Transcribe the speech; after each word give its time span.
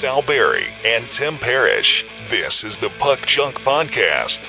Sal 0.00 0.22
Berry 0.22 0.68
and 0.82 1.10
Tim 1.10 1.36
Parrish. 1.36 2.06
This 2.24 2.64
is 2.64 2.78
the 2.78 2.88
Puck 2.98 3.26
Junk 3.26 3.56
Podcast. 3.56 4.46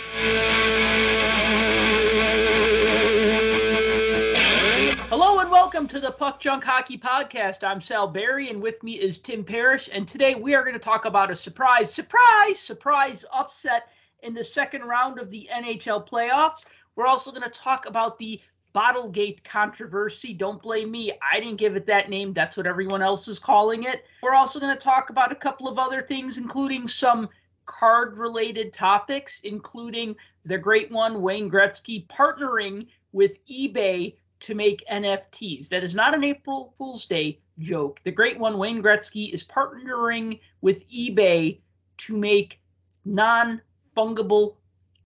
Hello 5.10 5.42
and 5.42 5.52
welcome 5.52 5.90
to 5.90 6.00
the 6.00 6.12
Puck 6.14 6.40
Junk 6.40 6.64
Hockey 6.64 6.98
Podcast. 6.98 7.68
I'm 7.68 7.82
Sal 7.82 8.08
Berry 8.08 8.50
and 8.50 8.62
with 8.62 8.82
me 8.82 8.94
is 8.94 9.20
Tim 9.20 9.44
Parrish. 9.44 9.90
And 9.92 10.08
today 10.08 10.36
we 10.36 10.56
are 10.56 10.64
going 10.64 10.72
to 10.72 10.80
talk 10.80 11.04
about 11.04 11.30
a 11.30 11.36
surprise, 11.36 11.92
surprise, 11.94 12.58
surprise 12.58 13.26
upset 13.34 13.90
in 14.24 14.34
the 14.34 14.46
second 14.46 14.84
round 14.84 15.20
of 15.20 15.30
the 15.32 15.50
NHL 15.54 16.08
playoffs. 16.08 16.64
We're 16.96 17.08
also 17.08 17.30
going 17.30 17.44
to 17.44 17.50
talk 17.50 17.86
about 17.88 18.18
the 18.18 18.40
Bottlegate 18.74 19.44
controversy. 19.44 20.34
Don't 20.34 20.62
blame 20.62 20.92
me. 20.92 21.12
I 21.22 21.40
didn't 21.40 21.58
give 21.58 21.76
it 21.76 21.86
that 21.88 22.10
name. 22.10 22.34
That's 22.34 22.58
what 22.58 22.68
everyone 22.68 23.02
else 23.02 23.28
is 23.28 23.40
calling 23.40 23.84
it. 23.84 24.06
We're 24.24 24.36
also 24.36 24.60
going 24.60 24.74
to 24.74 24.80
talk 24.80 25.10
about 25.10 25.32
a 25.32 25.36
couple 25.36 25.68
of 25.68 25.78
other 25.78 26.02
things, 26.02 26.38
including 26.38 26.88
some 26.88 27.30
card 27.66 28.18
related 28.18 28.74
topics, 28.74 29.40
including 29.44 30.16
the 30.46 30.58
great 30.58 30.92
one, 30.92 31.22
Wayne 31.22 31.50
Gretzky, 31.50 32.08
partnering 32.08 32.88
with 33.12 33.38
eBay 33.48 34.16
to 34.42 34.56
make 34.56 34.84
NFTs. 34.92 35.70
That 35.70 35.84
is 35.84 35.96
not 35.96 36.16
an 36.16 36.24
April 36.24 36.74
Fool's 36.78 37.06
Day 37.06 37.40
joke. 37.60 38.00
The 38.04 38.12
great 38.12 38.40
one, 38.40 38.58
Wayne 38.58 38.82
Gretzky, 38.82 39.32
is 39.34 39.44
partnering 39.44 40.40
with 40.62 40.90
eBay 40.90 41.60
to 41.98 42.18
make 42.18 42.60
non 43.06 43.62
fungible 43.96 44.58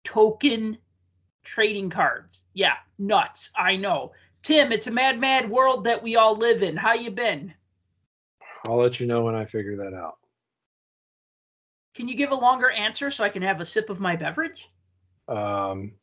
token 0.04 0.78
trading 1.46 1.90
cards. 1.90 2.44
Yeah, 2.54 2.76
nuts. 3.00 3.52
I 3.56 3.78
know. 3.78 4.12
Tim, 4.44 4.72
it's 4.72 4.88
a 4.88 4.92
mad, 4.92 5.20
mad 5.20 5.50
world 5.50 5.86
that 5.86 6.04
we 6.04 6.18
all 6.18 6.36
live 6.36 6.62
in. 6.62 6.76
How 6.76 6.94
you 6.94 7.12
been? 7.12 7.54
I'll 8.68 8.78
let 8.78 9.00
you 9.00 9.08
know 9.08 9.24
when 9.24 9.36
I 9.36 9.46
figure 9.46 9.78
that 9.78 9.94
out. 9.94 10.18
Can 11.96 12.08
you 12.08 12.16
give 12.16 12.32
a 12.32 12.36
longer 12.36 12.72
answer 12.72 13.10
so 13.10 13.24
I 13.24 13.30
can 13.30 13.42
have 13.42 13.62
a 13.62 13.66
sip 13.66 13.90
of 13.90 14.00
my 14.00 14.16
beverage? 14.16 14.68
Um, 15.28 15.94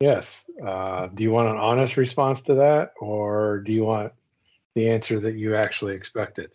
yes. 0.00 0.44
Uh, 0.64 1.06
do 1.08 1.22
you 1.22 1.30
want 1.30 1.48
an 1.48 1.56
honest 1.56 1.96
response 1.96 2.42
to 2.42 2.54
that, 2.54 2.92
or 3.00 3.60
do 3.60 3.72
you 3.72 3.84
want 3.84 4.12
the 4.74 4.88
answer 4.88 5.18
that 5.20 5.36
you 5.36 5.54
actually 5.54 5.94
expected? 5.94 6.50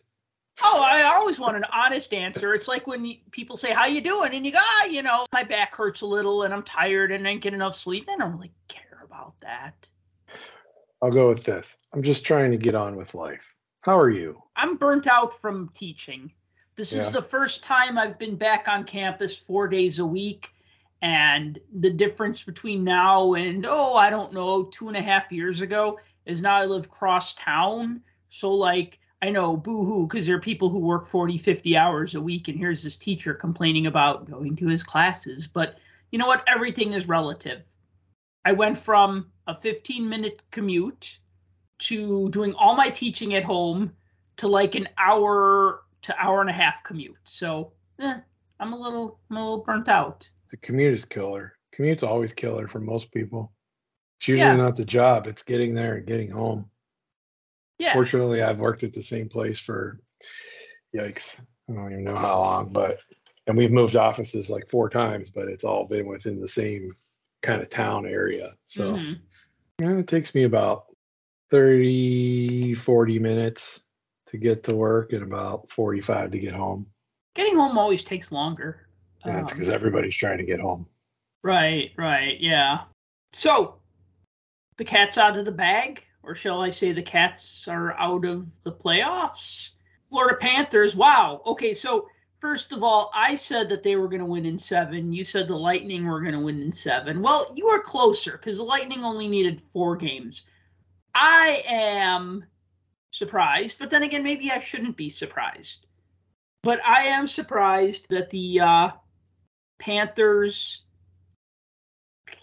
Oh, 0.61 0.83
I 0.83 1.03
always 1.03 1.39
want 1.39 1.57
an 1.57 1.65
honest 1.71 2.13
answer. 2.13 2.53
It's 2.53 2.67
like 2.67 2.85
when 2.87 3.15
people 3.31 3.55
say, 3.55 3.71
"How 3.71 3.85
you 3.85 4.01
doing?" 4.01 4.33
and 4.33 4.45
you 4.45 4.51
go, 4.51 4.59
"Ah, 4.61 4.85
you 4.85 5.01
know, 5.01 5.25
my 5.31 5.43
back 5.43 5.75
hurts 5.75 6.01
a 6.01 6.05
little, 6.05 6.43
and 6.43 6.53
I'm 6.53 6.63
tired, 6.63 7.11
and 7.11 7.27
I 7.27 7.31
didn't 7.31 7.43
get 7.43 7.53
enough 7.53 7.75
sleep." 7.75 8.09
I 8.09 8.17
don't 8.17 8.33
really 8.33 8.51
care 8.67 8.99
about 9.03 9.39
that. 9.41 9.87
I'll 11.01 11.11
go 11.11 11.29
with 11.29 11.43
this. 11.43 11.77
I'm 11.93 12.03
just 12.03 12.25
trying 12.25 12.51
to 12.51 12.57
get 12.57 12.75
on 12.75 12.95
with 12.95 13.13
life. 13.13 13.55
How 13.81 13.97
are 13.97 14.09
you? 14.09 14.41
I'm 14.55 14.75
burnt 14.75 15.07
out 15.07 15.33
from 15.33 15.69
teaching. 15.73 16.31
This 16.75 16.93
yeah. 16.93 17.01
is 17.01 17.11
the 17.11 17.21
first 17.21 17.63
time 17.63 17.97
I've 17.97 18.19
been 18.19 18.35
back 18.35 18.67
on 18.67 18.83
campus 18.83 19.37
four 19.37 19.67
days 19.67 19.99
a 19.99 20.05
week, 20.05 20.51
and 21.01 21.59
the 21.79 21.89
difference 21.89 22.43
between 22.43 22.83
now 22.83 23.33
and 23.33 23.65
oh, 23.67 23.95
I 23.95 24.09
don't 24.09 24.33
know, 24.33 24.65
two 24.65 24.89
and 24.89 24.97
a 24.97 25.01
half 25.01 25.31
years 25.31 25.61
ago 25.61 25.99
is 26.25 26.41
now 26.41 26.55
I 26.55 26.65
live 26.65 26.89
cross 26.89 27.33
town. 27.33 28.01
So 28.29 28.53
like 28.53 28.99
I 29.21 29.29
know, 29.29 29.57
boo 29.57 29.83
hoo, 29.83 30.07
because 30.07 30.25
there 30.25 30.35
are 30.35 30.41
people 30.41 30.69
who 30.69 30.79
work 30.79 31.05
40, 31.05 31.37
50 31.37 31.75
hours 31.75 32.15
a 32.15 32.21
week, 32.21 32.47
and 32.47 32.57
here's 32.57 32.83
this 32.83 32.95
teacher 32.95 33.33
complaining 33.33 33.87
about 33.87 34.29
going 34.29 34.55
to 34.55 34.67
his 34.67 34.83
classes. 34.83 35.47
But 35.47 35.77
you 36.11 36.19
know 36.19 36.27
what? 36.27 36.43
Everything 36.47 36.93
is 36.93 37.07
relative. 37.07 37.69
I 38.45 38.53
went 38.53 38.77
from 38.77 39.29
a 39.47 39.53
15 39.53 40.07
minute 40.07 40.41
commute 40.51 41.19
to 41.79 42.29
doing 42.29 42.53
all 42.53 42.75
my 42.75 42.89
teaching 42.89 43.35
at 43.35 43.43
home 43.43 43.91
to 44.37 44.47
like 44.47 44.75
an 44.75 44.87
hour 44.97 45.83
to 46.01 46.15
hour 46.17 46.41
and 46.41 46.49
a 46.49 46.53
half 46.53 46.83
commute. 46.83 47.17
So 47.25 47.73
eh, 47.99 48.19
I'm 48.59 48.73
a 48.73 48.77
little 48.77 49.19
I'm 49.29 49.37
a 49.37 49.41
little 49.41 49.63
burnt 49.63 49.89
out. 49.89 50.29
The 50.49 50.57
commute 50.57 50.93
is 50.93 51.05
killer. 51.05 51.53
Commute's 51.73 52.03
always 52.03 52.33
killer 52.33 52.67
for 52.67 52.79
most 52.79 53.11
people. 53.11 53.51
It's 54.17 54.27
usually 54.27 54.47
yeah. 54.47 54.55
not 54.55 54.75
the 54.75 54.85
job, 54.85 55.27
it's 55.27 55.43
getting 55.43 55.73
there 55.73 55.95
and 55.95 56.05
getting 56.05 56.29
home. 56.29 56.69
Yeah. 57.79 57.93
Fortunately, 57.93 58.41
I've 58.41 58.59
worked 58.59 58.83
at 58.83 58.93
the 58.93 59.01
same 59.01 59.29
place 59.29 59.57
for, 59.57 59.99
yikes, 60.95 61.41
I 61.69 61.73
don't 61.73 61.91
even 61.91 62.03
know 62.03 62.15
how 62.15 62.39
long, 62.39 62.69
but, 62.73 62.99
and 63.47 63.57
we've 63.57 63.71
moved 63.71 63.95
offices 63.95 64.49
like 64.49 64.69
four 64.69 64.89
times, 64.89 65.29
but 65.29 65.47
it's 65.47 65.63
all 65.63 65.85
been 65.85 66.07
within 66.07 66.39
the 66.39 66.47
same 66.47 66.93
kind 67.41 67.61
of 67.61 67.69
town 67.69 68.05
area. 68.05 68.53
So 68.65 68.93
mm-hmm. 68.93 69.13
yeah, 69.81 69.97
it 69.97 70.07
takes 70.07 70.35
me 70.35 70.43
about 70.43 70.85
30, 71.51 72.75
40 72.75 73.19
minutes 73.19 73.81
to 74.27 74.37
get 74.37 74.63
to 74.63 74.75
work 74.75 75.13
and 75.13 75.23
about 75.23 75.71
45 75.71 76.31
to 76.31 76.39
get 76.39 76.53
home. 76.53 76.85
Getting 77.33 77.55
home 77.55 77.77
always 77.77 78.03
takes 78.03 78.31
longer. 78.31 78.87
Yeah, 79.25 79.41
it's 79.41 79.51
because 79.51 79.69
um, 79.69 79.75
everybody's 79.75 80.15
trying 80.15 80.37
to 80.37 80.43
get 80.43 80.59
home. 80.59 80.85
Right, 81.43 81.91
right, 81.97 82.39
yeah. 82.39 82.81
So, 83.33 83.75
the 84.77 84.85
cat's 84.85 85.17
out 85.17 85.37
of 85.37 85.45
the 85.45 85.51
bag 85.51 86.03
or 86.23 86.35
shall 86.35 86.61
I 86.61 86.69
say 86.69 86.91
the 86.91 87.01
Cats 87.01 87.67
are 87.67 87.93
out 87.93 88.25
of 88.25 88.61
the 88.63 88.71
playoffs? 88.71 89.69
Florida 90.09 90.37
Panthers, 90.39 90.95
wow. 90.95 91.41
Okay, 91.45 91.73
so 91.73 92.07
first 92.39 92.71
of 92.71 92.83
all, 92.83 93.11
I 93.13 93.35
said 93.35 93.69
that 93.69 93.83
they 93.83 93.95
were 93.95 94.07
going 94.07 94.19
to 94.21 94.25
win 94.25 94.45
in 94.45 94.57
seven. 94.57 95.13
You 95.13 95.23
said 95.23 95.47
the 95.47 95.55
Lightning 95.55 96.05
were 96.05 96.21
going 96.21 96.33
to 96.33 96.39
win 96.39 96.61
in 96.61 96.71
seven. 96.71 97.21
Well, 97.21 97.51
you 97.55 97.65
were 97.65 97.81
closer 97.81 98.33
because 98.33 98.57
the 98.57 98.63
Lightning 98.63 99.03
only 99.03 99.27
needed 99.27 99.61
four 99.73 99.95
games. 99.95 100.43
I 101.13 101.63
am 101.67 102.45
surprised, 103.11 103.77
but 103.79 103.89
then 103.89 104.03
again, 104.03 104.23
maybe 104.23 104.51
I 104.51 104.59
shouldn't 104.59 104.97
be 104.97 105.09
surprised. 105.09 105.85
But 106.63 106.83
I 106.85 107.03
am 107.03 107.27
surprised 107.27 108.05
that 108.09 108.29
the 108.29 108.59
uh, 108.59 108.91
Panthers 109.79 110.83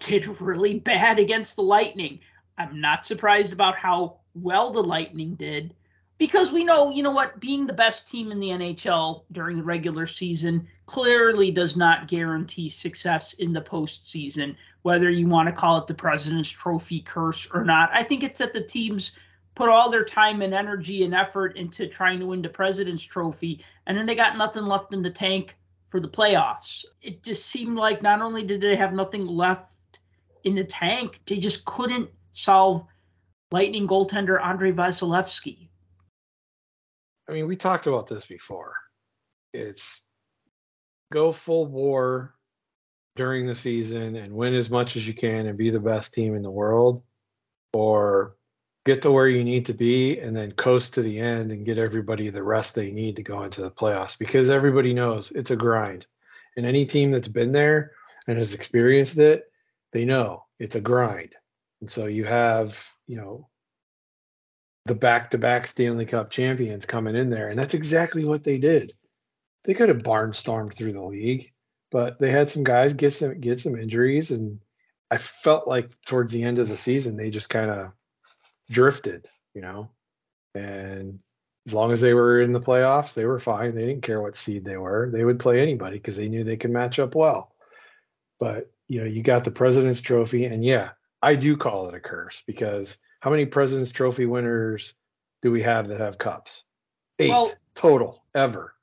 did 0.01 0.27
really 0.41 0.79
bad 0.79 1.19
against 1.19 1.57
the 1.57 1.63
Lightning. 1.63 2.21
I'm 2.59 2.81
not 2.81 3.07
surprised 3.07 3.53
about 3.53 3.77
how 3.77 4.19
well 4.35 4.71
the 4.71 4.83
Lightning 4.83 5.35
did 5.35 5.75
because 6.19 6.53
we 6.53 6.65
know, 6.65 6.91
you 6.91 7.03
know 7.03 7.11
what, 7.11 7.41
being 7.41 7.67
the 7.67 7.75
best 7.75 8.09
team 8.09 8.33
in 8.33 8.41
the 8.41 8.49
NHL 8.49 9.25
during 9.33 9.59
the 9.59 9.63
regular 9.63 10.07
season 10.07 10.67
clearly 10.87 11.51
does 11.51 11.77
not 11.77 12.09
guarantee 12.09 12.69
success 12.69 13.35
in 13.35 13.53
the 13.53 13.61
postseason, 13.61 14.57
whether 14.83 15.11
you 15.11 15.27
want 15.27 15.49
to 15.49 15.55
call 15.55 15.77
it 15.77 15.87
the 15.87 15.95
President's 15.95 16.51
Trophy 16.51 17.01
curse 17.01 17.47
or 17.53 17.65
not. 17.65 17.91
I 17.93 18.03
think 18.03 18.23
it's 18.23 18.39
that 18.39 18.55
the 18.55 18.63
teams 18.63 19.13
put 19.55 19.69
all 19.69 19.91
their 19.91 20.05
time 20.05 20.41
and 20.41 20.55
energy 20.55 21.05
and 21.05 21.15
effort 21.15 21.57
into 21.57 21.87
trying 21.87 22.19
to 22.21 22.27
win 22.27 22.41
the 22.41 22.49
President's 22.49 23.03
Trophy, 23.03 23.63
and 23.87 23.97
then 23.97 24.07
they 24.07 24.15
got 24.15 24.39
nothing 24.39 24.65
left 24.65 24.95
in 24.95 25.03
the 25.03 25.11
tank 25.11 25.57
for 25.91 26.01
the 26.01 26.09
playoffs. 26.09 26.85
It 27.03 27.23
just 27.23 27.47
seemed 27.47 27.77
like 27.77 28.03
not 28.03 28.23
only 28.23 28.43
did 28.43 28.63
they 28.63 28.77
have 28.77 28.93
nothing 28.95 29.27
left 29.27 29.99
in 30.45 30.55
the 30.55 30.65
tank, 30.65 31.21
they 31.27 31.39
just 31.39 31.65
couldn't 31.65 32.09
solve 32.37 32.87
Lightning 33.51 33.89
goaltender 33.89 34.41
Andrei 34.43 34.73
Vasilevskiy? 34.73 35.69
I 37.29 37.33
mean, 37.33 37.49
we 37.49 37.57
talked 37.57 37.87
about 37.87 38.07
this 38.07 38.27
before. 38.27 38.75
It's 39.53 40.03
go 41.13 41.33
full 41.33 41.67
war 41.67 42.35
during 43.17 43.47
the 43.47 43.55
season 43.55 44.17
and 44.17 44.35
win 44.35 44.55
as 44.55 44.69
much 44.69 44.97
as 44.97 45.09
you 45.09 45.15
can 45.15 45.47
and 45.47 45.57
be 45.57 45.71
the 45.71 45.81
best 45.81 46.13
team 46.13 46.35
in 46.35 46.43
the 46.43 46.51
world, 46.51 47.03
or 47.73 48.37
get 48.85 49.03
to 49.03 49.11
where 49.11 49.29
you 49.29 49.43
need 49.43 49.67
to 49.67 49.75
be 49.75 50.21
and 50.21 50.37
then 50.37 50.53
coast 50.53 50.95
to 50.95 51.03
the 51.03 51.19
end 51.19 51.51
and 51.51 51.65
get 51.65 51.79
everybody 51.79 52.29
the 52.29 52.43
rest 52.43 52.75
they 52.75 52.91
need 52.91 53.17
to 53.17 53.23
go 53.23 53.43
into 53.43 53.63
the 53.63 53.71
playoffs 53.71 54.17
because 54.17 54.51
everybody 54.51 54.93
knows 54.93 55.33
it's 55.33 55.51
a 55.51 55.57
grind. 55.57 56.07
And 56.57 56.67
any 56.67 56.85
team 56.85 57.11
that's 57.11 57.29
been 57.29 57.53
there 57.53 57.93
and 58.29 58.39
has 58.39 58.55
experienced 58.55 59.19
it, 59.19 59.51
they 59.93 60.05
know 60.05 60.45
it's 60.59 60.77
a 60.77 60.81
grind. 60.81 61.35
And 61.87 61.91
so 61.93 62.07
you 62.07 62.25
have, 62.25 62.77
you 63.07 63.17
know, 63.17 63.49
the 64.87 64.95
back-to-back 64.97 65.69
Stanley 65.69 66.05
Cup 66.05 66.33
champions 66.33 66.85
coming 66.85 67.15
in 67.15 67.31
there, 67.31 67.47
and 67.47 67.57
that's 67.57 67.75
exactly 67.75 68.25
what 68.25 68.43
they 68.43 68.59
did. 68.59 68.93
They 69.63 69.73
could 69.73 69.89
have 69.89 69.99
barnstormed 69.99 70.75
through 70.75 70.95
the 70.95 71.05
league, 71.05 71.53
but 71.93 72.19
they 72.19 72.33
had 72.33 72.51
some 72.51 72.65
guys 72.65 72.93
get 72.93 73.13
some 73.13 73.41
get 73.41 73.61
some 73.61 73.79
injuries, 73.79 74.33
and 74.33 74.59
I 75.13 75.19
felt 75.19 75.69
like 75.69 75.93
towards 76.07 76.33
the 76.33 76.43
end 76.43 76.59
of 76.59 76.69
the 76.69 76.77
season 76.77 77.17
they 77.17 77.31
just 77.31 77.51
kind 77.51 77.71
of 77.71 77.93
drifted, 78.69 79.29
you 79.55 79.61
know. 79.61 79.89
And 80.57 81.21
as 81.69 81.73
long 81.73 81.93
as 81.93 82.01
they 82.01 82.15
were 82.15 82.41
in 82.43 82.53
the 82.53 82.61
playoffs, 82.61 83.15
they 83.15 83.27
were 83.27 83.39
fine. 83.39 83.77
They 83.77 83.87
didn't 83.87 84.03
care 84.03 84.21
what 84.21 84.35
seed 84.35 84.65
they 84.65 84.77
were. 84.77 85.09
They 85.13 85.25
would 85.25 85.39
play 85.39 85.63
anybody 85.63 85.99
because 85.99 86.17
they 86.17 86.29
knew 86.29 86.43
they 86.43 86.57
could 86.57 86.73
match 86.73 86.99
up 86.99 87.15
well. 87.15 87.53
But 88.41 88.73
you 88.89 88.99
know, 88.99 89.07
you 89.07 89.23
got 89.23 89.45
the 89.45 89.53
President's 89.53 90.01
Trophy, 90.01 90.47
and 90.47 90.65
yeah, 90.65 90.91
I 91.27 91.35
do 91.35 91.57
call 91.57 91.89
it 91.89 91.95
a 91.95 91.99
curse 91.99 92.45
because 92.47 92.99
how 93.19 93.31
many 93.31 93.45
President's 93.45 93.91
Trophy 93.91 94.27
winners 94.27 94.95
do 95.43 95.51
we 95.51 95.61
have 95.61 95.89
that 95.89 95.99
have 95.99 96.19
cups? 96.19 96.63
Eight 97.19 97.31
well, 97.31 97.51
total 97.75 98.23
ever. 98.37 98.75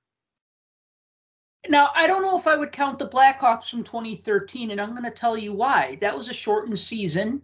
Now, 1.69 1.91
I 1.95 2.05
don't 2.05 2.21
know 2.21 2.37
if 2.37 2.45
I 2.45 2.57
would 2.57 2.73
count 2.73 2.99
the 2.99 3.07
Blackhawks 3.07 3.69
from 3.69 3.85
2013, 3.85 4.71
and 4.71 4.81
I'm 4.81 4.89
going 4.89 5.05
to 5.05 5.09
tell 5.09 5.37
you 5.37 5.53
why. 5.53 5.97
That 6.01 6.17
was 6.17 6.27
a 6.27 6.33
shortened 6.33 6.77
season. 6.77 7.41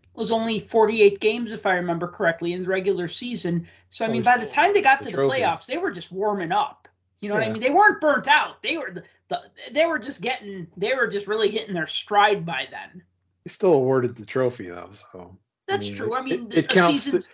It 0.00 0.18
was 0.18 0.32
only 0.32 0.58
48 0.58 1.20
games, 1.20 1.52
if 1.52 1.66
I 1.66 1.74
remember 1.74 2.08
correctly, 2.08 2.54
in 2.54 2.62
the 2.62 2.68
regular 2.70 3.08
season. 3.08 3.68
So, 3.90 4.06
I 4.06 4.08
mean, 4.08 4.22
by 4.22 4.38
the 4.38 4.46
time 4.46 4.72
they 4.72 4.80
got 4.80 5.02
the 5.02 5.10
to 5.10 5.16
the 5.18 5.22
playoffs, 5.24 5.66
they 5.66 5.76
were 5.76 5.90
just 5.90 6.12
warming 6.12 6.50
up. 6.50 6.88
You 7.18 7.28
know 7.28 7.34
what 7.34 7.44
I 7.44 7.52
mean? 7.52 7.60
They 7.60 7.68
weren't 7.68 8.00
burnt 8.00 8.26
out. 8.26 8.62
They 8.62 8.78
were 8.78 8.90
the, 8.90 9.02
the 9.28 9.42
they 9.72 9.84
were 9.84 9.98
just 9.98 10.22
getting 10.22 10.66
they 10.78 10.94
were 10.94 11.06
just 11.06 11.26
really 11.26 11.50
hitting 11.50 11.74
their 11.74 11.86
stride 11.86 12.46
by 12.46 12.66
then. 12.70 13.02
Still 13.50 13.74
awarded 13.74 14.16
the 14.16 14.24
trophy 14.24 14.68
though, 14.68 14.90
so 15.12 15.38
I 15.68 15.72
That's 15.72 15.88
mean, 15.88 15.96
true. 15.96 16.14
I 16.14 16.22
mean, 16.22 16.46
it, 16.50 16.58
it 16.58 16.68
counts 16.68 17.02
season's- 17.02 17.28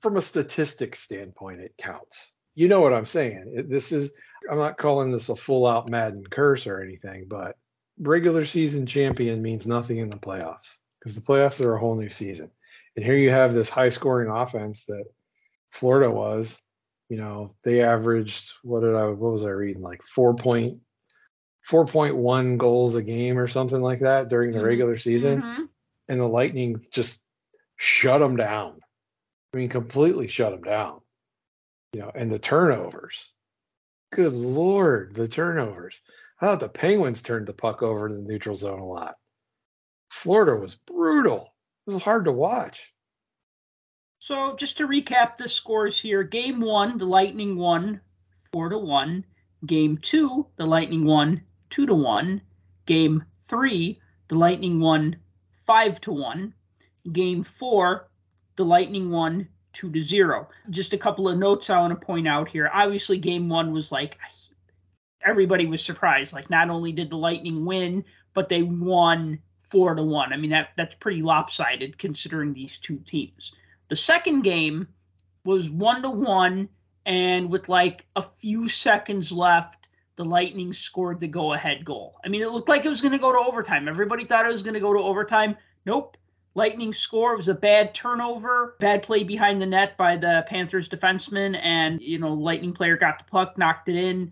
from 0.00 0.16
a 0.16 0.22
statistics 0.22 0.98
standpoint. 1.00 1.60
It 1.60 1.74
counts. 1.78 2.32
You 2.54 2.68
know 2.68 2.80
what 2.80 2.92
I'm 2.92 3.06
saying? 3.06 3.52
It- 3.54 3.70
this 3.70 3.92
is. 3.92 4.10
I'm 4.50 4.58
not 4.58 4.78
calling 4.78 5.10
this 5.12 5.28
a 5.28 5.36
full 5.36 5.66
out 5.66 5.88
Madden 5.88 6.24
curse 6.30 6.66
or 6.66 6.80
anything, 6.82 7.26
but 7.28 7.56
regular 7.98 8.44
season 8.44 8.86
champion 8.86 9.42
means 9.42 9.66
nothing 9.66 9.98
in 9.98 10.08
the 10.10 10.16
playoffs 10.16 10.76
because 10.98 11.14
the 11.14 11.20
playoffs 11.20 11.60
are 11.64 11.74
a 11.74 11.78
whole 11.78 11.94
new 11.94 12.08
season. 12.08 12.50
And 12.96 13.04
here 13.04 13.16
you 13.16 13.30
have 13.30 13.54
this 13.54 13.68
high 13.68 13.90
scoring 13.90 14.30
offense 14.30 14.86
that 14.86 15.04
Florida 15.70 16.10
was. 16.10 16.58
You 17.10 17.16
know, 17.18 17.54
they 17.64 17.82
averaged 17.82 18.52
what 18.62 18.80
did 18.80 18.94
I 18.94 19.06
what 19.06 19.32
was 19.32 19.44
I 19.44 19.50
reading 19.50 19.82
like 19.82 20.02
four 20.02 20.34
point 20.34 20.78
four 21.62 21.84
point 21.84 22.16
one 22.16 22.56
goals 22.56 22.94
a 22.94 23.02
game 23.02 23.38
or 23.38 23.48
something 23.48 23.80
like 23.80 24.00
that 24.00 24.28
during 24.28 24.52
the 24.52 24.58
Mhm. 24.58 24.64
regular 24.64 24.96
season 24.96 25.42
Mhm. 25.42 25.68
and 26.08 26.20
the 26.20 26.28
Lightning 26.28 26.84
just 26.90 27.22
shut 27.76 28.20
them 28.20 28.36
down. 28.36 28.80
I 29.52 29.56
mean, 29.56 29.68
completely 29.68 30.28
shut 30.28 30.52
them 30.52 30.62
down. 30.62 31.00
You 31.92 32.00
know, 32.00 32.12
and 32.14 32.30
the 32.30 32.38
turnovers. 32.38 33.32
Good 34.12 34.32
lord, 34.32 35.14
the 35.14 35.28
turnovers. 35.28 36.00
I 36.40 36.46
thought 36.46 36.60
the 36.60 36.68
Penguins 36.68 37.22
turned 37.22 37.46
the 37.46 37.54
puck 37.54 37.82
over 37.82 38.08
to 38.08 38.14
the 38.14 38.22
neutral 38.22 38.56
zone 38.56 38.80
a 38.80 38.86
lot. 38.86 39.16
Florida 40.10 40.56
was 40.56 40.74
brutal. 40.74 41.54
It 41.86 41.92
was 41.94 42.02
hard 42.02 42.24
to 42.24 42.32
watch. 42.32 42.92
So 44.18 44.54
just 44.56 44.76
to 44.78 44.86
recap 44.88 45.36
the 45.36 45.48
scores 45.48 45.98
here: 45.98 46.22
Game 46.22 46.60
one, 46.60 46.98
the 46.98 47.06
Lightning 47.06 47.56
won 47.56 48.00
four 48.52 48.68
to 48.68 48.78
one. 48.78 49.24
Game 49.66 49.98
two, 49.98 50.46
the 50.56 50.66
Lightning 50.66 51.04
won 51.04 51.42
two 51.70 51.86
to 51.86 51.94
one. 51.94 52.42
Game 52.86 53.24
three, 53.34 54.00
the 54.28 54.34
Lightning 54.34 54.80
won 54.80 55.16
five 55.66 56.00
to 56.02 56.12
one. 56.12 56.52
Game 57.12 57.42
four, 57.42 58.10
the 58.56 58.64
Lightning 58.64 59.10
won 59.10 59.48
two 59.72 59.90
to 59.92 60.02
zero. 60.02 60.48
Just 60.70 60.92
a 60.92 60.98
couple 60.98 61.28
of 61.28 61.38
notes 61.38 61.70
I 61.70 61.80
want 61.80 61.98
to 61.98 62.06
point 62.06 62.28
out 62.28 62.48
here. 62.48 62.70
Obviously, 62.72 63.18
game 63.18 63.48
one 63.48 63.72
was 63.72 63.92
like 63.92 64.18
everybody 65.24 65.66
was 65.66 65.84
surprised. 65.84 66.32
Like 66.32 66.50
not 66.50 66.70
only 66.70 66.92
did 66.92 67.10
the 67.10 67.16
Lightning 67.16 67.64
win, 67.64 68.04
but 68.34 68.48
they 68.48 68.62
won 68.62 69.38
four 69.62 69.94
to 69.94 70.02
one. 70.02 70.32
I 70.32 70.36
mean 70.36 70.50
that 70.50 70.70
that's 70.76 70.94
pretty 70.96 71.22
lopsided 71.22 71.98
considering 71.98 72.52
these 72.52 72.78
two 72.78 72.98
teams. 73.04 73.52
The 73.88 73.96
second 73.96 74.42
game 74.42 74.88
was 75.44 75.70
one 75.70 76.02
to 76.02 76.10
one, 76.10 76.68
and 77.06 77.50
with 77.50 77.68
like 77.68 78.06
a 78.16 78.22
few 78.22 78.68
seconds 78.68 79.32
left, 79.32 79.79
the 80.20 80.24
Lightning 80.26 80.70
scored 80.70 81.18
the 81.18 81.26
go 81.26 81.54
ahead 81.54 81.82
goal. 81.82 82.20
I 82.22 82.28
mean, 82.28 82.42
it 82.42 82.50
looked 82.50 82.68
like 82.68 82.84
it 82.84 82.90
was 82.90 83.00
going 83.00 83.12
to 83.12 83.18
go 83.18 83.32
to 83.32 83.38
overtime. 83.38 83.88
Everybody 83.88 84.26
thought 84.26 84.44
it 84.44 84.52
was 84.52 84.62
going 84.62 84.74
to 84.74 84.80
go 84.80 84.92
to 84.92 84.98
overtime. 84.98 85.56
Nope. 85.86 86.18
Lightning 86.54 86.92
score 86.92 87.38
was 87.38 87.48
a 87.48 87.54
bad 87.54 87.94
turnover, 87.94 88.76
bad 88.80 89.02
play 89.02 89.24
behind 89.24 89.62
the 89.62 89.66
net 89.66 89.96
by 89.96 90.18
the 90.18 90.44
Panthers 90.46 90.90
defenseman, 90.90 91.58
and 91.62 92.02
you 92.02 92.18
know, 92.18 92.34
Lightning 92.34 92.74
player 92.74 92.98
got 92.98 93.18
the 93.18 93.24
puck, 93.30 93.56
knocked 93.56 93.88
it 93.88 93.96
in. 93.96 94.30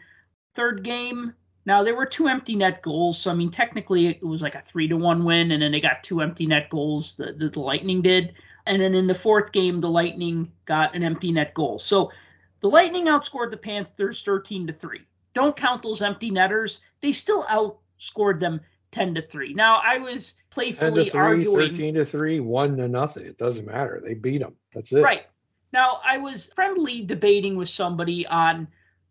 Third 0.54 0.84
game, 0.84 1.32
now 1.64 1.82
there 1.82 1.96
were 1.96 2.04
two 2.04 2.28
empty 2.28 2.54
net 2.54 2.82
goals, 2.82 3.18
so 3.18 3.30
I 3.30 3.34
mean, 3.34 3.50
technically 3.50 4.08
it 4.08 4.22
was 4.22 4.42
like 4.42 4.56
a 4.56 4.60
three 4.60 4.88
to 4.88 4.96
one 4.98 5.24
win, 5.24 5.52
and 5.52 5.62
then 5.62 5.72
they 5.72 5.80
got 5.80 6.04
two 6.04 6.20
empty 6.20 6.44
net 6.44 6.68
goals 6.68 7.14
that 7.14 7.38
the, 7.38 7.60
Lightning 7.60 8.02
did. 8.02 8.34
And 8.66 8.82
then 8.82 8.94
in 8.94 9.06
the 9.06 9.14
fourth 9.14 9.52
game, 9.52 9.80
the 9.80 9.88
Lightning 9.88 10.52
got 10.66 10.94
an 10.94 11.02
empty 11.02 11.32
net 11.32 11.54
goal. 11.54 11.78
So 11.78 12.12
the 12.60 12.68
Lightning 12.68 13.06
outscored 13.06 13.50
the 13.50 13.56
Panthers 13.56 14.20
13 14.20 14.66
to 14.66 14.72
3. 14.74 15.00
Don't 15.38 15.54
count 15.54 15.82
those 15.82 16.02
empty 16.02 16.32
netters. 16.32 16.80
They 17.00 17.12
still 17.12 17.44
outscored 17.44 18.40
them 18.40 18.60
10 18.90 19.14
to 19.14 19.22
3. 19.22 19.54
Now, 19.54 19.80
I 19.84 19.96
was 19.96 20.32
10 20.32 20.42
playfully 20.50 21.04
to 21.04 21.10
3, 21.12 21.20
arguing 21.20 21.68
13 21.68 21.94
to 21.94 22.04
3, 22.04 22.40
1 22.40 22.76
to 22.78 22.88
nothing. 22.88 23.24
It 23.24 23.38
doesn't 23.38 23.64
matter. 23.64 24.00
They 24.02 24.14
beat 24.14 24.38
them. 24.38 24.56
That's 24.74 24.90
it. 24.90 25.00
Right. 25.00 25.26
Now, 25.72 26.00
I 26.04 26.18
was 26.18 26.50
friendly 26.56 27.02
debating 27.02 27.56
with 27.56 27.68
somebody 27.68 28.26
on 28.26 28.66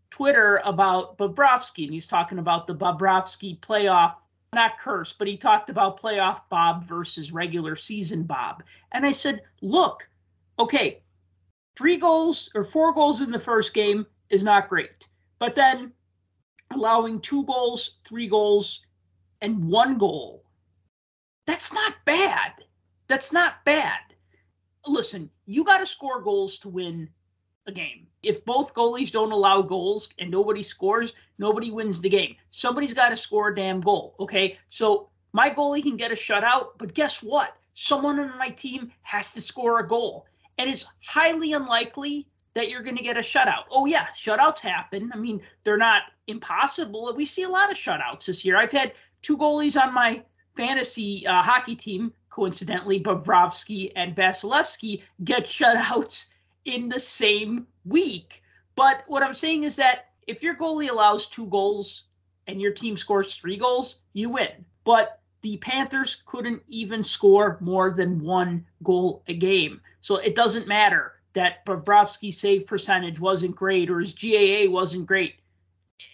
Twitter 0.09 0.59
about 0.65 1.17
Bobrovsky, 1.17 1.85
and 1.85 1.93
he's 1.93 2.07
talking 2.07 2.39
about 2.39 2.67
the 2.67 2.75
Bobrovsky 2.75 3.57
playoff, 3.61 4.15
not 4.51 4.79
curse, 4.79 5.13
but 5.13 5.29
he 5.29 5.37
talked 5.37 5.69
about 5.69 5.97
playoff 5.97 6.41
Bob 6.49 6.83
versus 6.83 7.31
regular 7.31 7.77
season 7.77 8.23
Bob. 8.23 8.63
And 8.91 9.05
I 9.05 9.13
said, 9.13 9.43
look, 9.61 10.09
okay, 10.59 11.01
three 11.77 11.95
goals 11.95 12.49
or 12.53 12.65
four 12.65 12.93
goals 12.93 13.21
in 13.21 13.31
the 13.31 13.39
first 13.39 13.73
game 13.73 14.05
is 14.29 14.43
not 14.43 14.67
great. 14.67 15.07
But 15.39 15.55
then 15.55 15.93
allowing 16.73 17.19
two 17.19 17.45
goals, 17.45 17.97
three 18.03 18.27
goals, 18.27 18.81
and 19.41 19.63
one 19.65 19.97
goal, 19.97 20.43
that's 21.45 21.71
not 21.73 21.95
bad. 22.05 22.51
That's 23.07 23.31
not 23.31 23.63
bad 23.63 23.99
listen, 24.87 25.29
you 25.45 25.63
got 25.63 25.79
to 25.79 25.85
score 25.85 26.21
goals 26.21 26.57
to 26.59 26.69
win 26.69 27.09
a 27.67 27.71
game. 27.71 28.07
If 28.23 28.43
both 28.45 28.73
goalies 28.73 29.11
don't 29.11 29.31
allow 29.31 29.61
goals 29.61 30.09
and 30.19 30.31
nobody 30.31 30.63
scores, 30.63 31.13
nobody 31.37 31.71
wins 31.71 32.01
the 32.01 32.09
game. 32.09 32.35
Somebody's 32.49 32.93
got 32.93 33.09
to 33.09 33.17
score 33.17 33.49
a 33.49 33.55
damn 33.55 33.81
goal. 33.81 34.15
Okay. 34.19 34.57
So 34.69 35.09
my 35.33 35.49
goalie 35.49 35.83
can 35.83 35.97
get 35.97 36.11
a 36.11 36.15
shutout, 36.15 36.69
but 36.77 36.93
guess 36.93 37.21
what? 37.21 37.55
Someone 37.73 38.19
on 38.19 38.37
my 38.39 38.49
team 38.49 38.91
has 39.03 39.31
to 39.33 39.41
score 39.41 39.79
a 39.79 39.87
goal. 39.87 40.25
And 40.57 40.69
it's 40.69 40.85
highly 41.05 41.53
unlikely 41.53 42.27
that 42.55 42.69
you're 42.69 42.81
going 42.81 42.97
to 42.97 43.03
get 43.03 43.17
a 43.17 43.21
shutout. 43.21 43.65
Oh, 43.69 43.85
yeah, 43.85 44.07
shutouts 44.17 44.59
happen. 44.59 45.11
I 45.13 45.17
mean, 45.17 45.41
they're 45.63 45.77
not 45.77 46.03
impossible. 46.27 47.13
We 47.15 47.25
see 47.25 47.43
a 47.43 47.49
lot 47.49 47.71
of 47.71 47.77
shutouts 47.77 48.25
this 48.25 48.45
year. 48.45 48.57
I've 48.57 48.71
had 48.71 48.93
two 49.21 49.37
goalies 49.37 49.81
on 49.81 49.93
my 49.93 50.23
fantasy 50.55 51.25
uh, 51.27 51.41
hockey 51.41 51.75
team, 51.75 52.13
coincidentally, 52.29 52.99
Bobrovsky 52.99 53.91
and 53.95 54.15
Vasilevsky, 54.15 55.03
get 55.23 55.45
shutouts 55.45 56.27
in 56.65 56.89
the 56.89 56.99
same 56.99 57.65
week. 57.85 58.43
But 58.75 59.03
what 59.07 59.23
I'm 59.23 59.33
saying 59.33 59.63
is 59.63 59.75
that 59.77 60.09
if 60.27 60.43
your 60.43 60.55
goalie 60.55 60.89
allows 60.89 61.27
two 61.27 61.47
goals 61.47 62.03
and 62.47 62.61
your 62.61 62.71
team 62.71 62.97
scores 62.97 63.35
three 63.35 63.57
goals, 63.57 63.99
you 64.13 64.29
win. 64.29 64.65
But 64.83 65.21
the 65.41 65.57
Panthers 65.57 66.21
couldn't 66.25 66.61
even 66.67 67.03
score 67.03 67.57
more 67.61 67.91
than 67.91 68.19
one 68.19 68.65
goal 68.83 69.23
a 69.27 69.33
game. 69.33 69.81
So 70.01 70.17
it 70.17 70.35
doesn't 70.35 70.67
matter 70.67 71.13
that 71.33 71.65
Bobrovsky's 71.65 72.39
save 72.39 72.65
percentage 72.65 73.19
wasn't 73.19 73.55
great 73.55 73.89
or 73.89 73.99
his 73.99 74.13
GAA 74.13 74.69
wasn't 74.69 75.05
great. 75.05 75.35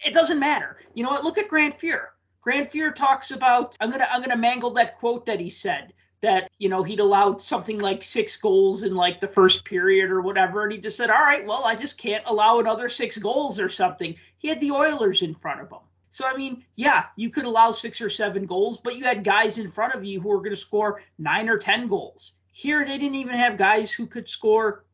It 0.04 0.12
doesn't 0.14 0.38
matter. 0.38 0.78
You 0.94 1.02
know 1.02 1.10
what? 1.10 1.24
Look 1.24 1.38
at 1.38 1.48
Grant 1.48 1.78
Fuhr. 1.78 2.08
Grant 2.40 2.70
Fuhr 2.70 2.94
talks 2.94 3.30
about 3.30 3.76
I'm 3.80 3.90
gonna 3.90 4.06
I'm 4.10 4.20
gonna 4.20 4.36
mangle 4.36 4.70
that 4.72 4.98
quote 4.98 5.24
that 5.26 5.40
he 5.40 5.48
said 5.48 5.92
that 6.20 6.50
you 6.58 6.68
know 6.68 6.82
he'd 6.82 7.00
allowed 7.00 7.40
something 7.40 7.78
like 7.78 8.02
six 8.02 8.36
goals 8.36 8.82
in 8.82 8.94
like 8.94 9.20
the 9.20 9.28
first 9.28 9.64
period 9.64 10.10
or 10.10 10.20
whatever, 10.20 10.62
and 10.62 10.72
he 10.72 10.78
just 10.78 10.96
said, 10.96 11.10
"All 11.10 11.22
right, 11.22 11.46
well, 11.46 11.64
I 11.64 11.74
just 11.74 11.98
can't 11.98 12.24
allow 12.26 12.58
another 12.58 12.88
six 12.88 13.16
goals 13.18 13.58
or 13.58 13.68
something." 13.68 14.14
He 14.38 14.48
had 14.48 14.60
the 14.60 14.72
Oilers 14.72 15.22
in 15.22 15.34
front 15.34 15.60
of 15.60 15.70
him. 15.70 15.80
So 16.10 16.26
I 16.26 16.36
mean, 16.36 16.64
yeah, 16.76 17.06
you 17.16 17.28
could 17.30 17.44
allow 17.44 17.72
six 17.72 18.00
or 18.00 18.08
seven 18.08 18.46
goals, 18.46 18.78
but 18.78 18.96
you 18.96 19.04
had 19.04 19.24
guys 19.24 19.58
in 19.58 19.68
front 19.68 19.94
of 19.94 20.04
you 20.04 20.20
who 20.20 20.28
were 20.28 20.38
going 20.38 20.50
to 20.50 20.56
score 20.56 21.02
nine 21.18 21.48
or 21.48 21.58
ten 21.58 21.88
goals. 21.88 22.34
Here, 22.52 22.84
they 22.84 22.98
didn't 22.98 23.16
even 23.16 23.34
have 23.34 23.56
guys 23.56 23.90
who 23.90 24.06
could 24.06 24.28
score 24.28 24.84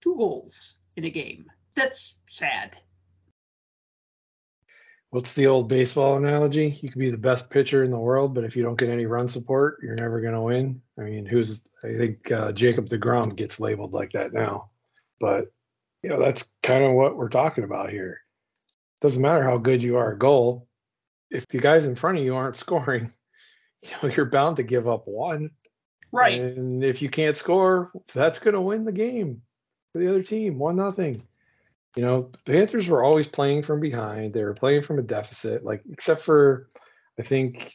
two 0.00 0.16
goals 0.16 0.74
in 0.96 1.04
a 1.04 1.10
game. 1.10 1.50
That's 1.74 2.14
sad. 2.28 2.78
What's 5.14 5.32
the 5.32 5.46
old 5.46 5.68
baseball 5.68 6.16
analogy? 6.16 6.76
You 6.82 6.90
can 6.90 6.98
be 6.98 7.08
the 7.08 7.16
best 7.16 7.48
pitcher 7.48 7.84
in 7.84 7.92
the 7.92 7.96
world, 7.96 8.34
but 8.34 8.42
if 8.42 8.56
you 8.56 8.64
don't 8.64 8.76
get 8.76 8.88
any 8.88 9.06
run 9.06 9.28
support, 9.28 9.78
you're 9.80 9.94
never 9.94 10.20
going 10.20 10.34
to 10.34 10.40
win. 10.40 10.82
I 10.98 11.02
mean, 11.02 11.24
who's, 11.24 11.68
I 11.84 11.92
think 11.92 12.32
uh, 12.32 12.50
Jacob 12.50 12.88
DeGrom 12.88 13.36
gets 13.36 13.60
labeled 13.60 13.92
like 13.92 14.10
that 14.10 14.32
now. 14.32 14.70
But, 15.20 15.52
you 16.02 16.10
know, 16.10 16.18
that's 16.18 16.52
kind 16.64 16.82
of 16.82 16.94
what 16.94 17.16
we're 17.16 17.28
talking 17.28 17.62
about 17.62 17.90
here. 17.90 18.22
Doesn't 19.02 19.22
matter 19.22 19.44
how 19.44 19.56
good 19.56 19.84
you 19.84 19.98
are 19.98 20.14
at 20.14 20.18
goal. 20.18 20.66
If 21.30 21.46
the 21.46 21.60
guys 21.60 21.86
in 21.86 21.94
front 21.94 22.18
of 22.18 22.24
you 22.24 22.34
aren't 22.34 22.56
scoring, 22.66 23.12
you 23.82 23.90
know, 24.02 24.08
you're 24.08 24.26
bound 24.26 24.56
to 24.56 24.64
give 24.64 24.88
up 24.88 25.06
one. 25.06 25.52
Right. 26.10 26.40
And 26.40 26.82
if 26.82 27.00
you 27.00 27.08
can't 27.08 27.36
score, 27.36 27.92
that's 28.12 28.40
going 28.40 28.54
to 28.54 28.60
win 28.60 28.84
the 28.84 28.90
game 28.90 29.42
for 29.92 30.00
the 30.00 30.08
other 30.08 30.24
team, 30.24 30.58
one 30.58 30.74
nothing. 30.74 31.22
You 31.96 32.02
know, 32.02 32.30
the 32.32 32.52
Panthers 32.52 32.88
were 32.88 33.04
always 33.04 33.26
playing 33.26 33.62
from 33.62 33.80
behind. 33.80 34.34
They 34.34 34.42
were 34.42 34.54
playing 34.54 34.82
from 34.82 34.98
a 34.98 35.02
deficit, 35.02 35.64
like 35.64 35.82
except 35.90 36.22
for 36.22 36.68
I 37.18 37.22
think 37.22 37.74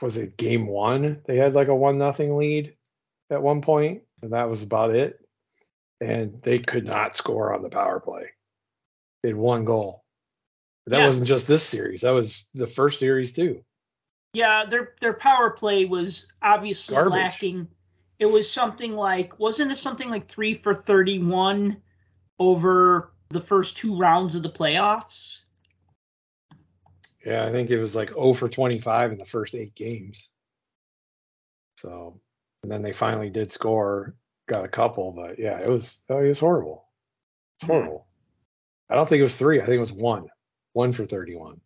was 0.00 0.16
it 0.16 0.36
game 0.36 0.66
one? 0.66 1.22
They 1.26 1.36
had 1.36 1.54
like 1.54 1.68
a 1.68 1.74
one 1.74 1.98
nothing 1.98 2.36
lead 2.36 2.76
at 3.30 3.42
one 3.42 3.62
point, 3.62 4.02
and 4.22 4.32
that 4.32 4.50
was 4.50 4.62
about 4.62 4.94
it. 4.94 5.18
And 6.00 6.40
they 6.42 6.58
could 6.58 6.84
not 6.84 7.16
score 7.16 7.54
on 7.54 7.62
the 7.62 7.68
power 7.70 8.00
play. 8.00 8.26
They 9.22 9.30
had 9.30 9.36
one 9.36 9.64
goal. 9.64 10.04
That 10.86 10.98
Yeah. 10.98 11.06
wasn't 11.06 11.28
just 11.28 11.46
this 11.46 11.62
series. 11.62 12.00
That 12.00 12.10
was 12.10 12.48
the 12.54 12.66
first 12.66 12.98
series 12.98 13.32
too. 13.32 13.64
Yeah, 14.34 14.64
their 14.64 14.94
their 15.00 15.12
power 15.12 15.50
play 15.50 15.84
was 15.84 16.26
obviously 16.42 16.96
Garbage. 16.96 17.12
lacking. 17.12 17.68
It 18.18 18.26
was 18.26 18.50
something 18.50 18.94
like 18.96 19.38
wasn't 19.38 19.72
it 19.72 19.78
something 19.78 20.10
like 20.10 20.26
three 20.26 20.54
for 20.54 20.74
thirty 20.74 21.18
one 21.18 21.80
over 22.38 23.12
the 23.32 23.40
first 23.40 23.76
two 23.76 23.96
rounds 23.96 24.34
of 24.34 24.42
the 24.42 24.50
playoffs? 24.50 25.38
Yeah, 27.24 27.46
I 27.46 27.52
think 27.52 27.70
it 27.70 27.78
was 27.78 27.94
like 27.94 28.08
0 28.10 28.32
for 28.34 28.48
25 28.48 29.12
in 29.12 29.18
the 29.18 29.24
first 29.24 29.54
eight 29.54 29.74
games. 29.74 30.30
So, 31.78 32.20
and 32.62 32.70
then 32.70 32.82
they 32.82 32.92
finally 32.92 33.30
did 33.30 33.50
score, 33.52 34.14
got 34.48 34.64
a 34.64 34.68
couple, 34.68 35.12
but 35.12 35.38
yeah, 35.38 35.58
it 35.60 35.68
was 35.68 36.02
oh, 36.10 36.18
it 36.18 36.28
was 36.28 36.40
horrible. 36.40 36.88
It's 37.56 37.64
Hmm. 37.66 37.72
horrible. 37.72 38.06
I 38.90 38.94
don't 38.94 39.08
think 39.08 39.20
it 39.20 39.24
was 39.24 39.36
three. 39.36 39.60
I 39.60 39.64
think 39.64 39.76
it 39.76 39.80
was 39.80 39.92
one, 39.92 40.26
one 40.74 40.92
for 40.92 41.04
31. 41.04 41.60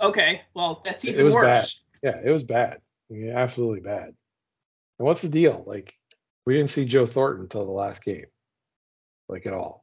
Okay, 0.00 0.42
well 0.54 0.80
that's 0.84 1.04
It 1.04 1.10
even 1.10 1.24
was 1.24 1.34
worse. 1.34 1.44
bad. 1.44 1.68
Yeah, 2.14 2.20
it 2.24 2.30
was 2.30 2.42
bad. 2.42 2.80
I 3.10 3.14
mean, 3.14 3.30
absolutely 3.30 3.80
bad. 3.80 4.06
And 4.98 5.06
what's 5.06 5.22
the 5.22 5.28
deal? 5.28 5.64
Like, 5.66 5.94
we 6.46 6.54
didn't 6.54 6.70
see 6.70 6.84
Joe 6.84 7.06
Thornton 7.06 7.42
until 7.42 7.64
the 7.66 7.72
last 7.72 8.02
game, 8.04 8.26
like 9.28 9.46
at 9.46 9.52
all. 9.52 9.79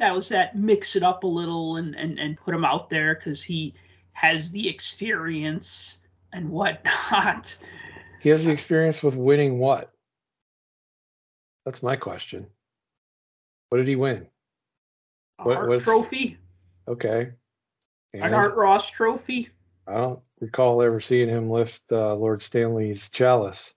That 0.00 0.14
was 0.14 0.30
that 0.30 0.56
mix 0.56 0.96
it 0.96 1.02
up 1.02 1.24
a 1.24 1.26
little 1.28 1.76
and 1.76 1.94
and 1.94 2.18
and 2.18 2.36
put 2.36 2.54
him 2.54 2.64
out 2.64 2.88
there 2.88 3.14
because 3.14 3.42
he 3.42 3.74
has 4.12 4.50
the 4.50 4.66
experience 4.68 5.98
and 6.32 6.50
whatnot. 6.50 7.56
He 8.20 8.28
has 8.30 8.44
the 8.44 8.52
experience 8.52 9.02
with 9.02 9.16
winning 9.16 9.58
what? 9.58 9.92
That's 11.64 11.82
my 11.82 11.96
question. 11.96 12.46
What 13.68 13.78
did 13.78 13.88
he 13.88 13.96
win? 13.96 14.26
A 15.38 15.44
What- 15.44 15.56
Hart 15.56 15.68
what's- 15.68 15.84
trophy, 15.84 16.38
Okay. 16.88 17.32
an 18.14 18.22
And 18.22 18.34
Art 18.34 18.54
Ross 18.56 18.90
trophy. 18.90 19.48
I 19.86 19.96
don't 19.98 20.20
recall 20.40 20.82
ever 20.82 21.00
seeing 21.00 21.28
him 21.28 21.48
lift 21.50 21.90
uh, 21.92 22.14
Lord 22.14 22.42
Stanley's 22.42 23.08
chalice. 23.10 23.74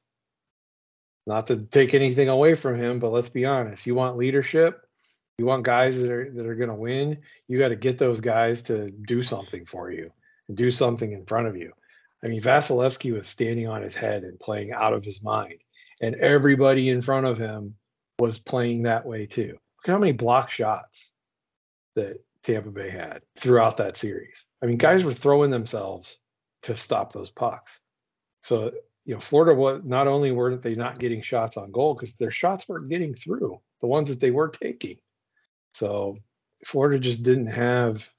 Not 1.28 1.48
to 1.48 1.64
take 1.66 1.94
anything 1.94 2.30
away 2.30 2.54
from 2.56 2.78
him, 2.78 3.00
but 3.00 3.12
let's 3.12 3.30
be 3.30 3.46
honest. 3.46 3.86
You 3.86 3.94
want 3.94 4.18
leadership. 4.18 4.83
You 5.38 5.46
want 5.46 5.64
guys 5.64 6.00
that 6.00 6.12
are 6.12 6.30
that 6.32 6.46
are 6.46 6.56
going 6.56 6.70
to 6.70 6.82
win. 6.82 7.18
You 7.48 7.58
got 7.58 7.70
to 7.70 7.76
get 7.76 7.98
those 7.98 8.22
guys 8.22 8.62
to 8.64 8.92
do 8.92 9.24
something 9.24 9.66
for 9.66 9.92
you 9.92 10.12
and 10.48 10.56
do 10.56 10.70
something 10.70 11.12
in 11.12 11.26
front 11.26 11.48
of 11.48 11.58
you. 11.58 11.74
I 12.24 12.28
mean, 12.28 12.42
Vasilevsky 12.42 13.12
was 13.14 13.28
standing 13.28 13.68
on 13.68 13.82
his 13.82 13.96
head 13.96 14.24
and 14.24 14.40
playing 14.40 14.72
out 14.72 14.94
of 14.94 15.04
his 15.04 15.24
mind, 15.24 15.60
and 16.02 16.16
everybody 16.16 16.90
in 16.90 17.02
front 17.02 17.26
of 17.26 17.38
him 17.38 17.76
was 18.20 18.40
playing 18.40 18.84
that 18.84 19.06
way 19.06 19.26
too. 19.26 19.54
Look 19.54 19.90
at 19.90 19.92
how 19.92 20.00
many 20.00 20.12
block 20.12 20.52
shots 20.52 21.12
that 21.96 22.24
Tampa 22.44 22.70
Bay 22.70 22.90
had 22.90 23.22
throughout 23.36 23.78
that 23.78 23.98
series. 23.98 24.46
I 24.62 24.68
mean, 24.68 24.78
guys 24.78 25.04
were 25.04 25.14
throwing 25.14 25.50
themselves 25.50 26.20
to 26.64 26.78
stop 26.78 27.12
those 27.12 27.32
pucks. 27.32 27.80
So, 28.42 28.72
you 29.06 29.14
know, 29.14 29.20
Florida 29.20 29.54
was 29.54 29.82
not 29.84 30.08
only 30.08 30.32
were 30.32 30.56
they 30.56 30.76
not 30.76 31.00
getting 31.00 31.22
shots 31.22 31.58
on 31.58 31.72
goal 31.72 31.96
because 31.96 32.16
their 32.16 32.32
shots 32.32 32.68
weren't 32.68 32.90
getting 32.90 33.16
through 33.16 33.60
the 33.82 33.88
ones 33.88 34.10
that 34.10 34.20
they 34.20 34.32
were 34.32 34.50
taking. 34.50 34.98
So 35.74 36.16
Florida 36.66 37.00
just 37.00 37.24
didn't 37.24 37.48
have 37.48 38.10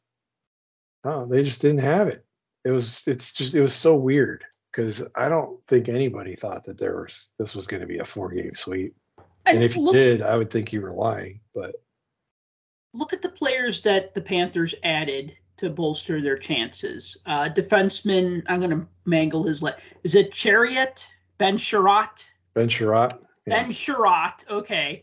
oh, 1.04 1.26
they 1.26 1.42
just 1.42 1.60
didn't 1.60 1.78
have 1.78 2.08
it. 2.08 2.24
It 2.64 2.70
was 2.70 3.06
it's 3.06 3.30
just 3.30 3.54
it 3.54 3.62
was 3.62 3.74
so 3.74 3.94
weird 3.94 4.44
because 4.72 5.02
I 5.14 5.28
don't 5.28 5.64
think 5.66 5.88
anybody 5.88 6.34
thought 6.34 6.64
that 6.64 6.78
there 6.78 6.96
was 6.96 7.30
this 7.38 7.54
was 7.54 7.66
going 7.66 7.80
to 7.82 7.86
be 7.86 7.98
a 7.98 8.04
four 8.04 8.30
game 8.30 8.54
sweep. 8.54 8.94
And 9.46 9.62
if 9.62 9.76
you 9.76 9.92
did, 9.92 10.22
I 10.22 10.36
would 10.36 10.50
think 10.50 10.72
you 10.72 10.80
were 10.80 10.94
lying. 10.94 11.40
But 11.54 11.74
look 12.94 13.12
at 13.12 13.20
the 13.20 13.28
players 13.28 13.82
that 13.82 14.14
the 14.14 14.20
Panthers 14.20 14.74
added 14.82 15.36
to 15.58 15.68
bolster 15.68 16.22
their 16.22 16.38
chances. 16.38 17.16
Uh, 17.26 17.50
defenseman, 17.54 18.42
I'm 18.48 18.58
going 18.58 18.70
to 18.70 18.86
mangle 19.04 19.44
his. 19.44 19.62
Le- 19.62 19.76
Is 20.02 20.14
it 20.14 20.32
Chariot? 20.32 21.06
Ben 21.38 21.58
Sherratt? 21.58 22.26
Ben 22.54 22.68
Sherratt, 22.68 23.18
yeah. 23.46 23.62
Ben 23.62 23.70
Sherratt. 23.70 24.48
Okay. 24.48 25.02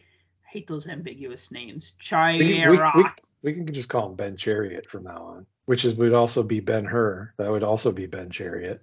Hate 0.51 0.67
those 0.67 0.87
ambiguous 0.87 1.49
names. 1.49 1.93
we, 2.01 2.03
can, 2.03 2.69
we, 2.69 2.77
we, 2.77 2.77
Chariot. 2.77 3.31
we 3.41 3.53
can 3.53 3.65
just 3.67 3.87
call 3.87 4.09
him 4.09 4.15
Ben 4.15 4.35
Chariot 4.35 4.85
from 4.85 5.03
now 5.03 5.23
on, 5.23 5.45
which 5.65 5.85
is 5.85 5.95
would 5.95 6.11
also 6.11 6.43
be 6.43 6.59
Ben 6.59 6.83
Hur. 6.83 7.33
That 7.37 7.49
would 7.49 7.63
also 7.63 7.89
be 7.89 8.05
Ben 8.05 8.29
Chariot, 8.29 8.81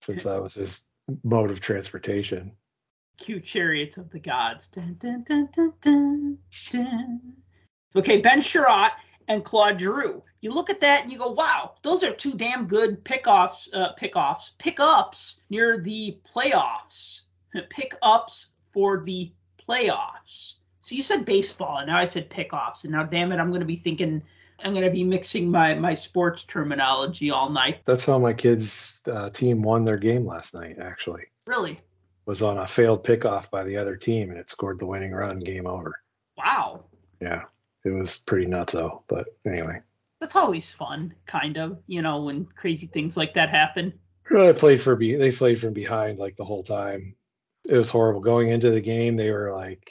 since 0.00 0.22
that 0.22 0.42
was 0.42 0.54
his 0.54 0.84
mode 1.22 1.50
of 1.50 1.60
transportation. 1.60 2.52
Cute 3.18 3.44
chariots 3.44 3.98
of 3.98 4.08
the 4.08 4.20
gods. 4.20 4.68
Dun, 4.68 4.96
dun, 4.98 5.22
dun. 5.82 6.38
Okay, 7.94 8.20
Ben 8.22 8.40
Sherratt 8.40 8.92
and 9.28 9.44
Claude 9.44 9.78
Giroux. 9.78 10.22
You 10.40 10.50
look 10.52 10.70
at 10.70 10.80
that 10.80 11.02
and 11.02 11.12
you 11.12 11.18
go, 11.18 11.30
wow, 11.30 11.74
those 11.82 12.02
are 12.02 12.14
two 12.14 12.32
damn 12.32 12.66
good 12.66 13.04
pickoffs, 13.04 13.68
uh, 13.74 13.94
pickoffs, 14.00 14.52
pickups 14.58 15.40
near 15.50 15.78
the 15.78 16.18
playoffs. 16.24 17.20
Pickups 17.68 18.46
for 18.72 19.04
the 19.04 19.30
playoffs. 19.60 20.54
So 20.80 20.94
you 20.94 21.02
said 21.02 21.24
baseball, 21.24 21.78
and 21.78 21.88
now 21.88 21.98
I 21.98 22.04
said 22.06 22.30
pickoffs, 22.30 22.84
and 22.84 22.92
now 22.92 23.02
damn 23.04 23.32
it, 23.32 23.38
I'm 23.38 23.48
going 23.48 23.60
to 23.60 23.66
be 23.66 23.76
thinking, 23.76 24.22
I'm 24.64 24.72
going 24.72 24.84
to 24.84 24.90
be 24.90 25.04
mixing 25.04 25.50
my 25.50 25.74
my 25.74 25.94
sports 25.94 26.44
terminology 26.44 27.30
all 27.30 27.50
night. 27.50 27.84
That's 27.84 28.04
how 28.04 28.18
my 28.18 28.32
kids' 28.32 29.02
uh, 29.10 29.30
team 29.30 29.62
won 29.62 29.84
their 29.84 29.98
game 29.98 30.22
last 30.22 30.54
night. 30.54 30.76
Actually, 30.80 31.24
Really? 31.46 31.76
was 32.26 32.42
on 32.42 32.58
a 32.58 32.66
failed 32.66 33.04
pickoff 33.04 33.50
by 33.50 33.64
the 33.64 33.76
other 33.76 33.96
team, 33.96 34.30
and 34.30 34.38
it 34.38 34.50
scored 34.50 34.78
the 34.78 34.86
winning 34.86 35.12
run. 35.12 35.38
Game 35.40 35.66
over. 35.66 35.94
Wow. 36.38 36.84
Yeah, 37.20 37.42
it 37.84 37.90
was 37.90 38.18
pretty 38.18 38.46
nutso. 38.46 39.02
But 39.08 39.26
anyway, 39.44 39.80
That's 40.20 40.36
always 40.36 40.70
fun, 40.70 41.14
kind 41.26 41.58
of, 41.58 41.78
you 41.86 42.00
know, 42.00 42.22
when 42.22 42.46
crazy 42.46 42.86
things 42.86 43.16
like 43.16 43.34
that 43.34 43.50
happen. 43.50 43.92
They 44.30 44.52
played 44.54 44.80
for 44.80 44.94
be 44.96 45.16
they 45.16 45.32
played 45.32 45.60
from 45.60 45.72
behind 45.74 46.18
like 46.18 46.36
the 46.36 46.44
whole 46.44 46.62
time. 46.62 47.14
It 47.64 47.74
was 47.74 47.90
horrible. 47.90 48.20
Going 48.20 48.48
into 48.50 48.70
the 48.70 48.80
game, 48.80 49.16
they 49.16 49.30
were 49.30 49.52
like 49.52 49.90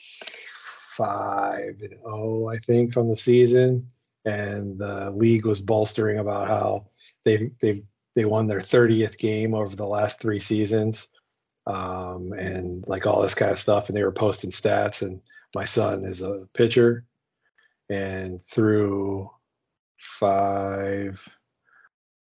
five 0.99 1.81
and 1.81 1.95
oh, 2.05 2.47
I 2.49 2.59
think, 2.59 2.97
on 2.97 3.07
the 3.07 3.15
season. 3.15 3.89
And 4.25 4.77
the 4.77 5.11
league 5.11 5.45
was 5.45 5.61
bolstering 5.61 6.19
about 6.19 6.47
how 6.47 6.87
they 7.25 7.49
they 7.61 7.83
they 8.15 8.25
won 8.25 8.47
their 8.47 8.59
30th 8.59 9.17
game 9.17 9.53
over 9.53 9.75
the 9.75 9.87
last 9.87 10.19
three 10.19 10.39
seasons. 10.39 11.07
Um, 11.65 12.33
and 12.33 12.83
like 12.87 13.05
all 13.07 13.21
this 13.21 13.35
kind 13.35 13.51
of 13.51 13.59
stuff. 13.59 13.87
And 13.87 13.97
they 13.97 14.03
were 14.03 14.11
posting 14.11 14.49
stats. 14.51 15.01
And 15.01 15.21
my 15.55 15.65
son 15.65 16.03
is 16.05 16.21
a 16.21 16.47
pitcher. 16.53 17.05
And 17.89 18.43
through 18.45 19.29
five 19.97 21.19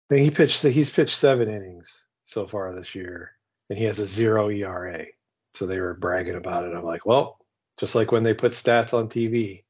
I 0.10 0.16
mean, 0.16 0.24
he 0.24 0.32
pitched. 0.32 0.64
He's 0.64 0.90
pitched 0.90 1.18
seven 1.18 1.50
innings 1.50 2.06
so 2.24 2.48
far 2.48 2.74
this 2.74 2.96
year, 2.96 3.32
and 3.70 3.78
he 3.78 3.86
has 3.86 4.00
a 4.00 4.06
zero 4.06 4.50
ERA. 4.50 5.06
So 5.54 5.66
they 5.66 5.80
were 5.80 5.96
bragging 5.96 6.36
about 6.36 6.66
it. 6.66 6.74
I'm 6.74 6.86
like, 6.86 7.06
well, 7.06 7.37
just 7.80 7.96
like 7.96 8.12
when 8.12 8.24
they 8.24 8.34
put 8.34 8.54
stats 8.54 8.94
on 8.94 9.08
TV, 9.08 9.64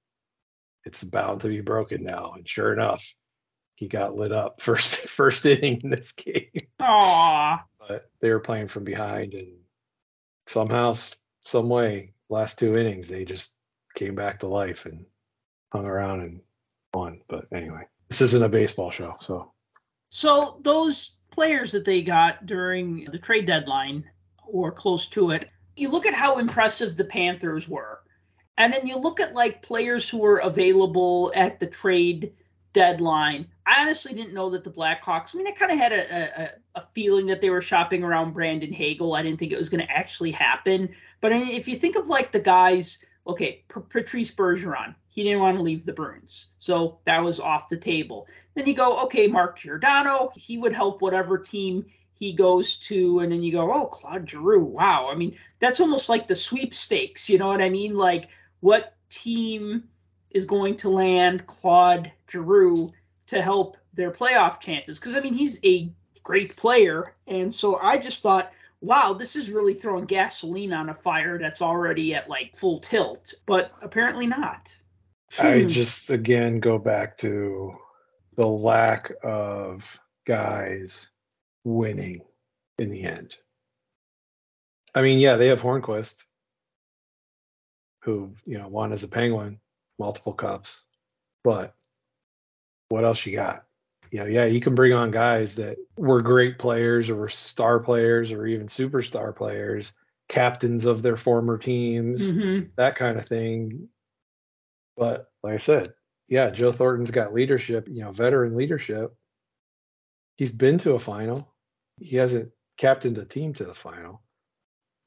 it's 0.86 1.04
bound 1.04 1.42
to 1.42 1.50
be 1.50 1.62
broken 1.62 2.04
now. 2.04 2.34
And 2.36 2.48
sure 2.48 2.74
enough, 2.74 3.06
he 3.76 3.88
got 3.88 4.16
lit 4.16 4.32
up 4.32 4.62
first 4.62 4.98
first 5.08 5.46
inning 5.46 5.80
in 5.84 5.90
this 5.90 6.12
game. 6.12 6.50
Aw. 6.82 7.64
But 7.88 8.10
they 8.20 8.30
were 8.30 8.40
playing 8.40 8.68
from 8.68 8.84
behind, 8.84 9.34
and 9.34 9.54
somehow, 10.46 10.96
some 11.44 11.70
way, 11.70 12.14
last 12.30 12.60
two 12.60 12.78
innings 12.78 13.08
they 13.08 13.24
just 13.24 13.54
came 13.96 14.16
back 14.16 14.40
to 14.40 14.48
life 14.48 14.86
and 14.86 15.06
hung 15.72 15.86
around 15.86 16.22
and 16.22 16.42
won. 16.94 17.22
But 17.28 17.48
anyway, 17.54 17.84
this 18.10 18.22
isn't 18.22 18.44
a 18.44 18.50
baseball 18.50 18.92
show, 18.92 19.16
so 19.20 19.52
So 20.10 20.60
those 20.64 21.18
players 21.32 21.72
that 21.72 21.86
they 21.86 22.02
got 22.02 22.46
during 22.46 23.06
the 23.12 23.20
trade 23.20 23.46
deadline 23.46 24.04
or 24.46 24.72
close 24.72 25.08
to 25.10 25.32
it, 25.32 25.46
you 25.78 25.90
look 25.90 26.06
at 26.06 26.14
how 26.14 26.38
impressive 26.38 26.98
the 26.98 27.06
Panthers 27.06 27.68
were. 27.68 28.02
And 28.58 28.74
then 28.74 28.88
you 28.88 28.98
look 28.98 29.20
at 29.20 29.34
like 29.34 29.62
players 29.62 30.10
who 30.10 30.18
were 30.18 30.40
available 30.40 31.32
at 31.36 31.60
the 31.60 31.68
trade 31.68 32.34
deadline. 32.74 33.48
I 33.66 33.82
honestly 33.82 34.14
didn't 34.14 34.34
know 34.34 34.50
that 34.50 34.64
the 34.64 34.72
Blackhawks, 34.72 35.34
I 35.34 35.38
mean, 35.38 35.48
I 35.48 35.52
kind 35.52 35.72
of 35.72 35.78
had 35.78 35.94
a, 35.94 36.42
a, 36.42 36.52
a 36.76 36.88
feeling 36.94 37.28
that 37.28 37.42
they 37.42 37.50
were 37.50 37.62
shopping 37.62 38.04
around 38.04 38.34
Brandon 38.34 38.72
Hagel. 38.72 39.16
I 39.16 39.22
didn't 39.22 39.40
think 39.40 39.52
it 39.52 39.60
was 39.60 39.70
going 39.70 39.86
to 39.86 39.92
actually 39.92 40.32
happen. 40.32 40.90
But 41.22 41.34
I 41.34 41.40
mean, 41.40 41.50
if 41.50 41.68
you 41.68 41.78
think 41.78 41.96
of 41.96 42.08
like 42.08 42.32
the 42.32 42.40
guys, 42.40 42.98
okay, 43.28 43.64
Patrice 43.68 44.32
Bergeron, 44.32 44.96
he 45.08 45.24
didn't 45.24 45.42
want 45.42 45.58
to 45.58 45.64
leave 45.64 45.86
the 45.86 45.94
Bruins. 45.94 46.48
So 46.58 47.00
that 47.06 47.24
was 47.24 47.40
off 47.40 47.70
the 47.70 47.78
table. 47.78 48.28
Then 48.56 48.68
you 48.68 48.74
go, 48.74 49.04
okay, 49.04 49.28
Mark 49.28 49.60
Giordano, 49.60 50.32
he 50.36 50.58
would 50.58 50.74
help 50.74 51.02
whatever 51.02 51.38
team 51.38 51.86
he 52.18 52.32
goes 52.34 52.78
to. 52.78 53.20
And 53.20 53.32
then 53.32 53.44
you 53.44 53.52
go, 53.52 53.72
oh, 53.72 53.86
Claude 53.86 54.30
Giroux. 54.30 54.64
Wow. 54.64 55.10
I 55.12 55.16
mean, 55.16 55.38
that's 55.60 55.80
almost 55.80 56.10
like 56.10 56.28
the 56.28 56.36
sweepstakes. 56.36 57.30
You 57.30 57.38
know 57.38 57.48
what 57.48 57.62
I 57.62 57.70
mean? 57.70 57.96
Like, 57.96 58.30
what 58.62 58.96
team 59.10 59.84
is 60.32 60.46
going 60.46 60.76
to 60.78 60.90
land 60.90 61.46
Claude 61.48 62.12
Giroux 62.30 62.92
to 63.28 63.42
help 63.42 63.78
their 63.94 64.12
playoff 64.12 64.60
chances? 64.60 65.00
Because, 65.00 65.16
I 65.16 65.20
mean, 65.20 65.34
he's 65.34 65.60
a 65.64 65.90
great 66.24 66.56
player. 66.56 67.16
And 67.28 67.54
so 67.54 67.80
I 67.80 67.98
just 67.98 68.22
thought, 68.22 68.52
wow, 68.82 69.14
this 69.14 69.36
is 69.36 69.50
really 69.50 69.74
throwing 69.74 70.06
gasoline 70.06 70.74
on 70.74 70.90
a 70.90 70.94
fire 70.94 71.38
that's 71.38 71.62
already 71.62 72.14
at 72.16 72.30
like 72.30 72.56
full 72.56 72.80
tilt. 72.80 73.34
But 73.46 73.72
apparently 73.82 74.28
not. 74.28 74.76
I 75.40 75.62
Hmm. 75.62 75.68
just 75.70 76.10
again 76.10 76.60
go 76.60 76.78
back 76.78 77.18
to 77.18 77.74
the 78.36 78.48
lack 78.48 79.12
of 79.24 79.84
guys 80.26 81.10
winning 81.64 82.22
in 82.78 82.90
the 82.90 83.04
end. 83.04 83.36
I 84.96 85.02
mean, 85.02 85.20
yeah, 85.20 85.36
they 85.36 85.48
have 85.48 85.62
Hornqvist, 85.62 86.24
who 88.04 88.34
you 88.46 88.58
know 88.58 88.68
won 88.68 88.92
as 88.92 89.04
a 89.04 89.08
Penguin, 89.08 89.60
multiple 90.00 90.34
cups, 90.34 90.82
but 91.44 91.76
what 92.90 93.04
else 93.04 93.26
you 93.26 93.36
got? 93.36 93.68
you 94.12 94.20
know, 94.20 94.26
yeah, 94.26 94.46
you 94.46 94.62
can 94.62 94.76
bring 94.76 94.94
on 94.94 95.12
guys 95.12 95.56
that 95.56 95.78
were 95.98 96.22
great 96.22 96.58
players 96.58 97.10
or 97.10 97.16
were 97.16 97.30
star 97.30 97.80
players 97.80 98.32
or 98.32 98.48
even 98.48 98.68
superstar 98.68 99.36
players, 99.36 99.94
captains 100.30 100.86
of 100.86 101.02
their 101.02 101.18
former 101.18 101.58
teams, 101.58 102.32
Mhm. 102.32 102.70
that 102.78 102.96
kind 102.96 103.18
of 103.18 103.26
thing. 103.26 103.90
But 104.96 105.32
like 105.44 105.56
I 105.56 105.58
said, 105.58 105.94
yeah, 106.28 106.50
Joe 106.50 106.72
Thornton's 106.72 107.12
got 107.12 107.34
leadership, 107.34 107.88
you 107.88 108.02
know, 108.02 108.12
veteran 108.12 108.56
leadership. 108.56 109.16
He's 110.38 110.52
been 110.52 110.78
to 110.80 110.94
a 110.94 111.00
final. 111.00 111.54
He 112.00 112.16
hasn't 112.16 112.50
captained 112.78 113.18
a 113.18 113.26
team 113.26 113.54
to 113.56 113.66
the 113.66 113.74
final. 113.74 114.22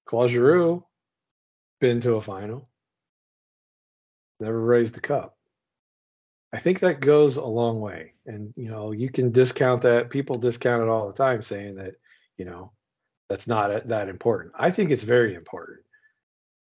Claude 0.04 0.30
Giroux, 0.30 0.84
been 1.80 2.00
to 2.02 2.16
a 2.16 2.20
final. 2.20 2.68
Never 4.40 4.60
raised 4.60 4.94
the 4.94 5.00
cup. 5.00 5.37
I 6.52 6.58
think 6.58 6.80
that 6.80 7.00
goes 7.00 7.37
a 7.37 7.44
long 7.44 7.80
way. 7.80 8.14
And, 8.26 8.52
you 8.56 8.68
know, 8.68 8.90
you 8.90 9.10
can 9.10 9.30
discount 9.30 9.82
that. 9.82 10.10
People 10.10 10.34
discount 10.34 10.82
it 10.82 10.88
all 10.88 11.06
the 11.06 11.14
time 11.14 11.42
saying 11.42 11.76
that, 11.76 11.94
you 12.37 12.44
know, 12.44 12.72
that's 13.28 13.46
not 13.46 13.87
that 13.87 14.08
important. 14.08 14.52
I 14.58 14.70
think 14.70 14.90
it's 14.90 15.04
very 15.04 15.34
important 15.34 15.80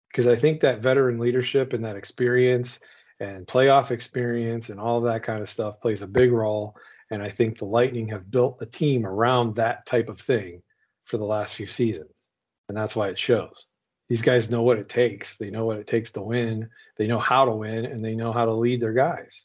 because 0.10 0.27
I 0.27 0.38
think 0.38 0.62
that 0.62 0.79
veteran 0.79 1.20
leadership 1.20 1.74
and 1.74 1.84
that 1.84 1.98
experience 1.98 2.79
and 3.20 3.46
playoff 3.46 3.91
experience 3.91 4.70
and 4.70 4.79
all 4.79 5.01
that 5.01 5.24
kind 5.24 5.41
of 5.41 5.50
stuff 5.50 5.82
plays 5.82 6.01
a 6.01 6.08
big 6.08 6.32
role. 6.32 6.77
And 7.13 7.22
I 7.22 7.29
think 7.29 7.60
the 7.60 7.65
Lightning 7.65 8.08
have 8.08 8.32
built 8.32 8.58
a 8.62 8.65
team 8.65 9.05
around 9.05 9.55
that 9.55 9.86
type 9.86 10.10
of 10.10 10.20
thing 10.20 10.63
for 11.05 11.17
the 11.17 11.25
last 11.25 11.53
few 11.53 11.67
seasons. 11.67 12.32
And 12.67 12.75
that's 12.75 12.96
why 12.96 13.10
it 13.10 13.20
shows. 13.20 13.67
These 14.10 14.24
guys 14.24 14.50
know 14.50 14.63
what 14.63 14.79
it 14.79 14.89
takes. 14.89 15.38
They 15.38 15.51
know 15.51 15.65
what 15.65 15.77
it 15.77 15.86
takes 15.86 16.12
to 16.13 16.22
win. 16.22 16.70
They 16.98 17.05
know 17.05 17.20
how 17.20 17.46
to 17.46 17.51
win 17.51 17.86
and 17.86 18.03
they 18.03 18.15
know 18.15 18.32
how 18.34 18.46
to 18.46 18.51
lead 18.51 18.82
their 18.82 18.93
guys. 18.93 19.43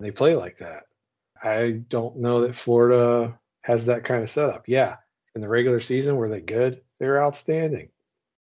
They 0.00 0.10
play 0.10 0.34
like 0.36 0.56
that. 0.58 0.84
I 1.42 1.82
don't 1.90 2.16
know 2.16 2.40
that 2.40 2.54
Florida 2.54 3.38
has 3.60 3.84
that 3.84 4.04
kind 4.04 4.22
of 4.22 4.30
setup. 4.30 4.64
Yeah, 4.66 4.96
in 5.34 5.42
the 5.42 5.48
regular 5.48 5.80
season, 5.80 6.16
were 6.16 6.30
they 6.30 6.40
good? 6.40 6.80
They 6.98 7.06
were 7.06 7.22
outstanding. 7.22 7.90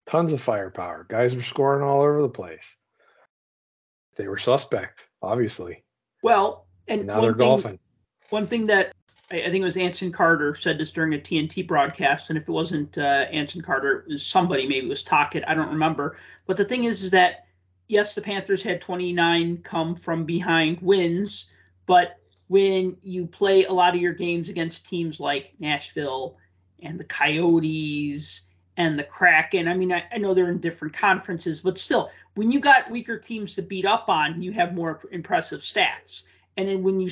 Tons 0.05 0.35
of 0.35 0.41
firepower. 0.43 1.07
Guys 1.09 1.35
were 1.35 1.41
scoring 1.43 1.83
all 1.83 2.03
over 2.03 2.21
the 2.21 2.29
place. 2.29 2.77
They 4.17 4.29
were 4.29 4.39
suspect, 4.39 5.09
obviously. 5.23 5.83
Well, 6.23 6.67
and 6.87 7.01
And 7.01 7.07
now 7.07 7.23
they're 7.23 7.33
thing- 7.33 7.39
golfing. 7.39 7.79
One 8.33 8.47
thing 8.47 8.65
that 8.69 8.95
I, 9.31 9.43
I 9.43 9.51
think 9.51 9.57
it 9.57 9.65
was 9.65 9.77
Anson 9.77 10.11
Carter 10.11 10.55
said 10.55 10.79
this 10.79 10.91
during 10.91 11.13
a 11.13 11.19
TNT 11.19 11.67
broadcast, 11.67 12.31
and 12.31 12.39
if 12.39 12.49
it 12.49 12.53
wasn't 12.53 12.97
uh, 12.97 13.27
Anson 13.31 13.61
Carter, 13.61 14.07
it 14.09 14.13
was 14.13 14.25
somebody, 14.25 14.67
maybe 14.67 14.87
it 14.87 14.89
was 14.89 15.03
Tocchet, 15.03 15.45
I 15.47 15.55
don't 15.55 15.69
remember. 15.69 16.17
But 16.47 16.57
the 16.57 16.65
thing 16.65 16.85
is, 16.85 17.03
is 17.03 17.11
that 17.11 17.45
yes, 17.89 18.15
the 18.15 18.23
Panthers 18.23 18.63
had 18.63 18.81
29 18.81 19.59
come 19.59 19.95
from 19.95 20.25
behind 20.25 20.81
wins, 20.81 21.45
but 21.85 22.17
when 22.49 22.97
you 23.03 23.27
play 23.27 23.67
a 23.67 23.73
lot 23.73 23.95
of 23.95 24.01
your 24.01 24.15
games 24.15 24.49
against 24.49 24.87
teams 24.87 25.21
like 25.21 25.53
Nashville 25.59 26.39
and 26.81 26.99
the 26.99 27.05
Coyotes 27.05 28.43
and 28.79 28.99
the 28.99 29.05
Kraken, 29.05 29.69
I 29.69 29.75
mean, 29.75 29.93
I, 29.93 30.05
I 30.11 30.17
know 30.17 30.33
they're 30.33 30.49
in 30.49 30.59
different 30.59 30.95
conferences, 30.95 31.61
but 31.61 31.77
still, 31.77 32.11
when 32.37 32.51
you 32.51 32.61
got 32.61 32.91
weaker 32.91 33.19
teams 33.19 33.55
to 33.57 33.63
beat 33.63 33.85
up 33.85 34.09
on, 34.09 34.41
you 34.41 34.53
have 34.53 34.73
more 34.73 35.03
impressive 35.13 35.61
stats. 35.61 36.23
And 36.57 36.67
then 36.69 36.83
when 36.83 36.99
you 36.99 37.11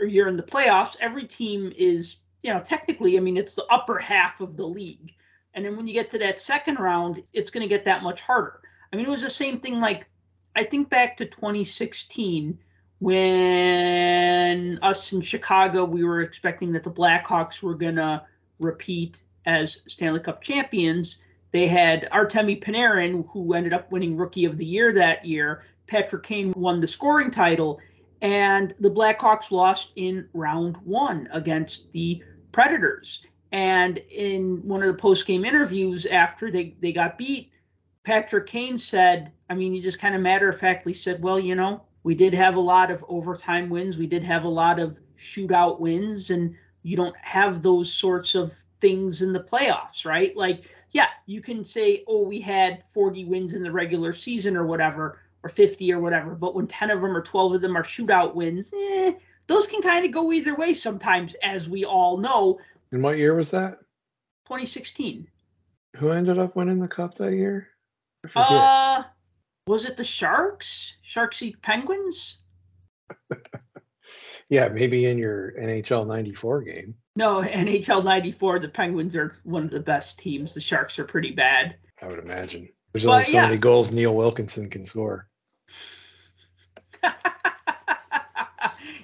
or 0.00 0.06
you're 0.06 0.28
in 0.28 0.36
the 0.36 0.42
playoffs, 0.42 0.96
every 1.00 1.24
team 1.24 1.72
is, 1.76 2.16
you 2.42 2.52
know, 2.52 2.60
technically, 2.60 3.16
I 3.16 3.20
mean, 3.20 3.36
it's 3.36 3.54
the 3.54 3.66
upper 3.70 3.98
half 3.98 4.40
of 4.40 4.56
the 4.56 4.66
league. 4.66 5.12
And 5.54 5.64
then 5.64 5.76
when 5.76 5.86
you 5.86 5.92
get 5.92 6.10
to 6.10 6.18
that 6.18 6.40
second 6.40 6.78
round, 6.78 7.22
it's 7.32 7.50
going 7.50 7.62
to 7.62 7.68
get 7.68 7.84
that 7.84 8.02
much 8.02 8.20
harder. 8.20 8.60
I 8.92 8.96
mean, 8.96 9.06
it 9.06 9.10
was 9.10 9.22
the 9.22 9.30
same 9.30 9.60
thing 9.60 9.80
like 9.80 10.08
I 10.54 10.64
think 10.64 10.90
back 10.90 11.16
to 11.18 11.26
2016 11.26 12.58
when 12.98 14.78
us 14.82 15.12
in 15.12 15.20
Chicago, 15.22 15.84
we 15.84 16.04
were 16.04 16.20
expecting 16.20 16.70
that 16.72 16.84
the 16.84 16.90
Blackhawks 16.90 17.62
were 17.62 17.74
going 17.74 17.96
to 17.96 18.24
repeat 18.60 19.22
as 19.44 19.78
Stanley 19.88 20.20
Cup 20.20 20.40
champions. 20.40 21.18
They 21.50 21.66
had 21.66 22.08
Artemi 22.12 22.62
Panarin, 22.62 23.26
who 23.30 23.54
ended 23.54 23.72
up 23.72 23.90
winning 23.90 24.16
Rookie 24.16 24.44
of 24.44 24.56
the 24.56 24.64
Year 24.64 24.92
that 24.92 25.24
year. 25.24 25.64
Patrick 25.88 26.22
Kane 26.22 26.52
won 26.56 26.80
the 26.80 26.86
scoring 26.86 27.30
title, 27.30 27.80
and 28.22 28.72
the 28.78 28.90
Blackhawks 28.90 29.50
lost 29.50 29.90
in 29.96 30.28
round 30.32 30.76
one 30.84 31.28
against 31.32 31.90
the 31.92 32.22
Predators. 32.52 33.20
And 33.50 33.98
in 34.10 34.66
one 34.66 34.82
of 34.82 34.86
the 34.86 35.00
post-game 35.00 35.44
interviews 35.44 36.06
after 36.06 36.50
they, 36.50 36.76
they 36.80 36.92
got 36.92 37.18
beat, 37.18 37.50
Patrick 38.04 38.46
Kane 38.46 38.78
said, 38.78 39.32
I 39.50 39.54
mean, 39.54 39.74
he 39.74 39.82
just 39.82 39.98
kind 39.98 40.14
of 40.14 40.22
matter 40.22 40.48
of 40.48 40.58
factly 40.58 40.94
said, 40.94 41.22
well, 41.22 41.38
you 41.38 41.54
know, 41.54 41.82
we 42.04 42.14
did 42.14 42.32
have 42.34 42.56
a 42.56 42.60
lot 42.60 42.90
of 42.90 43.04
overtime 43.08 43.68
wins. 43.68 43.98
We 43.98 44.06
did 44.06 44.24
have 44.24 44.44
a 44.44 44.48
lot 44.48 44.78
of 44.78 44.96
shootout 45.18 45.78
wins, 45.78 46.30
and 46.30 46.54
you 46.82 46.96
don't 46.96 47.16
have 47.18 47.62
those 47.62 47.92
sorts 47.92 48.34
of 48.34 48.52
things 48.80 49.22
in 49.22 49.32
the 49.32 49.42
playoffs, 49.42 50.04
right? 50.04 50.36
Like, 50.36 50.68
yeah, 50.90 51.08
you 51.26 51.40
can 51.40 51.64
say, 51.64 52.04
oh, 52.06 52.26
we 52.26 52.40
had 52.40 52.82
40 52.92 53.24
wins 53.26 53.54
in 53.54 53.62
the 53.62 53.70
regular 53.70 54.12
season 54.12 54.56
or 54.56 54.66
whatever, 54.66 55.20
or 55.42 55.48
50 55.48 55.92
or 55.92 56.00
whatever, 56.00 56.34
but 56.34 56.54
when 56.54 56.66
10 56.66 56.90
of 56.90 57.00
them 57.00 57.16
or 57.16 57.22
12 57.22 57.54
of 57.54 57.60
them 57.60 57.76
are 57.76 57.82
shootout 57.82 58.34
wins, 58.34 58.72
eh, 58.76 59.12
those 59.46 59.66
can 59.66 59.82
kind 59.82 60.04
of 60.04 60.12
go 60.12 60.32
either 60.32 60.54
way 60.54 60.72
sometimes, 60.74 61.34
as 61.42 61.68
we 61.68 61.84
all 61.84 62.16
know. 62.16 62.58
And 62.92 63.02
what 63.02 63.18
year 63.18 63.34
was 63.34 63.50
that? 63.50 63.78
2016. 64.46 65.26
Who 65.96 66.10
ended 66.10 66.38
up 66.38 66.56
winning 66.56 66.78
the 66.78 66.88
cup 66.88 67.14
that 67.16 67.32
year? 67.32 67.68
Uh, 68.34 69.02
was 69.66 69.84
it 69.84 69.96
the 69.96 70.04
Sharks? 70.04 70.96
Sharks 71.02 71.42
eat 71.42 71.60
Penguins? 71.62 72.38
yeah, 74.48 74.68
maybe 74.68 75.06
in 75.06 75.18
your 75.18 75.52
NHL 75.60 76.06
94 76.06 76.62
game. 76.62 76.94
No, 77.16 77.42
NHL 77.42 78.04
94, 78.04 78.60
the 78.60 78.68
Penguins 78.68 79.16
are 79.16 79.34
one 79.44 79.64
of 79.64 79.70
the 79.70 79.80
best 79.80 80.18
teams. 80.18 80.54
The 80.54 80.60
Sharks 80.60 80.98
are 80.98 81.04
pretty 81.04 81.32
bad. 81.32 81.76
I 82.00 82.06
would 82.06 82.18
imagine. 82.20 82.68
There's 82.92 83.06
Well, 83.06 83.16
only 83.16 83.26
so 83.26 83.32
yeah. 83.32 83.46
many 83.46 83.58
goals 83.58 83.92
Neil 83.92 84.14
Wilkinson 84.14 84.68
can 84.70 84.84
score. 84.86 85.28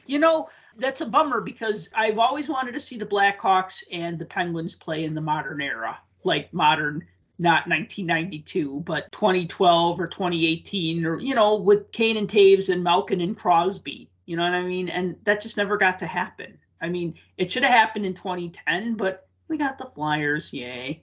you 0.07 0.19
know, 0.19 0.49
that's 0.77 1.01
a 1.01 1.07
bummer 1.07 1.41
because 1.41 1.89
I've 1.95 2.19
always 2.19 2.49
wanted 2.49 2.73
to 2.73 2.81
see 2.81 2.97
the 2.97 3.07
Blackhawks 3.07 3.83
and 3.93 4.19
the 4.19 4.27
Penguins 4.27 4.75
play 4.75 5.05
in 5.05 5.15
the 5.15 5.21
modern 5.21 5.61
era, 5.61 5.99
like 6.25 6.53
modern, 6.53 7.05
not 7.39 7.69
1992, 7.69 8.81
but 8.81 9.11
2012 9.13 10.01
or 10.01 10.07
2018, 10.07 11.05
or, 11.05 11.19
you 11.19 11.35
know, 11.35 11.57
with 11.57 11.91
Kane 11.93 12.17
and 12.17 12.29
Toews 12.29 12.69
and 12.69 12.83
Malkin 12.83 13.21
and 13.21 13.37
Crosby. 13.37 14.11
You 14.27 14.37
know 14.37 14.45
what 14.45 14.55
I 14.55 14.63
mean? 14.63 14.89
And 14.89 15.17
that 15.25 15.41
just 15.41 15.57
never 15.57 15.77
got 15.77 15.99
to 16.01 16.07
happen. 16.07 16.59
I 16.81 16.89
mean, 16.89 17.15
it 17.37 17.51
should 17.51 17.65
have 17.65 17.73
happened 17.73 18.07
in 18.07 18.15
2010, 18.15 18.95
but 18.95 19.27
we 19.49 19.57
got 19.57 19.79
the 19.79 19.91
Flyers. 19.95 20.53
Yay. 20.53 21.03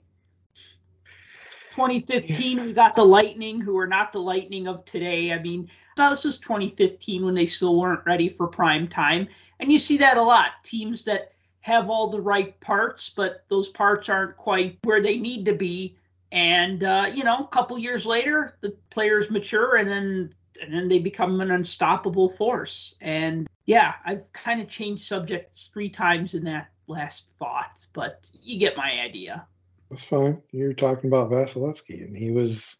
2015, 1.76 2.64
we 2.64 2.72
got 2.72 2.96
the 2.96 3.04
Lightning, 3.04 3.60
who 3.60 3.76
are 3.76 3.86
not 3.86 4.10
the 4.10 4.18
Lightning 4.18 4.66
of 4.66 4.82
today. 4.86 5.34
I 5.34 5.38
mean, 5.38 5.68
this 5.98 6.24
is 6.24 6.38
2015 6.38 7.22
when 7.22 7.34
they 7.34 7.44
still 7.44 7.78
weren't 7.78 8.04
ready 8.06 8.30
for 8.30 8.46
prime 8.46 8.88
time. 8.88 9.28
And 9.60 9.70
you 9.70 9.78
see 9.78 9.98
that 9.98 10.16
a 10.16 10.22
lot. 10.22 10.52
Teams 10.64 11.04
that 11.04 11.32
have 11.60 11.90
all 11.90 12.08
the 12.08 12.20
right 12.20 12.58
parts, 12.60 13.10
but 13.10 13.44
those 13.50 13.68
parts 13.68 14.08
aren't 14.08 14.38
quite 14.38 14.78
where 14.84 15.02
they 15.02 15.18
need 15.18 15.44
to 15.44 15.52
be. 15.52 15.98
And 16.32 16.82
uh, 16.82 17.10
you 17.12 17.24
know, 17.24 17.40
a 17.40 17.48
couple 17.48 17.78
years 17.78 18.06
later, 18.06 18.56
the 18.62 18.74
players 18.88 19.30
mature 19.30 19.76
and 19.76 19.88
then 19.88 20.30
and 20.62 20.72
then 20.72 20.88
they 20.88 20.98
become 20.98 21.42
an 21.42 21.50
unstoppable 21.50 22.30
force. 22.30 22.94
And 23.02 23.46
yeah, 23.66 23.96
I've 24.06 24.32
kind 24.32 24.62
of 24.62 24.68
changed 24.68 25.04
subjects 25.04 25.68
three 25.74 25.90
times 25.90 26.32
in 26.32 26.42
that 26.44 26.68
last 26.86 27.26
thought, 27.38 27.84
but 27.92 28.30
you 28.40 28.58
get 28.58 28.78
my 28.78 29.00
idea. 29.04 29.46
That's 29.90 30.04
fine. 30.04 30.42
You're 30.52 30.72
talking 30.72 31.08
about 31.08 31.30
Vasilevsky, 31.30 32.04
and 32.04 32.16
he 32.16 32.30
was 32.30 32.76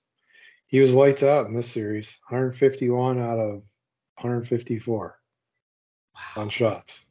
he 0.67 0.81
was 0.81 0.95
lights 0.95 1.23
out 1.23 1.47
in 1.47 1.55
this 1.55 1.71
series. 1.71 2.19
151 2.29 3.19
out 3.19 3.39
of 3.39 3.63
154 4.21 5.19
on 6.37 6.49
shots. 6.49 7.05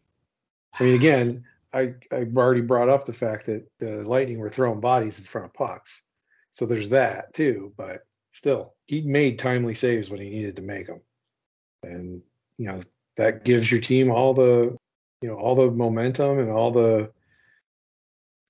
I 0.77 0.83
mean, 0.83 0.95
again, 0.95 1.45
I 1.73 1.93
I've 2.11 2.35
already 2.35 2.61
brought 2.61 2.89
up 2.89 3.05
the 3.05 3.13
fact 3.13 3.45
that 3.45 3.65
the 3.79 4.03
Lightning 4.03 4.39
were 4.39 4.49
throwing 4.49 4.81
bodies 4.81 5.19
in 5.19 5.25
front 5.25 5.45
of 5.45 5.53
pucks, 5.53 6.01
so 6.51 6.65
there's 6.65 6.89
that 6.89 7.33
too. 7.33 7.73
But 7.77 8.05
still, 8.31 8.73
he 8.85 9.01
made 9.01 9.39
timely 9.39 9.75
saves 9.75 10.09
when 10.09 10.19
he 10.19 10.29
needed 10.29 10.57
to 10.57 10.61
make 10.61 10.87
them, 10.87 11.01
and 11.83 12.21
you 12.57 12.67
know 12.67 12.81
that 13.15 13.45
gives 13.45 13.71
your 13.71 13.81
team 13.81 14.11
all 14.11 14.33
the 14.33 14.77
you 15.21 15.29
know 15.29 15.35
all 15.35 15.55
the 15.55 15.71
momentum 15.71 16.39
and 16.39 16.49
all 16.49 16.71
the 16.71 17.09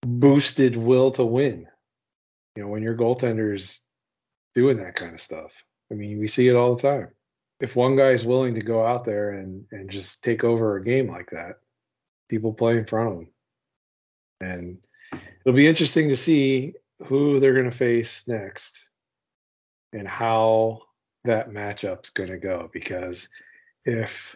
boosted 0.06 0.78
will 0.78 1.12
to 1.12 1.26
win. 1.26 1.68
You 2.56 2.64
know, 2.64 2.70
when 2.70 2.84
your 2.84 2.96
goaltender 2.96 3.54
is 3.54 3.82
doing 4.54 4.78
that 4.78 4.96
kind 4.96 5.14
of 5.14 5.22
stuff. 5.22 5.52
I 5.92 5.96
mean, 5.96 6.20
we 6.20 6.28
see 6.28 6.48
it 6.48 6.56
all 6.56 6.76
the 6.76 6.82
time. 6.82 7.10
If 7.60 7.76
one 7.76 7.96
guy 7.96 8.12
is 8.12 8.26
willing 8.26 8.56
to 8.56 8.62
go 8.62 8.86
out 8.86 9.06
there 9.06 9.32
and 9.32 9.66
and 9.72 9.90
just 9.90 10.24
take 10.24 10.44
over 10.44 10.76
a 10.76 10.84
game 10.84 11.08
like 11.08 11.30
that, 11.32 11.58
people 12.30 12.54
play 12.54 12.78
in 12.78 12.86
front 12.86 13.10
of 13.10 13.20
him. 13.20 13.28
And 14.42 14.78
it'll 15.46 15.56
be 15.56 15.68
interesting 15.68 16.10
to 16.10 16.18
see 16.18 16.74
who 17.06 17.40
they're 17.40 17.54
going 17.54 17.70
to 17.70 17.78
face 17.78 18.24
next 18.28 18.88
and 19.94 20.08
how 20.08 20.82
that 21.24 21.50
matchup's 21.50 22.10
going 22.10 22.30
to 22.30 22.38
go 22.38 22.70
because 22.74 23.30
if 23.86 24.36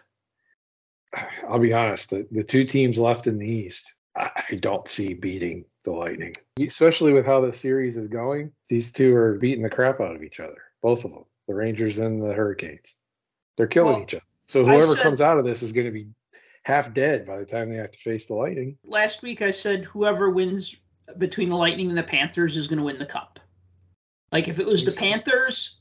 I'll 1.48 1.58
be 1.58 1.72
honest, 1.72 2.10
the, 2.10 2.26
the 2.30 2.44
two 2.44 2.64
teams 2.64 2.98
left 2.98 3.26
in 3.26 3.38
the 3.38 3.46
East, 3.46 3.94
I, 4.16 4.30
I 4.50 4.54
don't 4.56 4.88
see 4.88 5.14
beating 5.14 5.64
the 5.84 5.92
Lightning, 5.92 6.34
especially 6.60 7.12
with 7.12 7.24
how 7.24 7.40
the 7.40 7.52
series 7.52 7.96
is 7.96 8.08
going. 8.08 8.52
These 8.68 8.92
two 8.92 9.14
are 9.14 9.34
beating 9.38 9.62
the 9.62 9.70
crap 9.70 10.00
out 10.00 10.14
of 10.16 10.22
each 10.22 10.40
other, 10.40 10.58
both 10.82 11.04
of 11.04 11.12
them, 11.12 11.24
the 11.48 11.54
Rangers 11.54 11.98
and 11.98 12.20
the 12.20 12.32
Hurricanes. 12.34 12.96
They're 13.56 13.66
killing 13.66 13.94
Well, 13.94 14.02
each 14.02 14.14
other. 14.14 14.24
So 14.48 14.64
whoever 14.64 14.94
said- 14.94 15.02
comes 15.02 15.20
out 15.20 15.38
of 15.38 15.44
this 15.44 15.62
is 15.62 15.72
going 15.72 15.86
to 15.86 15.92
be 15.92 16.08
half 16.64 16.92
dead 16.92 17.26
by 17.26 17.38
the 17.38 17.46
time 17.46 17.70
they 17.70 17.76
have 17.76 17.92
to 17.92 17.98
face 17.98 18.26
the 18.26 18.34
Lightning. 18.34 18.76
Last 18.84 19.22
week 19.22 19.42
I 19.42 19.50
said 19.50 19.84
whoever 19.84 20.30
wins 20.30 20.76
between 21.18 21.48
the 21.48 21.56
Lightning 21.56 21.88
and 21.88 21.98
the 21.98 22.02
Panthers 22.02 22.56
is 22.56 22.68
going 22.68 22.78
to 22.78 22.84
win 22.84 22.98
the 22.98 23.06
cup. 23.06 23.40
Like 24.32 24.48
if 24.48 24.58
it 24.58 24.66
was 24.66 24.84
the 24.84 24.92
Panthers, 24.92 25.78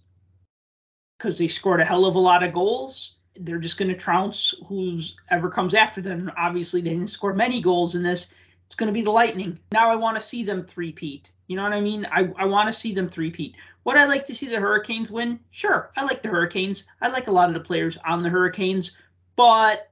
because 1.18 1.38
they 1.38 1.48
scored 1.48 1.82
a 1.82 1.86
hell 1.86 2.06
of 2.06 2.16
a 2.16 2.20
lot 2.20 2.44
of 2.44 2.54
goals, 2.54 3.19
they're 3.40 3.58
just 3.58 3.78
going 3.78 3.90
to 3.90 3.98
trounce 3.98 4.54
who's 4.68 5.16
ever 5.32 5.50
comes 5.50 5.74
after 5.74 6.02
them. 6.02 6.32
Obviously, 6.38 6.82
they 6.82 6.92
didn't 6.92 7.10
score 7.10 7.34
many 7.34 7.62
goals 7.62 7.96
in 7.96 8.04
this. 8.04 8.34
It's 8.68 8.76
going 8.76 8.88
to 8.88 8.94
be 8.94 9.02
the 9.02 9.10
Lightning. 9.10 9.58
Now 9.72 9.90
I 9.90 9.96
want 9.96 10.16
to 10.18 10.22
see 10.22 10.44
them 10.44 10.62
three-peat. 10.62 11.32
You 11.48 11.56
know 11.56 11.64
what 11.64 11.74
I 11.74 11.82
mean? 11.82 12.06
I, 12.12 12.30
I 12.38 12.46
want 12.46 12.68
to 12.68 12.74
see 12.74 12.94
them 12.94 13.10
three-peat. 13.10 13.56
Would 13.86 13.98
I 13.98 14.06
like 14.06 14.26
to 14.26 14.36
see 14.36 14.48
the 14.48 14.60
Hurricanes 14.60 15.10
win? 15.10 15.40
Sure. 15.50 15.90
I 15.98 16.04
like 16.04 16.22
the 16.22 16.30
Hurricanes. 16.30 16.84
I 17.02 17.08
like 17.08 17.28
a 17.28 17.32
lot 17.32 17.48
of 17.48 17.56
the 17.56 17.60
players 17.60 17.98
on 18.06 18.22
the 18.22 18.30
Hurricanes, 18.30 18.92
but 19.36 19.90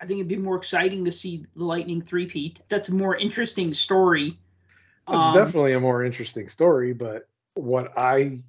I 0.00 0.06
think 0.06 0.18
it'd 0.18 0.28
be 0.28 0.36
more 0.36 0.56
exciting 0.56 1.04
to 1.04 1.12
see 1.12 1.44
the 1.56 1.64
Lightning 1.64 2.00
three-peat. 2.00 2.60
That's 2.68 2.88
a 2.88 2.94
more 2.94 3.16
interesting 3.16 3.74
story. 3.74 4.38
It's 5.08 5.24
Um, 5.24 5.34
definitely 5.34 5.72
a 5.72 5.80
more 5.80 6.04
interesting 6.04 6.48
story, 6.48 6.92
but 6.92 7.28
what 7.54 7.92
I 7.98 8.42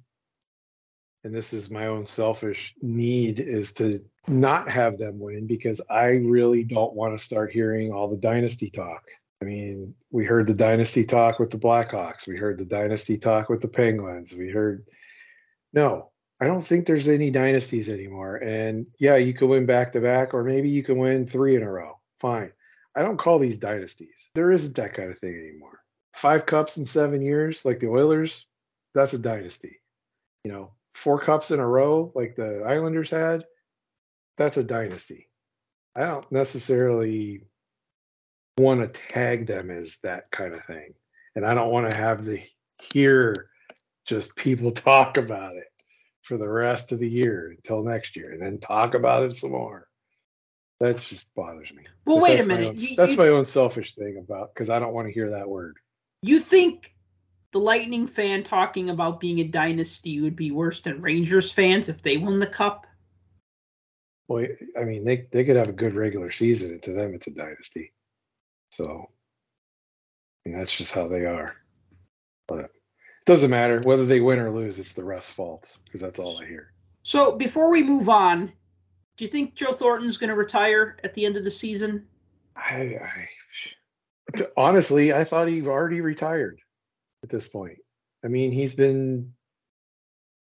and 1.24 1.34
this 1.34 1.52
is 1.52 1.70
my 1.70 1.86
own 1.86 2.04
selfish 2.04 2.74
need 2.80 3.40
is 3.40 3.72
to 3.74 4.04
not 4.28 4.68
have 4.68 4.98
them 4.98 5.18
win 5.18 5.46
because 5.46 5.80
I 5.90 6.06
really 6.06 6.62
don't 6.64 6.94
want 6.94 7.18
to 7.18 7.24
start 7.24 7.52
hearing 7.52 7.92
all 7.92 8.08
the 8.08 8.16
dynasty 8.16 8.70
talk. 8.70 9.02
I 9.40 9.44
mean, 9.44 9.94
we 10.10 10.24
heard 10.24 10.46
the 10.46 10.54
dynasty 10.54 11.04
talk 11.04 11.38
with 11.38 11.50
the 11.50 11.58
Blackhawks, 11.58 12.26
we 12.26 12.36
heard 12.36 12.58
the 12.58 12.64
dynasty 12.64 13.18
talk 13.18 13.48
with 13.48 13.60
the 13.60 13.68
Penguins, 13.68 14.34
we 14.34 14.48
heard 14.48 14.84
no, 15.72 16.10
I 16.40 16.46
don't 16.46 16.64
think 16.64 16.86
there's 16.86 17.08
any 17.08 17.30
dynasties 17.30 17.88
anymore. 17.88 18.36
And 18.36 18.86
yeah, 18.98 19.16
you 19.16 19.34
could 19.34 19.48
win 19.48 19.66
back 19.66 19.92
to 19.92 20.00
back, 20.00 20.34
or 20.34 20.44
maybe 20.44 20.68
you 20.68 20.82
can 20.82 20.98
win 20.98 21.26
three 21.26 21.56
in 21.56 21.62
a 21.62 21.70
row. 21.70 21.98
Fine. 22.20 22.52
I 22.94 23.02
don't 23.02 23.16
call 23.16 23.38
these 23.38 23.58
dynasties. 23.58 24.30
There 24.34 24.52
isn't 24.52 24.76
that 24.76 24.94
kind 24.94 25.10
of 25.10 25.18
thing 25.18 25.34
anymore. 25.34 25.80
Five 26.14 26.46
cups 26.46 26.76
in 26.76 26.86
seven 26.86 27.22
years, 27.22 27.64
like 27.64 27.80
the 27.80 27.88
Oilers, 27.88 28.46
that's 28.94 29.12
a 29.12 29.18
dynasty. 29.18 29.80
You 30.44 30.52
know, 30.52 30.72
four 30.98 31.20
cups 31.20 31.50
in 31.52 31.60
a 31.60 31.66
row, 31.66 32.12
like 32.14 32.34
the 32.34 32.62
Islanders 32.66 33.08
had, 33.10 33.44
that's 34.36 34.56
a 34.56 34.64
dynasty. 34.64 35.28
I 35.94 36.02
don't 36.04 36.30
necessarily 36.32 37.42
want 38.58 38.80
to 38.80 39.00
tag 39.12 39.46
them 39.46 39.70
as 39.70 39.98
that 40.02 40.30
kind 40.32 40.54
of 40.54 40.64
thing. 40.64 40.94
And 41.36 41.46
I 41.46 41.54
don't 41.54 41.70
want 41.70 41.88
to 41.90 41.96
have 41.96 42.24
to 42.24 42.38
hear 42.92 43.48
just 44.06 44.34
people 44.36 44.70
talk 44.72 45.16
about 45.16 45.56
it 45.56 45.66
for 46.22 46.36
the 46.36 46.48
rest 46.48 46.90
of 46.92 46.98
the 46.98 47.08
year 47.08 47.54
until 47.56 47.82
next 47.84 48.16
year 48.16 48.32
and 48.32 48.42
then 48.42 48.58
talk 48.58 48.94
about 48.94 49.22
it 49.22 49.36
some 49.36 49.52
more. 49.52 49.86
That 50.80 50.98
just 50.98 51.34
bothers 51.34 51.72
me. 51.72 51.82
Well, 52.04 52.16
But 52.16 52.22
wait 52.22 52.40
a 52.40 52.42
my 52.46 52.54
minute. 52.56 52.68
own- 52.68 52.76
You- 52.76 52.96
that's 52.96 53.12
you- 53.12 53.18
my 53.18 53.28
own 53.28 53.44
selfish 53.44 53.94
thing 53.94 54.18
about 54.18 54.52
because 54.54 54.68
I 54.70 54.78
don't 54.78 54.92
want 54.94 55.06
to 55.08 55.12
hear 55.14 55.30
that 55.30 55.48
word. 55.48 55.76
You 56.22 56.40
think 56.40 56.92
the 57.52 57.60
Lightning 57.60 58.06
fan 58.06 58.42
talking 58.42 58.90
about 58.90 59.20
being 59.20 59.40
a 59.40 59.44
dynasty 59.44 60.20
would 60.20 60.36
be 60.36 60.50
worse 60.50 60.80
than 60.80 61.00
Rangers 61.00 61.50
fans 61.50 61.88
if 61.88 62.02
they 62.02 62.16
won 62.16 62.38
the 62.38 62.46
cup? 62.46 62.86
Well, 64.28 64.46
I 64.78 64.84
mean, 64.84 65.04
they 65.04 65.26
they 65.32 65.44
could 65.44 65.56
have 65.56 65.68
a 65.68 65.72
good 65.72 65.94
regular 65.94 66.30
season, 66.30 66.72
and 66.72 66.82
to 66.82 66.92
them, 66.92 67.14
it's 67.14 67.28
a 67.28 67.30
dynasty. 67.30 67.92
So, 68.70 69.08
I 70.44 70.48
mean, 70.48 70.58
that's 70.58 70.76
just 70.76 70.92
how 70.92 71.08
they 71.08 71.24
are. 71.24 71.56
But 72.46 72.66
it 72.66 72.70
doesn't 73.24 73.50
matter 73.50 73.80
whether 73.84 74.04
they 74.04 74.20
win 74.20 74.38
or 74.38 74.50
lose; 74.50 74.78
it's 74.78 74.92
the 74.92 75.02
refs' 75.02 75.30
faults 75.30 75.78
because 75.84 76.02
that's 76.02 76.20
all 76.20 76.38
I 76.42 76.46
hear. 76.46 76.72
So 77.04 77.36
before 77.36 77.70
we 77.70 77.82
move 77.82 78.10
on, 78.10 78.52
do 79.16 79.24
you 79.24 79.28
think 79.28 79.54
Joe 79.54 79.72
Thornton's 79.72 80.18
going 80.18 80.28
to 80.28 80.36
retire 80.36 80.98
at 81.04 81.14
the 81.14 81.24
end 81.24 81.38
of 81.38 81.44
the 81.44 81.50
season? 81.50 82.06
I, 82.54 82.98
I 83.00 83.28
honestly, 84.58 85.14
I 85.14 85.24
thought 85.24 85.48
he 85.48 85.66
already 85.66 86.02
retired 86.02 86.60
at 87.22 87.28
this 87.28 87.48
point. 87.48 87.78
I 88.24 88.28
mean, 88.28 88.52
he's 88.52 88.74
been 88.74 89.32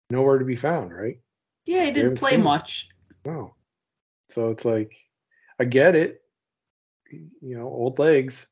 nowhere 0.09 0.37
to 0.37 0.45
be 0.45 0.55
found, 0.55 0.93
right? 0.93 1.19
Yeah, 1.65 1.85
he 1.85 1.91
didn't 1.91 2.17
play 2.17 2.35
him. 2.35 2.43
much. 2.43 2.89
No. 3.25 3.55
So 4.29 4.49
it's 4.49 4.65
like, 4.65 4.95
I 5.59 5.65
get 5.65 5.95
it. 5.95 6.21
You 7.11 7.57
know, 7.57 7.67
old 7.67 7.99
legs. 7.99 8.47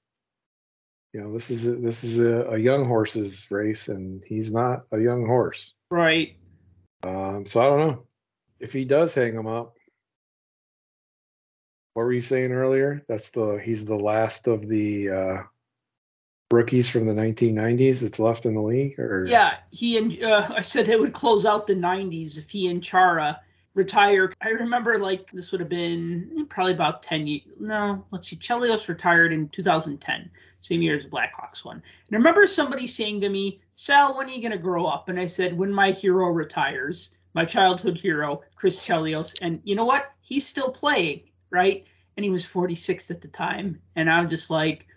You 1.13 1.21
know, 1.21 1.33
this 1.33 1.49
is 1.49 1.67
a, 1.67 1.75
this 1.75 2.03
is 2.03 2.19
a, 2.19 2.45
a 2.51 2.57
young 2.57 2.85
horse's 2.85 3.49
race, 3.51 3.89
and 3.89 4.23
he's 4.25 4.51
not 4.51 4.85
a 4.91 4.99
young 4.99 5.25
horse. 5.25 5.73
Right. 5.89 6.37
Um, 7.03 7.45
so 7.45 7.59
I 7.59 7.65
don't 7.65 7.79
know 7.79 8.03
if 8.59 8.71
he 8.71 8.85
does 8.85 9.13
hang 9.13 9.33
him 9.33 9.47
up. 9.47 9.75
What 11.93 12.03
were 12.03 12.13
you 12.13 12.21
saying 12.21 12.53
earlier? 12.53 13.03
That's 13.07 13.31
the 13.31 13.55
he's 13.57 13.83
the 13.83 13.97
last 13.97 14.47
of 14.47 14.69
the 14.69 15.09
uh, 15.09 15.43
rookies 16.51 16.89
from 16.89 17.05
the 17.05 17.13
1990s 17.13 18.01
that's 18.01 18.19
left 18.19 18.45
in 18.45 18.55
the 18.55 18.61
league, 18.61 18.99
or 18.99 19.25
Yeah, 19.27 19.57
he 19.71 19.97
and 19.97 20.21
uh, 20.23 20.47
I 20.55 20.61
said 20.61 20.87
it 20.87 20.99
would 20.99 21.13
close 21.13 21.45
out 21.45 21.67
the 21.67 21.75
90s 21.75 22.37
if 22.37 22.49
he 22.49 22.69
and 22.69 22.83
Chara 22.83 23.39
retire. 23.73 24.31
I 24.41 24.49
remember 24.49 24.99
like 24.99 25.31
this 25.31 25.51
would 25.51 25.61
have 25.61 25.69
been 25.69 26.31
eh, 26.37 26.43
probably 26.49 26.73
about 26.73 27.03
10 27.03 27.27
years. 27.27 27.43
No, 27.59 28.05
let's 28.11 28.29
see. 28.29 28.35
Chelios 28.35 28.87
retired 28.87 29.33
in 29.33 29.49
2010, 29.49 30.29
same 30.61 30.81
year 30.81 30.97
as 30.97 31.05
Blackhawks 31.05 31.63
won. 31.63 31.77
And 32.07 32.15
I 32.15 32.17
remember 32.17 32.47
somebody 32.47 32.87
saying 32.87 33.21
to 33.21 33.29
me, 33.29 33.61
Sal, 33.73 34.15
when 34.15 34.27
are 34.27 34.31
you 34.31 34.41
going 34.41 34.51
to 34.51 34.57
grow 34.57 34.85
up? 34.85 35.09
And 35.09 35.19
I 35.19 35.27
said, 35.27 35.57
when 35.57 35.73
my 35.73 35.91
hero 35.91 36.27
retires, 36.27 37.11
my 37.33 37.45
childhood 37.45 37.97
hero, 37.97 38.41
Chris 38.55 38.79
Chelios. 38.79 39.33
And 39.41 39.61
you 39.63 39.75
know 39.75 39.85
what? 39.85 40.11
He's 40.21 40.45
still 40.45 40.71
playing, 40.71 41.21
right? 41.49 41.85
And 42.17 42.23
he 42.23 42.29
was 42.29 42.45
46 42.45 43.09
at 43.09 43.21
the 43.21 43.29
time. 43.29 43.81
And 43.95 44.09
I'm 44.09 44.29
just 44.29 44.49
like, 44.49 44.87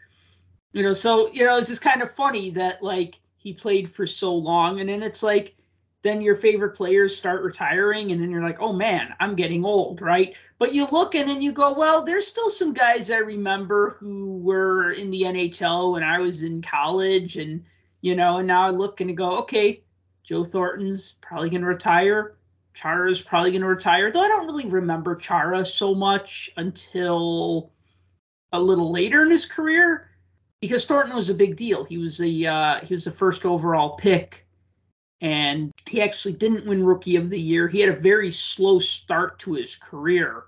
you 0.74 0.82
know, 0.82 0.92
so, 0.92 1.30
you 1.32 1.44
know, 1.44 1.56
it's 1.56 1.68
just 1.68 1.80
kind 1.80 2.02
of 2.02 2.10
funny 2.10 2.50
that 2.50 2.82
like 2.82 3.20
he 3.36 3.54
played 3.54 3.88
for 3.88 4.06
so 4.06 4.34
long. 4.34 4.80
And 4.80 4.88
then 4.88 5.02
it's 5.02 5.22
like, 5.22 5.54
then 6.02 6.20
your 6.20 6.36
favorite 6.36 6.76
players 6.76 7.16
start 7.16 7.42
retiring 7.42 8.12
and 8.12 8.20
then 8.20 8.30
you're 8.30 8.42
like 8.42 8.60
oh 8.60 8.74
man 8.74 9.14
i'm 9.20 9.34
getting 9.34 9.64
old 9.64 10.02
right 10.02 10.36
but 10.58 10.74
you 10.74 10.86
look 10.92 11.14
and 11.14 11.26
then 11.26 11.40
you 11.40 11.50
go 11.50 11.72
well 11.72 12.04
there's 12.04 12.26
still 12.26 12.50
some 12.50 12.74
guys 12.74 13.10
i 13.10 13.16
remember 13.16 13.96
who 13.98 14.36
were 14.36 14.92
in 14.92 15.10
the 15.10 15.22
nhl 15.22 15.92
when 15.92 16.02
i 16.02 16.18
was 16.18 16.42
in 16.42 16.60
college 16.60 17.38
and 17.38 17.64
you 18.02 18.14
know 18.14 18.36
and 18.36 18.46
now 18.46 18.64
i 18.64 18.68
look 18.68 19.00
and 19.00 19.16
go 19.16 19.38
okay 19.38 19.82
joe 20.22 20.44
thornton's 20.44 21.14
probably 21.22 21.48
going 21.48 21.62
to 21.62 21.66
retire 21.66 22.36
chara's 22.74 23.22
probably 23.22 23.50
going 23.50 23.62
to 23.62 23.66
retire 23.66 24.12
though 24.12 24.20
i 24.20 24.28
don't 24.28 24.46
really 24.46 24.66
remember 24.66 25.16
chara 25.16 25.64
so 25.64 25.94
much 25.94 26.50
until 26.58 27.72
a 28.52 28.60
little 28.60 28.92
later 28.92 29.22
in 29.22 29.30
his 29.30 29.46
career 29.46 30.10
because 30.64 30.86
thornton 30.86 31.14
was 31.14 31.30
a 31.30 31.34
big 31.34 31.56
deal 31.56 31.84
he 31.84 31.98
was 31.98 32.20
a 32.20 32.46
uh, 32.46 32.80
he 32.84 32.94
was 32.94 33.04
the 33.04 33.10
first 33.10 33.44
overall 33.44 33.96
pick 33.96 34.44
and 35.24 35.72
he 35.86 36.02
actually 36.02 36.34
didn't 36.34 36.66
win 36.66 36.84
rookie 36.84 37.16
of 37.16 37.30
the 37.30 37.40
year. 37.40 37.66
He 37.66 37.80
had 37.80 37.88
a 37.88 37.98
very 37.98 38.30
slow 38.30 38.78
start 38.78 39.38
to 39.38 39.54
his 39.54 39.74
career, 39.74 40.44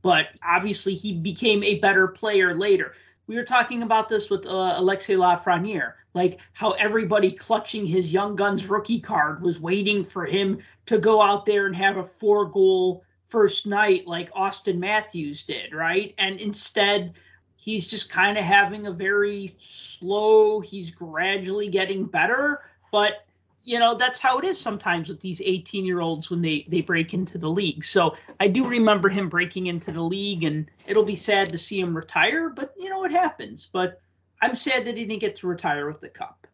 but 0.00 0.28
obviously 0.44 0.94
he 0.94 1.12
became 1.12 1.64
a 1.64 1.80
better 1.80 2.06
player 2.06 2.54
later. 2.54 2.94
We 3.26 3.34
were 3.34 3.44
talking 3.44 3.82
about 3.82 4.08
this 4.08 4.30
with 4.30 4.46
uh, 4.46 4.74
Alexis 4.76 5.16
Lafreniere, 5.16 5.94
like 6.14 6.40
how 6.52 6.70
everybody 6.72 7.32
clutching 7.32 7.84
his 7.84 8.12
Young 8.12 8.36
Guns 8.36 8.66
rookie 8.66 9.00
card 9.00 9.42
was 9.42 9.58
waiting 9.58 10.04
for 10.04 10.24
him 10.24 10.60
to 10.86 10.98
go 10.98 11.20
out 11.20 11.44
there 11.44 11.66
and 11.66 11.74
have 11.74 11.96
a 11.96 12.04
four 12.04 12.46
goal 12.46 13.02
first 13.24 13.66
night 13.66 14.06
like 14.06 14.32
Auston 14.34 14.78
Matthews 14.78 15.42
did, 15.42 15.74
right? 15.74 16.14
And 16.18 16.38
instead, 16.38 17.14
he's 17.62 17.86
just 17.86 18.10
kind 18.10 18.36
of 18.36 18.42
having 18.42 18.88
a 18.88 18.90
very 18.90 19.54
slow, 19.58 20.58
he's 20.58 20.90
gradually 20.90 21.68
getting 21.68 22.04
better, 22.04 22.62
but 22.90 23.24
you 23.64 23.78
know 23.78 23.94
that's 23.94 24.18
how 24.18 24.36
it 24.38 24.44
is 24.44 24.58
sometimes 24.58 25.08
with 25.08 25.20
these 25.20 25.40
18 25.40 25.84
year 25.84 26.00
olds 26.00 26.30
when 26.30 26.42
they 26.42 26.66
they 26.68 26.80
break 26.80 27.14
into 27.14 27.38
the 27.38 27.48
league. 27.48 27.84
So 27.84 28.16
i 28.40 28.48
do 28.48 28.66
remember 28.66 29.08
him 29.08 29.28
breaking 29.28 29.68
into 29.68 29.92
the 29.92 30.02
league 30.02 30.42
and 30.42 30.68
it'll 30.88 31.04
be 31.04 31.14
sad 31.14 31.48
to 31.50 31.56
see 31.56 31.78
him 31.78 31.96
retire 31.96 32.50
but 32.50 32.74
you 32.76 32.90
know 32.90 33.04
it 33.04 33.12
happens. 33.12 33.68
But 33.72 34.00
i'm 34.40 34.56
sad 34.56 34.84
that 34.84 34.96
he 34.96 35.04
didn't 35.04 35.20
get 35.20 35.36
to 35.36 35.46
retire 35.46 35.86
with 35.86 36.00
the 36.00 36.08
cup. 36.08 36.48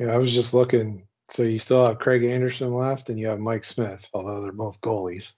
Yeah, 0.00 0.08
I 0.08 0.16
was 0.16 0.34
just 0.34 0.52
looking. 0.52 1.06
So 1.28 1.44
you 1.44 1.60
still 1.60 1.86
have 1.86 2.00
Craig 2.00 2.24
Anderson 2.24 2.74
left, 2.74 3.08
and 3.08 3.16
you 3.16 3.28
have 3.28 3.38
Mike 3.38 3.62
Smith, 3.62 4.08
although 4.12 4.40
they're 4.40 4.50
both 4.50 4.80
goalies. 4.80 5.34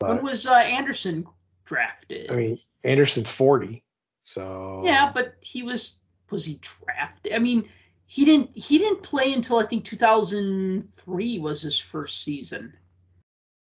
when 0.00 0.22
was 0.22 0.44
uh, 0.44 0.56
anderson 0.56 1.26
drafted? 1.64 2.30
I 2.30 2.34
mean, 2.34 2.58
Anderson's 2.84 3.30
forty, 3.30 3.82
so 4.32 4.82
yeah 4.84 5.10
but 5.12 5.34
he 5.40 5.62
was 5.62 5.92
was 6.30 6.44
he 6.44 6.60
drafted 6.60 7.32
i 7.32 7.38
mean 7.38 7.68
he 8.06 8.24
didn't 8.24 8.50
he 8.56 8.78
didn't 8.78 9.02
play 9.02 9.32
until 9.32 9.58
i 9.58 9.64
think 9.64 9.84
2003 9.84 11.38
was 11.38 11.62
his 11.62 11.78
first 11.78 12.22
season 12.22 12.72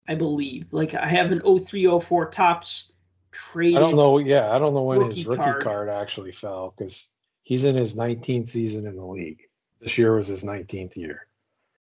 i 0.07 0.13
believe 0.13 0.71
like 0.71 0.93
i 0.93 1.07
have 1.07 1.31
an 1.31 1.41
0304 1.41 2.29
Topps 2.29 2.91
traded. 3.31 3.77
I 3.77 3.79
don't 3.79 3.95
know. 3.95 4.17
Yeah, 4.19 4.51
I 4.51 4.59
don't 4.59 4.73
know 4.73 4.83
when 4.83 4.99
Rookie 4.99 5.17
his 5.17 5.27
rookie 5.27 5.37
card. 5.37 5.63
card. 5.63 5.89
actually 5.89 6.31
fell 6.31 6.73
because 6.77 7.13
he's 7.43 7.63
in 7.63 7.75
his 7.75 7.95
19th 7.95 8.49
season 8.49 8.87
in 8.87 8.95
the 8.95 9.05
league. 9.05 9.41
This 9.79 9.97
year 9.97 10.15
was 10.15 10.27
his 10.27 10.43
19th 10.43 10.97
year, 10.97 11.27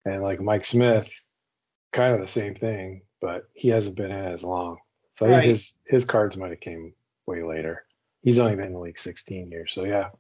and 0.05 0.23
like 0.23 0.41
Mike 0.41 0.65
Smith, 0.65 1.11
kind 1.93 2.15
of 2.15 2.21
the 2.21 2.29
same 2.29 2.55
thing, 2.55 3.03
but 3.21 3.49
he 3.55 3.69
hasn't 3.69 3.97
been 3.97 4.11
in 4.11 4.25
as 4.25 4.45
long. 4.45 4.79
So 5.15 5.27
I 5.27 5.31
think 5.31 5.45
his 5.45 5.77
his 5.87 6.05
cards 6.05 6.37
might 6.37 6.51
have 6.51 6.61
came 6.61 6.93
way 7.27 7.43
later. 7.43 7.85
He's 8.23 8.39
only 8.39 8.57
been 8.57 8.67
in 8.67 8.73
the 8.75 8.81
league 8.81 8.99
16 8.99 9.51
years. 9.51 9.73
So 9.73 9.85
yeah, 9.85 10.11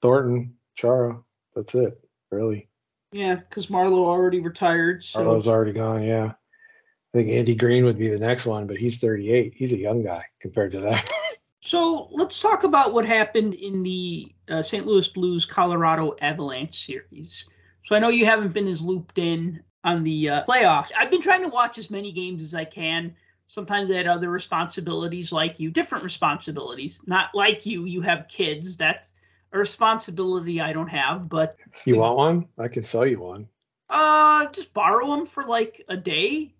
Thornton, 0.00 0.54
Chara, 0.74 1.20
that's 1.54 1.74
it. 1.74 1.98
Really, 2.30 2.68
Yeah, 3.12 3.34
because 3.34 3.66
Marleau 3.66 4.06
already 4.06 4.40
retired. 4.40 5.04
So 5.04 5.20
Arlo's 5.20 5.48
already 5.48 5.72
gone. 5.72 6.02
Yeah, 6.02 6.32
I 6.32 7.18
think 7.18 7.28
Andy 7.28 7.54
Green 7.54 7.84
would 7.84 7.98
be 7.98 8.08
the 8.08 8.18
next 8.18 8.46
one, 8.46 8.66
but 8.66 8.78
he's 8.78 8.98
38. 8.98 9.52
He's 9.54 9.74
a 9.74 9.78
young 9.78 10.02
guy 10.02 10.24
compared 10.40 10.72
to 10.72 10.80
that. 10.80 11.10
So 11.64 12.08
let's 12.10 12.40
talk 12.40 12.64
about 12.64 12.92
what 12.92 13.06
happened 13.06 13.54
in 13.54 13.84
the 13.84 14.34
uh, 14.48 14.64
St. 14.64 14.84
Louis 14.84 15.06
Blues 15.06 15.44
Colorado 15.44 16.16
Avalanche 16.20 16.86
series. 16.86 17.48
So 17.84 17.94
I 17.94 18.00
know 18.00 18.08
you 18.08 18.26
haven't 18.26 18.52
been 18.52 18.66
as 18.66 18.80
looped 18.80 19.18
in 19.18 19.62
on 19.84 20.02
the 20.02 20.28
uh, 20.28 20.44
playoffs. 20.44 20.90
I've 20.98 21.10
been 21.10 21.22
trying 21.22 21.42
to 21.42 21.48
watch 21.48 21.78
as 21.78 21.88
many 21.88 22.10
games 22.10 22.42
as 22.42 22.52
I 22.52 22.64
can. 22.64 23.14
Sometimes 23.52 23.90
I 23.90 23.96
had 23.96 24.06
other 24.06 24.30
responsibilities 24.30 25.30
like 25.30 25.60
you, 25.60 25.70
different 25.70 26.02
responsibilities. 26.02 27.02
Not 27.04 27.34
like 27.34 27.66
you, 27.66 27.84
you 27.84 28.00
have 28.00 28.26
kids. 28.26 28.78
That's 28.78 29.12
a 29.52 29.58
responsibility 29.58 30.58
I 30.62 30.72
don't 30.72 30.88
have, 30.88 31.28
but 31.28 31.56
you 31.84 31.98
want 31.98 32.16
one? 32.16 32.48
I 32.58 32.68
can 32.68 32.82
sell 32.82 33.04
you 33.06 33.20
one. 33.20 33.46
uh, 33.90 34.46
just 34.52 34.72
borrow 34.72 35.08
them 35.08 35.26
for 35.26 35.44
like 35.44 35.84
a 35.90 35.96
day. 35.98 36.54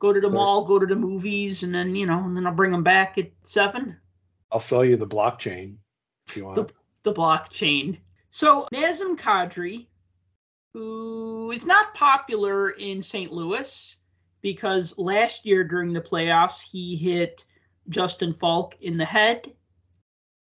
Go 0.00 0.12
to 0.12 0.20
the 0.20 0.28
mall, 0.28 0.64
go 0.64 0.80
to 0.80 0.86
the 0.86 0.96
movies, 0.96 1.62
and 1.62 1.72
then 1.72 1.94
you 1.94 2.06
know, 2.06 2.24
and 2.24 2.36
then 2.36 2.44
I'll 2.44 2.54
bring 2.54 2.72
them 2.72 2.82
back 2.82 3.16
at 3.16 3.30
seven. 3.44 3.96
I'll 4.50 4.58
sell 4.58 4.84
you 4.84 4.96
the 4.96 5.06
blockchain 5.06 5.76
if 6.26 6.36
you 6.36 6.44
want. 6.46 6.72
the 7.04 7.12
blockchain. 7.14 7.98
So 8.30 8.66
Nazem 8.74 9.16
Kadri, 9.16 9.86
who 10.74 11.52
is 11.52 11.64
not 11.64 11.94
popular 11.94 12.70
in 12.70 13.00
St. 13.00 13.30
Louis 13.30 13.96
because 14.42 14.96
last 14.98 15.44
year 15.44 15.64
during 15.64 15.92
the 15.92 16.00
playoffs 16.00 16.60
he 16.60 16.96
hit 16.96 17.44
Justin 17.88 18.32
Faulk 18.32 18.76
in 18.80 18.96
the 18.96 19.04
head. 19.04 19.52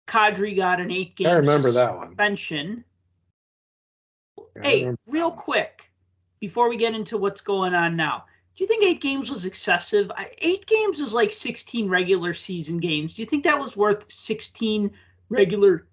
Kadri 0.07 0.55
got 0.55 0.79
an 0.79 0.91
eight 0.91 1.15
game 1.15 1.27
I 1.27 1.33
remember 1.33 1.71
that 1.71 1.95
one. 1.95 2.09
suspension. 2.09 2.83
Hey, 4.61 4.91
real 5.07 5.31
quick, 5.31 5.91
before 6.39 6.69
we 6.69 6.77
get 6.77 6.93
into 6.93 7.17
what's 7.17 7.41
going 7.41 7.73
on 7.73 7.95
now, 7.95 8.25
do 8.55 8.63
you 8.63 8.67
think 8.67 8.83
eight 8.83 9.01
games 9.01 9.31
was 9.31 9.45
excessive? 9.45 10.11
I, 10.15 10.29
eight 10.39 10.65
games 10.67 10.99
is 10.99 11.13
like 11.13 11.31
16 11.31 11.89
regular 11.89 12.33
season 12.33 12.77
games. 12.77 13.13
Do 13.13 13.21
you 13.23 13.25
think 13.25 13.43
that 13.45 13.59
was 13.59 13.75
worth 13.75 14.11
16 14.11 14.91
regular 15.29 15.87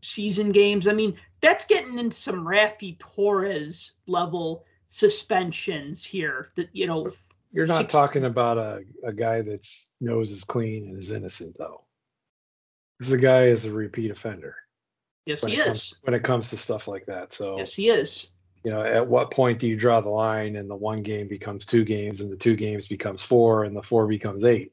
season 0.00 0.50
games? 0.50 0.88
I 0.88 0.92
mean, 0.92 1.16
that's 1.40 1.66
getting 1.66 1.98
into 1.98 2.16
some 2.16 2.46
Raffi 2.46 2.98
Torres 2.98 3.92
level 4.06 4.64
suspensions 4.88 6.04
here. 6.04 6.48
That 6.54 6.70
you 6.72 6.86
know, 6.86 7.10
You're 7.52 7.66
not 7.66 7.78
six- 7.78 7.92
talking 7.92 8.24
about 8.24 8.58
a, 8.58 8.82
a 9.04 9.12
guy 9.12 9.42
that's 9.42 9.90
nose 10.00 10.30
is 10.32 10.44
clean 10.44 10.88
and 10.88 10.98
is 10.98 11.10
innocent 11.10 11.56
though. 11.58 11.84
This 12.98 13.08
is 13.08 13.14
a 13.14 13.18
guy 13.18 13.44
is 13.44 13.64
a 13.64 13.70
repeat 13.72 14.10
offender 14.10 14.56
yes, 15.26 15.42
when 15.42 15.52
he 15.52 15.58
it 15.58 15.60
is. 15.60 15.66
comes 15.66 15.94
when 16.02 16.14
it 16.14 16.22
comes 16.22 16.50
to 16.50 16.56
stuff 16.56 16.88
like 16.88 17.06
that. 17.06 17.32
So 17.32 17.58
Yes, 17.58 17.74
he 17.74 17.88
is. 17.88 18.28
you 18.64 18.70
know, 18.70 18.82
at 18.82 19.06
what 19.06 19.30
point 19.30 19.58
do 19.58 19.66
you 19.66 19.76
draw 19.76 20.00
the 20.00 20.08
line 20.10 20.56
and 20.56 20.68
the 20.70 20.74
one 20.76 21.02
game 21.02 21.28
becomes 21.28 21.64
two 21.66 21.84
games 21.84 22.20
and 22.20 22.30
the 22.32 22.36
two 22.36 22.56
games 22.56 22.86
becomes 22.88 23.22
four 23.22 23.64
and 23.64 23.76
the 23.76 23.82
four 23.82 24.06
becomes 24.06 24.44
eight? 24.44 24.72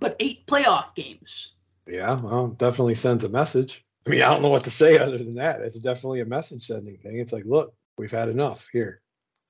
But 0.00 0.16
eight 0.18 0.46
playoff 0.46 0.94
games. 0.94 1.52
Yeah, 1.86 2.18
well, 2.20 2.48
definitely 2.48 2.94
sends 2.96 3.24
a 3.24 3.28
message. 3.28 3.84
I 4.06 4.10
mean, 4.10 4.22
I 4.22 4.30
don't 4.30 4.42
know 4.42 4.48
what 4.48 4.64
to 4.64 4.70
say 4.70 4.98
other 4.98 5.18
than 5.18 5.34
that. 5.36 5.60
It's 5.60 5.78
definitely 5.78 6.20
a 6.20 6.26
message 6.26 6.66
sending 6.66 6.96
thing. 6.98 7.18
It's 7.20 7.32
like, 7.32 7.44
look, 7.46 7.74
we've 7.98 8.10
had 8.10 8.28
enough. 8.28 8.66
Here, 8.72 8.98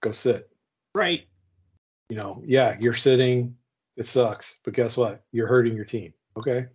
go 0.02 0.12
sit. 0.12 0.48
Right. 0.94 1.26
You 2.08 2.16
know, 2.16 2.42
yeah, 2.46 2.76
you're 2.78 2.94
sitting. 2.94 3.56
It 3.96 4.06
sucks, 4.06 4.56
but 4.64 4.74
guess 4.74 4.96
what? 4.96 5.22
You're 5.32 5.46
hurting 5.46 5.76
your 5.76 5.84
team. 5.84 6.12
Okay. 6.36 6.66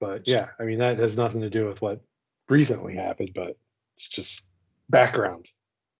But 0.00 0.28
yeah, 0.28 0.48
I 0.60 0.64
mean, 0.64 0.78
that 0.78 0.98
has 0.98 1.16
nothing 1.16 1.40
to 1.40 1.50
do 1.50 1.66
with 1.66 1.82
what 1.82 2.00
recently 2.48 2.94
happened, 2.94 3.32
but 3.34 3.58
it's 3.96 4.08
just 4.08 4.44
background. 4.90 5.48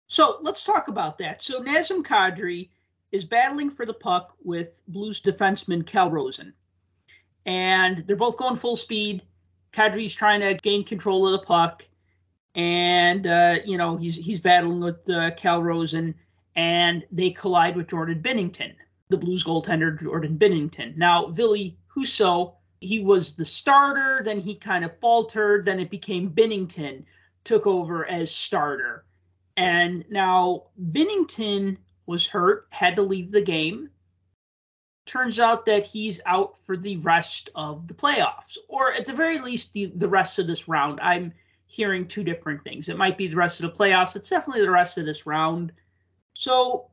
So 0.06 0.38
let's 0.40 0.64
talk 0.64 0.88
about 0.88 1.18
that. 1.18 1.42
So 1.42 1.60
Nazem 1.60 2.02
Kadri 2.02 2.70
is 3.12 3.24
battling 3.24 3.70
for 3.70 3.84
the 3.84 3.94
puck 3.94 4.36
with 4.42 4.82
Blues 4.88 5.20
defenseman 5.20 5.86
Cal 5.86 6.10
Rosen. 6.10 6.52
And 7.46 7.98
they're 8.06 8.16
both 8.16 8.36
going 8.36 8.56
full 8.56 8.76
speed. 8.76 9.22
Kadri's 9.72 10.14
trying 10.14 10.40
to 10.40 10.54
gain 10.54 10.84
control 10.84 11.26
of 11.26 11.32
the 11.32 11.46
puck. 11.46 11.86
And 12.54 13.26
uh, 13.26 13.58
you 13.64 13.76
know, 13.76 13.96
he's 13.96 14.16
he's 14.16 14.40
battling 14.40 14.80
with 14.80 15.08
uh, 15.08 15.30
Cal 15.32 15.62
Rosen 15.62 16.14
and 16.58 17.04
they 17.12 17.30
collide 17.30 17.76
with 17.76 17.86
Jordan 17.86 18.20
Binnington, 18.20 18.74
the 19.10 19.16
Blues 19.16 19.44
goaltender 19.44 19.98
Jordan 20.02 20.36
Binnington. 20.36 20.96
Now, 20.96 21.28
Ville 21.28 21.70
Husso, 21.94 22.56
he 22.80 22.98
was 22.98 23.34
the 23.34 23.44
starter, 23.44 24.22
then 24.24 24.40
he 24.40 24.56
kind 24.56 24.84
of 24.84 24.98
faltered, 24.98 25.64
then 25.64 25.78
it 25.78 25.88
became 25.88 26.30
Binnington 26.30 27.04
took 27.44 27.68
over 27.68 28.06
as 28.06 28.34
starter. 28.34 29.04
And 29.56 30.04
now 30.10 30.64
Binnington 30.90 31.76
was 32.06 32.26
hurt, 32.26 32.66
had 32.72 32.96
to 32.96 33.02
leave 33.02 33.30
the 33.30 33.40
game. 33.40 33.90
Turns 35.06 35.38
out 35.38 35.64
that 35.66 35.84
he's 35.84 36.20
out 36.26 36.58
for 36.58 36.76
the 36.76 36.96
rest 36.96 37.50
of 37.54 37.86
the 37.86 37.94
playoffs, 37.94 38.58
or 38.66 38.92
at 38.94 39.06
the 39.06 39.12
very 39.12 39.38
least, 39.38 39.72
the, 39.74 39.92
the 39.94 40.08
rest 40.08 40.40
of 40.40 40.48
this 40.48 40.66
round. 40.66 40.98
I'm 41.02 41.32
hearing 41.66 42.08
two 42.08 42.24
different 42.24 42.64
things. 42.64 42.88
It 42.88 42.98
might 42.98 43.16
be 43.16 43.28
the 43.28 43.36
rest 43.36 43.60
of 43.60 43.70
the 43.70 43.78
playoffs. 43.78 44.16
It's 44.16 44.28
definitely 44.28 44.62
the 44.62 44.72
rest 44.72 44.98
of 44.98 45.06
this 45.06 45.24
round. 45.24 45.70
So 46.38 46.86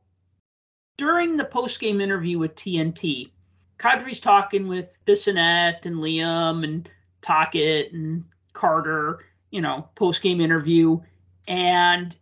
during 0.98 1.36
the 1.36 1.44
post 1.44 1.78
game 1.78 2.00
interview 2.00 2.36
with 2.36 2.56
TNT, 2.56 3.30
Kadri's 3.78 4.18
talking 4.18 4.66
with 4.66 5.00
Bissonnette 5.06 5.86
and 5.86 5.98
Liam 5.98 6.64
and 6.64 6.90
Tocchet 7.22 7.92
and 7.92 8.24
Carter, 8.54 9.20
you 9.52 9.60
know, 9.60 9.88
post 9.94 10.20
game 10.20 10.40
interview. 10.40 10.98
And 11.46 12.16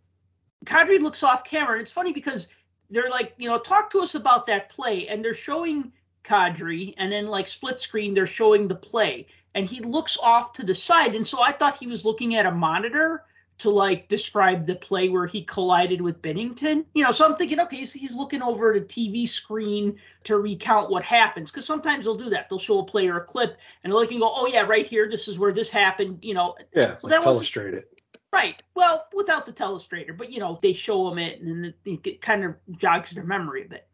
Kadri 0.65 0.99
looks 0.99 1.23
off 1.23 1.43
camera. 1.43 1.79
It's 1.79 1.91
funny 1.91 2.13
because 2.13 2.47
they're 2.91 3.09
like, 3.09 3.33
you 3.37 3.49
know, 3.49 3.57
talk 3.57 3.89
to 3.89 4.01
us 4.01 4.13
about 4.13 4.45
that 4.45 4.69
play. 4.69 5.07
And 5.07 5.25
they're 5.25 5.33
showing 5.33 5.91
Kadri, 6.23 6.93
and 6.97 7.11
then 7.11 7.25
like 7.25 7.47
split 7.47 7.81
screen, 7.81 8.13
they're 8.13 8.27
showing 8.27 8.67
the 8.67 8.75
play. 8.75 9.25
And 9.55 9.65
he 9.65 9.79
looks 9.79 10.15
off 10.21 10.53
to 10.53 10.63
the 10.63 10.75
side. 10.75 11.15
And 11.15 11.27
so 11.27 11.41
I 11.41 11.53
thought 11.53 11.77
he 11.77 11.87
was 11.87 12.05
looking 12.05 12.35
at 12.35 12.45
a 12.45 12.51
monitor 12.51 13.23
to 13.57 13.69
like 13.69 14.07
describe 14.09 14.65
the 14.65 14.75
play 14.75 15.07
where 15.07 15.25
he 15.25 15.41
collided 15.43 16.01
with 16.01 16.21
Binnington. 16.21 16.85
You 16.93 17.03
know, 17.03 17.11
so 17.11 17.25
I'm 17.25 17.35
thinking, 17.35 17.59
okay, 17.61 17.85
so 17.85 17.97
he's 17.97 18.13
looking 18.15 18.41
over 18.41 18.73
at 18.73 18.81
a 18.81 18.85
TV 18.85 19.27
screen 19.27 19.97
to 20.25 20.37
recount 20.37 20.89
what 20.89 21.03
happens. 21.03 21.51
Because 21.51 21.65
sometimes 21.65 22.03
they'll 22.05 22.15
do 22.15 22.29
that. 22.31 22.49
They'll 22.49 22.59
show 22.59 22.79
a 22.79 22.85
player 22.85 23.17
a 23.17 23.23
clip 23.23 23.57
and 23.83 23.93
they'll 23.93 24.05
can 24.05 24.19
go, 24.19 24.29
oh 24.33 24.47
yeah, 24.47 24.61
right 24.61 24.85
here, 24.85 25.09
this 25.09 25.27
is 25.27 25.39
where 25.39 25.53
this 25.53 25.69
happened. 25.69 26.19
You 26.21 26.33
know, 26.33 26.55
Yeah, 26.75 26.81
Well, 26.81 26.97
like 27.03 27.11
wasn't- 27.11 27.25
illustrate 27.35 27.73
it. 27.75 28.01
Right. 28.33 28.61
Well, 28.73 29.07
without 29.13 29.45
the 29.45 29.53
telestrator, 29.53 30.17
but 30.17 30.29
you 30.29 30.39
know, 30.39 30.59
they 30.61 30.73
show 30.73 31.09
them 31.09 31.17
it 31.19 31.39
and 31.39 31.67
it, 31.85 32.05
it 32.05 32.21
kind 32.21 32.43
of 32.43 32.55
jogs 32.77 33.11
their 33.11 33.23
memory 33.23 33.63
a 33.63 33.69
bit. 33.69 33.87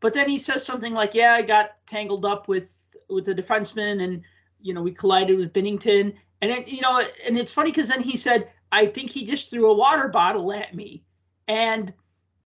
But 0.00 0.12
then 0.14 0.28
he 0.28 0.36
says 0.36 0.64
something 0.66 0.92
like, 0.92 1.14
"Yeah, 1.14 1.32
I 1.34 1.42
got 1.42 1.76
tangled 1.86 2.24
up 2.24 2.48
with 2.48 2.74
with 3.08 3.24
the 3.24 3.34
defenseman, 3.34 4.02
and 4.02 4.22
you 4.60 4.74
know, 4.74 4.82
we 4.82 4.90
collided 4.90 5.38
with 5.38 5.52
Binnington." 5.52 6.12
And 6.42 6.50
then 6.50 6.64
you 6.66 6.80
know, 6.80 7.00
and 7.24 7.38
it's 7.38 7.52
funny 7.52 7.70
because 7.70 7.88
then 7.88 8.02
he 8.02 8.16
said, 8.16 8.50
"I 8.74 8.86
think 8.86 9.10
he 9.10 9.24
just 9.24 9.50
threw 9.50 9.70
a 9.70 9.74
water 9.74 10.08
bottle 10.08 10.52
at 10.52 10.74
me," 10.74 11.04
and 11.48 11.92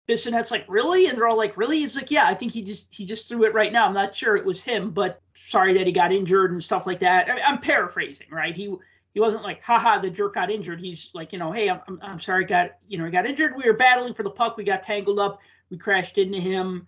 Bissonnette's 0.09 0.50
like, 0.50 0.64
"Really?" 0.68 1.07
And 1.07 1.18
they're 1.18 1.26
all 1.26 1.37
like, 1.37 1.57
"Really?" 1.57 1.79
He's 1.81 1.96
like, 1.96 2.11
"Yeah, 2.11 2.26
I 2.26 2.35
think 2.35 2.52
he 2.52 2.62
just 2.62 2.92
he 2.92 3.05
just 3.05 3.29
threw 3.29 3.44
it 3.44 3.55
right 3.55 3.72
now. 3.72 3.87
I'm 3.87 3.94
not 3.94 4.14
sure 4.14 4.37
it 4.37 4.46
was 4.46 4.62
him, 4.62 4.90
but 4.90 5.20
sorry 5.35 5.74
that 5.74 5.87
he 5.87 5.92
got 5.92 6.12
injured 6.12 6.52
and 6.52 6.62
stuff 6.62 6.87
like 6.87 7.00
that." 7.00 7.29
I 7.29 7.40
I'm 7.42 7.59
paraphrasing, 7.59 8.29
right? 8.31 8.55
He 8.55 8.74
he 9.16 9.20
wasn't 9.20 9.44
like, 9.44 9.62
haha, 9.62 9.98
the 9.98 10.11
jerk 10.11 10.35
got 10.35 10.50
injured. 10.50 10.79
He's 10.79 11.09
like, 11.14 11.33
you 11.33 11.38
know, 11.38 11.50
hey, 11.50 11.70
I'm, 11.70 11.81
I'm, 11.88 11.98
I'm 12.02 12.20
sorry, 12.20 12.44
got, 12.44 12.72
you 12.87 12.98
know, 12.98 13.07
he 13.07 13.11
got 13.11 13.24
injured. 13.24 13.55
We 13.57 13.64
were 13.64 13.72
battling 13.72 14.12
for 14.12 14.22
the 14.22 14.29
puck. 14.29 14.59
We 14.59 14.64
got 14.64 14.83
tangled 14.83 15.18
up. 15.18 15.40
We 15.70 15.79
crashed 15.79 16.18
into 16.18 16.38
him. 16.38 16.87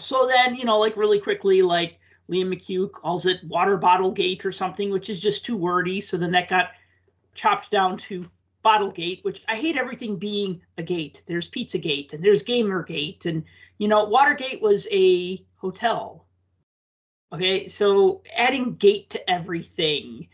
So 0.00 0.26
then, 0.26 0.56
you 0.56 0.64
know, 0.64 0.80
like 0.80 0.96
really 0.96 1.20
quickly, 1.20 1.62
like 1.62 2.00
Liam 2.28 2.52
McHugh 2.52 2.90
calls 2.90 3.24
it 3.24 3.44
water 3.44 3.76
bottle 3.76 4.10
gate 4.10 4.44
or 4.44 4.50
something, 4.50 4.90
which 4.90 5.08
is 5.08 5.20
just 5.20 5.44
too 5.44 5.56
wordy. 5.56 6.00
So 6.00 6.16
then 6.16 6.32
that 6.32 6.48
got 6.48 6.70
chopped 7.38 7.70
down 7.70 7.96
to 7.96 8.28
bottle 8.62 8.90
gate, 8.90 9.20
which 9.22 9.42
I 9.48 9.54
hate 9.54 9.76
everything 9.76 10.16
being 10.16 10.60
a 10.76 10.82
gate. 10.82 11.22
There's 11.26 11.48
Pizza 11.48 11.78
Gate 11.78 12.12
and 12.12 12.22
there's 12.22 12.42
Gamer 12.42 12.82
Gate. 12.82 13.24
And, 13.26 13.44
you 13.78 13.86
know, 13.86 14.04
Watergate 14.04 14.60
was 14.60 14.88
a 14.90 15.44
hotel. 15.56 16.26
Okay. 17.32 17.68
So 17.68 18.22
adding 18.36 18.74
gate 18.74 19.08
to 19.10 19.30
everything 19.30 20.26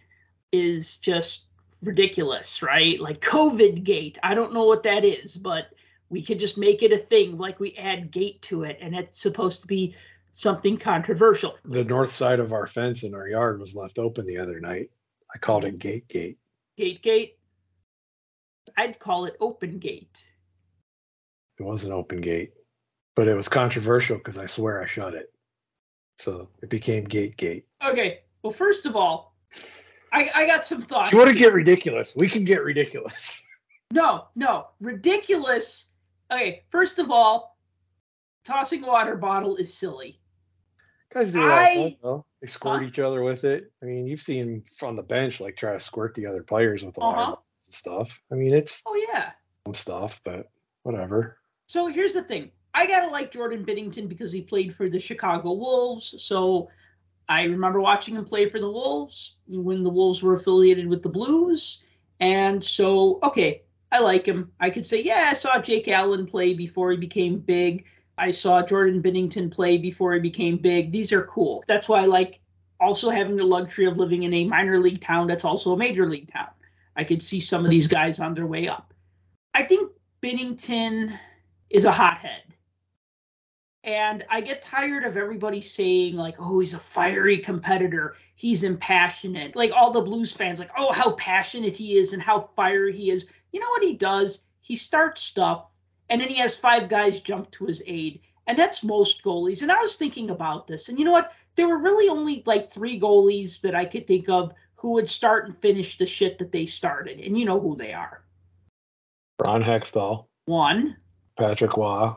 is 0.50 0.96
just 0.96 1.44
ridiculous, 1.82 2.62
right? 2.62 2.98
Like 2.98 3.20
COVID 3.20 3.84
gate. 3.84 4.18
I 4.22 4.34
don't 4.34 4.54
know 4.54 4.64
what 4.64 4.82
that 4.84 5.04
is, 5.04 5.36
but 5.36 5.66
we 6.08 6.22
could 6.22 6.38
just 6.38 6.56
make 6.56 6.82
it 6.82 6.92
a 6.92 6.96
thing 6.98 7.36
like 7.36 7.60
we 7.60 7.74
add 7.74 8.10
gate 8.10 8.40
to 8.42 8.64
it 8.64 8.78
and 8.80 8.94
it's 8.94 9.20
supposed 9.20 9.60
to 9.60 9.66
be 9.66 9.94
something 10.32 10.78
controversial. 10.78 11.56
The 11.66 11.84
north 11.84 12.12
side 12.12 12.40
of 12.40 12.54
our 12.54 12.66
fence 12.66 13.02
in 13.02 13.14
our 13.14 13.28
yard 13.28 13.60
was 13.60 13.74
left 13.74 13.98
open 13.98 14.26
the 14.26 14.38
other 14.38 14.60
night. 14.60 14.90
I 15.34 15.38
called 15.38 15.64
it 15.64 15.78
Gate 15.78 16.08
Gate. 16.08 16.38
Gate 16.76 17.02
Gate. 17.02 17.38
I'd 18.76 18.98
call 18.98 19.26
it 19.26 19.36
Open 19.40 19.78
Gate. 19.78 20.24
It 21.58 21.62
was 21.62 21.84
an 21.84 21.92
open 21.92 22.20
gate, 22.20 22.52
but 23.14 23.28
it 23.28 23.36
was 23.36 23.48
controversial 23.48 24.16
because 24.16 24.38
I 24.38 24.46
swear 24.46 24.82
I 24.82 24.86
shut 24.86 25.14
it. 25.14 25.32
So 26.18 26.48
it 26.62 26.70
became 26.70 27.04
Gate 27.04 27.36
Gate. 27.36 27.66
Okay. 27.84 28.20
Well, 28.42 28.52
first 28.52 28.86
of 28.86 28.96
all, 28.96 29.36
I, 30.12 30.28
I 30.34 30.46
got 30.46 30.64
some 30.64 30.82
thoughts. 30.82 31.08
If 31.08 31.12
you 31.12 31.18
want 31.18 31.30
to 31.30 31.36
get 31.36 31.52
ridiculous, 31.52 32.14
we 32.16 32.28
can 32.28 32.44
get 32.44 32.62
ridiculous. 32.62 33.42
No, 33.90 34.26
no, 34.34 34.68
ridiculous. 34.80 35.86
Okay, 36.32 36.64
first 36.70 36.98
of 36.98 37.10
all, 37.10 37.58
tossing 38.44 38.82
a 38.82 38.86
water 38.86 39.16
bottle 39.16 39.56
is 39.56 39.72
silly. 39.72 40.20
Guys 41.14 41.30
do 41.30 41.38
it 41.40 41.44
all 41.44 41.48
time, 41.58 41.78
I- 41.78 41.98
though. 42.02 42.26
They 42.40 42.46
squirt 42.48 42.80
Huh? 42.82 42.86
each 42.88 42.98
other 42.98 43.22
with 43.22 43.44
it. 43.44 43.70
I 43.82 43.86
mean, 43.86 44.06
you've 44.06 44.20
seen 44.20 44.64
on 44.82 44.96
the 44.96 45.02
bench 45.02 45.40
like 45.40 45.56
try 45.56 45.72
to 45.72 45.80
squirt 45.80 46.14
the 46.14 46.26
other 46.26 46.42
players 46.42 46.84
with 46.84 46.96
the 46.96 47.00
Uh-huh. 47.02 47.36
stuff. 47.60 48.20
I 48.30 48.34
mean, 48.34 48.52
it's 48.52 48.82
Oh 48.84 49.06
yeah. 49.12 49.32
some 49.66 49.74
stuff, 49.74 50.20
but 50.24 50.50
whatever. 50.82 51.38
So 51.68 51.86
here's 51.86 52.12
the 52.12 52.22
thing. 52.24 52.50
I 52.74 52.86
gotta 52.86 53.06
like 53.06 53.30
Jordan 53.30 53.64
Binnington 53.64 54.08
because 54.08 54.32
he 54.32 54.42
played 54.42 54.74
for 54.74 54.88
the 54.90 54.98
Chicago 54.98 55.52
Wolves. 55.52 56.20
So 56.22 56.68
I 57.28 57.44
remember 57.44 57.80
watching 57.80 58.16
him 58.16 58.24
play 58.24 58.48
for 58.50 58.60
the 58.60 58.70
Wolves 58.70 59.36
when 59.46 59.82
the 59.84 59.88
Wolves 59.90 60.22
were 60.22 60.34
affiliated 60.34 60.88
with 60.88 61.02
the 61.02 61.08
Blues. 61.08 61.84
And 62.20 62.62
so, 62.62 63.20
okay, 63.22 63.62
I 63.92 64.00
like 64.00 64.26
him. 64.26 64.52
I 64.60 64.68
could 64.68 64.86
say, 64.86 65.00
yeah, 65.00 65.28
I 65.30 65.34
saw 65.34 65.58
Jake 65.60 65.86
Allen 65.88 66.26
play 66.26 66.52
before 66.54 66.90
he 66.90 66.96
became 66.96 67.38
big. 67.38 67.86
I 68.16 68.30
saw 68.30 68.62
Jordan 68.62 69.02
Binnington 69.02 69.50
play 69.50 69.76
before 69.78 70.14
he 70.14 70.20
became 70.20 70.56
big. 70.56 70.92
These 70.92 71.12
are 71.12 71.24
cool. 71.24 71.64
That's 71.66 71.88
why 71.88 72.02
I 72.02 72.06
like 72.06 72.40
also 72.80 73.10
having 73.10 73.36
the 73.36 73.44
luxury 73.44 73.86
of 73.86 73.98
living 73.98 74.22
in 74.22 74.34
a 74.34 74.44
minor 74.44 74.78
league 74.78 75.00
town 75.00 75.26
that's 75.26 75.44
also 75.44 75.72
a 75.72 75.76
major 75.76 76.08
league 76.08 76.30
town. 76.30 76.50
I 76.96 77.04
could 77.04 77.22
see 77.22 77.40
some 77.40 77.64
of 77.64 77.70
these 77.70 77.88
guys 77.88 78.20
on 78.20 78.34
their 78.34 78.46
way 78.46 78.68
up. 78.68 78.94
I 79.54 79.62
think 79.64 79.90
Binnington 80.22 81.18
is 81.70 81.84
a 81.84 81.92
hothead. 81.92 82.42
And 83.82 84.24
I 84.30 84.40
get 84.40 84.62
tired 84.62 85.04
of 85.04 85.16
everybody 85.16 85.60
saying, 85.60 86.16
like, 86.16 86.36
oh, 86.38 86.60
he's 86.60 86.72
a 86.72 86.78
fiery 86.78 87.36
competitor. 87.36 88.16
He's 88.34 88.62
impassionate. 88.62 89.54
Like 89.54 89.72
all 89.72 89.90
the 89.90 90.00
Blues 90.00 90.32
fans, 90.32 90.58
like, 90.58 90.70
oh, 90.78 90.92
how 90.92 91.12
passionate 91.12 91.76
he 91.76 91.98
is 91.98 92.14
and 92.14 92.22
how 92.22 92.40
fiery 92.56 92.96
he 92.96 93.10
is. 93.10 93.26
You 93.52 93.60
know 93.60 93.68
what 93.68 93.82
he 93.82 93.92
does? 93.92 94.40
He 94.62 94.76
starts 94.76 95.20
stuff 95.20 95.66
and 96.10 96.20
then 96.20 96.28
he 96.28 96.36
has 96.36 96.56
five 96.56 96.88
guys 96.88 97.20
jump 97.20 97.50
to 97.52 97.66
his 97.66 97.82
aid. 97.86 98.20
And 98.46 98.58
that's 98.58 98.84
most 98.84 99.22
goalies. 99.22 99.62
And 99.62 99.72
I 99.72 99.80
was 99.80 99.96
thinking 99.96 100.30
about 100.30 100.66
this. 100.66 100.88
And 100.88 100.98
you 100.98 101.04
know 101.04 101.12
what? 101.12 101.32
There 101.56 101.68
were 101.68 101.78
really 101.78 102.08
only 102.08 102.42
like 102.46 102.70
three 102.70 103.00
goalies 103.00 103.60
that 103.62 103.74
I 103.74 103.84
could 103.84 104.06
think 104.06 104.28
of 104.28 104.52
who 104.74 104.90
would 104.92 105.08
start 105.08 105.46
and 105.46 105.56
finish 105.58 105.96
the 105.96 106.04
shit 106.04 106.38
that 106.38 106.52
they 106.52 106.66
started. 106.66 107.20
And 107.20 107.38
you 107.38 107.46
know 107.46 107.58
who 107.58 107.74
they 107.74 107.92
are. 107.92 108.22
Ron 109.42 109.62
Hextall, 109.62 110.26
One, 110.44 110.96
Patrick 111.38 111.76
Roy, 111.76 112.12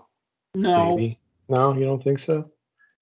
no. 0.54 0.96
maybe. 0.96 1.20
No, 1.50 1.74
you 1.74 1.86
don't 1.86 2.04
think 2.04 2.20
so? 2.20 2.50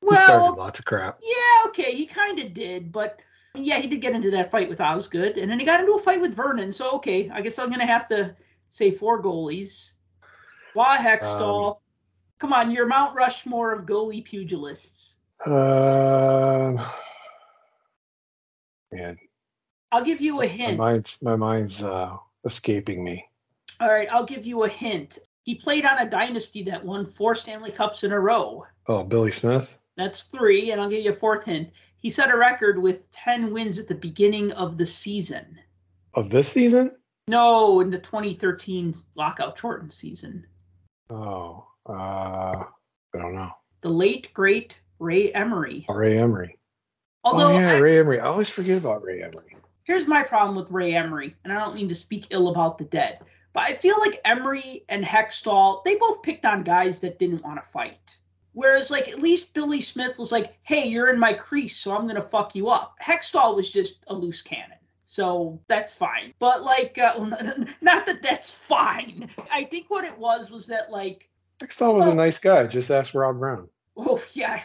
he 0.01 0.15
started 0.15 0.33
Well, 0.33 0.55
lots 0.55 0.79
of 0.79 0.85
crap. 0.85 1.19
Yeah, 1.21 1.67
okay, 1.69 1.93
he 1.95 2.05
kind 2.05 2.39
of 2.39 2.53
did, 2.53 2.91
but 2.91 3.21
yeah, 3.55 3.79
he 3.79 3.87
did 3.87 4.01
get 4.01 4.13
into 4.13 4.31
that 4.31 4.51
fight 4.51 4.69
with 4.69 4.79
Osgood, 4.79 5.37
and 5.37 5.49
then 5.49 5.59
he 5.59 5.65
got 5.65 5.79
into 5.79 5.93
a 5.93 5.99
fight 5.99 6.21
with 6.21 6.35
Vernon. 6.35 6.71
So 6.71 6.91
okay, 6.91 7.29
I 7.31 7.41
guess 7.41 7.57
I'm 7.57 7.69
gonna 7.69 7.85
have 7.85 8.07
to 8.09 8.35
say 8.69 8.91
four 8.91 9.21
goalies. 9.21 9.93
Why 10.75 10.97
Hextall? 10.97 11.71
Um, 11.71 11.77
Come 12.37 12.51
on, 12.51 12.69
you're 12.69 12.85
Mount 12.85 13.15
Rushmore 13.15 13.71
of 13.71 13.85
goalie 13.85 14.23
pugilists. 14.23 15.15
Um, 15.45 16.85
man, 18.91 19.17
I'll 19.91 20.03
give 20.03 20.19
you 20.19 20.41
a 20.41 20.45
my 20.45 20.47
hint. 20.47 20.77
mind's 20.77 21.21
my 21.21 21.35
mind's 21.35 21.81
uh, 21.81 22.17
escaping 22.43 23.03
me. 23.03 23.25
All 23.79 23.89
right, 23.89 24.09
I'll 24.11 24.25
give 24.25 24.45
you 24.45 24.65
a 24.65 24.69
hint. 24.69 25.17
He 25.43 25.55
played 25.55 25.85
on 25.85 25.99
a 25.99 26.09
dynasty 26.09 26.61
that 26.63 26.83
won 26.83 27.05
four 27.05 27.35
Stanley 27.35 27.71
Cups 27.71 28.03
in 28.03 28.11
a 28.11 28.19
row. 28.19 28.65
Oh, 28.87 29.03
Billy 29.03 29.31
Smith. 29.31 29.77
That's 29.95 30.23
three, 30.23 30.71
and 30.71 30.81
I'll 30.81 30.89
give 30.89 31.05
you 31.05 31.11
a 31.11 31.15
fourth 31.15 31.45
hint. 31.45 31.71
He 31.97 32.09
set 32.09 32.31
a 32.31 32.37
record 32.37 32.77
with 32.79 33.09
10 33.11 33.51
wins 33.51 33.79
at 33.79 33.87
the 33.87 33.95
beginning 33.95 34.51
of 34.53 34.77
the 34.77 34.85
season. 34.85 35.57
Of 36.13 36.29
this 36.29 36.49
season? 36.49 36.97
No, 37.27 37.79
in 37.79 37.89
the 37.89 37.97
2013 37.97 38.93
lockout 39.15 39.57
shortened 39.57 39.93
season. 39.93 40.45
Oh, 41.09 41.65
uh, 41.87 41.91
I 41.93 42.65
don't 43.13 43.35
know. 43.35 43.51
The 43.81 43.89
late, 43.89 44.33
great 44.33 44.77
Ray 44.99 45.31
Emery. 45.33 45.85
Ray 45.89 46.17
Emery. 46.17 46.57
Although, 47.23 47.53
oh 47.53 47.59
yeah, 47.59 47.73
I- 47.73 47.79
Ray 47.79 47.99
Emery. 47.99 48.19
I 48.19 48.25
always 48.25 48.49
forget 48.49 48.77
about 48.77 49.03
Ray 49.03 49.21
Emery. 49.21 49.57
here's 49.83 50.07
my 50.07 50.23
problem 50.23 50.55
with 50.55 50.71
Ray 50.71 50.93
Emery, 50.95 51.35
and 51.43 51.53
I 51.53 51.59
don't 51.59 51.75
mean 51.75 51.89
to 51.89 51.95
speak 51.95 52.27
ill 52.31 52.49
about 52.49 52.77
the 52.77 52.85
dead, 52.85 53.19
but 53.53 53.63
I 53.63 53.73
feel 53.73 53.95
like 53.99 54.19
Emery 54.25 54.83
and 54.89 55.03
Hextall, 55.03 55.83
they 55.83 55.95
both 55.95 56.23
picked 56.23 56.45
on 56.45 56.63
guys 56.63 56.99
that 57.01 57.19
didn't 57.19 57.43
want 57.43 57.63
to 57.63 57.71
fight. 57.71 58.17
Whereas, 58.53 58.89
like, 58.89 59.09
at 59.09 59.21
least 59.21 59.53
Billy 59.53 59.81
Smith 59.81 60.17
was 60.17 60.31
like, 60.31 60.57
hey, 60.63 60.87
you're 60.87 61.09
in 61.09 61.19
my 61.19 61.33
crease, 61.33 61.75
so 61.77 61.93
I'm 61.93 62.03
going 62.03 62.15
to 62.15 62.21
fuck 62.21 62.55
you 62.55 62.69
up. 62.69 62.95
Hextall 63.03 63.55
was 63.55 63.69
just 63.71 64.03
a 64.07 64.13
loose 64.13 64.41
cannon. 64.41 64.77
So 65.05 65.61
that's 65.67 65.93
fine. 65.93 66.33
But, 66.39 66.63
like, 66.63 66.97
uh, 66.97 67.13
not 67.81 68.05
that 68.07 68.21
that's 68.21 68.49
fine. 68.51 69.29
I 69.53 69.63
think 69.65 69.89
what 69.89 70.03
it 70.03 70.17
was 70.17 70.49
was 70.51 70.65
that, 70.67 70.91
like, 70.91 71.29
Hextall 71.59 71.93
was 71.95 72.05
Well- 72.05 72.11
a 72.11 72.15
nice 72.15 72.39
guy. 72.39 72.67
Just 72.67 72.91
ask 72.91 73.13
Rob 73.13 73.39
Brown. 73.39 73.69
Oh 73.97 74.21
yeah. 74.33 74.61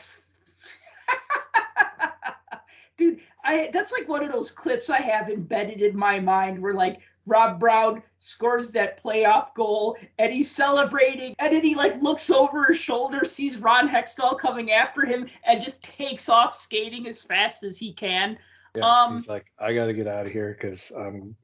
Dude, 2.97 3.21
I 3.45 3.71
that's 3.73 3.93
like 3.93 4.09
one 4.09 4.25
of 4.25 4.33
those 4.33 4.51
clips 4.51 4.91
I 4.91 5.01
have 5.01 5.31
embedded 5.31 5.81
in 5.83 5.97
my 5.97 6.19
mind 6.19 6.61
where 6.61 6.75
like 6.75 6.99
Rob 7.27 7.61
Brown 7.61 8.03
scores 8.19 8.73
that 8.73 9.03
playoff 9.03 9.55
goal 9.55 9.97
and 10.19 10.33
he's 10.33 10.51
celebrating 10.51 11.35
and 11.39 11.55
then 11.55 11.63
he 11.63 11.75
like 11.77 12.03
looks 12.03 12.29
over 12.29 12.67
his 12.67 12.79
shoulder, 12.79 13.25
sees 13.25 13.59
Ron 13.59 13.89
Hextall 13.89 14.37
coming 14.39 14.73
after 14.73 15.07
him 15.07 15.29
and 15.47 15.63
just 15.63 15.83
takes 15.83 16.29
off 16.29 16.57
skating 16.57 17.07
as 17.07 17.23
fast 17.23 17.63
as 17.63 17.79
he 17.79 17.93
can. 17.93 18.37
Yeah, 18.77 18.85
Um, 18.85 19.15
he's 19.15 19.29
like, 19.29 19.47
I 19.59 19.75
got 19.75 19.87
to 19.87 19.93
get 19.93 20.07
out 20.07 20.27
of 20.27 20.33
here 20.33 20.57
because 20.59 20.91
I'm 20.93 21.37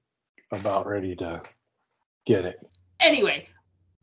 about 0.52 0.86
ready 0.86 1.16
to 1.16 1.42
get 2.24 2.44
it. 2.44 2.58
Anyway, 3.00 3.48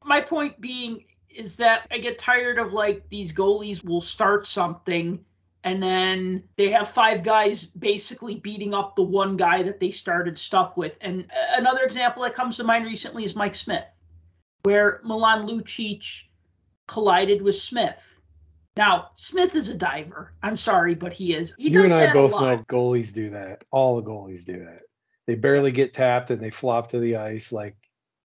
my 0.03 0.21
point 0.21 0.59
being 0.59 1.05
is 1.29 1.55
that 1.57 1.87
I 1.91 1.97
get 1.97 2.19
tired 2.19 2.59
of 2.59 2.73
like 2.73 3.07
these 3.09 3.33
goalies 3.33 3.83
will 3.83 4.01
start 4.01 4.45
something 4.47 5.23
and 5.63 5.81
then 5.81 6.43
they 6.57 6.69
have 6.69 6.89
five 6.89 7.23
guys 7.23 7.63
basically 7.63 8.35
beating 8.35 8.73
up 8.73 8.95
the 8.95 9.03
one 9.03 9.37
guy 9.37 9.63
that 9.63 9.79
they 9.79 9.91
started 9.91 10.37
stuff 10.37 10.75
with. 10.75 10.97
And 11.01 11.23
uh, 11.31 11.57
another 11.57 11.83
example 11.83 12.23
that 12.23 12.33
comes 12.33 12.57
to 12.57 12.63
mind 12.63 12.85
recently 12.85 13.23
is 13.23 13.35
Mike 13.35 13.55
Smith, 13.55 14.01
where 14.63 14.99
Milan 15.03 15.47
Lucic 15.47 16.23
collided 16.87 17.41
with 17.41 17.55
Smith. 17.55 18.12
Now, 18.75 19.11
Smith 19.15 19.55
is 19.55 19.69
a 19.69 19.75
diver. 19.75 20.33
I'm 20.41 20.57
sorry, 20.57 20.95
but 20.95 21.13
he 21.13 21.33
is. 21.33 21.53
He 21.57 21.69
you 21.69 21.83
does 21.83 21.91
and 21.91 22.01
I 22.01 22.11
both 22.11 22.31
know 22.31 22.63
goalies 22.67 23.13
do 23.13 23.29
that. 23.29 23.63
All 23.71 23.95
the 23.95 24.03
goalies 24.09 24.45
do 24.45 24.59
that. 24.65 24.81
They 25.27 25.35
barely 25.35 25.71
get 25.71 25.93
tapped 25.93 26.31
and 26.31 26.41
they 26.41 26.49
flop 26.49 26.87
to 26.89 26.99
the 26.99 27.15
ice 27.15 27.51
like, 27.51 27.75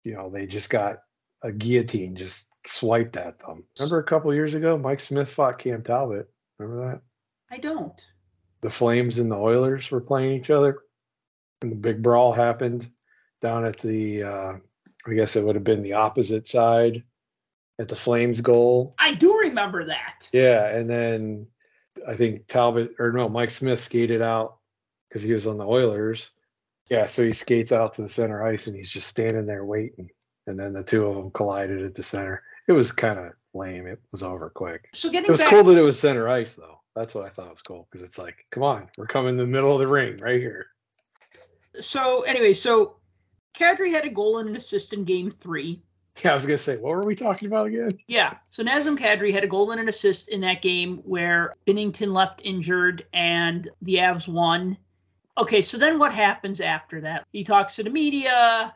you 0.04 0.14
know, 0.14 0.30
they 0.30 0.48
just 0.48 0.70
got 0.70 1.00
a 1.44 1.52
guillotine 1.52 2.16
just 2.16 2.48
swiped 2.66 3.18
at 3.18 3.40
them. 3.40 3.64
Remember 3.80 4.00
a 4.00 4.04
couple 4.04 4.34
years 4.34 4.56
ago, 4.56 4.78
Mike 4.78 5.00
Smith 5.00 5.30
fought 5.30 5.60
Cam 5.60 5.84
Talbot. 5.84 6.30
Remember 6.58 6.92
that? 6.92 7.02
I 7.52 7.58
don't. 7.58 8.06
The 8.62 8.70
Flames 8.70 9.20
and 9.20 9.32
the 9.32 9.38
Oilers 9.38 9.90
were 9.90 10.02
playing 10.02 10.40
each 10.40 10.50
other, 10.50 10.80
and 11.62 11.72
the 11.72 11.76
big 11.76 12.02
brawl 12.02 12.32
happened 12.32 12.90
down 13.42 13.66
at 13.66 13.80
the. 13.80 14.24
Uh, 14.24 14.54
I 15.08 15.14
guess 15.14 15.36
it 15.36 15.44
would 15.44 15.56
have 15.56 15.64
been 15.64 15.82
the 15.82 15.94
opposite 15.94 16.48
side 16.48 17.04
at 17.82 17.88
the 17.90 17.96
Flames 17.96 18.40
goal. 18.40 18.94
I 19.00 19.14
do 19.14 19.38
remember 19.40 19.84
that. 19.86 20.30
Yeah, 20.32 20.68
and 20.68 20.88
then 20.90 21.48
I 22.08 22.16
think 22.16 22.48
Talbot 22.48 22.94
or 23.00 23.12
no, 23.12 23.28
Mike 23.28 23.50
Smith 23.50 23.82
skated 23.82 24.22
out 24.22 24.58
because 25.10 25.24
he 25.24 25.34
was 25.34 25.48
on 25.48 25.58
the 25.58 25.66
Oilers. 25.66 26.30
Yeah, 26.90 27.08
so 27.08 27.24
he 27.26 27.34
skates 27.34 27.72
out 27.72 27.94
to 27.96 28.04
the 28.04 28.10
center 28.10 28.46
ice 28.46 28.68
and 28.68 28.76
he's 28.76 28.92
just 28.92 29.08
standing 29.08 29.46
there 29.46 29.66
waiting. 29.66 30.10
And 30.48 30.60
then 30.60 30.74
the 30.74 30.84
two 30.84 31.06
of 31.06 31.16
them 31.16 31.32
collided 31.32 31.84
at 31.84 31.96
the 31.96 32.04
center. 32.04 32.44
It 32.68 32.74
was 32.74 32.92
kind 32.92 33.18
of 33.18 33.32
lame. 33.54 33.88
It 33.88 34.00
was 34.12 34.24
over 34.24 34.50
quick. 34.50 34.90
So 34.94 35.10
getting 35.10 35.28
It 35.28 35.32
was 35.32 35.42
back 35.42 35.50
cool 35.50 35.64
that 35.64 35.78
it 35.78 35.82
was 35.82 36.00
center 36.00 36.30
ice 36.30 36.54
though. 36.54 36.80
That's 36.96 37.16
what 37.16 37.26
I 37.26 37.30
thought 37.30 37.50
was 37.50 37.62
cool 37.62 37.88
because 37.90 38.06
it's 38.06 38.18
like, 38.20 38.46
come 38.52 38.64
on, 38.64 38.90
we're 38.98 39.08
coming 39.08 39.30
in 39.30 39.38
the 39.38 39.48
middle 39.48 39.74
of 39.74 39.80
the 39.80 39.88
ring 39.88 40.18
right 40.18 40.40
here. 40.40 40.68
so 41.80 42.22
anyway, 42.24 42.54
so 42.54 42.98
Kadri 43.56 43.92
had 43.92 44.06
a 44.06 44.10
goal 44.10 44.38
and 44.40 44.50
an 44.50 44.56
assist 44.56 44.94
in 44.94 45.04
game 45.04 45.32
three. 45.32 45.82
Yeah, 46.24 46.32
I 46.32 46.34
was 46.36 46.46
gonna 46.46 46.58
say, 46.58 46.78
what 46.78 46.92
were 46.92 47.04
we 47.04 47.16
talking 47.16 47.48
about 47.48 47.68
again? 47.68 47.92
Yeah. 48.08 48.36
So 48.50 48.64
Nazem 48.64 48.98
Kadri 48.98 49.34
had 49.34 49.44
a 49.44 49.48
goal 49.48 49.72
and 49.72 49.82
an 49.82 49.90
assist 49.90 50.30
in 50.30 50.42
that 50.42 50.62
game 50.62 50.98
where 50.98 51.56
Binnington 51.66 52.14
left 52.14 52.42
injured 52.44 53.06
and 53.14 53.70
the 53.82 53.96
Avs 53.96 54.28
won. 54.28 54.78
Okay, 55.38 55.62
so 55.62 55.78
then 55.78 55.98
what 55.98 56.14
happens 56.14 56.62
after 56.62 57.02
that? 57.02 57.26
He 57.32 57.44
talks 57.44 57.76
to 57.76 57.84
the 57.84 57.90
media. 57.90 58.76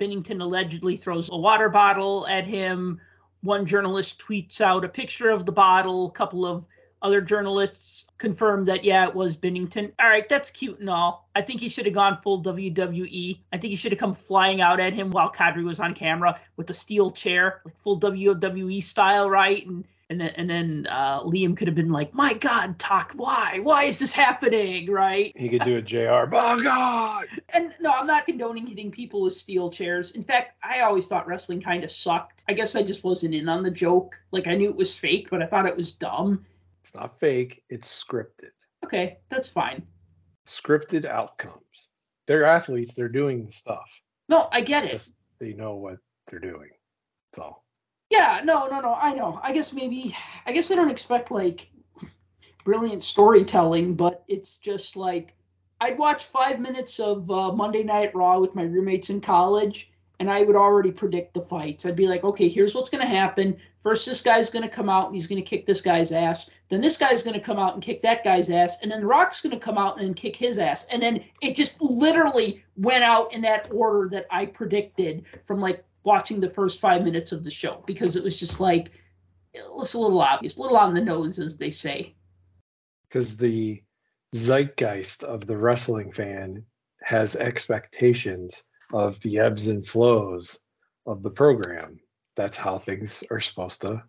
Binnington 0.00 0.40
allegedly 0.40 0.96
throws 0.96 1.28
a 1.30 1.36
water 1.36 1.68
bottle 1.68 2.26
at 2.28 2.46
him. 2.46 3.00
One 3.42 3.66
journalist 3.66 4.18
tweets 4.18 4.60
out 4.60 4.84
a 4.84 4.88
picture 4.88 5.30
of 5.30 5.44
the 5.44 5.52
bottle. 5.52 6.06
A 6.06 6.12
couple 6.12 6.46
of 6.46 6.64
other 7.06 7.20
journalists 7.20 8.06
confirmed 8.18 8.66
that 8.66 8.84
yeah, 8.84 9.06
it 9.06 9.14
was 9.14 9.36
Binnington. 9.36 9.92
All 10.00 10.08
right, 10.08 10.28
that's 10.28 10.50
cute 10.50 10.80
and 10.80 10.90
all. 10.90 11.28
I 11.36 11.40
think 11.40 11.60
he 11.60 11.68
should 11.68 11.86
have 11.86 11.94
gone 11.94 12.16
full 12.16 12.42
WWE. 12.42 13.38
I 13.52 13.56
think 13.56 13.70
he 13.70 13.76
should 13.76 13.92
have 13.92 14.00
come 14.00 14.12
flying 14.12 14.60
out 14.60 14.80
at 14.80 14.92
him 14.92 15.12
while 15.12 15.30
Kadri 15.32 15.64
was 15.64 15.78
on 15.78 15.94
camera 15.94 16.40
with 16.56 16.68
a 16.70 16.74
steel 16.74 17.10
chair, 17.12 17.62
like 17.64 17.78
full 17.78 18.00
WWE 18.00 18.82
style, 18.82 19.30
right? 19.30 19.64
And 19.66 19.84
and 20.08 20.20
then 20.20 20.28
and 20.36 20.48
then 20.48 20.86
uh, 20.88 21.22
Liam 21.22 21.56
could 21.56 21.66
have 21.66 21.74
been 21.74 21.88
like, 21.88 22.14
"My 22.14 22.34
God, 22.34 22.78
talk! 22.78 23.12
Why? 23.16 23.58
Why 23.62 23.84
is 23.84 23.98
this 23.98 24.12
happening?" 24.12 24.90
Right? 24.90 25.32
He 25.36 25.48
could 25.48 25.62
do 25.62 25.78
a 25.78 25.82
J.R. 25.82 26.28
Oh 26.32 26.62
God! 26.62 27.26
And 27.54 27.74
no, 27.80 27.90
I'm 27.90 28.06
not 28.06 28.26
condoning 28.26 28.66
hitting 28.66 28.90
people 28.90 29.22
with 29.22 29.34
steel 29.36 29.70
chairs. 29.70 30.12
In 30.12 30.22
fact, 30.22 30.56
I 30.62 30.80
always 30.80 31.08
thought 31.08 31.26
wrestling 31.26 31.60
kind 31.60 31.82
of 31.82 31.90
sucked. 31.90 32.44
I 32.48 32.52
guess 32.52 32.76
I 32.76 32.82
just 32.82 33.02
wasn't 33.02 33.34
in 33.34 33.48
on 33.48 33.64
the 33.64 33.70
joke. 33.70 34.20
Like 34.30 34.46
I 34.46 34.54
knew 34.54 34.68
it 34.68 34.76
was 34.76 34.96
fake, 34.96 35.28
but 35.30 35.42
I 35.42 35.46
thought 35.46 35.66
it 35.66 35.76
was 35.76 35.90
dumb. 35.90 36.44
It's 36.86 36.94
not 36.94 37.18
fake. 37.18 37.64
It's 37.68 38.04
scripted. 38.04 38.52
Okay, 38.84 39.18
that's 39.28 39.48
fine. 39.48 39.84
Scripted 40.46 41.04
outcomes. 41.04 41.88
They're 42.28 42.44
athletes. 42.44 42.94
They're 42.94 43.08
doing 43.08 43.44
the 43.44 43.50
stuff. 43.50 43.90
No, 44.28 44.48
I 44.52 44.60
get 44.60 44.84
it. 44.84 45.04
They 45.40 45.52
know 45.52 45.74
what 45.74 45.96
they're 46.30 46.38
doing. 46.38 46.70
That's 47.32 47.42
all. 47.42 47.64
Yeah, 48.10 48.40
no, 48.44 48.68
no, 48.68 48.78
no. 48.78 48.94
I 48.94 49.12
know. 49.14 49.40
I 49.42 49.52
guess 49.52 49.72
maybe. 49.72 50.16
I 50.46 50.52
guess 50.52 50.70
I 50.70 50.76
don't 50.76 50.88
expect 50.88 51.32
like 51.32 51.68
brilliant 52.64 53.02
storytelling, 53.02 53.96
but 53.96 54.22
it's 54.28 54.56
just 54.56 54.94
like 54.94 55.34
I'd 55.80 55.98
watch 55.98 56.26
five 56.26 56.60
minutes 56.60 57.00
of 57.00 57.28
uh, 57.32 57.50
Monday 57.50 57.82
Night 57.82 58.14
Raw 58.14 58.38
with 58.38 58.54
my 58.54 58.62
roommates 58.62 59.10
in 59.10 59.20
college, 59.20 59.90
and 60.18 60.30
I 60.30 60.42
would 60.42 60.56
already 60.56 60.90
predict 60.90 61.34
the 61.34 61.42
fights. 61.42 61.84
I'd 61.84 61.96
be 61.96 62.08
like, 62.08 62.24
okay, 62.24 62.48
here's 62.48 62.74
what's 62.74 62.90
going 62.90 63.02
to 63.02 63.08
happen. 63.08 63.56
First, 63.82 64.06
this 64.06 64.20
guy's 64.20 64.50
going 64.50 64.62
to 64.62 64.68
come 64.68 64.88
out 64.88 65.06
and 65.06 65.14
he's 65.14 65.26
going 65.26 65.42
to 65.42 65.48
kick 65.48 65.66
this 65.66 65.80
guy's 65.80 66.10
ass. 66.10 66.50
Then 66.68 66.80
this 66.80 66.96
guy's 66.96 67.22
going 67.22 67.34
to 67.34 67.40
come 67.40 67.58
out 67.58 67.74
and 67.74 67.82
kick 67.82 68.02
that 68.02 68.24
guy's 68.24 68.50
ass, 68.50 68.78
and 68.82 68.90
then 68.90 69.00
The 69.00 69.06
Rock's 69.06 69.40
going 69.40 69.52
to 69.52 69.64
come 69.64 69.78
out 69.78 70.00
and 70.00 70.16
kick 70.16 70.34
his 70.34 70.58
ass. 70.58 70.86
And 70.90 71.00
then 71.00 71.22
it 71.42 71.54
just 71.54 71.80
literally 71.80 72.64
went 72.76 73.04
out 73.04 73.32
in 73.32 73.40
that 73.42 73.68
order 73.70 74.08
that 74.08 74.26
I 74.30 74.46
predicted 74.46 75.24
from 75.44 75.60
like 75.60 75.84
watching 76.02 76.40
the 76.40 76.50
first 76.50 76.80
five 76.80 77.02
minutes 77.04 77.32
of 77.32 77.44
the 77.44 77.50
show 77.50 77.82
because 77.86 78.16
it 78.16 78.24
was 78.24 78.38
just 78.38 78.60
like 78.60 78.90
it 79.52 79.62
was 79.70 79.94
a 79.94 79.98
little 79.98 80.20
obvious, 80.20 80.56
a 80.56 80.62
little 80.62 80.76
on 80.76 80.94
the 80.94 81.00
nose, 81.00 81.38
as 81.38 81.56
they 81.56 81.70
say. 81.70 82.14
Because 83.08 83.36
the 83.36 83.82
zeitgeist 84.34 85.22
of 85.22 85.46
the 85.46 85.56
wrestling 85.56 86.12
fan 86.12 86.64
has 87.02 87.36
expectations 87.36 88.64
of 88.92 89.20
the 89.20 89.38
ebbs 89.38 89.68
and 89.68 89.86
flows 89.86 90.58
of 91.06 91.22
the 91.22 91.30
program. 91.30 91.98
That's 92.36 92.56
how 92.56 92.78
things 92.78 93.24
are 93.30 93.40
supposed 93.40 93.80
to 93.82 94.02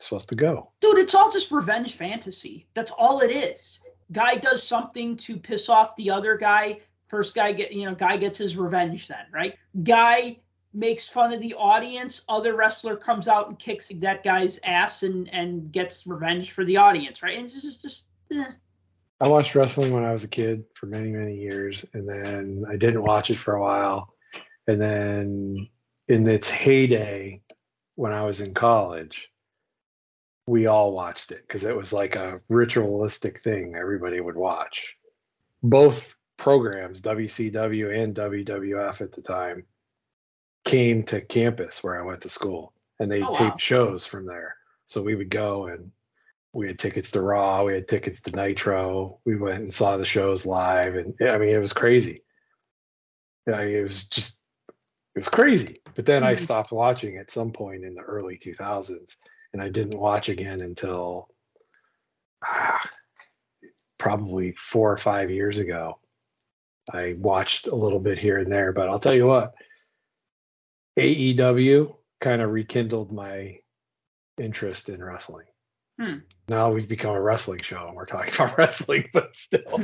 supposed 0.00 0.28
to 0.28 0.36
go. 0.36 0.70
Dude, 0.80 0.98
it's 0.98 1.14
all 1.14 1.30
just 1.32 1.50
revenge 1.50 1.94
fantasy. 1.94 2.68
That's 2.74 2.92
all 2.92 3.20
it 3.20 3.30
is. 3.30 3.80
Guy 4.12 4.36
does 4.36 4.62
something 4.62 5.16
to 5.18 5.36
piss 5.36 5.68
off 5.68 5.96
the 5.96 6.10
other 6.10 6.36
guy. 6.36 6.80
First 7.08 7.34
guy 7.34 7.52
get 7.52 7.72
you 7.72 7.84
know, 7.84 7.94
guy 7.94 8.16
gets 8.16 8.38
his 8.38 8.56
revenge 8.56 9.08
then, 9.08 9.26
right? 9.32 9.56
Guy 9.82 10.38
makes 10.74 11.08
fun 11.08 11.32
of 11.32 11.40
the 11.40 11.54
audience. 11.54 12.22
Other 12.28 12.54
wrestler 12.54 12.96
comes 12.96 13.28
out 13.28 13.48
and 13.48 13.58
kicks 13.58 13.90
that 13.96 14.22
guy's 14.22 14.58
ass 14.64 15.02
and 15.02 15.28
and 15.32 15.72
gets 15.72 16.06
revenge 16.06 16.52
for 16.52 16.64
the 16.64 16.76
audience, 16.76 17.22
right? 17.22 17.36
And 17.36 17.46
it's 17.46 17.60
just 17.60 17.82
just 17.82 18.04
eh. 18.32 18.52
I 19.20 19.28
watched 19.28 19.54
wrestling 19.54 19.92
when 19.92 20.04
I 20.04 20.12
was 20.12 20.24
a 20.24 20.28
kid 20.28 20.64
for 20.74 20.86
many, 20.86 21.10
many 21.10 21.34
years, 21.36 21.84
and 21.92 22.08
then 22.08 22.64
I 22.68 22.76
didn't 22.76 23.02
watch 23.02 23.30
it 23.30 23.36
for 23.38 23.56
a 23.56 23.60
while. 23.62 24.14
And 24.68 24.80
then 24.80 25.68
in 26.06 26.26
its 26.28 26.48
heyday, 26.48 27.42
when 27.96 28.12
I 28.12 28.22
was 28.24 28.40
in 28.40 28.54
college, 28.54 29.28
we 30.46 30.66
all 30.66 30.92
watched 30.92 31.32
it 31.32 31.42
because 31.42 31.64
it 31.64 31.76
was 31.76 31.92
like 31.92 32.14
a 32.16 32.40
ritualistic 32.48 33.42
thing 33.42 33.74
everybody 33.74 34.20
would 34.20 34.36
watch. 34.36 34.96
Both 35.62 36.14
programs, 36.36 37.02
WCW 37.02 38.02
and 38.02 38.14
WWF 38.14 39.00
at 39.00 39.12
the 39.12 39.22
time, 39.22 39.64
came 40.64 41.02
to 41.04 41.20
campus 41.20 41.82
where 41.82 42.00
I 42.00 42.04
went 42.04 42.20
to 42.22 42.28
school 42.28 42.72
and 43.00 43.10
they 43.10 43.22
Oh, 43.22 43.34
taped 43.34 43.50
wow. 43.52 43.56
shows 43.56 44.06
from 44.06 44.26
there. 44.26 44.56
So 44.86 45.02
we 45.02 45.16
would 45.16 45.28
go 45.30 45.66
and 45.66 45.90
we 46.52 46.66
had 46.66 46.78
tickets 46.78 47.10
to 47.12 47.22
Raw, 47.22 47.64
we 47.64 47.74
had 47.74 47.88
tickets 47.88 48.20
to 48.22 48.30
Nitro. 48.32 49.20
We 49.24 49.36
went 49.36 49.62
and 49.62 49.72
saw 49.72 49.96
the 49.96 50.04
shows 50.04 50.46
live, 50.46 50.94
and 50.94 51.14
yeah, 51.20 51.32
I 51.32 51.38
mean, 51.38 51.50
it 51.50 51.58
was 51.58 51.72
crazy. 51.72 52.22
Yeah, 53.46 53.60
it 53.60 53.82
was 53.82 54.04
just, 54.04 54.40
it 54.68 55.18
was 55.18 55.28
crazy. 55.28 55.76
But 55.94 56.06
then 56.06 56.22
I 56.22 56.34
Mhm. 56.34 56.40
stopped 56.40 56.72
watching 56.72 57.16
at 57.16 57.30
some 57.30 57.52
point 57.52 57.84
in 57.84 57.94
the 57.94 58.02
early 58.02 58.38
2000s, 58.38 59.16
and 59.52 59.62
I 59.62 59.68
didn't 59.68 59.98
watch 59.98 60.28
again 60.28 60.60
until 60.60 61.28
ah, 62.44 62.90
probably 63.98 64.52
four 64.52 64.92
or 64.92 64.96
five 64.98 65.30
years 65.30 65.58
ago. 65.58 65.98
I 66.92 67.14
watched 67.18 67.66
a 67.66 67.74
little 67.74 68.00
bit 68.00 68.18
here 68.18 68.38
and 68.38 68.50
there, 68.50 68.72
but 68.72 68.88
I'll 68.88 69.00
tell 69.00 69.14
you 69.14 69.26
what, 69.26 69.54
AEW 70.98 71.94
kind 72.20 72.40
of 72.40 72.50
rekindled 72.50 73.12
my 73.12 73.60
interest 74.38 74.88
in 74.88 75.02
wrestling. 75.02 75.46
Hmm. 75.98 76.18
Now 76.48 76.72
we've 76.72 76.88
become 76.88 77.14
a 77.14 77.20
wrestling 77.20 77.60
show 77.62 77.86
and 77.86 77.96
we're 77.96 78.06
talking 78.06 78.32
about 78.38 78.56
wrestling, 78.56 79.08
but 79.12 79.36
still. 79.36 79.82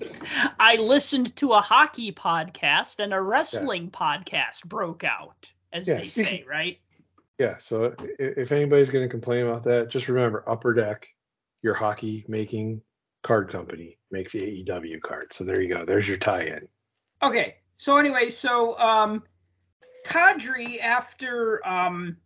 I 0.60 0.76
listened 0.76 1.34
to 1.36 1.52
a 1.52 1.60
hockey 1.60 2.12
podcast 2.12 3.00
and 3.00 3.12
a 3.12 3.20
wrestling 3.20 3.90
podcast 3.90 4.64
broke 4.64 5.02
out, 5.04 5.50
as 5.72 5.88
Yeah, 5.88 5.98
they 5.98 6.04
say, 6.04 6.44
right? 6.48 6.78
Yeah. 7.38 7.56
So 7.56 7.94
if 8.18 8.52
anybody's 8.52 8.90
going 8.90 9.04
to 9.04 9.10
complain 9.10 9.46
about 9.46 9.64
that, 9.64 9.90
just 9.90 10.08
remember 10.08 10.44
Upper 10.48 10.72
Deck, 10.74 11.06
your 11.62 11.74
hockey 11.74 12.24
making 12.28 12.80
card 13.22 13.50
company, 13.50 13.98
makes 14.10 14.34
AEW 14.34 15.00
cards. 15.00 15.36
So 15.36 15.44
there 15.44 15.60
you 15.60 15.74
go. 15.74 15.84
There's 15.84 16.06
your 16.06 16.18
tie 16.18 16.44
in. 16.44 16.68
Okay. 17.22 17.56
So 17.78 17.96
anyway, 17.96 18.30
so 18.30 18.78
um 18.78 19.22
Kadri 20.06 20.80
after 20.80 21.66
um 21.66 22.16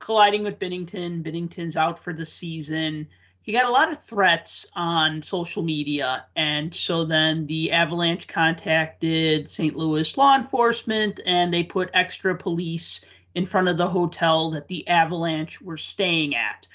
colliding 0.00 0.42
with 0.42 0.58
Binnington, 0.58 1.22
Binnington's 1.22 1.76
out 1.76 1.98
for 1.98 2.12
the 2.12 2.26
season. 2.26 3.06
He 3.42 3.52
got 3.52 3.66
a 3.66 3.70
lot 3.70 3.90
of 3.90 4.02
threats 4.02 4.66
on 4.74 5.22
social 5.22 5.62
media 5.62 6.26
and 6.36 6.74
so 6.74 7.04
then 7.04 7.46
the 7.46 7.70
Avalanche 7.72 8.26
contacted 8.26 9.48
St. 9.48 9.74
Louis 9.74 10.16
law 10.16 10.36
enforcement 10.36 11.20
and 11.24 11.52
they 11.52 11.62
put 11.62 11.90
extra 11.94 12.36
police 12.36 13.00
in 13.34 13.46
front 13.46 13.68
of 13.68 13.76
the 13.76 13.88
hotel 13.88 14.50
that 14.50 14.68
the 14.68 14.86
Avalanche 14.88 15.60
were 15.60 15.76
staying 15.76 16.34
at. 16.34 16.66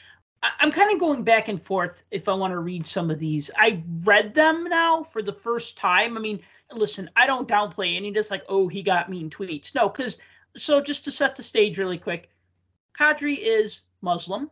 I'm 0.60 0.72
kind 0.72 0.92
of 0.94 1.00
going 1.00 1.24
back 1.24 1.48
and 1.48 1.62
forth 1.62 2.04
if 2.12 2.28
I 2.28 2.34
want 2.34 2.52
to 2.52 2.60
read 2.60 2.88
some 2.88 3.10
of 3.10 3.20
these. 3.20 3.50
I 3.58 3.84
read 4.04 4.34
them 4.34 4.66
now 4.66 5.04
for 5.04 5.22
the 5.22 5.34
first 5.34 5.78
time. 5.78 6.18
I 6.18 6.20
mean, 6.20 6.40
listen, 6.72 7.10
I 7.16 7.26
don't 7.26 7.48
downplay 7.48 7.96
any 7.96 8.10
of 8.10 8.14
this, 8.14 8.32
like, 8.32 8.44
oh, 8.48 8.68
he 8.68 8.82
got 8.82 9.10
mean 9.10 9.30
tweets. 9.30 9.74
No, 9.74 9.90
because, 9.90 10.18
so 10.56 10.82
just 10.82 11.04
to 11.06 11.12
set 11.12 11.36
the 11.36 11.44
stage 11.44 11.78
really 11.78 11.98
quick, 11.98 12.30
Kadri 12.98 13.38
is 13.40 13.82
Muslim. 14.02 14.50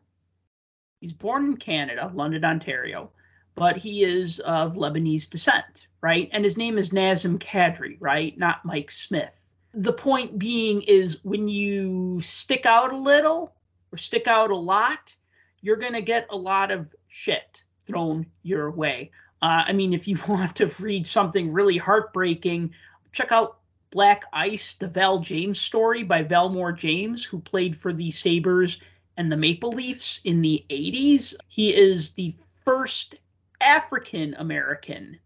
He's 1.00 1.14
born 1.14 1.46
in 1.46 1.58
Canada, 1.58 2.12
London, 2.14 2.46
Ontario, 2.46 3.12
but 3.56 3.78
he 3.78 4.04
is 4.04 4.40
of 4.40 4.76
Lebanese 4.76 5.30
descent, 5.30 5.88
right? 6.02 6.30
And 6.32 6.44
his 6.44 6.58
name 6.58 6.78
is 6.78 6.90
Nazem 6.90 7.38
Kadri, 7.40 7.98
right? 8.00 8.38
Not 8.38 8.66
Mike 8.66 8.92
Smith. 8.92 9.40
The 9.74 9.94
point 9.94 10.38
being 10.40 10.82
is 10.84 11.24
when 11.24 11.48
you 11.48 12.20
stick 12.22 12.66
out 12.66 12.94
a 12.94 12.98
little 12.98 13.56
or 13.92 13.98
stick 13.98 14.28
out 14.28 14.52
a 14.52 14.56
lot, 14.56 15.16
you're 15.62 15.78
going 15.78 15.94
to 15.94 16.02
get 16.02 16.28
a 16.30 16.38
lot 16.38 16.72
of 16.72 16.94
shit 17.08 17.64
thrown 17.86 18.26
your 18.44 18.72
way. 18.72 19.12
Uh, 19.42 19.64
I 19.68 19.74
mean, 19.74 19.94
if 19.94 20.08
you 20.08 20.18
want 20.28 20.56
to 20.58 20.68
read 20.80 21.08
something 21.08 21.52
really 21.52 21.78
heartbreaking, 21.78 22.74
check 23.12 23.32
out 23.32 23.60
Black 23.94 24.26
Ice, 24.34 24.74
the 24.74 24.88
Val 24.88 25.20
James 25.20 25.62
story 25.62 26.02
by 26.02 26.24
Valmore 26.24 26.76
James, 26.76 27.24
who 27.24 27.40
played 27.40 27.78
for 27.78 27.94
the 27.94 28.10
Sabres 28.10 28.80
and 29.18 29.32
the 29.32 29.38
Maple 29.38 29.70
Leafs 29.70 30.20
in 30.24 30.42
the 30.42 30.66
80s. 30.72 31.36
He 31.48 31.76
is 31.76 32.10
the 32.10 32.34
first 32.66 33.14
African 33.62 34.34
American 34.40 35.20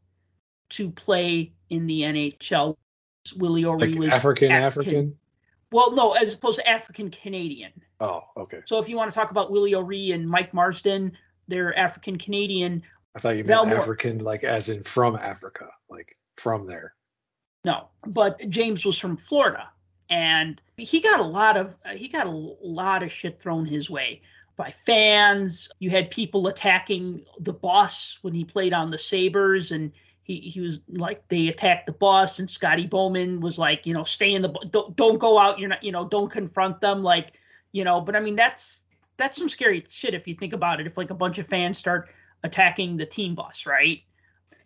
to 0.72 0.91
play 0.91 1.53
in 1.70 1.88
the 1.88 2.01
NHL. 2.01 2.76
Willie 3.38 3.63
O'Ree 3.63 3.93
Like 3.93 3.99
was 3.99 4.09
African, 4.09 4.51
African. 4.51 5.18
Well, 5.72 5.93
no, 5.95 6.11
as 6.11 6.34
opposed 6.34 6.59
to 6.59 6.70
African 6.70 7.09
Canadian. 7.09 7.72
Oh, 8.01 8.24
okay. 8.36 8.59
So 8.65 8.80
if 8.80 8.89
you 8.89 8.97
want 8.97 9.09
to 9.09 9.15
talk 9.15 9.32
about 9.32 9.49
Willie 9.49 9.76
O'Ree 9.76 10.11
and 10.11 10.30
Mike 10.30 10.53
Marson, 10.53 11.13
they're 11.47 11.78
African 11.80 12.18
Canadian. 12.18 12.84
I 13.15 13.20
thought 13.20 13.38
you 13.38 13.45
meant 13.45 13.70
Valmore. 13.70 13.78
African, 13.78 14.20
like 14.20 14.43
as 14.43 14.68
in 14.68 14.84
from 14.84 15.15
Africa, 15.15 15.70
like 15.89 16.18
from 16.36 16.68
there. 16.68 16.95
No, 17.68 17.89
but 18.05 18.39
James 18.47 18.86
was 18.86 18.97
from 18.97 19.18
Florida, 19.18 19.68
and 20.09 20.61
he 20.78 21.01
got 21.01 21.20
a 21.20 21.24
lot 21.24 21.57
of 21.57 21.76
uh, 21.84 21.95
he 21.95 22.07
got 22.07 22.26
a 22.26 22.30
lot 22.30 23.03
of 23.03 23.11
shit 23.11 23.41
thrown 23.41 23.65
his 23.65 23.89
way 23.89 24.22
by 24.55 24.72
fans. 24.72 25.68
You 25.80 25.89
had 25.89 26.09
people 26.09 26.47
attacking 26.47 27.26
the 27.41 27.51
boss 27.51 28.20
when 28.22 28.34
he 28.34 28.45
played 28.45 28.72
on 28.72 28.89
the 28.89 28.97
Sabres, 28.97 29.74
and 29.74 29.91
he 30.24 30.39
he 30.39 30.61
was 30.61 30.80
like 30.97 31.28
they 31.28 31.49
attacked 31.49 31.88
the 31.88 31.91
boss, 31.91 32.39
and 32.39 32.49
Scotty 32.49 32.88
Bowman 32.88 33.41
was 33.41 33.57
like, 33.57 33.86
you 33.86 33.93
know, 33.93 34.05
stay 34.05 34.34
in 34.34 34.41
the 34.41 34.53
don't 34.72 34.95
don't 34.95 35.20
go 35.20 35.38
out. 35.38 35.59
You're 35.59 35.68
not 35.68 35.84
you 35.84 35.91
know 35.91 36.07
don't 36.07 36.32
confront 36.32 36.80
them 36.80 37.03
like 37.03 37.34
you 37.74 37.84
know. 37.84 37.99
But 37.99 38.15
I 38.15 38.22
mean 38.22 38.38
that's 38.38 38.86
that's 39.18 39.38
some 39.38 39.49
scary 39.49 39.84
shit 39.89 40.13
if 40.13 40.26
you 40.26 40.36
think 40.36 40.53
about 40.53 40.80
it. 40.80 40.88
If 40.88 40.95
like 40.95 41.09
a 41.09 41.15
bunch 41.15 41.38
of 41.38 41.47
fans 41.47 41.78
start 41.78 42.07
attacking 42.45 42.95
the 42.95 43.05
team 43.05 43.36
boss, 43.36 43.65
right? 43.65 44.03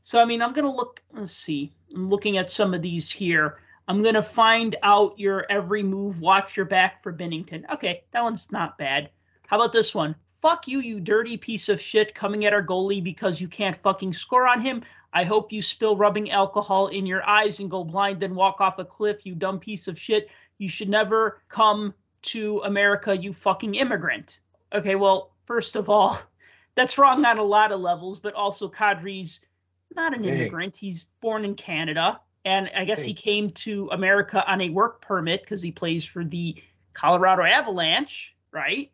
So 0.04 0.20
I 0.20 0.26
mean, 0.26 0.42
I'm 0.42 0.54
gonna 0.54 0.74
look. 0.74 1.02
Let's 1.14 1.32
see. 1.32 1.72
I'm 1.94 2.10
looking 2.10 2.38
at 2.38 2.52
some 2.52 2.74
of 2.74 2.82
these 2.82 3.12
here. 3.12 3.60
I'm 3.88 4.02
gonna 4.04 4.24
find 4.24 4.76
out 4.84 5.18
your 5.20 5.46
every 5.50 5.84
move. 5.84 6.22
Watch 6.22 6.58
your 6.58 6.66
back 6.66 7.04
for 7.04 7.14
Binnington. 7.14 7.70
Okay, 7.72 8.04
that 8.12 8.24
one's 8.24 8.52
not 8.52 8.78
bad. 8.78 9.10
How 9.48 9.58
about 9.58 9.74
this 9.74 9.94
one? 9.94 10.16
Fuck 10.42 10.68
you, 10.68 10.80
you 10.80 11.00
dirty 11.00 11.38
piece 11.38 11.70
of 11.70 11.80
shit, 11.80 12.16
coming 12.16 12.46
at 12.46 12.54
our 12.54 12.66
goalie 12.66 13.04
because 13.04 13.40
you 13.40 13.48
can't 13.48 13.76
fucking 13.76 14.14
score 14.14 14.48
on 14.48 14.60
him. 14.60 14.82
I 15.14 15.24
hope 15.24 15.52
you 15.52 15.62
spill 15.62 15.98
rubbing 15.98 16.32
alcohol 16.32 16.88
in 16.88 17.06
your 17.06 17.28
eyes 17.28 17.60
and 17.60 17.70
go 17.70 17.84
blind, 17.84 18.20
then 18.20 18.34
walk 18.34 18.62
off 18.62 18.80
a 18.80 18.86
cliff, 18.86 19.26
you 19.26 19.36
dumb 19.36 19.60
piece 19.60 19.88
of 19.88 20.00
shit. 20.00 20.30
You 20.58 20.70
should 20.70 20.90
never 20.90 21.42
come 21.50 21.94
to 22.24 22.60
America, 22.60 23.16
you 23.16 23.34
fucking 23.34 23.76
immigrant. 23.76 24.40
Okay, 24.74 24.96
well, 24.96 25.34
first 25.46 25.76
of 25.76 25.90
all, 25.90 26.18
that's 26.76 26.98
wrong 26.98 27.26
on 27.26 27.38
a 27.38 27.44
lot 27.44 27.72
of 27.72 27.82
levels, 27.82 28.20
but 28.20 28.34
also 28.34 28.70
Kadri's 28.70 29.42
not 29.96 30.16
an 30.16 30.26
immigrant. 30.26 30.76
He's 30.76 31.06
born 31.22 31.46
in 31.46 31.56
Canada. 31.56 32.22
And 32.44 32.72
I 32.76 32.86
guess 32.86 33.04
he 33.04 33.14
came 33.14 33.50
to 33.52 33.90
America 33.92 34.44
on 34.52 34.62
a 34.62 34.70
work 34.70 35.02
permit 35.02 35.42
because 35.42 35.62
he 35.62 35.72
plays 35.72 36.04
for 36.04 36.24
the 36.24 36.56
Colorado 36.94 37.44
Avalanche, 37.44 38.36
right? 38.52 38.92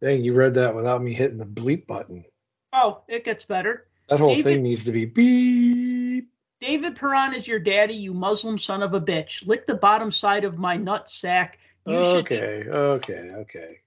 Dang, 0.00 0.22
you 0.22 0.34
read 0.34 0.54
that 0.54 0.74
without 0.74 1.02
me 1.02 1.12
hitting 1.12 1.38
the 1.38 1.46
bleep 1.46 1.86
button. 1.86 2.24
Oh, 2.72 3.02
it 3.08 3.24
gets 3.24 3.44
better. 3.44 3.88
That 4.08 4.20
whole 4.20 4.28
David- 4.28 4.44
thing 4.44 4.62
needs 4.62 4.84
to 4.84 4.92
be 4.92 5.04
beep. 5.04 6.30
David 6.60 6.96
Perron 6.96 7.34
is 7.34 7.46
your 7.46 7.58
daddy, 7.58 7.94
you 7.94 8.14
Muslim 8.14 8.58
son 8.58 8.82
of 8.82 8.94
a 8.94 9.00
bitch. 9.00 9.46
Lick 9.46 9.66
the 9.66 9.74
bottom 9.74 10.10
side 10.10 10.44
of 10.44 10.58
my 10.58 10.76
nut 10.76 11.10
sack. 11.10 11.58
You 11.86 11.96
should. 11.96 12.32
Okay, 12.32 12.64
okay, 12.68 13.30
okay, 13.32 13.80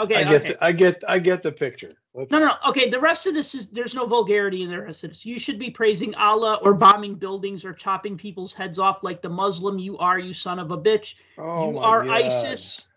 okay. 0.00 0.16
I 0.16 0.24
get 0.24 0.42
okay. 0.42 0.52
the, 0.52 0.64
I 0.64 0.72
get 0.72 1.04
I 1.08 1.18
get 1.18 1.42
the 1.42 1.52
picture. 1.52 1.92
Let's 2.14 2.32
No, 2.32 2.38
no, 2.38 2.46
no. 2.46 2.54
Okay, 2.68 2.88
the 2.88 3.00
rest 3.00 3.26
of 3.26 3.34
this 3.34 3.54
is 3.54 3.68
there's 3.68 3.94
no 3.94 4.06
vulgarity 4.06 4.62
in 4.62 4.70
the 4.70 4.80
rest 4.80 5.04
of 5.04 5.10
this. 5.10 5.26
You 5.26 5.38
should 5.38 5.58
be 5.58 5.70
praising 5.70 6.14
Allah 6.14 6.58
or 6.62 6.72
bombing 6.74 7.14
buildings 7.14 7.64
or 7.64 7.72
chopping 7.72 8.16
people's 8.16 8.52
heads 8.52 8.78
off 8.78 9.02
like 9.02 9.22
the 9.22 9.28
Muslim 9.28 9.78
you 9.78 9.98
are, 9.98 10.18
you 10.18 10.32
son 10.32 10.58
of 10.58 10.70
a 10.70 10.78
bitch. 10.78 11.14
Oh 11.38 11.70
you 11.70 11.78
are 11.78 12.04
God. 12.04 12.22
ISIS. 12.22 12.88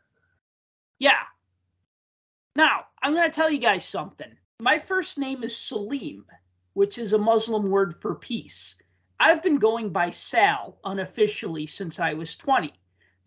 Yeah. 0.99 1.19
Now, 2.55 2.85
I'm 3.01 3.13
going 3.13 3.29
to 3.29 3.35
tell 3.35 3.49
you 3.49 3.59
guys 3.59 3.85
something. 3.85 4.31
My 4.59 4.77
first 4.77 5.17
name 5.17 5.43
is 5.43 5.55
Salim, 5.55 6.25
which 6.73 6.97
is 6.97 7.13
a 7.13 7.17
Muslim 7.17 7.69
word 7.69 7.95
for 8.01 8.15
peace. 8.15 8.75
I've 9.19 9.43
been 9.43 9.59
going 9.59 9.89
by 9.89 10.09
Sal 10.09 10.77
unofficially 10.83 11.67
since 11.67 11.99
I 11.99 12.13
was 12.13 12.35
20 12.35 12.73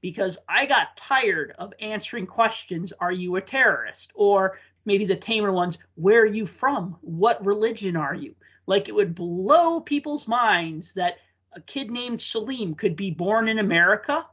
because 0.03 0.37
I 0.49 0.67
got 0.67 0.97
tired 0.97 1.55
of 1.59 1.73
answering 1.81 2.27
questions 2.27 2.93
Are 3.01 3.13
you 3.13 3.37
a 3.37 3.41
terrorist? 3.41 4.13
Or 4.15 4.59
maybe 4.85 5.07
the 5.07 5.17
tamer 5.17 5.53
ones 5.53 5.79
Where 5.95 6.23
are 6.23 6.27
you 6.27 6.45
from? 6.45 6.97
What 7.01 7.45
religion 7.47 7.97
are 7.97 8.15
you? 8.15 8.35
Like 8.67 8.89
it 8.89 8.95
would 8.95 9.15
blow 9.15 9.81
people's 9.81 10.29
minds 10.29 10.93
that 10.95 11.17
a 11.55 11.61
kid 11.61 11.91
named 11.91 12.21
Salim 12.21 12.75
could 12.75 12.97
be 12.97 13.11
born 13.11 13.49
in 13.49 13.59
America 13.59 14.27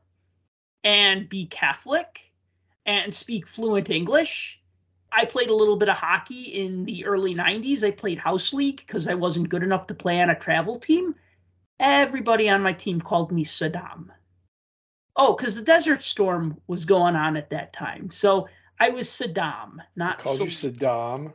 and 0.83 1.29
be 1.29 1.45
Catholic 1.45 2.31
and 2.85 3.13
speak 3.13 3.47
fluent 3.47 3.89
English. 3.89 4.61
I 5.11 5.25
played 5.25 5.49
a 5.49 5.55
little 5.55 5.75
bit 5.75 5.89
of 5.89 5.97
hockey 5.97 6.43
in 6.43 6.85
the 6.85 7.05
early 7.05 7.35
90s. 7.35 7.83
I 7.83 7.91
played 7.91 8.19
house 8.19 8.53
league 8.53 8.77
because 8.77 9.07
I 9.07 9.15
wasn't 9.15 9.49
good 9.49 9.63
enough 9.63 9.87
to 9.87 9.95
play 9.95 10.21
on 10.21 10.29
a 10.29 10.39
travel 10.39 10.79
team. 10.79 11.15
Everybody 11.79 12.49
on 12.49 12.61
my 12.61 12.73
team 12.73 13.01
called 13.01 13.31
me 13.31 13.43
Saddam. 13.43 14.09
Oh, 15.21 15.33
because 15.33 15.53
the 15.53 15.61
Desert 15.61 16.01
Storm 16.01 16.57
was 16.67 16.85
going 16.85 17.17
on 17.17 17.35
at 17.35 17.49
that 17.49 17.73
time. 17.73 18.09
So 18.09 18.47
I 18.79 18.87
was 18.87 19.09
Saddam, 19.09 19.79
not 19.97 20.19
Called 20.19 20.39
you 20.39 20.45
Saddam. 20.45 21.33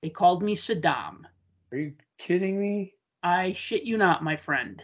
They 0.00 0.08
called 0.08 0.42
me 0.42 0.56
Saddam. 0.56 1.26
Are 1.70 1.76
you 1.76 1.92
kidding 2.16 2.58
me? 2.58 2.94
I 3.22 3.52
shit 3.52 3.82
you 3.82 3.98
not, 3.98 4.24
my 4.24 4.36
friend. 4.36 4.82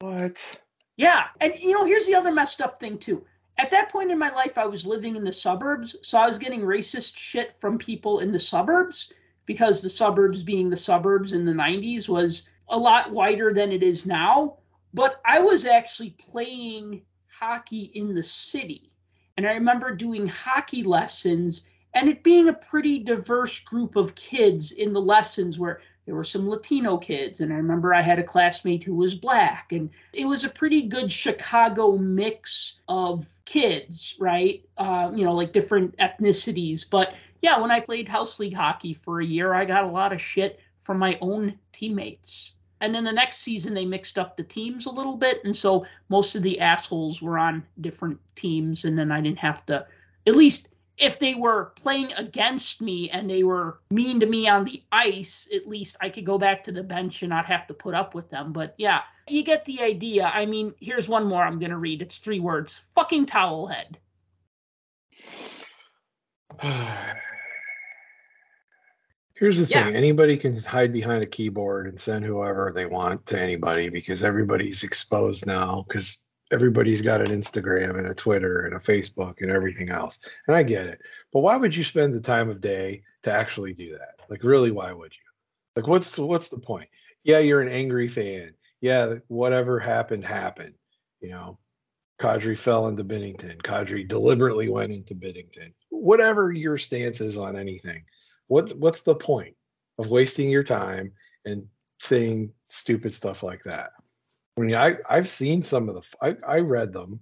What? 0.00 0.60
Yeah. 0.98 1.28
And 1.40 1.54
you 1.58 1.72
know, 1.72 1.86
here's 1.86 2.04
the 2.04 2.14
other 2.14 2.30
messed 2.30 2.60
up 2.60 2.78
thing 2.78 2.98
too. 2.98 3.24
At 3.56 3.70
that 3.70 3.88
point 3.88 4.10
in 4.10 4.18
my 4.18 4.30
life, 4.30 4.58
I 4.58 4.66
was 4.66 4.84
living 4.84 5.16
in 5.16 5.24
the 5.24 5.32
suburbs, 5.32 5.96
so 6.02 6.18
I 6.18 6.26
was 6.26 6.38
getting 6.38 6.60
racist 6.60 7.16
shit 7.16 7.54
from 7.58 7.78
people 7.78 8.18
in 8.18 8.32
the 8.32 8.38
suburbs 8.38 9.14
because 9.46 9.80
the 9.80 9.88
suburbs 9.88 10.42
being 10.42 10.68
the 10.68 10.76
suburbs 10.76 11.32
in 11.32 11.46
the 11.46 11.52
90s 11.52 12.06
was 12.06 12.50
a 12.68 12.76
lot 12.76 13.12
wider 13.12 13.54
than 13.54 13.72
it 13.72 13.82
is 13.82 14.04
now. 14.04 14.58
But 14.94 15.20
I 15.24 15.40
was 15.40 15.64
actually 15.64 16.10
playing 16.10 17.02
hockey 17.26 17.90
in 17.94 18.14
the 18.14 18.22
city. 18.22 18.94
And 19.36 19.46
I 19.46 19.54
remember 19.54 19.94
doing 19.94 20.28
hockey 20.28 20.84
lessons 20.84 21.62
and 21.94 22.08
it 22.08 22.22
being 22.22 22.48
a 22.48 22.52
pretty 22.52 23.00
diverse 23.00 23.58
group 23.60 23.96
of 23.96 24.14
kids 24.14 24.72
in 24.72 24.92
the 24.92 25.00
lessons 25.00 25.58
where 25.58 25.80
there 26.06 26.14
were 26.14 26.24
some 26.24 26.48
Latino 26.48 26.96
kids. 26.96 27.40
And 27.40 27.52
I 27.52 27.56
remember 27.56 27.92
I 27.92 28.02
had 28.02 28.18
a 28.18 28.24
classmate 28.24 28.84
who 28.84 28.94
was 28.94 29.14
black. 29.14 29.72
And 29.72 29.90
it 30.12 30.26
was 30.26 30.44
a 30.44 30.48
pretty 30.48 30.82
good 30.82 31.10
Chicago 31.10 31.96
mix 31.96 32.80
of 32.88 33.26
kids, 33.46 34.14
right? 34.20 34.64
Uh, 34.76 35.10
you 35.14 35.24
know, 35.24 35.32
like 35.32 35.52
different 35.52 35.96
ethnicities. 35.98 36.84
But 36.88 37.14
yeah, 37.42 37.58
when 37.58 37.70
I 37.70 37.80
played 37.80 38.08
house 38.08 38.38
league 38.38 38.54
hockey 38.54 38.92
for 38.92 39.20
a 39.20 39.26
year, 39.26 39.54
I 39.54 39.64
got 39.64 39.84
a 39.84 39.88
lot 39.88 40.12
of 40.12 40.20
shit 40.20 40.60
from 40.84 40.98
my 40.98 41.18
own 41.20 41.58
teammates. 41.72 42.54
And 42.84 42.94
then 42.94 43.04
the 43.04 43.12
next 43.12 43.38
season, 43.38 43.72
they 43.72 43.86
mixed 43.86 44.18
up 44.18 44.36
the 44.36 44.42
teams 44.42 44.84
a 44.84 44.90
little 44.90 45.16
bit. 45.16 45.42
And 45.42 45.56
so 45.56 45.86
most 46.10 46.34
of 46.34 46.42
the 46.42 46.60
assholes 46.60 47.22
were 47.22 47.38
on 47.38 47.64
different 47.80 48.20
teams. 48.34 48.84
And 48.84 48.98
then 48.98 49.10
I 49.10 49.22
didn't 49.22 49.38
have 49.38 49.64
to, 49.66 49.86
at 50.26 50.36
least 50.36 50.68
if 50.98 51.18
they 51.18 51.34
were 51.34 51.72
playing 51.76 52.12
against 52.12 52.82
me 52.82 53.08
and 53.08 53.28
they 53.28 53.42
were 53.42 53.80
mean 53.90 54.20
to 54.20 54.26
me 54.26 54.46
on 54.48 54.66
the 54.66 54.82
ice, 54.92 55.48
at 55.54 55.66
least 55.66 55.96
I 56.02 56.10
could 56.10 56.26
go 56.26 56.36
back 56.36 56.62
to 56.64 56.72
the 56.72 56.82
bench 56.82 57.22
and 57.22 57.30
not 57.30 57.46
have 57.46 57.66
to 57.68 57.74
put 57.74 57.94
up 57.94 58.14
with 58.14 58.28
them. 58.28 58.52
But 58.52 58.74
yeah, 58.76 59.00
you 59.28 59.42
get 59.42 59.64
the 59.64 59.80
idea. 59.80 60.26
I 60.26 60.44
mean, 60.44 60.74
here's 60.78 61.08
one 61.08 61.24
more 61.24 61.42
I'm 61.42 61.58
going 61.58 61.70
to 61.70 61.78
read. 61.78 62.02
It's 62.02 62.18
three 62.18 62.40
words 62.40 62.82
fucking 62.90 63.24
towel 63.24 63.66
head. 63.66 63.98
Here's 69.36 69.58
the 69.58 69.66
Yeah. 69.66 69.84
thing 69.84 69.96
anybody 69.96 70.36
can 70.36 70.56
hide 70.58 70.92
behind 70.92 71.24
a 71.24 71.28
keyboard 71.28 71.88
and 71.88 71.98
send 71.98 72.24
whoever 72.24 72.72
they 72.72 72.86
want 72.86 73.26
to 73.26 73.38
anybody 73.38 73.88
because 73.88 74.22
everybody's 74.22 74.84
exposed 74.84 75.46
now 75.46 75.84
because 75.88 76.22
everybody's 76.52 77.02
got 77.02 77.20
an 77.20 77.28
Instagram 77.28 77.98
and 77.98 78.06
a 78.06 78.14
Twitter 78.14 78.60
and 78.66 78.74
a 78.76 78.78
Facebook 78.78 79.40
and 79.40 79.50
everything 79.50 79.90
else. 79.90 80.20
And 80.46 80.56
I 80.56 80.62
get 80.62 80.86
it. 80.86 81.00
But 81.32 81.40
why 81.40 81.56
would 81.56 81.74
you 81.74 81.82
spend 81.82 82.14
the 82.14 82.20
time 82.20 82.48
of 82.48 82.60
day 82.60 83.02
to 83.24 83.32
actually 83.32 83.74
do 83.74 83.98
that? 83.98 84.20
Like 84.28 84.44
really 84.44 84.70
why 84.70 84.92
would 84.92 85.12
you? 85.12 85.24
Like 85.74 85.88
what's 85.88 86.12
the, 86.12 86.24
what's 86.24 86.48
the 86.48 86.58
point? 86.60 86.88
Yeah, 87.24 87.40
you're 87.40 87.60
an 87.60 87.68
angry 87.68 88.08
fan. 88.08 88.54
Yeah, 88.80 89.16
whatever 89.28 89.80
happened 89.80 90.24
happened. 90.24 90.74
You 91.20 91.30
know, 91.30 91.58
Kadri 92.20 92.56
fell 92.56 92.86
into 92.86 93.02
Binnington. 93.02 93.56
Kadri 93.62 94.06
deliberately 94.06 94.68
went 94.68 94.92
into 94.92 95.14
Binnington. 95.14 95.72
Whatever 95.88 96.52
your 96.52 96.78
stance 96.78 97.20
is 97.20 97.36
on 97.36 97.56
anything, 97.56 98.04
what's 98.54 98.72
what's 98.74 99.00
the 99.00 99.16
point 99.16 99.54
of 99.98 100.10
wasting 100.10 100.48
your 100.48 100.62
time 100.62 101.10
and 101.44 101.66
saying 102.00 102.52
stupid 102.64 103.12
stuff 103.12 103.42
like 103.42 103.64
that? 103.64 103.90
I 104.56 104.60
mean, 104.60 104.76
I 104.76 104.96
I've 105.10 105.28
seen 105.28 105.60
some 105.60 105.88
of 105.88 105.96
the 105.96 106.02
I 106.22 106.36
I 106.46 106.60
read 106.60 106.92
them, 106.92 107.18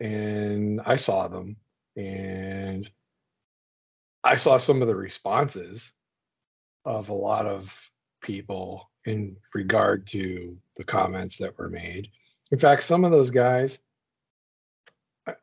and 0.00 0.80
I 0.86 0.96
saw 0.96 1.28
them, 1.28 1.56
and 1.94 2.90
I 4.24 4.36
saw 4.36 4.56
some 4.56 4.80
of 4.80 4.88
the 4.88 4.96
responses 4.96 5.92
of 6.86 7.10
a 7.10 7.14
lot 7.14 7.44
of 7.44 7.70
people 8.22 8.90
in 9.04 9.36
regard 9.54 10.06
to 10.08 10.56
the 10.76 10.84
comments 10.84 11.36
that 11.36 11.56
were 11.58 11.68
made. 11.68 12.08
In 12.50 12.58
fact, 12.58 12.82
some 12.82 13.04
of 13.04 13.10
those 13.10 13.30
guys, 13.30 13.78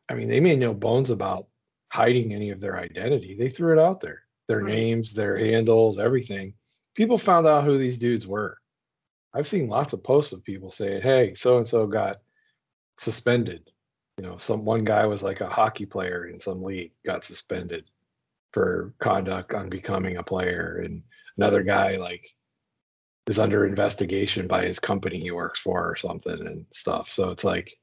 I, 0.09 0.13
mean, 0.15 0.27
they 0.27 0.39
made 0.39 0.59
no 0.59 0.73
bones 0.73 1.09
about 1.09 1.47
hiding 1.89 2.33
any 2.33 2.49
of 2.49 2.59
their 2.59 2.77
identity. 2.77 3.35
They 3.37 3.49
threw 3.49 3.73
it 3.73 3.79
out 3.79 4.01
there, 4.01 4.22
their 4.47 4.61
Right. 4.61 4.73
names, 4.73 5.13
their 5.13 5.37
handles, 5.37 5.99
everything. 5.99 6.53
People 6.95 7.17
found 7.17 7.47
out 7.47 7.63
who 7.63 7.77
these 7.77 7.97
dudes 7.97 8.27
were. 8.27 8.57
I've 9.33 9.47
seen 9.47 9.67
lots 9.67 9.93
of 9.93 10.03
posts 10.03 10.33
of 10.33 10.43
people 10.43 10.69
saying, 10.69 11.01
"Hey, 11.01 11.33
so 11.33 11.57
and 11.57 11.67
so 11.67 11.87
got 11.87 12.21
suspended." 12.97 13.71
You 14.17 14.25
know, 14.25 14.37
some 14.37 14.63
one 14.63 14.83
guy 14.85 15.05
was 15.07 15.23
like 15.23 15.41
a 15.41 15.49
hockey 15.49 15.85
player 15.85 16.27
in 16.27 16.39
some 16.39 16.61
league, 16.61 16.91
got 17.03 17.23
suspended 17.23 17.89
for 18.51 18.93
conduct 18.99 19.53
on 19.53 19.69
becoming 19.69 20.17
a 20.17 20.23
player, 20.23 20.83
and 20.85 21.01
another 21.37 21.63
guy 21.63 21.97
like 21.97 22.35
is 23.27 23.39
under 23.39 23.65
investigation 23.65 24.47
by 24.47 24.65
his 24.65 24.79
company 24.79 25.19
he 25.19 25.31
works 25.31 25.59
for 25.59 25.89
or 25.89 25.95
something 25.95 26.45
and 26.45 26.65
stuff. 26.71 27.09
So 27.09 27.29
it's 27.31 27.43
like, 27.43 27.75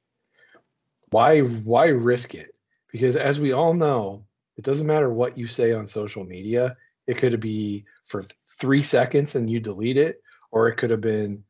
why 1.11 1.41
why 1.41 1.89
risk 1.89 2.35
it? 2.35 2.55
Because 2.93 3.17
as 3.17 3.41
we 3.41 3.53
all 3.53 3.75
know, 3.75 4.27
it 4.61 4.65
doesn't 4.65 4.87
matter 4.87 5.11
what 5.11 5.39
you 5.39 5.47
say 5.47 5.73
on 5.73 5.87
social 5.87 6.23
media. 6.23 6.77
It 7.07 7.17
could 7.17 7.41
be 7.41 7.87
for 8.05 8.23
three 8.59 8.83
seconds 8.83 9.35
and 9.35 9.49
you 9.49 9.59
delete 9.59 9.97
it, 9.97 10.21
or 10.51 10.69
it 10.69 10.77
could 10.77 10.91
have 10.91 11.01
been 11.01 11.43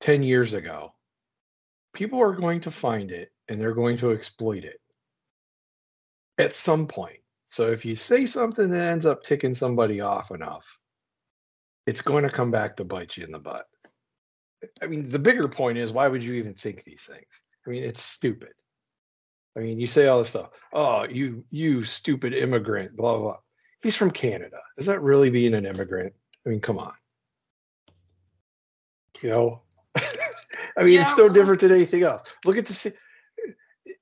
10 0.00 0.22
years 0.22 0.52
ago. 0.52 0.92
People 1.94 2.20
are 2.20 2.34
going 2.34 2.60
to 2.60 2.70
find 2.70 3.10
it 3.10 3.32
and 3.48 3.58
they're 3.58 3.72
going 3.72 3.96
to 3.96 4.10
exploit 4.10 4.64
it 4.64 4.82
at 6.36 6.54
some 6.54 6.86
point. 6.86 7.20
So 7.48 7.70
if 7.70 7.86
you 7.86 7.96
say 7.96 8.26
something 8.26 8.70
that 8.70 8.84
ends 8.84 9.06
up 9.06 9.22
ticking 9.22 9.54
somebody 9.54 10.02
off 10.02 10.30
enough, 10.30 10.66
it's 11.86 12.02
going 12.02 12.24
to 12.24 12.28
come 12.28 12.50
back 12.50 12.76
to 12.76 12.84
bite 12.84 13.16
you 13.16 13.24
in 13.24 13.30
the 13.30 13.38
butt. 13.38 13.64
I 14.82 14.88
mean, 14.88 15.08
the 15.08 15.18
bigger 15.18 15.48
point 15.48 15.78
is 15.78 15.90
why 15.90 16.06
would 16.06 16.22
you 16.22 16.34
even 16.34 16.52
think 16.52 16.84
these 16.84 17.08
things? 17.10 17.40
I 17.66 17.70
mean, 17.70 17.82
it's 17.82 18.02
stupid. 18.02 18.52
I 19.56 19.60
mean, 19.60 19.78
you 19.78 19.86
say 19.86 20.06
all 20.06 20.18
this 20.18 20.30
stuff. 20.30 20.50
Oh, 20.72 21.04
you 21.04 21.44
you 21.50 21.84
stupid 21.84 22.32
immigrant, 22.32 22.96
blah 22.96 23.16
blah. 23.16 23.22
blah. 23.22 23.36
He's 23.82 23.96
from 23.96 24.10
Canada. 24.10 24.58
Is 24.78 24.86
that 24.86 25.02
really 25.02 25.28
being 25.28 25.54
an 25.54 25.66
immigrant? 25.66 26.12
I 26.46 26.50
mean, 26.50 26.60
come 26.60 26.78
on. 26.78 26.94
You 29.20 29.30
know, 29.30 29.62
I 30.76 30.82
mean, 30.82 31.00
it's 31.00 31.16
no 31.16 31.28
different 31.28 31.60
than 31.60 31.72
anything 31.72 32.02
else. 32.02 32.22
Look 32.44 32.56
at 32.56 32.66
the. 32.66 32.94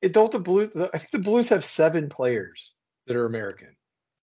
It 0.03 0.13
don't 0.13 0.31
the 0.31 0.39
Blues. 0.39 0.71
I 0.95 0.99
think 0.99 1.11
the 1.11 1.19
Blues 1.19 1.49
have 1.49 1.65
seven 1.65 2.09
players 2.09 2.73
that 3.07 3.17
are 3.17 3.27
American. 3.27 3.75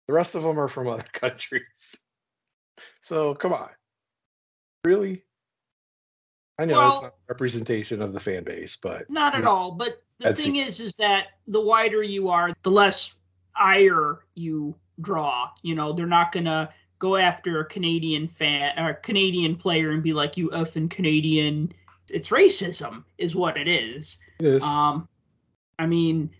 The 0.08 0.14
rest 0.14 0.36
of 0.36 0.44
them 0.44 0.60
are 0.60 0.70
from 0.70 0.88
other 0.88 1.04
countries. 1.14 1.96
So 3.02 3.36
come 3.36 3.54
on, 3.54 3.70
really? 4.86 5.24
I 6.60 6.66
know 6.66 6.88
it's 6.88 6.94
Well- 6.94 7.02
not 7.04 7.12
a 7.12 7.16
representation 7.30 8.02
of 8.02 8.14
the 8.14 8.20
fan 8.20 8.44
base, 8.44 8.76
but 8.76 9.10
Not 9.10 9.36
at 9.36 9.46
all. 9.46 9.72
But 9.72 10.02
the 10.20 10.34
thing 10.34 10.56
is, 10.56 10.80
is 10.80 10.96
that 10.96 11.28
the 11.48 11.62
wider 11.62 12.02
you 12.02 12.30
are, 12.30 12.52
the 12.64 12.72
less 12.72 13.16
ire 13.56 14.26
you 14.36 14.76
draw. 15.02 15.50
You 15.62 15.76
know, 15.76 15.94
they're 15.94 16.08
not 16.08 16.32
gonna 16.32 16.74
go 17.00 17.16
after 17.16 17.60
a 17.60 17.66
Canadian 17.66 18.28
fan 18.28 18.78
or 18.80 18.90
a 18.90 18.96
Canadian 18.96 19.56
player 19.56 19.92
and 19.92 20.02
be 20.02 20.14
like, 20.14 20.38
"You 20.38 20.50
effing 20.50 20.90
Canadian." 20.90 21.72
It's 22.10 22.30
racism, 22.30 23.04
is 23.18 23.36
what 23.36 23.58
it 23.58 23.68
is. 23.68 24.18
it 24.40 24.46
is. 24.46 24.64
Um, 24.64 25.08
I 25.78 25.86
mean, 25.86 26.32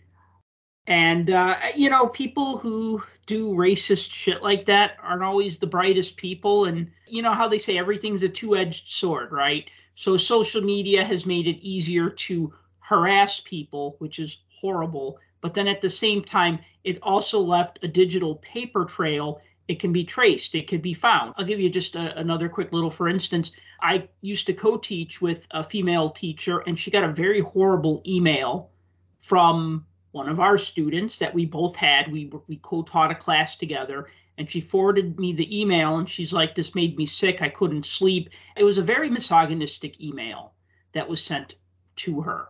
and 0.86 1.30
uh, 1.30 1.56
you 1.76 1.90
know, 1.90 2.06
people 2.08 2.56
who 2.58 3.02
do 3.26 3.50
racist 3.50 4.10
shit 4.10 4.42
like 4.42 4.64
that 4.64 4.96
aren't 5.02 5.22
always 5.22 5.58
the 5.58 5.66
brightest 5.66 6.16
people. 6.16 6.64
And 6.64 6.90
you 7.06 7.22
know 7.22 7.32
how 7.32 7.46
they 7.46 7.58
say 7.58 7.78
everything's 7.78 8.22
a 8.22 8.28
two-edged 8.28 8.88
sword, 8.88 9.30
right? 9.30 9.68
So 9.98 10.16
social 10.16 10.60
media 10.60 11.02
has 11.02 11.26
made 11.26 11.48
it 11.48 11.58
easier 11.60 12.08
to 12.08 12.54
harass 12.78 13.40
people, 13.40 13.96
which 13.98 14.20
is 14.20 14.36
horrible. 14.60 15.18
But 15.40 15.54
then 15.54 15.66
at 15.66 15.80
the 15.80 15.90
same 15.90 16.22
time, 16.22 16.60
it 16.84 17.00
also 17.02 17.40
left 17.40 17.80
a 17.82 17.88
digital 17.88 18.36
paper 18.36 18.84
trail. 18.84 19.40
It 19.66 19.80
can 19.80 19.92
be 19.92 20.04
traced, 20.04 20.54
it 20.54 20.68
could 20.68 20.82
be 20.82 20.94
found. 20.94 21.34
I'll 21.36 21.44
give 21.44 21.58
you 21.58 21.68
just 21.68 21.96
a, 21.96 22.16
another 22.16 22.48
quick 22.48 22.72
little, 22.72 22.92
for 22.92 23.08
instance, 23.08 23.50
I 23.80 24.08
used 24.20 24.46
to 24.46 24.52
co 24.52 24.76
teach 24.76 25.20
with 25.20 25.48
a 25.50 25.64
female 25.64 26.10
teacher, 26.10 26.60
and 26.68 26.78
she 26.78 26.92
got 26.92 27.02
a 27.02 27.12
very 27.12 27.40
horrible 27.40 28.00
email 28.06 28.70
from 29.18 29.84
one 30.12 30.28
of 30.28 30.38
our 30.38 30.58
students 30.58 31.16
that 31.16 31.34
we 31.34 31.44
both 31.44 31.74
had. 31.74 32.12
We, 32.12 32.30
we 32.46 32.58
co 32.58 32.82
taught 32.82 33.10
a 33.10 33.16
class 33.16 33.56
together, 33.56 34.06
and 34.38 34.50
she 34.50 34.60
forwarded 34.60 35.18
me 35.18 35.32
the 35.32 35.60
email, 35.60 35.96
and 35.98 36.08
she's 36.08 36.32
like, 36.32 36.54
This 36.54 36.74
made 36.74 36.96
me 36.96 37.04
sick. 37.04 37.42
I 37.42 37.48
couldn't 37.48 37.84
sleep. 37.84 38.30
It 38.56 38.64
was 38.64 38.78
a 38.78 38.82
very 38.82 39.10
misogynistic 39.10 40.00
email 40.00 40.54
that 40.92 41.08
was 41.08 41.22
sent 41.22 41.56
to 41.96 42.20
her. 42.22 42.48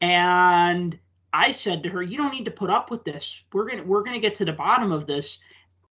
And 0.00 0.98
I 1.32 1.52
said 1.52 1.82
to 1.82 1.90
her, 1.90 2.02
"You 2.02 2.16
don't 2.16 2.32
need 2.32 2.44
to 2.46 2.50
put 2.50 2.70
up 2.70 2.90
with 2.90 3.04
this. 3.04 3.42
We're 3.52 3.68
gonna 3.68 3.82
we're 3.82 4.02
gonna 4.02 4.18
get 4.18 4.36
to 4.36 4.44
the 4.44 4.52
bottom 4.52 4.92
of 4.92 5.06
this." 5.06 5.38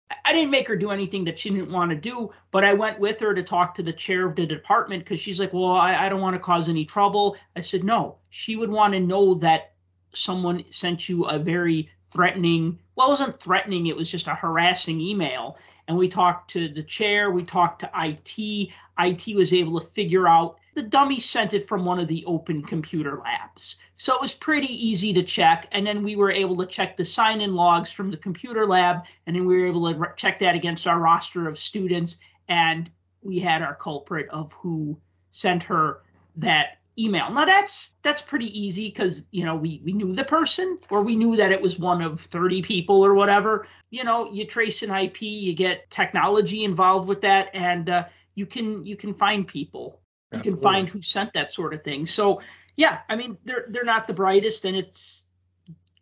I- 0.10 0.16
I 0.26 0.34
didn't 0.34 0.52
make 0.52 0.68
her 0.68 0.76
do 0.76 0.92
anything 0.92 1.24
that 1.26 1.38
she 1.38 1.50
didn't 1.50 1.72
want 1.72 1.92
to 1.92 1.98
do, 1.98 2.32
but 2.52 2.64
I 2.64 2.74
went 2.74 3.00
with 3.00 3.20
her 3.20 3.34
to 3.34 3.44
talk 3.44 3.76
to 3.76 3.84
the 3.84 3.94
chair 3.94 4.26
of 4.26 4.36
the 4.36 4.46
department 4.46 5.04
because 5.04 5.20
she's 5.20 5.40
like, 5.40 5.54
"Well, 5.54 5.72
I, 5.72 6.06
I 6.06 6.10
don't 6.10 6.22
want 6.22 6.36
to 6.36 6.40
cause 6.40 6.70
any 6.70 6.86
trouble." 6.86 7.38
I 7.56 7.62
said, 7.62 7.84
"No." 7.84 8.18
She 8.30 8.56
would 8.56 8.72
want 8.72 8.94
to 8.94 9.00
know 9.00 9.36
that 9.36 9.74
someone 10.14 10.64
sent 10.72 11.10
you 11.10 11.26
a 11.26 11.38
very 11.38 11.90
threatening. 12.10 12.80
Well, 12.96 13.08
it 13.08 13.12
wasn't 13.12 13.40
threatening. 13.40 13.88
It 13.88 13.96
was 13.96 14.10
just 14.10 14.28
a 14.28 14.36
harassing 14.36 15.02
email. 15.02 15.58
And 15.88 15.98
we 15.98 16.08
talked 16.08 16.50
to 16.52 16.68
the 16.70 16.84
chair. 16.84 17.32
We 17.32 17.44
talked 17.44 17.82
to 17.82 17.92
IT. 17.96 18.70
IT 19.00 19.36
was 19.36 19.54
able 19.54 19.80
to 19.80 19.86
figure 19.86 20.28
out 20.28 20.58
the 20.74 20.82
dummy 20.82 21.20
sent 21.20 21.54
it 21.54 21.68
from 21.68 21.86
one 21.86 22.00
of 22.00 22.08
the 22.08 22.24
open 22.26 22.62
computer 22.62 23.22
labs. 23.24 23.78
So 23.96 24.14
it 24.14 24.22
was 24.22 24.34
pretty 24.34 24.74
easy 24.74 25.14
to 25.14 25.24
check. 25.24 25.68
And 25.72 25.88
then 25.88 26.04
we 26.04 26.16
were 26.16 26.32
able 26.32 26.58
to 26.58 26.66
check 26.66 26.98
the 26.98 27.06
sign 27.06 27.42
in 27.42 27.56
logs 27.56 27.92
from 27.92 28.12
the 28.12 28.18
computer 28.18 28.66
lab. 28.66 29.04
And 29.26 29.36
then 29.36 29.46
we 29.46 29.62
were 29.62 29.68
able 29.68 29.94
to 29.94 30.14
check 30.18 30.40
that 30.40 30.56
against 30.56 30.88
our 30.88 31.00
roster 31.00 31.48
of 31.48 31.58
students. 31.58 32.18
And 32.50 32.92
we 33.22 33.40
had 33.40 33.62
our 33.62 33.76
culprit 33.76 34.28
of 34.30 34.54
who 34.54 34.98
sent 35.32 35.64
her 35.64 36.02
that 36.38 36.80
email. 36.98 37.30
Now 37.32 37.46
that's 37.46 37.96
that's 38.02 38.22
pretty 38.22 38.58
easy 38.58 38.90
because 38.90 39.24
you 39.32 39.46
know 39.46 39.56
we 39.56 39.82
we 39.84 39.94
knew 39.94 40.14
the 40.14 40.24
person 40.24 40.78
or 40.90 41.02
we 41.02 41.16
knew 41.16 41.36
that 41.36 41.52
it 41.52 41.62
was 41.62 41.78
one 41.80 42.02
of 42.02 42.22
30 42.22 42.62
people 42.62 43.06
or 43.06 43.14
whatever. 43.14 43.68
You 43.90 44.04
know, 44.04 44.32
you 44.32 44.46
trace 44.46 44.82
an 44.84 44.92
IP, 44.92 45.22
you 45.22 45.54
get 45.54 45.90
technology 45.90 46.64
involved 46.64 47.08
with 47.08 47.22
that, 47.22 47.50
and 47.54 47.90
uh, 47.90 48.06
you 48.36 48.46
can 48.46 48.84
you 48.86 48.96
can 48.96 49.14
find 49.14 49.48
people 49.48 50.02
you 50.36 50.42
can 50.42 50.58
find 50.58 50.88
who 50.88 51.02
sent 51.02 51.34
that 51.34 51.54
sort 51.54 51.74
of 51.74 51.84
thing. 51.84 52.06
So 52.06 52.42
yeah, 52.76 53.00
I 53.10 53.16
mean 53.16 53.38
they're 53.46 53.66
they're 53.70 53.84
not 53.84 54.08
the 54.08 54.14
brightest, 54.14 54.66
and 54.66 54.76
it's 54.76 55.24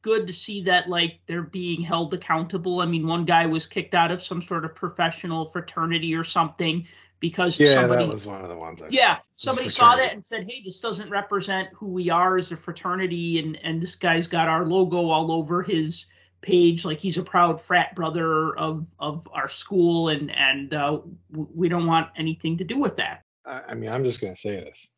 good 0.02 0.28
to 0.28 0.34
see 0.34 0.62
that 0.64 0.89
like 0.89 1.20
they're 1.28 1.44
being 1.44 1.82
held 1.82 2.14
accountable. 2.14 2.82
I 2.82 2.86
mean, 2.86 3.08
one 3.08 3.26
guy 3.26 3.46
was 3.46 3.68
kicked 3.68 3.94
out 3.94 4.12
of 4.12 4.22
some 4.22 4.41
sort 4.41 4.66
of 4.66 4.76
professional 4.76 5.46
fraternity 5.46 6.14
or 6.16 6.24
something 6.24 6.88
because 7.24 7.58
Yeah, 7.58 7.76
somebody 7.76 8.06
that 8.06 8.12
was 8.12 8.28
one 8.28 8.42
of 8.42 8.50
the 8.50 8.58
ones. 8.58 8.82
I 8.82 8.88
yeah 8.90 9.20
somebody 9.36 9.70
saw 9.70 9.96
that 9.96 10.12
and 10.12 10.24
said 10.24 10.44
hey 10.44 10.62
this 10.66 10.82
doesn't 10.82 11.10
represent 11.10 11.70
who 11.74 11.88
we 11.88 12.10
are 12.10 12.36
as 12.36 12.52
a 12.52 12.58
fraternity 12.58 13.40
and 13.40 13.58
and 13.64 13.82
this 13.82 13.96
guy's 13.96 14.28
got 14.28 14.50
our 14.50 14.66
logo 14.66 15.10
all 15.10 15.32
over 15.32 15.64
his 15.64 16.08
page 16.42 16.84
like 16.84 17.00
he's 17.00 17.18
a 17.18 17.24
proud 17.24 17.62
frat 17.62 17.96
brother 17.96 18.54
of 18.58 18.92
of 19.00 19.26
our 19.32 19.48
school 19.48 20.10
and 20.10 20.32
and 20.32 20.74
uh, 20.74 21.00
we 21.32 21.70
don't 21.70 21.86
want 21.86 22.10
anything 22.18 22.58
to 22.58 22.66
do 22.66 22.78
with 22.78 22.98
that 22.98 23.24
I, 23.46 23.62
I 23.70 23.74
mean, 23.74 23.90
I'm 23.90 24.04
just 24.04 24.20
going 24.20 24.34
to 24.34 24.40
say 24.40 24.56
this. 24.56 24.90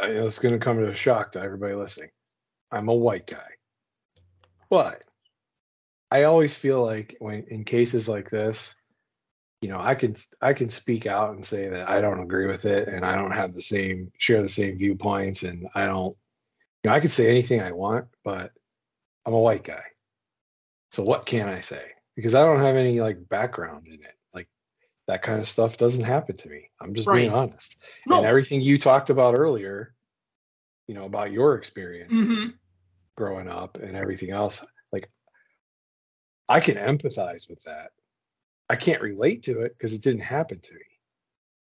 I 0.00 0.08
know 0.08 0.26
it's 0.26 0.38
going 0.38 0.54
to 0.54 0.58
come 0.58 0.82
as 0.82 0.88
a 0.88 0.96
shock 0.96 1.32
to 1.32 1.40
everybody 1.42 1.74
listening. 1.74 2.08
I'm 2.70 2.88
a 2.88 2.94
white 2.94 3.26
guy, 3.26 3.50
but 4.70 5.04
I 6.10 6.22
always 6.22 6.54
feel 6.54 6.82
like 6.82 7.14
when 7.18 7.44
in 7.48 7.64
cases 7.64 8.08
like 8.08 8.30
this, 8.30 8.74
you 9.64 9.70
know, 9.70 9.80
I 9.80 9.94
can 9.94 10.14
I 10.42 10.52
can 10.52 10.68
speak 10.68 11.06
out 11.06 11.34
and 11.34 11.46
say 11.46 11.70
that 11.70 11.88
I 11.88 12.02
don't 12.02 12.20
agree 12.20 12.46
with 12.46 12.66
it, 12.66 12.86
and 12.86 13.02
I 13.02 13.16
don't 13.16 13.30
have 13.30 13.54
the 13.54 13.62
same 13.62 14.12
share 14.18 14.42
the 14.42 14.48
same 14.50 14.76
viewpoints, 14.76 15.42
and 15.42 15.66
I 15.74 15.86
don't. 15.86 16.14
You 16.82 16.90
know, 16.90 16.92
I 16.92 17.00
can 17.00 17.08
say 17.08 17.30
anything 17.30 17.62
I 17.62 17.72
want, 17.72 18.04
but 18.24 18.52
I'm 19.24 19.32
a 19.32 19.40
white 19.40 19.64
guy. 19.64 19.82
So 20.90 21.02
what 21.02 21.24
can 21.24 21.48
I 21.48 21.62
say? 21.62 21.92
Because 22.14 22.34
I 22.34 22.44
don't 22.44 22.60
have 22.60 22.76
any 22.76 23.00
like 23.00 23.26
background 23.30 23.86
in 23.86 23.94
it. 24.02 24.16
Like 24.34 24.48
that 25.06 25.22
kind 25.22 25.40
of 25.40 25.48
stuff 25.48 25.78
doesn't 25.78 26.04
happen 26.04 26.36
to 26.36 26.48
me. 26.50 26.68
I'm 26.82 26.94
just 26.94 27.10
being 27.10 27.30
honest. 27.30 27.78
no 28.06 28.18
And 28.18 28.26
everything 28.26 28.60
you 28.60 28.78
talked 28.78 29.08
about 29.08 29.38
earlier, 29.38 29.94
you 30.88 30.94
know, 30.94 31.06
about 31.06 31.32
your 31.32 31.54
experiences 31.54 32.18
Mhm. 32.18 32.58
growing 33.16 33.48
up 33.48 33.78
and 33.78 33.96
everything 33.96 34.30
else, 34.30 34.62
like 34.92 35.10
I 36.50 36.60
can 36.60 36.74
empathize 36.76 37.48
with 37.48 37.62
that. 37.62 37.92
I 38.68 38.76
can't 38.76 39.02
relate 39.02 39.42
to 39.44 39.62
it 39.62 39.76
because 39.76 39.92
it 39.92 40.00
didn't 40.00 40.22
happen 40.22 40.60
to 40.60 40.74
me. 40.74 40.80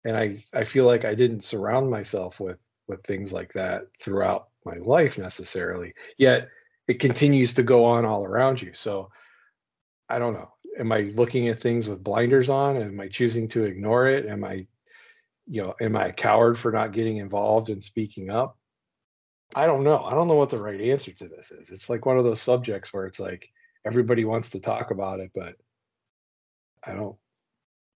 And 0.05 0.17
I, 0.17 0.45
I 0.53 0.65
feel 0.65 0.87
like 0.87 1.05
I 1.05 1.15
didn't 1.15 1.45
surround 1.45 1.91
myself 1.91 2.41
with 2.41 2.59
with 2.89 3.05
things 3.05 3.33
like 3.33 3.53
that 3.53 3.87
throughout 4.01 4.49
my 4.65 4.77
life 4.79 5.19
necessarily. 5.19 5.95
Yet 6.17 6.49
it 6.89 7.01
continues 7.01 7.55
to 7.55 7.63
go 7.63 7.85
on 7.85 8.05
all 8.05 8.25
around 8.25 8.61
you. 8.61 8.73
So 8.75 9.11
I 10.09 10.19
don't 10.19 10.33
know. 10.33 10.51
Am 10.79 10.91
I 10.91 11.01
looking 11.15 11.49
at 11.49 11.61
things 11.61 11.87
with 11.87 12.03
blinders 12.03 12.49
on? 12.49 12.77
Am 12.77 12.99
I 12.99 13.09
choosing 13.09 13.47
to 13.49 13.65
ignore 13.65 14.09
it? 14.09 14.27
Am 14.27 14.43
I, 14.43 14.67
you 15.47 15.63
know, 15.63 15.75
am 15.81 15.97
I 15.97 16.07
a 16.07 16.13
coward 16.13 16.59
for 16.59 16.73
not 16.73 16.93
getting 16.93 17.19
involved 17.19 17.69
and 17.69 17.83
speaking 17.83 18.31
up? 18.31 18.57
I 19.55 19.67
don't 19.67 19.85
know. 19.85 20.05
I 20.05 20.11
don't 20.11 20.29
know 20.29 20.35
what 20.35 20.51
the 20.51 20.61
right 20.61 20.81
answer 20.81 21.13
to 21.13 21.29
this 21.29 21.51
is. 21.51 21.71
It's 21.71 21.91
like 21.91 22.07
one 22.07 22.19
of 22.19 22.25
those 22.25 22.41
subjects 22.41 22.93
where 22.93 23.07
it's 23.07 23.21
like 23.21 23.51
everybody 23.87 24.25
wants 24.25 24.51
to 24.51 24.61
talk 24.61 24.91
about 24.91 25.21
it, 25.21 25.31
but 25.35 25.57
I 26.85 26.95
don't 26.95 27.17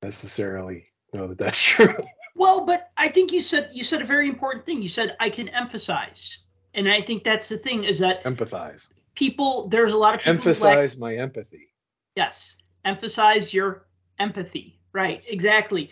necessarily 0.02 0.86
know 1.12 1.26
that 1.28 1.38
that's 1.38 1.60
true. 1.72 1.94
well 2.34 2.64
but 2.64 2.90
i 2.96 3.06
think 3.08 3.30
you 3.32 3.42
said 3.42 3.68
you 3.72 3.84
said 3.84 4.00
a 4.00 4.04
very 4.04 4.26
important 4.28 4.64
thing 4.64 4.80
you 4.82 4.88
said 4.88 5.14
i 5.20 5.28
can 5.28 5.48
emphasize 5.50 6.38
and 6.74 6.88
i 6.88 7.00
think 7.00 7.22
that's 7.22 7.48
the 7.48 7.58
thing 7.58 7.84
is 7.84 7.98
that 7.98 8.24
Empathize. 8.24 8.86
people 9.14 9.68
there's 9.68 9.92
a 9.92 9.96
lot 9.96 10.14
of 10.14 10.20
people 10.20 10.34
who 10.34 10.48
lack- 10.48 10.78
Emphasize 10.78 10.96
my 10.96 11.14
empathy. 11.16 11.68
Yes. 12.16 12.56
Emphasize 12.84 13.54
your 13.54 13.86
empathy. 14.18 14.78
Right. 14.92 15.22
Exactly. 15.28 15.90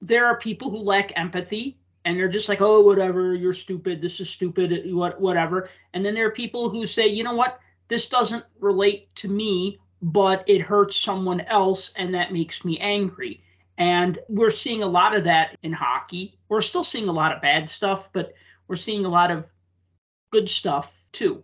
There 0.00 0.24
are 0.26 0.38
people 0.38 0.70
who 0.70 0.78
lack 0.78 1.12
empathy 1.18 1.78
and 2.06 2.16
they're 2.16 2.28
just 2.28 2.48
like, 2.48 2.62
oh, 2.62 2.80
whatever, 2.80 3.34
you're 3.34 3.52
stupid. 3.52 4.00
This 4.00 4.20
is 4.20 4.30
stupid. 4.30 4.94
What, 4.94 5.20
whatever. 5.20 5.68
And 5.92 6.04
then 6.04 6.14
there 6.14 6.26
are 6.26 6.30
people 6.30 6.70
who 6.70 6.86
say, 6.86 7.06
you 7.08 7.22
know 7.24 7.34
what? 7.34 7.60
This 7.88 8.08
doesn't 8.08 8.44
relate 8.58 9.14
to 9.16 9.28
me, 9.28 9.78
but 10.02 10.44
it 10.46 10.60
hurts 10.60 10.96
someone 10.96 11.40
else 11.42 11.92
and 11.96 12.14
that 12.14 12.32
makes 12.32 12.64
me 12.64 12.78
angry. 12.78 13.42
And 13.78 14.18
we're 14.28 14.50
seeing 14.50 14.82
a 14.82 14.86
lot 14.86 15.16
of 15.16 15.24
that 15.24 15.56
in 15.62 15.72
hockey. 15.72 16.38
We're 16.48 16.60
still 16.62 16.84
seeing 16.84 17.08
a 17.08 17.12
lot 17.12 17.32
of 17.32 17.42
bad 17.42 17.68
stuff, 17.68 18.10
but 18.12 18.34
we're 18.68 18.76
seeing 18.76 19.04
a 19.04 19.10
lot 19.10 19.30
of 19.30 19.50
good 20.30 20.48
stuff 20.48 21.02
too. 21.12 21.42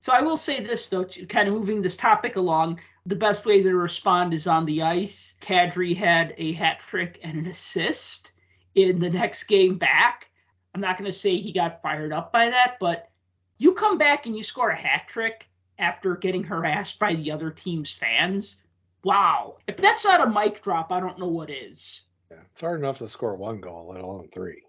So 0.00 0.12
I 0.12 0.20
will 0.20 0.36
say 0.36 0.60
this 0.60 0.86
though, 0.86 1.04
kind 1.04 1.48
of 1.48 1.54
moving 1.54 1.82
this 1.82 1.96
topic 1.96 2.36
along, 2.36 2.80
the 3.06 3.16
best 3.16 3.44
way 3.44 3.62
to 3.62 3.74
respond 3.74 4.34
is 4.34 4.46
on 4.46 4.64
the 4.66 4.82
ice. 4.82 5.34
Kadri 5.40 5.96
had 5.96 6.34
a 6.38 6.52
hat 6.52 6.80
trick 6.80 7.18
and 7.22 7.38
an 7.38 7.46
assist 7.46 8.32
in 8.74 8.98
the 8.98 9.10
next 9.10 9.44
game 9.44 9.76
back. 9.76 10.30
I'm 10.74 10.80
not 10.80 10.96
going 10.96 11.10
to 11.10 11.16
say 11.16 11.36
he 11.36 11.52
got 11.52 11.82
fired 11.82 12.12
up 12.12 12.32
by 12.32 12.48
that, 12.48 12.76
but 12.78 13.10
you 13.58 13.72
come 13.72 13.98
back 13.98 14.26
and 14.26 14.36
you 14.36 14.42
score 14.42 14.70
a 14.70 14.76
hat 14.76 15.08
trick 15.08 15.49
after 15.80 16.14
getting 16.16 16.44
harassed 16.44 16.98
by 16.98 17.14
the 17.16 17.30
other 17.32 17.50
team's 17.50 17.92
fans. 17.92 18.62
Wow. 19.02 19.56
If 19.66 19.76
that's 19.76 20.04
not 20.04 20.26
a 20.26 20.30
mic 20.30 20.62
drop, 20.62 20.92
I 20.92 21.00
don't 21.00 21.18
know 21.18 21.26
what 21.28 21.50
is. 21.50 22.02
Yeah, 22.30 22.38
it's 22.52 22.60
hard 22.60 22.80
enough 22.80 22.98
to 22.98 23.08
score 23.08 23.34
one 23.34 23.60
goal, 23.60 23.90
let 23.92 24.02
alone 24.02 24.28
three. 24.32 24.62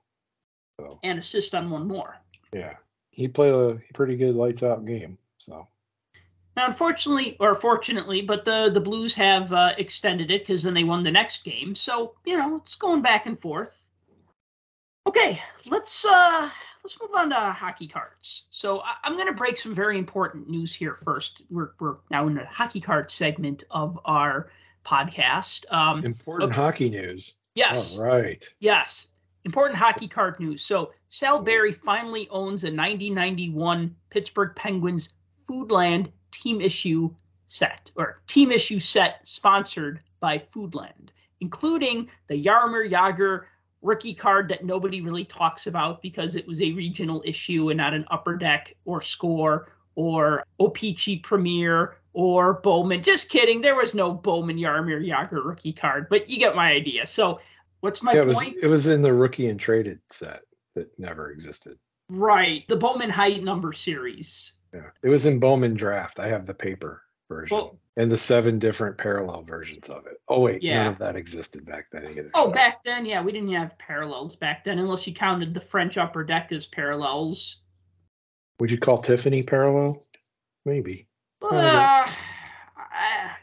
So 0.80 0.98
And 1.04 1.20
assist 1.20 1.54
on 1.54 1.70
one 1.70 1.88
more. 1.88 2.16
yeah, 2.54 2.74
he 3.12 3.28
played 3.28 3.54
a 3.54 3.80
pretty 3.94 4.16
good 4.18 4.36
lights 4.36 4.64
out 4.64 4.86
game. 4.86 5.18
So 5.38 5.68
Now, 6.58 6.68
unfortunately, 6.68 7.38
or 7.40 7.54
fortunately, 7.54 8.22
but 8.22 8.46
the 8.46 8.72
the 8.74 8.82
Blues 8.82 9.14
have 9.16 9.52
uh, 9.54 9.74
extended 9.78 10.32
it 10.32 10.42
because 10.42 10.64
then 10.64 10.74
they 10.74 10.84
won 10.86 11.04
the 11.04 11.12
next 11.12 11.44
game. 11.44 11.76
So 11.76 12.16
you 12.26 12.38
know 12.38 12.62
it's 12.66 12.76
going 12.76 13.02
back 13.02 13.26
and 13.28 13.38
forth. 13.40 13.92
Okay, 15.08 15.42
let's 15.66 16.06
uh 16.06 16.50
let's 16.84 16.98
move 17.00 17.12
on 17.14 17.30
to 17.30 17.36
hockey 17.36 17.88
cards. 17.88 18.44
So 18.52 18.82
I, 18.82 18.96
I'm 19.04 19.16
going 19.16 19.28
to 19.28 19.34
break 19.34 19.58
some 19.58 19.74
very 19.76 19.98
important 19.98 20.50
news 20.50 20.74
here 20.74 20.96
first. 20.96 21.44
We're 21.50 21.72
we're 21.80 21.98
now 22.10 22.28
in 22.28 22.36
the 22.36 22.46
hockey 22.46 22.82
card 22.82 23.12
segment 23.12 23.64
of 23.72 24.00
our 24.06 24.50
podcast. 24.86 25.72
Um, 25.72 26.04
important 26.04 26.52
okay. 26.52 26.62
hockey 26.62 26.90
news. 26.90 27.36
yes, 27.56 27.98
All 27.98 28.06
right. 28.06 28.44
Yes. 28.60 29.08
Important 29.44 29.78
hockey 29.78 30.08
card 30.08 30.40
news. 30.40 30.62
So 30.62 30.92
Sal 31.10 31.42
Berry 31.42 31.72
finally 31.72 32.28
owns 32.30 32.64
a 32.64 32.68
1991 32.68 33.96
Pittsburgh 34.10 34.56
Penguins 34.56 35.10
Foodland 35.48 36.12
team 36.32 36.62
issue 36.62 37.10
set 37.48 37.92
or 37.96 38.22
team 38.28 38.52
issue 38.52 38.80
set 38.80 39.20
sponsored 39.24 40.00
by 40.20 40.38
Foodland, 40.38 41.10
including 41.42 42.08
the 42.28 42.42
Jaromir 42.42 42.90
Jagr 42.90 43.46
rookie 43.82 44.14
card 44.14 44.48
that 44.50 44.64
nobody 44.64 45.02
really 45.02 45.26
talks 45.26 45.68
about 45.68 46.02
because 46.02 46.36
it 46.36 46.48
was 46.48 46.62
a 46.62 46.72
regional 46.74 47.22
issue 47.26 47.70
and 47.70 47.78
not 47.78 47.94
an 47.94 48.06
upper 48.12 48.36
deck 48.38 48.76
or 48.86 49.02
score 49.02 49.70
or 49.96 50.44
O-Pee-Chee 50.60 51.20
Premier 51.20 51.98
or 52.14 52.56
Bowman. 52.56 53.02
Just 53.02 53.30
kidding. 53.30 53.62
There 53.62 53.76
was 53.76 53.94
no 53.94 54.14
Bowman 54.14 54.58
Jaromir 54.58 55.06
Jagr 55.06 55.44
rookie 55.44 55.74
card, 55.74 56.08
but 56.10 56.30
you 56.30 56.38
get 56.38 56.56
my 56.56 56.72
idea. 56.72 57.06
So 57.08 57.40
what's 57.82 58.02
my 58.04 58.14
yeah, 58.14 58.22
it 58.22 58.28
was 58.28 58.38
point? 58.38 58.58
it 58.62 58.68
was 58.68 58.88
in 58.88 59.02
the 59.02 59.14
rookie 59.14 59.48
and 59.50 59.60
traded 59.60 60.00
set 60.10 60.42
that 60.76 60.88
never 61.00 61.32
existed. 61.32 61.78
right. 62.10 62.68
The 62.68 62.76
Bowman 62.78 63.10
Height 63.10 63.44
number 63.44 63.74
series. 63.74 64.54
Yeah, 64.74 64.90
it 65.04 65.10
was 65.10 65.26
in 65.26 65.40
Bowman 65.40 65.74
Draft. 65.74 66.20
I 66.20 66.28
have 66.28 66.46
the 66.46 66.54
paper 66.54 67.02
version 67.28 67.58
Well- 67.58 67.78
and 68.02 68.12
the 68.12 68.18
seven 68.18 68.58
different 68.58 68.98
parallel 68.98 69.44
versions 69.44 69.88
of 69.88 70.08
it. 70.08 70.20
Oh 70.28 70.40
wait, 70.40 70.64
Yeah. 70.64 70.86
none 70.86 70.94
of 70.94 70.98
that 71.00 71.16
existed 71.16 71.64
back 71.66 71.86
then 71.92 72.08
either. 72.08 72.32
Oh, 72.34 72.46
so- 72.46 72.52
back 72.52 72.82
then, 72.82 73.06
yeah, 73.06 73.22
we 73.22 73.32
didn't 73.32 73.52
have 73.54 73.78
parallels 73.78 74.36
back 74.36 74.64
then, 74.66 74.80
unless 74.80 75.06
you 75.06 75.14
counted 75.14 75.54
the 75.54 75.62
French 75.62 76.00
upper 76.00 76.24
deck 76.24 76.52
as 76.52 76.66
parallels. 76.66 77.60
Would 78.60 78.72
you 78.72 78.80
call 78.80 78.98
Tiffany 78.98 79.44
parallel? 79.44 80.04
Maybe. 80.66 81.08
Uh, 81.44 82.08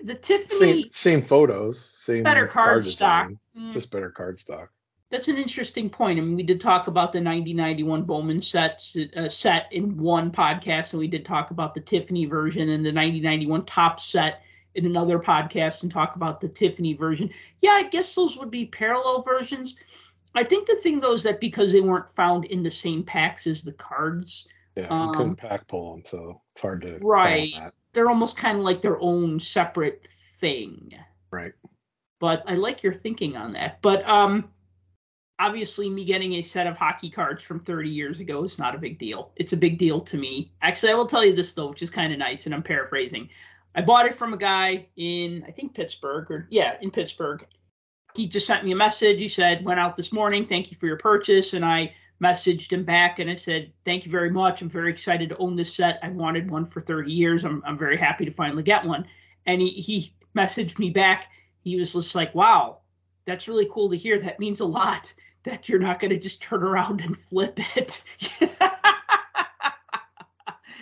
the 0.02 0.14
Tiffany 0.14 0.82
Same 0.82 0.92
same 0.92 1.22
photos, 1.22 1.92
same 1.98 2.24
better 2.24 2.46
card 2.48 2.84
stock. 2.86 3.28
design, 3.28 3.38
Mm, 3.56 3.72
just 3.74 3.90
better 3.90 4.10
card 4.10 4.38
stock. 4.40 4.70
That's 5.10 5.28
an 5.28 5.36
interesting 5.36 5.88
point. 5.88 6.18
I 6.18 6.22
mean, 6.22 6.36
we 6.36 6.42
did 6.42 6.60
talk 6.60 6.86
about 6.88 7.12
the 7.12 7.20
1991 7.20 8.02
Bowman 8.02 8.42
sets 8.42 8.96
uh, 9.16 9.28
set 9.28 9.72
in 9.72 9.96
one 9.96 10.30
podcast, 10.30 10.92
and 10.92 11.00
we 11.00 11.08
did 11.08 11.24
talk 11.24 11.50
about 11.50 11.74
the 11.74 11.80
Tiffany 11.80 12.26
version 12.26 12.68
and 12.68 12.84
the 12.84 12.92
1991 12.92 13.64
Topps 13.64 14.04
set 14.04 14.42
in 14.78 14.86
another 14.86 15.18
podcast, 15.18 15.82
and 15.82 15.90
talk 15.92 16.16
about 16.16 16.40
the 16.40 16.48
Tiffany 16.48 16.94
version. 16.94 17.30
Yeah, 17.60 17.72
I 17.72 17.84
guess 17.88 18.14
those 18.14 18.36
would 18.38 18.50
be 18.50 18.66
parallel 18.66 19.22
versions. 19.22 19.76
I 20.34 20.44
think 20.44 20.66
the 20.66 20.76
thing 20.76 21.00
though 21.00 21.14
is 21.14 21.22
that 21.24 21.40
because 21.40 21.72
they 21.72 21.80
weren't 21.80 22.10
found 22.10 22.44
in 22.46 22.62
the 22.62 22.70
same 22.70 23.02
packs 23.02 23.46
as 23.46 23.62
the 23.62 23.72
cards, 23.72 24.48
Yeah, 24.76 24.84
you 24.84 24.94
Um, 24.94 25.14
couldn't 25.14 25.36
pack 25.36 25.66
pull 25.66 25.92
them, 25.92 26.04
so 26.06 26.40
it's 26.52 26.60
hard 26.62 26.82
to 26.82 26.98
Right. 27.00 27.52
they're 27.92 28.08
almost 28.08 28.36
kind 28.36 28.58
of 28.58 28.64
like 28.64 28.80
their 28.80 29.00
own 29.00 29.40
separate 29.40 30.06
thing. 30.06 30.94
Right. 31.32 31.52
But 32.20 32.44
I 32.46 32.54
like 32.54 32.82
your 32.84 32.92
thinking 32.94 33.36
on 33.36 33.52
that. 33.54 33.82
But 33.82 34.08
um 34.08 34.52
obviously 35.40 35.88
me 35.88 36.04
getting 36.04 36.34
a 36.34 36.42
set 36.42 36.66
of 36.66 36.76
hockey 36.76 37.08
cards 37.10 37.44
from 37.44 37.60
30 37.60 37.88
years 37.90 38.20
ago 38.20 38.44
is 38.44 38.58
not 38.58 38.74
a 38.74 38.78
big 38.78 38.98
deal. 38.98 39.32
It's 39.36 39.52
a 39.52 39.56
big 39.56 39.78
deal 39.78 40.00
to 40.00 40.16
me. 40.16 40.52
Actually, 40.62 40.92
I 40.92 40.94
will 40.96 41.06
tell 41.06 41.24
you 41.24 41.32
this 41.34 41.52
though, 41.52 41.68
which 41.68 41.82
is 41.82 41.90
kind 41.90 42.12
of 42.12 42.18
nice 42.18 42.46
and 42.46 42.54
I'm 42.54 42.62
paraphrasing. 42.62 43.28
I 43.74 43.82
bought 43.82 44.06
it 44.06 44.14
from 44.14 44.32
a 44.32 44.36
guy 44.36 44.86
in 44.96 45.44
I 45.46 45.50
think 45.50 45.74
Pittsburgh 45.74 46.30
or 46.30 46.46
yeah, 46.50 46.76
in 46.80 46.90
Pittsburgh. 46.90 47.46
He 48.14 48.26
just 48.26 48.46
sent 48.46 48.64
me 48.64 48.72
a 48.72 48.76
message. 48.76 49.20
He 49.20 49.28
said, 49.28 49.64
"Went 49.64 49.80
out 49.80 49.96
this 49.96 50.12
morning. 50.12 50.46
Thank 50.46 50.70
you 50.70 50.76
for 50.76 50.86
your 50.86 50.96
purchase." 50.96 51.54
And 51.54 51.64
I 51.64 51.94
messaged 52.22 52.72
him 52.72 52.84
back 52.84 53.18
and 53.18 53.30
I 53.30 53.34
said, 53.34 53.72
"Thank 53.84 54.04
you 54.04 54.10
very 54.10 54.30
much. 54.30 54.62
I'm 54.62 54.68
very 54.68 54.90
excited 54.90 55.28
to 55.28 55.36
own 55.36 55.54
this 55.56 55.72
set. 55.72 55.98
I 56.02 56.08
wanted 56.08 56.50
one 56.50 56.66
for 56.66 56.80
30 56.80 57.12
years. 57.12 57.44
I'm 57.44 57.62
I'm 57.64 57.78
very 57.78 57.96
happy 57.96 58.24
to 58.24 58.30
finally 58.30 58.62
get 58.62 58.84
one." 58.84 59.06
And 59.46 59.60
he 59.60 59.70
he 59.70 60.12
messaged 60.36 60.78
me 60.78 60.90
back. 60.90 61.30
He 61.60 61.76
was 61.76 61.92
just 61.92 62.14
like, 62.14 62.34
"Wow, 62.34 62.78
that's 63.24 63.48
really 63.48 63.68
cool 63.70 63.90
to 63.90 63.96
hear. 63.96 64.18
That 64.18 64.40
means 64.40 64.60
a 64.60 64.66
lot 64.66 65.12
that 65.44 65.68
you're 65.68 65.78
not 65.78 66.00
going 66.00 66.10
to 66.10 66.18
just 66.18 66.42
turn 66.42 66.62
around 66.62 67.00
and 67.02 67.16
flip 67.16 67.60
it." 67.76 68.02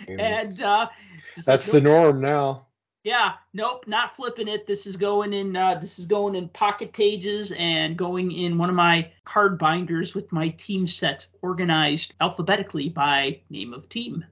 And 0.07 0.21
and 0.21 0.61
uh 0.61 0.87
just 1.35 1.47
like, 1.47 1.59
that's 1.59 1.65
the 1.67 1.81
norm 1.81 2.21
now. 2.21 2.66
Yeah, 3.07 3.35
nope, 3.53 3.85
not 3.87 4.17
flipping 4.17 4.49
it. 4.49 4.67
This 4.67 4.85
is 4.85 4.97
going 4.97 5.31
in. 5.31 5.55
Uh, 5.55 5.75
this 5.75 5.97
is 5.97 6.05
going 6.05 6.35
in 6.35 6.49
pocket 6.49 6.91
pages 6.91 7.53
and 7.57 7.97
going 7.97 8.33
in 8.33 8.57
one 8.57 8.67
of 8.67 8.75
my 8.75 9.09
card 9.23 9.57
binders 9.57 10.13
with 10.13 10.29
my 10.33 10.49
team 10.49 10.85
sets 10.85 11.27
organized 11.41 12.15
alphabetically 12.19 12.89
by 12.89 13.39
name 13.49 13.73
of 13.73 13.87
team. 13.87 14.25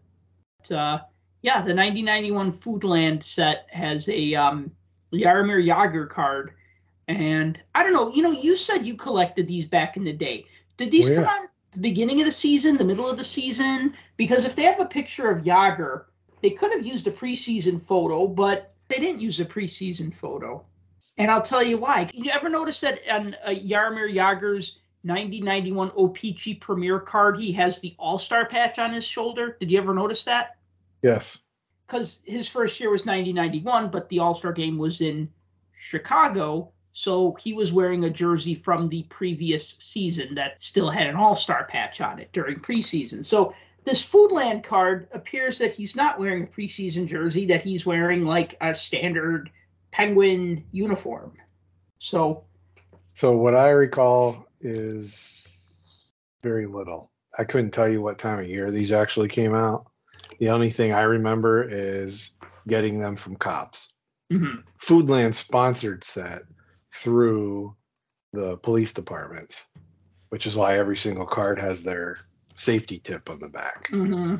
But, 0.59 0.71
uh, 0.73 0.99
yeah, 1.41 1.61
the 1.61 1.73
1991 1.73 2.51
Foodland 2.51 3.23
set 3.23 3.65
has 3.69 4.09
a 4.09 4.35
um, 4.35 4.69
Jaromir 5.13 5.65
Jagr 5.65 6.09
card, 6.09 6.51
and 7.07 7.57
I 7.75 7.81
don't 7.81 7.93
know. 7.93 8.11
You 8.11 8.23
know, 8.23 8.31
you 8.31 8.57
said 8.57 8.85
you 8.85 8.95
collected 8.95 9.47
these 9.47 9.65
back 9.65 9.95
in 9.95 10.03
the 10.03 10.11
day. 10.11 10.47
Did 10.75 10.91
these 10.91 11.09
Oh, 11.11 11.15
come 11.15 11.23
yeah. 11.23 11.29
on 11.29 11.47
the 11.71 11.79
beginning 11.79 12.19
of 12.19 12.25
the 12.25 12.31
season, 12.33 12.75
the 12.75 12.83
middle 12.83 13.09
of 13.09 13.17
the 13.17 13.23
season? 13.23 13.93
Because 14.17 14.43
if 14.43 14.53
they 14.53 14.63
have 14.63 14.81
a 14.81 14.85
picture 14.85 15.29
of 15.29 15.45
Jagr, 15.45 16.07
they 16.41 16.51
could 16.51 16.71
have 16.71 16.85
used 16.85 17.07
a 17.07 17.11
preseason 17.11 17.81
photo, 17.81 18.27
but 18.27 18.73
they 18.87 18.97
didn't 18.97 19.21
use 19.21 19.39
a 19.39 19.45
preseason 19.45 20.13
photo. 20.13 20.63
And 21.17 21.31
I'll 21.31 21.41
tell 21.41 21.63
you 21.63 21.77
why. 21.77 22.09
You 22.13 22.31
ever 22.31 22.49
notice 22.49 22.79
that 22.81 22.99
on 23.09 23.35
uh, 23.45 23.49
Jaromir 23.49 24.13
Jagr's 24.13 24.79
9091 25.03 25.91
O-Pee-Chee 25.95 26.55
Premier 26.55 26.99
card, 26.99 27.37
he 27.37 27.51
has 27.53 27.79
the 27.79 27.95
All 27.97 28.17
Star 28.17 28.45
patch 28.45 28.79
on 28.79 28.91
his 28.91 29.05
shoulder? 29.05 29.55
Did 29.59 29.71
you 29.71 29.77
ever 29.77 29.93
notice 29.93 30.23
that? 30.23 30.57
Yes. 31.03 31.37
Because 31.87 32.19
his 32.25 32.47
first 32.47 32.79
year 32.79 32.89
was 32.89 33.05
9091, 33.05 33.89
but 33.89 34.09
the 34.09 34.19
All 34.19 34.33
Star 34.33 34.51
game 34.51 34.77
was 34.77 35.01
in 35.01 35.29
Chicago. 35.77 36.71
So 36.91 37.33
he 37.33 37.53
was 37.53 37.71
wearing 37.71 38.05
a 38.05 38.09
jersey 38.09 38.55
from 38.55 38.89
the 38.89 39.03
previous 39.03 39.75
season 39.79 40.33
that 40.35 40.61
still 40.63 40.89
had 40.89 41.07
an 41.07 41.15
All 41.15 41.35
Star 41.35 41.65
patch 41.65 42.01
on 42.01 42.19
it 42.19 42.31
during 42.33 42.59
preseason. 42.59 43.25
So 43.25 43.53
this 43.85 44.03
Foodland 44.03 44.63
card 44.63 45.07
appears 45.13 45.57
that 45.59 45.73
he's 45.73 45.95
not 45.95 46.19
wearing 46.19 46.43
a 46.43 46.47
preseason 46.47 47.07
jersey, 47.07 47.45
that 47.45 47.61
he's 47.61 47.85
wearing 47.85 48.25
like 48.25 48.55
a 48.61 48.73
standard 48.75 49.51
Penguin 49.91 50.65
uniform. 50.71 51.33
So, 51.99 52.43
So 53.13 53.31
what 53.31 53.55
I 53.55 53.69
recall 53.69 54.45
is 54.59 55.45
very 56.43 56.65
little. 56.65 57.11
I 57.37 57.43
couldn't 57.43 57.71
tell 57.71 57.87
you 57.87 58.01
what 58.01 58.17
time 58.17 58.39
of 58.39 58.47
year 58.47 58.71
these 58.71 58.91
actually 58.91 59.29
came 59.29 59.53
out. 59.53 59.85
The 60.39 60.49
only 60.49 60.69
thing 60.71 60.91
I 60.91 61.01
remember 61.03 61.63
is 61.69 62.31
getting 62.67 62.99
them 62.99 63.15
from 63.15 63.35
cops. 63.35 63.93
mhm. 64.31 64.63
Foodland 64.81 65.33
sponsored 65.33 66.03
set 66.03 66.41
through 66.93 67.75
the 68.33 68.57
police 68.57 68.91
departments, 68.91 69.67
which 70.29 70.45
is 70.45 70.55
why 70.55 70.77
every 70.77 70.97
single 70.97 71.25
card 71.25 71.59
has 71.59 71.83
their 71.83 72.17
safety 72.55 72.99
tip 72.99 73.29
on 73.29 73.39
the 73.39 73.49
back. 73.49 73.89
Mhm. 73.91 74.39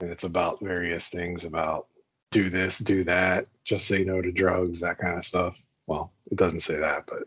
And 0.00 0.10
it's 0.10 0.24
about 0.24 0.60
various 0.60 1.08
things 1.08 1.44
about 1.44 1.86
do 2.32 2.48
this, 2.48 2.78
do 2.78 3.04
that, 3.04 3.48
just 3.64 3.86
say 3.86 4.04
no 4.04 4.20
to 4.20 4.32
drugs, 4.32 4.80
that 4.80 4.98
kind 4.98 5.16
of 5.16 5.24
stuff. 5.24 5.62
Well, 5.86 6.12
it 6.30 6.36
doesn't 6.36 6.60
say 6.60 6.76
that, 6.78 7.04
but 7.06 7.24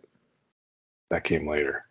that 1.10 1.24
came 1.24 1.48
later. 1.48 1.86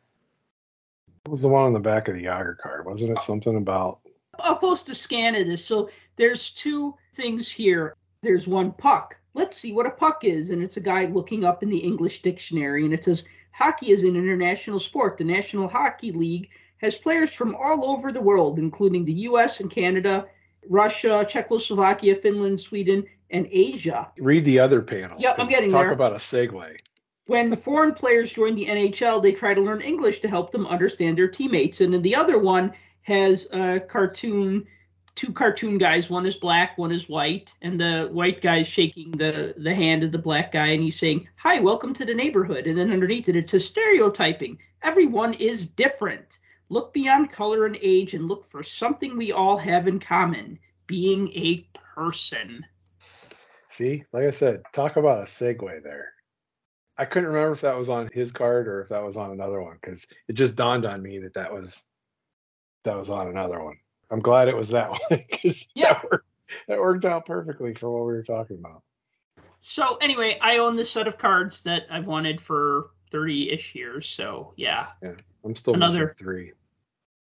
What 1.24 1.30
was 1.30 1.42
the 1.42 1.48
one 1.48 1.64
on 1.64 1.72
the 1.72 1.80
back 1.80 2.08
of 2.08 2.14
the 2.14 2.24
Jagr 2.24 2.58
card? 2.58 2.84
Wasn't 2.84 3.10
it 3.10 3.22
something 3.22 3.56
about 3.56 4.00
I'll 4.40 4.56
post 4.56 4.88
a 4.88 4.94
scan 4.94 5.34
of 5.34 5.46
this. 5.46 5.64
So 5.64 5.88
there's 6.16 6.50
two 6.50 6.94
things 7.14 7.48
here. 7.48 7.96
There's 8.22 8.48
one 8.48 8.72
puck. 8.72 9.18
Let's 9.34 9.60
see 9.60 9.72
what 9.72 9.86
a 9.86 9.90
puck 9.90 10.24
is. 10.24 10.50
And 10.50 10.62
it's 10.62 10.76
a 10.76 10.82
guy 10.82 11.06
looking 11.06 11.44
up 11.44 11.62
in 11.62 11.68
the 11.68 11.78
English 11.78 12.22
dictionary. 12.22 12.84
And 12.84 12.94
it 12.94 13.04
says 13.04 13.24
hockey 13.52 13.90
is 13.90 14.02
an 14.02 14.16
international 14.16 14.80
sport. 14.80 15.18
The 15.18 15.24
National 15.24 15.68
Hockey 15.68 16.12
League 16.12 16.50
has 16.84 16.96
players 16.96 17.32
from 17.32 17.56
all 17.56 17.84
over 17.84 18.12
the 18.12 18.20
world, 18.20 18.58
including 18.58 19.04
the 19.04 19.12
US 19.28 19.60
and 19.60 19.70
Canada, 19.70 20.26
Russia, 20.68 21.26
Czechoslovakia, 21.28 22.16
Finland, 22.16 22.60
Sweden, 22.60 23.04
and 23.30 23.48
Asia. 23.50 24.10
Read 24.18 24.44
the 24.44 24.58
other 24.58 24.80
panel. 24.80 25.16
Yeah, 25.18 25.34
I'm 25.38 25.48
getting 25.48 25.70
there. 25.70 25.78
Talk 25.78 25.86
there. 25.86 25.92
about 25.92 26.12
a 26.12 26.16
segue. 26.16 26.78
When 27.26 27.48
the 27.48 27.56
foreign 27.56 27.94
players 27.94 28.34
join 28.34 28.54
the 28.54 28.66
NHL, 28.66 29.22
they 29.22 29.32
try 29.32 29.54
to 29.54 29.60
learn 29.60 29.80
English 29.80 30.20
to 30.20 30.28
help 30.28 30.50
them 30.50 30.66
understand 30.66 31.16
their 31.16 31.28
teammates. 31.28 31.80
And 31.80 31.92
then 31.92 32.02
the 32.02 32.14
other 32.14 32.38
one 32.38 32.72
has 33.02 33.48
a 33.52 33.80
cartoon, 33.80 34.66
two 35.14 35.32
cartoon 35.32 35.78
guys. 35.78 36.10
One 36.10 36.26
is 36.26 36.36
black, 36.36 36.76
one 36.76 36.92
is 36.92 37.08
white, 37.08 37.54
and 37.62 37.80
the 37.80 38.10
white 38.12 38.42
guy 38.42 38.58
is 38.58 38.66
shaking 38.66 39.10
the 39.12 39.54
the 39.56 39.74
hand 39.74 40.04
of 40.04 40.12
the 40.12 40.18
black 40.18 40.52
guy, 40.52 40.68
and 40.68 40.82
he's 40.82 40.98
saying, 40.98 41.26
"Hi, 41.36 41.60
welcome 41.60 41.94
to 41.94 42.04
the 42.04 42.14
neighborhood." 42.14 42.66
And 42.66 42.76
then 42.76 42.92
underneath 42.92 43.28
it, 43.28 43.36
it 43.36 43.48
says 43.48 43.64
stereotyping. 43.64 44.58
Everyone 44.82 45.32
is 45.34 45.64
different. 45.64 46.38
Look 46.68 46.92
beyond 46.92 47.30
color 47.30 47.66
and 47.66 47.78
age 47.82 48.14
and 48.14 48.26
look 48.26 48.44
for 48.44 48.62
something 48.62 49.16
we 49.16 49.32
all 49.32 49.56
have 49.56 49.86
in 49.86 50.00
common: 50.00 50.58
being 50.86 51.28
a 51.32 51.68
person. 51.72 52.64
See, 53.68 54.04
like 54.12 54.24
I 54.24 54.30
said, 54.30 54.62
talk 54.72 54.96
about 54.96 55.20
a 55.20 55.24
segue 55.24 55.82
there. 55.82 56.12
I 56.96 57.04
couldn't 57.04 57.28
remember 57.28 57.52
if 57.52 57.60
that 57.62 57.76
was 57.76 57.88
on 57.88 58.08
his 58.12 58.30
card 58.30 58.68
or 58.68 58.80
if 58.82 58.88
that 58.90 59.02
was 59.02 59.16
on 59.16 59.32
another 59.32 59.60
one 59.60 59.78
because 59.80 60.06
it 60.28 60.34
just 60.34 60.54
dawned 60.54 60.86
on 60.86 61.02
me 61.02 61.18
that 61.18 61.34
that 61.34 61.52
was 61.52 61.82
that 62.84 62.96
was 62.96 63.10
on 63.10 63.28
another 63.28 63.62
one. 63.62 63.76
I'm 64.10 64.20
glad 64.20 64.48
it 64.48 64.56
was 64.56 64.68
that 64.68 64.90
one 65.10 65.24
because 65.28 65.66
Yeah. 65.74 65.94
that, 65.94 66.04
worked, 66.10 66.26
that 66.68 66.78
worked 66.78 67.04
out 67.04 67.26
perfectly 67.26 67.74
for 67.74 67.90
what 67.90 68.06
we 68.06 68.12
were 68.12 68.22
talking 68.22 68.58
about. 68.58 68.82
So 69.62 69.96
anyway, 69.96 70.38
I 70.40 70.58
own 70.58 70.76
this 70.76 70.90
set 70.90 71.08
of 71.08 71.18
cards 71.18 71.62
that 71.62 71.86
I've 71.90 72.06
wanted 72.06 72.40
for 72.40 72.90
30-ish 73.14 73.74
years. 73.74 74.08
So 74.08 74.52
yeah. 74.56 74.88
Yeah. 75.02 75.14
I'm 75.44 75.54
still 75.54 75.74
Another- 75.74 76.14
three. 76.18 76.52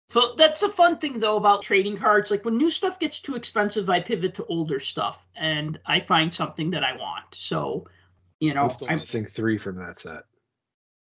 So 0.09 0.35
that's 0.37 0.59
the 0.59 0.69
fun 0.69 0.97
thing 0.99 1.19
though 1.19 1.37
about 1.37 1.63
trading 1.63 1.97
cards. 1.97 2.29
Like 2.29 2.45
when 2.45 2.57
new 2.57 2.69
stuff 2.69 2.99
gets 2.99 3.19
too 3.19 3.35
expensive, 3.35 3.89
I 3.89 3.99
pivot 3.99 4.33
to 4.35 4.45
older 4.45 4.79
stuff 4.79 5.27
and 5.35 5.79
I 5.85 5.99
find 5.99 6.31
something 6.31 6.69
that 6.71 6.83
I 6.83 6.95
want. 6.95 7.33
So, 7.33 7.87
you 8.39 8.53
know, 8.53 8.63
I'm 8.63 8.69
still 8.69 8.89
I 8.91 8.95
missing 8.95 9.25
three 9.25 9.57
from 9.57 9.77
that 9.77 9.99
set. 9.99 10.23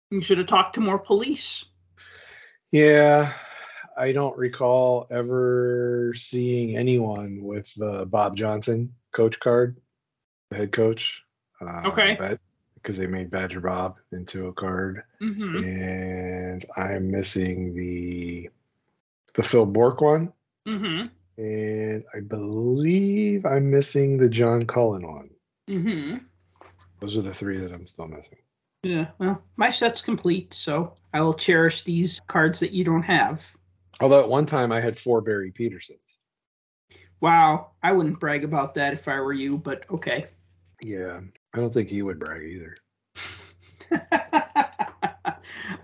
you 0.09 0.21
should 0.21 0.39
have 0.39 0.47
talked 0.47 0.75
to 0.75 0.81
more 0.81 0.97
police. 0.99 1.63
Yeah, 2.71 3.31
I 3.97 4.11
don't 4.11 4.37
recall 4.37 5.07
ever 5.09 6.11
seeing 6.15 6.75
anyone 6.75 7.41
with 7.43 7.73
the 7.75 8.05
Bob 8.07 8.35
Johnson 8.35 8.93
coach 9.13 9.39
card, 9.39 9.79
the 10.49 10.57
head 10.57 10.71
coach. 10.73 11.23
Uh, 11.61 11.83
Okay. 11.87 12.37
Because 12.81 12.97
they 12.97 13.07
made 13.07 13.29
Badger 13.29 13.59
Bob 13.59 13.97
into 14.11 14.47
a 14.47 14.53
card, 14.53 15.03
hmm 15.19 15.57
and 15.57 16.65
I'm 16.77 17.11
missing 17.11 17.75
the 17.75 18.49
the 19.33 19.43
Phil 19.43 19.65
Bourque 19.65 20.01
one, 20.01 20.31
hmm 20.67 21.03
and 21.37 22.03
I 22.15 22.19
believe 22.21 23.45
I'm 23.45 23.69
missing 23.69 24.17
the 24.17 24.29
John 24.29 24.61
Cullen 24.61 25.05
one. 25.07 25.29
hmm 25.67 26.17
Those 26.99 27.17
are 27.17 27.21
the 27.21 27.33
three 27.33 27.57
that 27.57 27.73
I'm 27.73 27.87
still 27.87 28.07
missing. 28.07 28.37
Yeah. 28.83 29.07
Well, 29.19 29.43
my 29.57 29.69
set's 29.69 30.01
complete, 30.01 30.53
so 30.53 30.93
I 31.13 31.21
will 31.21 31.33
cherish 31.33 31.83
these 31.83 32.21
cards 32.27 32.59
that 32.59 32.71
you 32.71 32.83
don't 32.83 33.03
have. 33.03 33.45
Although 33.99 34.21
at 34.21 34.29
one 34.29 34.45
time 34.45 34.71
I 34.71 34.79
had 34.79 34.97
four 34.97 35.21
Barry 35.21 35.51
Pedersons. 35.51 36.17
Wow. 37.19 37.71
I 37.83 37.91
wouldn't 37.91 38.19
brag 38.19 38.43
about 38.43 38.75
that 38.75 38.93
if 38.93 39.07
I 39.07 39.19
were 39.19 39.33
you, 39.33 39.57
but 39.57 39.85
okay. 39.89 40.27
Yeah, 40.81 41.21
I 41.53 41.59
don't 41.59 41.73
think 41.73 41.89
he 41.89 42.01
would 42.01 42.19
brag 42.19 42.43
either. 42.43 42.77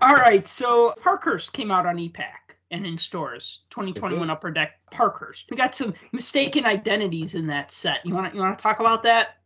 All 0.00 0.14
right, 0.14 0.46
so 0.46 0.94
Parkhurst 1.00 1.52
came 1.52 1.70
out 1.70 1.86
on 1.86 1.98
e-Pack 1.98 2.56
and 2.70 2.86
in 2.86 2.98
stores. 2.98 3.60
2021 3.70 4.20
mm-hmm. 4.20 4.30
Upper 4.30 4.50
Deck 4.50 4.72
Parkhurst. 4.90 5.46
We 5.50 5.56
got 5.56 5.74
some 5.74 5.94
mistaken 6.12 6.66
identities 6.66 7.34
in 7.34 7.46
that 7.46 7.70
set. 7.70 8.04
You 8.04 8.14
want 8.14 8.30
to 8.30 8.36
you 8.36 8.42
want 8.42 8.58
to 8.58 8.62
talk 8.62 8.80
about 8.80 9.02
that? 9.04 9.36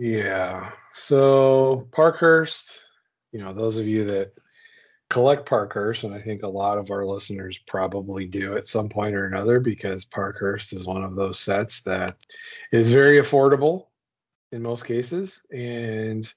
Yeah. 0.00 0.70
So 0.94 1.88
Parkhurst, 1.92 2.84
you 3.32 3.40
know, 3.40 3.52
those 3.52 3.76
of 3.76 3.86
you 3.86 4.04
that 4.04 4.32
collect 5.10 5.46
Parkhurst, 5.46 6.04
and 6.04 6.14
I 6.14 6.20
think 6.20 6.42
a 6.42 6.48
lot 6.48 6.78
of 6.78 6.90
our 6.90 7.04
listeners 7.04 7.58
probably 7.66 8.26
do 8.26 8.56
at 8.56 8.66
some 8.66 8.88
point 8.88 9.14
or 9.14 9.26
another, 9.26 9.60
because 9.60 10.04
Parkhurst 10.04 10.72
is 10.72 10.86
one 10.86 11.04
of 11.04 11.16
those 11.16 11.38
sets 11.38 11.82
that 11.82 12.16
is 12.72 12.90
very 12.90 13.18
affordable 13.18 13.86
in 14.52 14.62
most 14.62 14.84
cases 14.84 15.42
and 15.52 16.32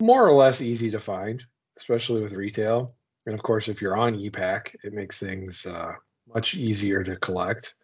more 0.00 0.26
or 0.26 0.32
less 0.32 0.60
easy 0.60 0.90
to 0.90 1.00
find, 1.00 1.44
especially 1.78 2.22
with 2.22 2.32
retail. 2.32 2.94
And 3.26 3.34
of 3.34 3.42
course, 3.42 3.68
if 3.68 3.80
you're 3.80 3.96
on 3.96 4.14
e-Pack, 4.14 4.76
it 4.84 4.92
makes 4.92 5.18
things 5.18 5.66
uh, 5.66 5.92
much 6.32 6.54
easier 6.54 7.02
to 7.02 7.16
collect. 7.16 7.74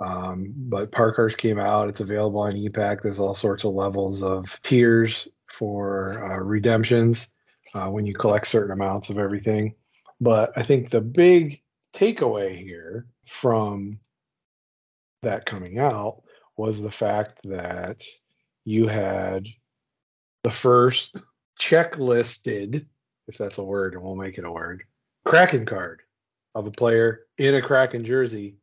Um, 0.00 0.52
but 0.56 0.90
Parkhurst 0.92 1.38
came 1.38 1.60
out. 1.60 1.88
It's 1.88 2.00
available 2.00 2.40
on 2.40 2.56
e-Pack. 2.56 3.02
There's 3.02 3.20
all 3.20 3.34
sorts 3.34 3.64
of 3.64 3.74
levels 3.74 4.22
of 4.22 4.58
tiers 4.62 5.28
for 5.48 6.24
uh, 6.24 6.38
redemptions 6.38 7.28
uh, 7.74 7.86
when 7.86 8.06
you 8.06 8.14
collect 8.14 8.46
certain 8.46 8.72
amounts 8.72 9.10
of 9.10 9.18
everything. 9.18 9.74
But 10.20 10.52
I 10.56 10.62
think 10.62 10.90
the 10.90 11.00
big 11.00 11.60
takeaway 11.94 12.58
here 12.58 13.06
from 13.26 14.00
that 15.22 15.44
coming 15.44 15.78
out 15.78 16.22
was 16.56 16.80
the 16.80 16.90
fact 16.90 17.40
that 17.44 18.02
you 18.64 18.86
had 18.86 19.46
the 20.42 20.50
first 20.50 21.24
checklisted, 21.58 22.86
if 23.28 23.38
that's 23.38 23.58
a 23.58 23.64
word, 23.64 23.94
and 23.94 24.02
we'll 24.02 24.16
make 24.16 24.38
it 24.38 24.44
a 24.44 24.50
word, 24.50 24.84
Kraken 25.24 25.66
card 25.66 26.02
of 26.54 26.66
a 26.66 26.70
player 26.70 27.26
in 27.38 27.54
a 27.54 27.62
Kraken 27.62 28.04
jersey 28.04 28.56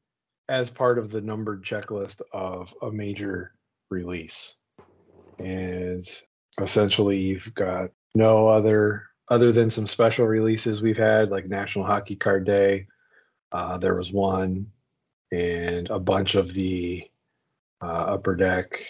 as 0.50 0.70
part 0.70 0.98
of 0.98 1.12
the 1.12 1.22
numbered 1.22 1.64
checklist 1.64 2.22
of 2.32 2.74
a 2.82 2.92
major 2.92 3.54
release. 3.90 4.56
And 5.40 6.08
essentially, 6.60 7.20
you've 7.20 7.54
got 7.54 7.92
no 8.16 8.48
other, 8.48 9.04
other 9.30 9.52
than 9.52 9.70
some 9.70 9.88
special 9.88 10.26
releases 10.26 10.82
we've 10.82 10.98
had, 10.98 11.30
like 11.30 11.48
National 11.48 11.86
Hockey 11.86 12.16
Card 12.16 12.46
Day. 12.46 12.88
Uh, 13.52 13.78
there 13.78 13.96
was 13.96 14.12
one, 14.12 14.68
and 15.32 15.90
a 15.90 16.00
bunch 16.00 16.36
of 16.36 16.54
the 16.54 17.08
uh, 17.82 17.86
upper 17.86 18.36
deck 18.36 18.82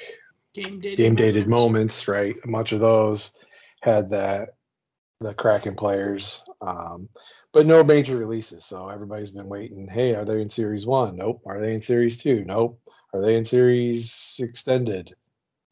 Game 0.54 0.80
dated. 0.80 0.98
game 0.98 1.16
dated 1.16 1.48
moments. 1.48 2.08
right? 2.08 2.36
Much 2.46 2.72
of 2.72 2.80
those 2.80 3.32
had 3.82 4.10
that 4.10 4.50
the 5.20 5.34
Kraken 5.34 5.76
players, 5.76 6.44
um, 6.62 7.10
but 7.52 7.66
no 7.66 7.84
major 7.84 8.18
releases. 8.18 8.66
So 8.66 8.90
everybody's 8.90 9.32
been 9.32 9.48
waiting. 9.48 9.88
Hey, 9.88 10.14
are 10.14 10.26
they 10.26 10.42
in 10.42 10.50
Series 10.50 10.86
One? 10.86 11.16
Nope. 11.16 11.42
Are 11.46 11.60
they 11.60 11.74
in 11.74 11.82
Series 11.82 12.22
Two? 12.22 12.44
Nope. 12.46 12.80
Are 13.14 13.22
they 13.22 13.36
in 13.36 13.46
Series 13.46 14.40
Extended? 14.40 15.16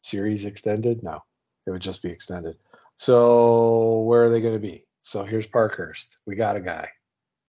Series 0.02 0.44
Extended? 0.44 1.02
No, 1.02 1.22
it 1.66 1.70
would 1.70 1.82
just 1.82 2.02
be 2.02 2.10
extended. 2.10 2.56
So 2.96 4.00
where 4.00 4.24
are 4.24 4.30
they 4.30 4.40
going 4.40 4.54
to 4.54 4.60
be? 4.60 4.86
So 5.02 5.24
here's 5.24 5.46
Parkhurst. 5.46 6.18
We 6.26 6.34
got 6.34 6.56
a 6.56 6.60
guy, 6.60 6.88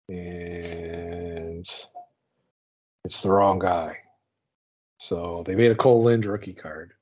and 0.08 1.66
it's 3.04 3.20
the 3.22 3.30
wrong 3.30 3.58
guy. 3.58 3.96
So 4.98 5.42
they 5.46 5.54
made 5.54 5.70
a 5.70 5.76
Cole 5.76 6.02
Lind 6.02 6.26
rookie 6.26 6.52
card. 6.52 6.92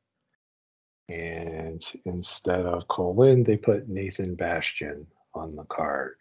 And 1.08 1.84
instead 2.04 2.66
of 2.66 2.88
Cole 2.88 3.14
Lind, 3.14 3.46
they 3.46 3.56
put 3.56 3.88
Nathan 3.88 4.34
Bastian 4.34 5.06
on 5.34 5.54
the 5.54 5.64
card 5.64 6.16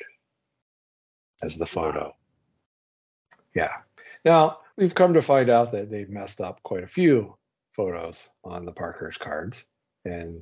as 1.41 1.57
the 1.57 1.65
photo. 1.65 2.15
Yeah. 3.55 3.73
Now, 4.25 4.59
we've 4.77 4.95
come 4.95 5.13
to 5.13 5.21
find 5.21 5.49
out 5.49 5.71
that 5.71 5.89
they've 5.89 6.09
messed 6.09 6.41
up 6.41 6.61
quite 6.63 6.83
a 6.83 6.87
few 6.87 7.35
photos 7.73 8.29
on 8.43 8.65
the 8.65 8.71
Parkhurst 8.71 9.19
cards 9.19 9.65
and 10.05 10.41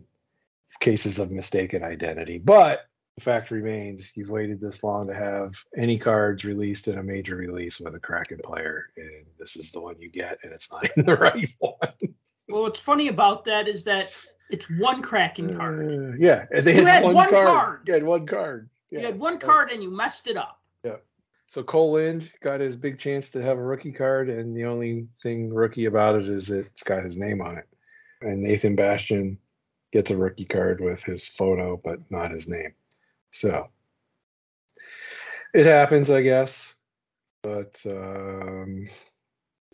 cases 0.79 1.19
of 1.19 1.31
mistaken 1.31 1.83
identity. 1.83 2.37
But 2.37 2.87
the 3.15 3.23
fact 3.23 3.51
remains 3.51 4.11
you've 4.15 4.29
waited 4.29 4.59
this 4.59 4.83
long 4.83 5.07
to 5.07 5.13
have 5.13 5.53
any 5.77 5.99
cards 5.99 6.45
released 6.45 6.87
in 6.87 6.97
a 6.97 7.03
major 7.03 7.35
release 7.35 7.79
with 7.79 7.95
a 7.95 7.99
Kraken 7.99 8.39
player, 8.43 8.87
and 8.97 9.25
this 9.37 9.55
is 9.55 9.71
the 9.71 9.81
one 9.81 9.99
you 9.99 10.09
get, 10.09 10.39
and 10.43 10.51
it's 10.51 10.71
not 10.71 10.85
even 10.97 11.05
the 11.05 11.17
right 11.17 11.49
one. 11.59 11.93
Well, 12.49 12.63
what's 12.63 12.79
funny 12.79 13.07
about 13.07 13.45
that 13.45 13.67
is 13.67 13.83
that 13.83 14.11
it's 14.49 14.69
one 14.69 15.01
Kraken 15.01 15.55
card. 15.55 15.79
Uh, 15.79 16.15
yeah, 16.19 16.45
they 16.51 16.75
You 16.75 16.85
had, 16.85 16.95
had 16.95 17.03
one, 17.03 17.15
one 17.15 17.29
card. 17.29 17.47
card. 17.47 17.81
You 17.87 17.93
had 17.93 18.03
one 18.03 18.25
card. 18.25 18.69
Yeah. 18.91 18.99
You 18.99 19.05
had 19.07 19.19
one 19.19 19.39
card 19.39 19.71
and 19.71 19.81
you 19.81 19.89
messed 19.89 20.27
it 20.27 20.37
up. 20.37 20.59
Yeah. 20.83 20.97
So 21.47 21.63
Cole 21.63 21.93
Lind 21.93 22.31
got 22.41 22.59
his 22.59 22.75
big 22.75 22.99
chance 22.99 23.29
to 23.31 23.41
have 23.41 23.57
a 23.57 23.63
rookie 23.63 23.91
card, 23.91 24.29
and 24.29 24.55
the 24.55 24.65
only 24.65 25.07
thing 25.21 25.53
rookie 25.53 25.85
about 25.85 26.15
it 26.15 26.29
is 26.29 26.49
it's 26.49 26.83
got 26.83 27.03
his 27.03 27.17
name 27.17 27.41
on 27.41 27.57
it. 27.57 27.67
And 28.21 28.41
Nathan 28.41 28.75
Bastian 28.75 29.37
gets 29.91 30.09
a 30.09 30.17
rookie 30.17 30.45
card 30.45 30.81
with 30.81 31.03
his 31.03 31.27
photo, 31.27 31.79
but 31.83 31.99
not 32.09 32.31
his 32.31 32.47
name. 32.47 32.73
So 33.31 33.69
it 35.53 35.65
happens, 35.65 36.09
I 36.09 36.21
guess. 36.21 36.75
But 37.43 37.79
um, 37.85 38.87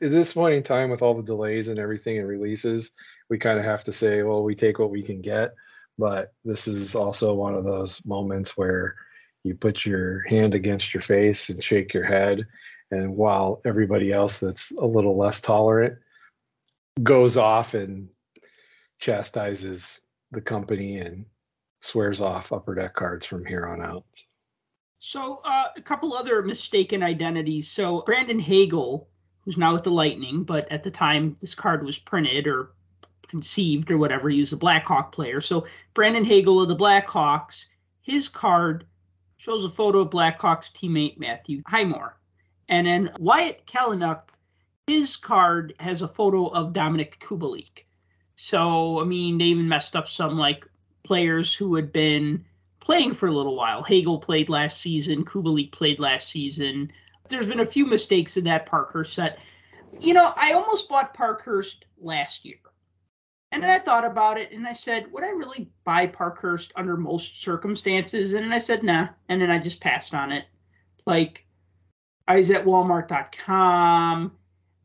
at 0.02 0.12
this 0.12 0.34
point 0.34 0.56
in 0.56 0.64
time, 0.64 0.90
with 0.90 1.02
all 1.02 1.14
the 1.14 1.24
delays 1.24 1.70
and 1.70 1.80
everything 1.80 2.18
and 2.18 2.28
releases, 2.28 2.92
we 3.30 3.38
kind 3.38 3.60
of 3.60 3.66
have 3.66 3.84
to 3.86 3.94
say, 3.94 4.24
well, 4.24 4.44
we 4.44 4.56
take 4.56 4.80
what 4.80 4.90
we 4.90 5.04
can 5.04 5.22
get. 5.22 5.54
But 5.98 6.34
this 6.46 6.68
is 6.68 6.96
also 6.96 7.34
one 7.34 7.54
of 7.54 7.66
those 7.66 8.02
moments 8.06 8.58
where 8.58 8.96
you 9.44 9.56
put 9.56 9.86
your 9.86 10.22
hand 10.28 10.54
against 10.54 10.94
your 10.94 11.02
face 11.02 11.50
and 11.50 11.64
shake 11.64 11.94
your 11.94 12.06
head. 12.06 12.48
And 12.92 13.16
while 13.16 13.62
everybody 13.66 14.12
else 14.12 14.40
that's 14.40 14.72
a 14.72 14.86
little 14.86 15.18
less 15.18 15.42
tolerant 15.42 15.98
goes 17.04 17.38
off 17.38 17.74
and 17.74 18.10
chastises 19.00 20.00
the 20.32 20.42
company 20.42 20.98
and 20.98 21.26
swears 21.82 22.20
off 22.20 22.52
upper 22.52 22.76
deck 22.76 22.94
cards 22.94 23.26
from 23.26 23.46
here 23.46 23.66
on 23.66 23.82
out. 23.82 24.06
So 25.00 25.42
uh, 25.46 25.68
a 25.78 25.82
couple 25.82 26.14
other 26.14 26.42
mistaken 26.42 27.04
identities. 27.04 27.70
So 27.70 28.02
Brandon 28.02 28.40
Hagel, 28.40 29.08
who's 29.42 29.58
now 29.58 29.74
with 29.74 29.84
the 29.84 29.92
Lightning, 29.92 30.44
but 30.44 30.70
at 30.72 30.84
the 30.84 30.92
time 30.92 31.38
this 31.40 31.56
card 31.56 31.86
was 31.86 31.98
printed 31.98 32.48
or 32.48 32.72
conceived 33.30 33.90
or 33.90 33.98
whatever, 33.98 34.30
he 34.30 34.40
was 34.40 34.52
a 34.52 34.58
Blackhawk 34.58 35.12
player. 35.12 35.40
So 35.40 35.66
Brandon 35.94 36.26
Hagel 36.26 36.62
of 36.62 36.68
the 36.68 36.76
Blackhawks, 36.76 37.66
his 38.02 38.28
card 38.28 38.86
shows 39.38 39.64
a 39.64 39.70
photo 39.70 40.00
of 40.00 40.10
Blackhawks 40.10 40.72
teammate 40.72 41.18
Matthew 41.18 41.62
Highmore. 41.68 42.18
And 42.68 42.86
then 42.86 43.12
Wyatt 43.20 43.66
Kalynuk, 43.66 44.22
his 44.88 45.16
card 45.16 45.74
has 45.80 46.02
a 46.02 46.08
photo 46.08 46.48
of 46.48 46.74
Dominik 46.74 47.20
Kubalik. 47.20 47.86
So, 48.36 49.00
I 49.00 49.06
mean, 49.06 49.38
they 49.38 49.46
even 49.46 49.68
messed 49.68 49.96
up 49.96 50.08
some 50.08 50.38
like 50.38 50.66
players 51.04 51.54
who 51.54 51.76
had 51.76 51.92
been 51.92 52.46
playing 52.80 53.14
for 53.14 53.28
a 53.28 53.34
little 53.34 53.56
while. 53.56 53.84
Hagel 53.84 54.18
played 54.18 54.50
last 54.50 54.82
season, 54.82 55.26
Kubalik 55.26 55.72
played 55.72 56.00
last 56.00 56.30
season. 56.30 56.92
There's 57.28 57.48
been 57.48 57.60
a 57.60 57.66
few 57.66 57.86
mistakes 57.86 58.38
in 58.38 58.44
that 58.46 58.66
Parkhurst 58.66 59.14
set. 59.14 59.40
You 60.00 60.14
know, 60.14 60.34
I 60.36 60.54
almost 60.54 60.90
bought 60.90 61.14
Parkhurst 61.14 61.86
last 62.00 62.46
year. 62.46 62.58
And 63.52 63.64
then 63.64 63.70
I 63.72 63.80
thought 63.80 64.06
about 64.06 64.38
it 64.38 64.52
and 64.52 64.68
I 64.68 64.74
said, 64.74 65.12
would 65.12 65.24
I 65.24 65.32
really 65.32 65.72
buy 65.84 66.06
Parkhurst 66.06 66.72
under 66.76 66.96
most 66.96 67.42
circumstances? 67.42 68.34
And 68.34 68.46
then 68.46 68.54
I 68.54 68.60
said, 68.60 68.84
nah. 68.84 69.08
And 69.28 69.42
then 69.42 69.50
I 69.50 69.58
just 69.58 69.82
passed 69.82 70.14
on 70.14 70.32
it. 70.32 70.46
Like, 71.06 71.46
I 72.28 72.38
was 72.38 72.52
at 72.52 72.64
walmart.com. 72.64 74.32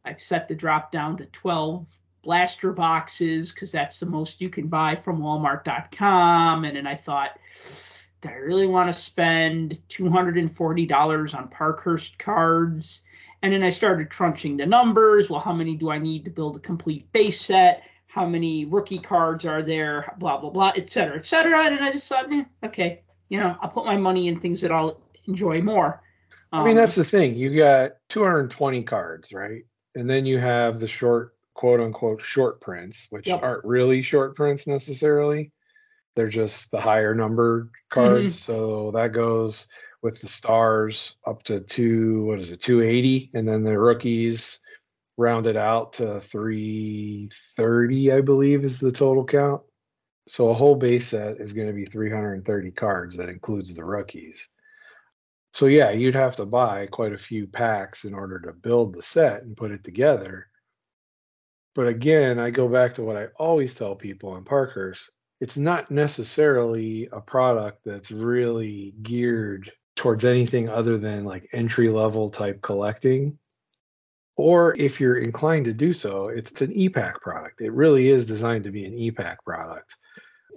I've 0.07 0.23
set 0.23 0.49
the 0.49 0.55
drop 0.55 0.91
down 0.91 1.19
to 1.19 1.27
12 1.27 1.87
blaster 2.23 2.73
boxes 2.73 3.53
because 3.53 3.71
that's 3.71 4.01
the 4.01 4.07
most 4.07 4.41
you 4.41 4.49
can 4.49 4.69
buy 4.69 4.95
from 4.95 5.21
walmart.com. 5.21 6.65
And 6.65 6.77
then 6.77 6.87
I 6.87 6.95
thought, 6.95 7.39
do 8.23 8.31
I 8.31 8.33
really 8.33 8.67
want 8.67 8.91
to 8.91 8.99
spend 8.99 9.79
$240 9.91 11.35
on 11.35 11.49
Parkhurst 11.49 12.19
cards? 12.19 13.03
And 13.43 13.53
then 13.53 13.63
I 13.63 13.69
started 13.69 14.09
crunching 14.09 14.57
the 14.57 14.65
numbers. 14.65 15.29
Well, 15.29 15.41
how 15.41 15.53
many 15.53 15.77
do 15.77 15.91
I 15.91 15.99
need 15.99 16.25
to 16.25 16.31
build 16.31 16.57
a 16.57 16.61
complete 16.61 17.13
base 17.13 17.43
set? 17.43 17.83
How 18.15 18.25
many 18.25 18.65
rookie 18.65 19.01
cards 19.01 19.45
are 19.45 19.61
there? 19.61 20.15
Blah, 20.19 20.39
blah, 20.39 20.51
blah, 20.51 20.71
et 20.77 20.93
cetera, 20.93 21.17
et 21.17 21.27
cetera. 21.27 21.65
And 21.65 21.85
I 21.85 21.91
just 21.91 22.09
thought, 22.09 22.33
eh, 22.33 22.45
okay, 22.63 23.03
you 23.29 23.41
know, 23.41 23.57
I'll 23.61 23.69
put 23.69 23.85
my 23.85 23.97
money 23.97 24.29
in 24.29 24.39
things 24.39 24.61
that 24.61 24.71
I'll 24.71 25.01
enjoy 25.27 25.61
more. 25.61 26.01
Um, 26.53 26.63
I 26.63 26.65
mean, 26.67 26.77
that's 26.77 26.95
the 26.95 27.05
thing. 27.05 27.35
You 27.35 27.57
got 27.57 27.97
220 28.11 28.85
cards, 28.85 29.33
right? 29.33 29.63
And 29.97 30.09
then 30.09 30.25
you 30.25 30.39
have 30.39 30.79
the 30.79 30.87
short, 30.87 31.35
quote 31.55 31.81
unquote, 31.81 32.23
short 32.23 32.61
prints, 32.61 33.09
which 33.11 33.27
yep. 33.27 33.43
aren't 33.43 33.65
really 33.65 34.01
short 34.01 34.37
prints 34.37 34.69
necessarily. 34.69 35.51
They're 36.15 36.29
just 36.29 36.71
the 36.71 36.81
higher 36.81 37.17
numbered 37.17 37.73
cards. 37.89 38.37
Mm-hmm. 38.37 38.53
So 38.53 38.93
that 38.93 39.11
goes 39.11 39.67
with 40.03 40.21
the 40.21 40.29
stars 40.29 41.17
up 41.27 41.43
to 41.45 41.59
two, 41.59 42.27
what 42.27 42.39
is 42.39 42.53
it, 42.53 42.61
280? 42.61 43.33
And 43.35 43.49
then 43.49 43.65
the 43.65 43.77
rookies 43.77 44.61
rounded 45.17 45.57
out 45.57 45.93
to 45.95 46.21
330, 46.21 48.13
I 48.13 48.21
believe, 48.21 48.65
is 48.65 48.81
the 48.81 48.93
total 48.93 49.25
count. 49.25 49.63
So 50.27 50.49
a 50.49 50.55
whole 50.55 50.75
base 50.75 51.09
set 51.09 51.41
is 51.41 51.53
going 51.53 51.67
to 51.69 51.75
be 51.75 51.85
330 51.85 52.71
cards 52.73 53.17
that 53.17 53.29
includes 53.29 53.75
the 53.75 53.85
rookies. 53.85 54.49
So 55.53 55.67
yeah, 55.67 55.91
you'd 55.91 56.15
have 56.15 56.35
to 56.37 56.47
buy 56.47 56.87
quite 56.87 57.13
a 57.13 57.19
few 57.19 57.47
packs 57.47 58.05
in 58.05 58.15
order 58.15 58.41
to 58.41 58.53
build 58.53 58.95
the 58.95 59.03
set 59.03 59.43
and 59.43 59.57
put 59.57 59.71
it 59.71 59.85
together. 59.85 60.49
But 61.75 61.87
again, 61.89 62.39
I 62.39 62.51
go 62.51 62.69
back 62.69 62.95
to 62.95 63.03
what 63.03 63.17
I 63.17 63.27
always 63.37 63.75
tell 63.75 63.95
people 63.95 64.31
on 64.31 64.45
Parkhurst. 64.45 65.11
it's 65.41 65.57
not 65.57 65.91
necessarily 65.91 67.09
a 67.13 67.21
product 67.21 67.81
that's 67.85 68.11
really 68.11 68.95
geared 69.03 69.71
towards 69.97 70.25
anything 70.25 70.69
other 70.69 70.97
than 70.97 71.25
like 71.25 71.49
entry 71.53 71.89
level 71.89 72.29
type 72.29 72.63
collecting. 72.63 73.39
Or 74.37 74.75
if 74.77 75.01
you're 75.01 75.19
inclined 75.19 75.65
to 75.67 75.73
do 75.73 75.93
so, 75.93 76.29
it's 76.29 76.61
an 76.61 76.73
e-pack 76.73 77.21
product. 77.21 77.61
It 77.61 77.73
really 77.73 78.09
is 78.09 78.27
designed 78.27 78.65
to 78.65 78.73
be 78.73 78.85
an 78.85 78.95
e-pack 78.95 79.45
product 79.45 79.97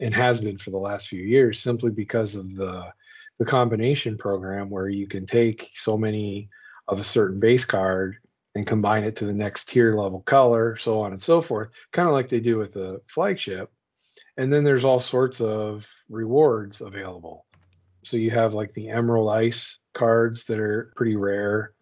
and 0.02 0.14
has 0.14 0.40
been 0.40 0.58
for 0.58 0.72
the 0.72 0.78
last 0.78 1.08
few 1.08 1.22
years 1.22 1.60
simply 1.60 1.92
because 1.92 2.36
of 2.36 2.56
the 2.56 2.92
the 3.40 3.46
combination 3.46 4.18
program 4.18 4.68
where 4.68 4.90
you 4.90 5.06
can 5.08 5.24
take 5.28 5.70
so 5.76 5.96
many 5.96 6.50
of 6.88 7.00
a 7.00 7.04
certain 7.04 7.40
base 7.40 7.64
card 7.64 8.18
and 8.56 8.66
combine 8.66 9.04
it 9.04 9.16
to 9.16 9.26
the 9.26 9.34
next 9.34 9.70
tier 9.70 9.96
level 9.96 10.22
color, 10.22 10.76
so 10.76 11.00
on 11.00 11.12
and 11.12 11.22
so 11.22 11.40
forth, 11.40 11.70
kind 11.92 12.08
of 12.08 12.16
like 12.16 12.30
they 12.30 12.40
do 12.40 12.58
with 12.58 12.74
the 12.74 13.00
flagship 13.06 13.70
and 14.38 14.54
then 14.54 14.64
there's 14.64 14.86
all 14.86 15.00
sorts 15.00 15.42
of 15.42 15.88
rewards 16.10 16.82
available. 16.82 17.46
So 18.04 18.18
you 18.18 18.32
have 18.32 18.54
like 18.54 18.74
the 18.74 18.90
Emerald 18.90 19.32
Ice 19.32 19.80
cards 19.94 20.46
that 20.46 20.60
are 20.60 20.94
pretty 20.96 21.16
rare 21.16 21.74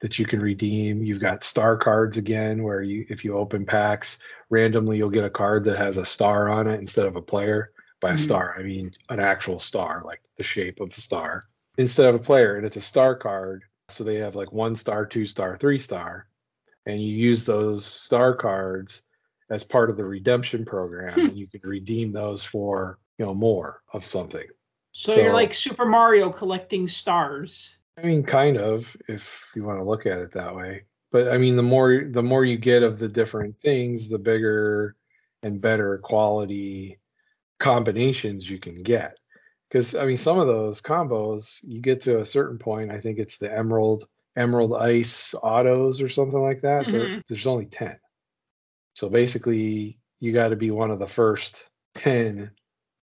that 0.00 0.18
you 0.18 0.26
can 0.26 0.40
redeem. 0.40 1.02
You've 1.02 1.20
got 1.20 1.44
star 1.44 1.76
cards 1.76 2.16
again, 2.16 2.62
where 2.62 2.82
you 2.82 3.06
if 3.08 3.24
you 3.24 3.34
open 3.34 3.64
packs 3.64 4.18
randomly, 4.50 4.98
you'll 4.98 5.10
get 5.10 5.24
a 5.24 5.30
card 5.30 5.64
that 5.64 5.78
has 5.78 5.96
a 5.96 6.04
star 6.04 6.48
on 6.48 6.66
it 6.66 6.80
instead 6.80 7.06
of 7.06 7.16
a 7.16 7.22
player. 7.22 7.72
By 8.00 8.10
a 8.10 8.14
mm-hmm. 8.14 8.24
star, 8.24 8.56
I 8.58 8.62
mean 8.62 8.92
an 9.08 9.20
actual 9.20 9.58
star, 9.58 10.02
like 10.04 10.20
the 10.36 10.44
shape 10.44 10.80
of 10.80 10.90
a 10.90 11.00
star, 11.00 11.44
instead 11.78 12.06
of 12.06 12.14
a 12.14 12.22
player, 12.22 12.56
and 12.56 12.66
it's 12.66 12.76
a 12.76 12.80
star 12.80 13.16
card. 13.16 13.62
So 13.88 14.04
they 14.04 14.16
have 14.16 14.34
like 14.34 14.52
one 14.52 14.76
star, 14.76 15.06
two 15.06 15.24
star, 15.24 15.56
three 15.56 15.78
star, 15.78 16.26
and 16.86 17.02
you 17.02 17.08
use 17.08 17.44
those 17.44 17.84
star 17.84 18.34
cards 18.34 19.02
as 19.50 19.62
part 19.62 19.90
of 19.90 19.96
the 19.96 20.04
redemption 20.04 20.64
program 20.64 21.12
hmm. 21.12 21.26
and 21.26 21.38
you 21.38 21.46
can 21.46 21.60
redeem 21.62 22.12
those 22.12 22.44
for 22.44 22.98
you 23.18 23.24
know 23.24 23.34
more 23.34 23.82
of 23.92 24.04
something 24.04 24.46
so, 24.92 25.14
so, 25.14 25.20
you're 25.20 25.32
like 25.32 25.52
super 25.52 25.84
mario 25.84 26.30
collecting 26.30 26.88
stars 26.88 27.76
i 27.96 28.02
mean 28.02 28.22
kind 28.22 28.56
of 28.56 28.96
if 29.08 29.44
you 29.54 29.64
want 29.64 29.78
to 29.78 29.84
look 29.84 30.06
at 30.06 30.18
it 30.18 30.32
that 30.32 30.54
way 30.54 30.82
but 31.12 31.28
i 31.28 31.38
mean 31.38 31.56
the 31.56 31.62
more 31.62 32.04
the 32.10 32.22
more 32.22 32.44
you 32.44 32.56
get 32.56 32.82
of 32.82 32.98
the 32.98 33.08
different 33.08 33.58
things 33.58 34.08
the 34.08 34.18
bigger 34.18 34.96
and 35.42 35.60
better 35.60 35.98
quality 35.98 36.98
combinations 37.58 38.48
you 38.48 38.58
can 38.58 38.82
get 38.82 39.16
because 39.68 39.94
i 39.94 40.04
mean 40.04 40.16
some 40.16 40.38
of 40.38 40.46
those 40.46 40.80
combos 40.80 41.58
you 41.62 41.80
get 41.80 42.00
to 42.00 42.20
a 42.20 42.26
certain 42.26 42.58
point 42.58 42.90
i 42.90 43.00
think 43.00 43.18
it's 43.18 43.38
the 43.38 43.52
emerald 43.52 44.06
emerald 44.36 44.74
ice 44.74 45.34
autos 45.42 46.02
or 46.02 46.08
something 46.08 46.40
like 46.40 46.60
that 46.60 46.84
mm-hmm. 46.86 47.20
there's 47.28 47.46
only 47.46 47.66
10 47.66 47.98
so 48.96 49.10
basically, 49.10 49.98
you 50.20 50.32
got 50.32 50.48
to 50.48 50.56
be 50.56 50.70
one 50.70 50.90
of 50.90 50.98
the 50.98 51.06
first 51.06 51.68
10, 51.96 52.50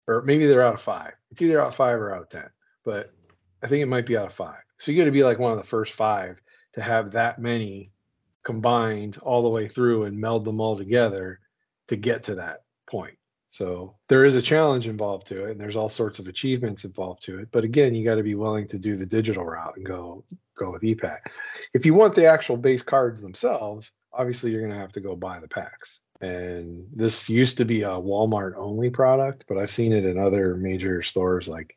or 0.08 0.24
maybe 0.24 0.48
they're 0.48 0.64
out 0.64 0.74
of 0.74 0.82
five. 0.82 1.14
It's 1.30 1.40
either 1.40 1.62
out 1.62 1.68
of 1.68 1.76
five 1.76 2.00
or 2.00 2.16
out 2.16 2.24
of 2.24 2.30
10, 2.30 2.50
but 2.84 3.14
I 3.62 3.68
think 3.68 3.84
it 3.84 3.88
might 3.88 4.08
be 4.08 4.18
out 4.18 4.26
of 4.26 4.34
five. 4.34 4.63
So 4.80 4.92
you 4.92 4.98
got 4.98 5.06
to 5.06 5.12
be 5.12 5.24
like 5.24 5.40
one 5.40 5.52
of 5.52 5.58
the 5.58 5.64
first 5.64 5.94
five 5.94 6.42
to 6.74 6.82
have 6.82 7.12
that 7.12 7.40
many 7.40 7.92
combined 8.44 9.18
all 9.22 9.42
the 9.42 9.50
way 9.50 9.68
through 9.68 10.04
and 10.04 10.20
meld 10.20 10.46
them 10.46 10.60
all 10.60 10.76
together 10.76 11.40
to 11.88 11.96
get 11.96 12.24
to 12.24 12.36
that 12.36 12.64
point. 12.90 13.18
So 13.50 13.96
there 14.10 14.26
is 14.26 14.36
a 14.36 14.42
challenge 14.42 14.88
involved 14.88 15.28
to 15.28 15.46
it, 15.46 15.52
and 15.52 15.60
there's 15.60 15.76
all 15.76 15.88
sorts 15.88 16.18
of 16.18 16.28
achievements 16.28 16.86
involved 16.86 17.22
to 17.26 17.38
it. 17.38 17.50
But 17.52 17.64
again, 17.64 17.94
you 17.94 18.04
got 18.04 18.16
to 18.16 18.24
be 18.24 18.36
willing 18.36 18.68
to 18.70 18.80
do 18.80 18.98
the 18.98 19.06
digital 19.06 19.46
route 19.46 19.78
and 19.78 19.86
go 19.86 20.24
go 20.58 20.72
with 20.72 20.84
e-pack. 20.84 21.32
If 21.74 21.86
you 21.86 21.94
want 21.94 22.16
the 22.16 22.26
actual 22.26 22.58
base 22.58 22.82
cards 22.82 23.22
themselves, 23.22 23.92
obviously 24.12 24.52
you're 24.52 24.62
going 24.62 24.74
to 24.74 24.80
have 24.80 24.92
to 24.94 25.02
go 25.02 25.16
buy 25.16 25.40
the 25.40 25.48
packs. 25.48 26.00
And 26.22 26.88
this 26.96 27.30
used 27.30 27.58
to 27.58 27.66
be 27.66 27.84
a 27.84 27.90
Walmart 27.90 28.56
only 28.56 28.90
product, 28.90 29.46
but 29.48 29.58
I've 29.58 29.72
seen 29.72 29.92
it 29.92 30.06
in 30.06 30.18
other 30.18 30.56
major 30.56 31.02
stores. 31.02 31.48
Like 31.48 31.76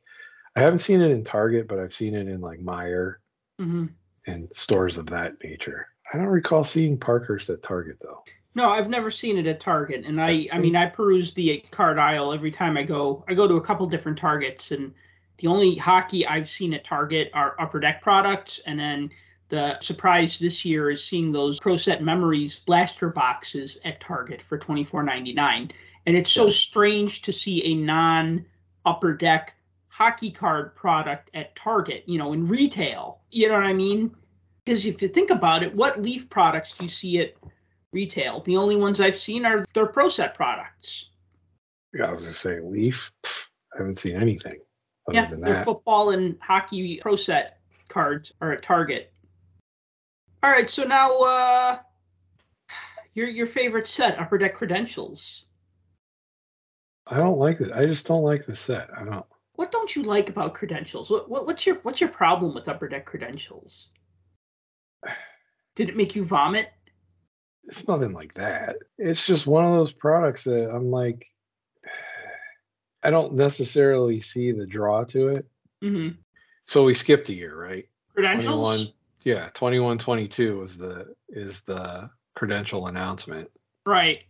I 0.57 0.61
haven't 0.61 0.79
seen 0.79 1.03
it 1.03 1.11
in 1.11 1.23
Target, 1.23 1.69
but 1.69 1.79
I've 1.79 1.95
seen 1.95 2.15
it 2.15 2.29
in 2.29 2.41
like 2.41 2.61
Meijer 2.61 3.17
mm-hmm. 3.61 3.87
and 4.27 4.53
stores 4.53 4.97
of 4.97 5.07
that 5.07 5.35
nature. 5.45 5.87
I 6.13 6.17
don't 6.17 6.27
recall 6.27 6.65
seeing 6.65 6.99
Parkhurst 6.99 7.51
at 7.51 7.63
Target 7.63 7.99
though. 8.01 8.23
No, 8.55 8.71
I've 8.71 8.89
never 8.89 9.11
seen 9.11 9.37
it 9.37 9.47
at 9.47 9.61
Target, 9.61 10.07
and 10.07 10.19
I, 10.19 10.49
I 10.51 10.59
mean, 10.59 10.77
I 10.77 10.87
peruse 10.87 11.35
the 11.35 11.63
card 11.71 11.99
aisle 11.99 12.33
every 12.33 12.51
time 12.51 12.79
I 12.79 12.85
go. 12.85 13.23
I 13.29 13.35
go 13.35 13.47
to 13.47 13.57
a 13.57 13.61
couple 13.61 13.87
different 13.87 14.17
Targets, 14.17 14.71
and 14.71 14.95
the 15.39 15.47
only 15.47 15.77
hockey 15.77 16.27
I've 16.27 16.49
seen 16.49 16.73
at 16.73 16.83
Target 16.83 17.31
are 17.35 17.55
Upper 17.61 17.79
Deck 17.79 18.01
products, 18.01 18.59
and 18.65 18.81
then 18.81 19.11
the 19.51 19.79
surprise 19.81 20.39
this 20.39 20.65
year 20.65 20.91
is 20.91 21.05
seeing 21.05 21.33
those 21.33 21.61
Pro 21.61 21.77
Set 21.77 22.03
Memories 22.03 22.61
blaster 22.61 23.11
boxes 23.11 23.79
at 23.85 24.01
Target 24.01 24.41
for 24.41 24.59
$24.99. 24.59 25.71
And 26.07 26.17
it's 26.17 26.33
so 26.33 26.49
strange 26.49 27.21
to 27.23 27.33
see 27.33 27.63
a 27.65 27.75
non 27.75 28.47
upper 28.87 29.13
deck 29.13 29.55
hockey 29.97 30.31
card 30.31 30.77
product 30.77 31.31
at 31.33 31.57
Target, 31.57 32.05
you 32.07 32.19
know, 32.19 32.35
in 32.35 32.47
retail. 32.47 33.21
You 33.31 33.49
know 33.49 33.55
what 33.55 33.65
I 33.65 33.73
mean? 33.73 34.15
Because 34.63 34.85
if 34.85 35.01
you 35.01 35.09
think 35.09 35.31
about 35.31 35.63
it, 35.63 35.75
what 35.75 36.03
Leaf 36.03 36.29
products 36.29 36.75
do 36.75 36.85
you 36.85 36.89
see 36.91 37.19
at 37.21 37.33
retail? 37.93 38.41
The 38.41 38.59
only 38.59 38.77
ones 38.77 39.01
I've 39.01 39.17
seen 39.17 39.47
are 39.47 39.65
their 39.73 39.87
Pro 39.87 40.11
Set 40.11 40.35
products. 40.35 41.09
Yeah, 41.95 42.09
I 42.09 42.13
was 42.13 42.25
going 42.25 42.35
to 42.35 42.39
say 42.39 42.61
Leaf. 42.61 43.11
I 43.25 43.79
haven't 43.79 43.97
seen 43.97 44.17
anything. 44.17 44.61
Other 45.09 45.15
yeah, 45.15 45.27
than 45.31 45.41
that. 45.41 45.47
their 45.47 45.65
football 45.65 46.11
and 46.11 46.37
hockey 46.43 46.99
Pro 47.01 47.17
Set 47.17 47.59
cards 47.89 48.35
are 48.43 48.53
at 48.53 48.63
Target. 48.63 49.15
All 50.43 50.51
right, 50.51 50.69
so 50.69 50.85
now 50.85 51.19
uh, 51.21 51.79
your 53.15 53.29
your 53.29 53.47
favorite 53.47 53.87
set, 53.87 54.19
Upper 54.19 54.37
Deck 54.37 54.57
Credentials. 54.57 55.47
I 57.07 57.17
don't 57.17 57.39
like 57.39 57.63
it. 57.63 57.73
I 57.73 57.87
just 57.87 58.07
don't 58.07 58.25
like 58.25 58.45
the 58.45 58.55
set. 58.55 58.91
I 58.95 59.03
don't. 59.05 59.25
What 59.57 59.73
don't 59.73 59.97
you 59.97 60.03
like 60.03 60.29
about 60.29 60.55
credentials? 60.55 61.11
What, 61.11 61.29
what 61.29 61.47
what's 61.47 61.67
your 61.67 61.77
what's 61.77 62.01
your 62.01 62.11
problem 62.11 62.55
with 62.55 62.69
Upper 62.69 62.89
Deck 62.89 63.07
credentials? 63.07 63.89
Did 65.75 65.89
it 65.89 65.97
make 65.97 66.15
you 66.15 66.25
vomit? 66.25 66.71
It's 67.65 67.89
nothing 67.89 68.13
like 68.13 68.33
that. 68.35 68.77
It's 68.99 69.27
just 69.27 69.47
one 69.47 69.65
of 69.65 69.73
those 69.73 69.93
products 69.93 70.45
that 70.45 70.71
I'm 70.71 70.91
like, 70.91 71.27
I 73.03 73.11
don't 73.11 73.35
necessarily 73.35 74.21
see 74.21 74.53
the 74.53 74.67
draw 74.67 75.05
to 75.05 75.29
it. 75.29 75.47
Mm-hmm. 75.83 76.17
So 76.67 76.85
we 76.85 76.95
skipped 76.95 77.29
a 77.29 77.35
year, 77.35 77.61
right? 77.61 77.87
Credentials. 78.15 78.77
21, 78.77 78.95
yeah, 79.25 79.49
21 79.55 79.99
22 79.99 80.63
is 80.63 80.79
the 80.79 81.15
is 81.29 81.61
the 81.61 82.11
credential 82.35 82.87
announcement. 82.87 83.51
Right. 83.85 84.25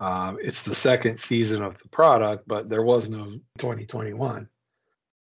Um, 0.00 0.38
it's 0.42 0.62
the 0.62 0.74
second 0.74 1.18
season 1.18 1.62
of 1.62 1.78
the 1.82 1.88
product, 1.88 2.48
but 2.48 2.70
there 2.70 2.82
was 2.82 3.10
no 3.10 3.38
2021. 3.58 4.48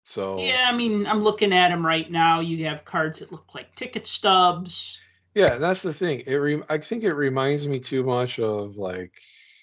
So 0.09 0.39
Yeah, 0.39 0.65
I 0.67 0.75
mean, 0.75 1.05
I'm 1.05 1.21
looking 1.21 1.53
at 1.53 1.69
them 1.69 1.85
right 1.85 2.09
now. 2.09 2.39
You 2.39 2.65
have 2.65 2.83
cards 2.83 3.19
that 3.19 3.31
look 3.31 3.53
like 3.53 3.75
ticket 3.75 4.07
stubs. 4.07 4.99
yeah, 5.35 5.57
that's 5.57 5.83
the 5.83 5.93
thing. 5.93 6.23
It 6.25 6.33
re- 6.33 6.63
I 6.67 6.79
think 6.79 7.03
it 7.03 7.13
reminds 7.13 7.67
me 7.67 7.79
too 7.79 8.01
much 8.03 8.39
of 8.39 8.75
like 8.75 9.13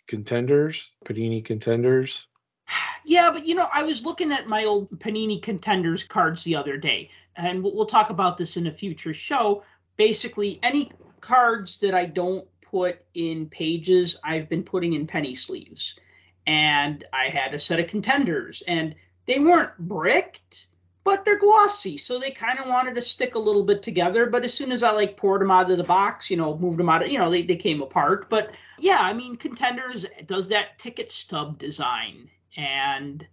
contenders, 0.07 0.89
Panini 1.05 1.45
contenders. 1.45 2.29
Yeah, 3.09 3.31
but 3.33 3.47
you 3.47 3.55
know, 3.55 3.69
I 3.73 3.85
was 3.85 4.05
looking 4.05 4.33
at 4.33 4.49
my 4.49 4.65
old 4.65 4.91
Panini 4.99 5.41
Contenders 5.41 6.03
cards 6.03 6.43
the 6.43 6.57
other 6.57 6.77
day, 6.77 7.09
and 7.37 7.63
we'll, 7.63 7.73
we'll 7.77 7.87
talk 7.87 8.11
about 8.11 8.37
this 8.37 8.57
in 8.57 8.67
a 8.67 8.73
future 8.73 9.15
show. 9.15 9.63
Basically, 9.97 10.59
any 10.65 10.91
cards 11.21 11.79
that 11.79 11.95
I 11.95 12.07
don't 12.07 12.49
put 12.61 13.05
in 13.15 13.49
pages, 13.49 14.17
I've 14.25 14.49
been 14.49 14.65
putting 14.65 14.95
in 14.95 15.07
penny 15.07 15.37
sleeves. 15.37 15.95
And 16.49 17.05
I 17.13 17.29
had 17.29 17.55
a 17.55 17.61
set 17.61 17.79
of 17.79 17.87
contenders, 17.87 18.61
and 18.67 18.97
they 19.27 19.39
weren't 19.39 19.77
bricked, 19.79 20.69
but 21.05 21.25
they're 21.25 21.39
glossy, 21.39 21.97
so 21.97 22.19
they 22.19 22.31
kind 22.31 22.59
of 22.59 22.67
wanted 22.67 22.95
to 22.97 23.03
stick 23.03 23.35
a 23.35 23.39
little 23.39 23.63
bit 23.63 23.83
together. 23.83 24.27
But 24.27 24.45
as 24.45 24.55
soon 24.55 24.73
as 24.73 24.83
I 24.83 24.91
like 24.91 25.17
poured 25.17 25.41
them 25.41 25.51
out 25.51 25.71
of 25.71 25.79
the 25.79 25.85
box, 25.85 26.31
you 26.31 26.37
know, 26.37 26.59
moved 26.59 26.79
them 26.79 26.89
out, 26.89 27.03
of, 27.03 27.09
you 27.09 27.19
know, 27.19 27.31
they, 27.31 27.43
they 27.43 27.57
came 27.57 27.83
apart. 27.83 28.29
But 28.29 28.51
yeah, 28.79 28.99
I 29.01 29.13
mean, 29.13 29.37
contenders 29.37 30.07
does 30.27 30.49
that 30.49 30.79
ticket 30.79 31.13
stub 31.13 31.59
design 31.59 32.29
and 32.57 33.27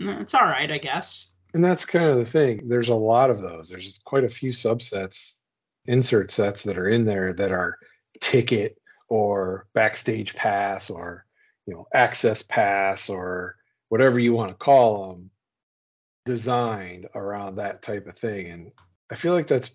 mm, 0.00 0.20
it's 0.20 0.34
all 0.34 0.46
right, 0.46 0.70
I 0.70 0.78
guess. 0.78 1.28
And 1.54 1.64
that's 1.64 1.84
kind 1.84 2.06
of 2.06 2.18
the 2.18 2.26
thing. 2.26 2.68
There's 2.68 2.90
a 2.90 2.94
lot 2.94 3.30
of 3.30 3.40
those. 3.40 3.68
There's 3.68 3.84
just 3.84 4.04
quite 4.04 4.24
a 4.24 4.28
few 4.28 4.50
subsets, 4.50 5.40
insert 5.86 6.30
sets 6.30 6.62
that 6.64 6.78
are 6.78 6.88
in 6.88 7.04
there 7.04 7.32
that 7.32 7.52
are 7.52 7.78
ticket 8.20 8.78
or 9.08 9.66
backstage 9.72 10.34
pass 10.34 10.90
or 10.90 11.24
you 11.66 11.74
know 11.74 11.86
access 11.94 12.42
pass 12.42 13.08
or 13.08 13.56
whatever 13.88 14.18
you 14.18 14.32
want 14.32 14.48
to 14.48 14.54
call 14.54 15.08
them 15.08 15.30
designed 16.24 17.06
around 17.14 17.56
that 17.56 17.82
type 17.82 18.06
of 18.06 18.16
thing 18.16 18.48
and 18.48 18.70
i 19.10 19.14
feel 19.14 19.32
like 19.32 19.46
that's 19.46 19.70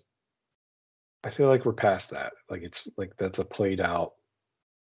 i 1.24 1.30
feel 1.30 1.48
like 1.48 1.64
we're 1.64 1.72
past 1.72 2.10
that 2.10 2.32
like 2.48 2.62
it's 2.62 2.86
like 2.96 3.12
that's 3.18 3.38
a 3.40 3.44
played 3.44 3.80
out 3.80 4.12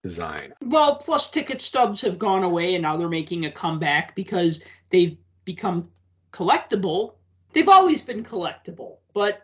design 0.03 0.53
Well, 0.63 0.97
plus 0.97 1.29
ticket 1.31 1.61
stubs 1.61 2.01
have 2.03 2.17
gone 2.17 2.45
away 2.45 2.77
and 2.77 2.83
now 2.83 2.97
they're 2.97 3.09
making 3.09 3.47
a 3.47 3.51
comeback 3.51 4.15
because 4.15 4.63
they've 4.93 5.17
become 5.45 5.91
collectible. 6.33 7.15
They've 7.53 7.69
always 7.69 8.03
been 8.03 8.23
collectible, 8.23 8.99
but 9.15 9.43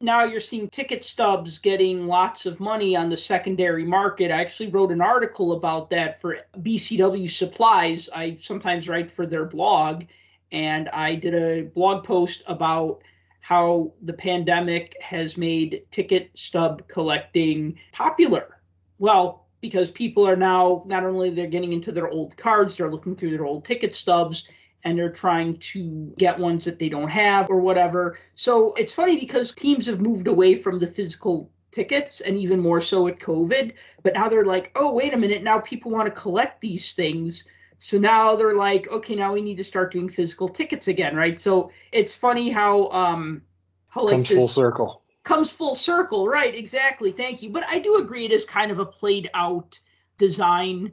now 0.00 0.24
you're 0.24 0.40
seeing 0.40 0.68
ticket 0.68 1.04
stubs 1.04 1.58
getting 1.58 2.06
lots 2.06 2.44
of 2.44 2.60
money 2.60 2.94
on 2.96 3.08
the 3.08 3.16
secondary 3.16 3.84
market. 3.84 4.30
I 4.30 4.40
actually 4.40 4.68
wrote 4.68 4.92
an 4.92 5.00
article 5.00 5.52
about 5.52 5.88
that 5.90 6.20
for 6.20 6.38
BCW 6.58 7.30
Supplies. 7.30 8.08
I 8.14 8.36
sometimes 8.40 8.88
write 8.88 9.10
for 9.10 9.26
their 9.26 9.46
blog, 9.46 10.04
and 10.52 10.88
I 10.90 11.14
did 11.14 11.34
a 11.34 11.62
blog 11.62 12.04
post 12.04 12.42
about 12.46 13.00
how 13.40 13.92
the 14.02 14.12
pandemic 14.12 14.96
has 15.00 15.36
made 15.38 15.86
ticket 15.90 16.30
stub 16.34 16.86
collecting 16.88 17.78
popular. 17.92 18.60
Well, 18.98 19.46
because 19.60 19.90
people 19.90 20.28
are 20.28 20.36
now 20.36 20.82
not 20.86 21.04
only 21.04 21.30
they're 21.30 21.46
getting 21.46 21.72
into 21.72 21.92
their 21.92 22.08
old 22.08 22.36
cards, 22.36 22.76
they're 22.76 22.90
looking 22.90 23.14
through 23.14 23.30
their 23.30 23.46
old 23.46 23.64
ticket 23.64 23.94
stubs 23.94 24.48
and 24.86 24.96
they're 24.96 25.10
trying 25.10 25.58
to 25.58 26.14
get 26.16 26.38
ones 26.38 26.64
that 26.64 26.78
they 26.78 26.88
don't 26.88 27.08
have 27.08 27.50
or 27.50 27.58
whatever. 27.58 28.16
So 28.36 28.72
it's 28.74 28.92
funny 28.94 29.18
because 29.18 29.52
teams 29.52 29.86
have 29.86 30.00
moved 30.00 30.28
away 30.28 30.54
from 30.54 30.78
the 30.78 30.86
physical 30.86 31.50
tickets 31.72 32.20
and 32.20 32.38
even 32.38 32.60
more 32.60 32.80
so 32.80 33.08
at 33.08 33.18
COVID, 33.18 33.72
but 34.04 34.14
now 34.14 34.28
they're 34.28 34.44
like, 34.44 34.70
"Oh, 34.76 34.92
wait 34.92 35.12
a 35.12 35.16
minute, 35.16 35.42
now 35.42 35.58
people 35.58 35.90
want 35.90 36.06
to 36.06 36.20
collect 36.20 36.60
these 36.60 36.92
things." 36.92 37.42
So 37.78 37.98
now 37.98 38.36
they're 38.36 38.54
like, 38.54 38.88
"Okay, 38.88 39.16
now 39.16 39.34
we 39.34 39.42
need 39.42 39.56
to 39.56 39.64
start 39.64 39.90
doing 39.90 40.08
physical 40.08 40.48
tickets 40.48 40.86
again, 40.86 41.16
right?" 41.16 41.38
So 41.38 41.72
it's 41.90 42.14
funny 42.14 42.48
how 42.50 42.88
um 42.90 43.42
how 43.88 44.04
like 44.04 44.14
comes 44.14 44.28
full 44.28 44.48
circle 44.48 45.02
comes 45.24 45.50
full 45.50 45.74
circle 45.74 46.28
right 46.28 46.54
exactly 46.54 47.10
thank 47.10 47.42
you 47.42 47.50
but 47.50 47.64
i 47.68 47.80
do 47.80 47.96
agree 47.96 48.24
it 48.24 48.30
is 48.30 48.44
kind 48.44 48.70
of 48.70 48.78
a 48.78 48.86
played 48.86 49.28
out 49.34 49.80
design 50.18 50.92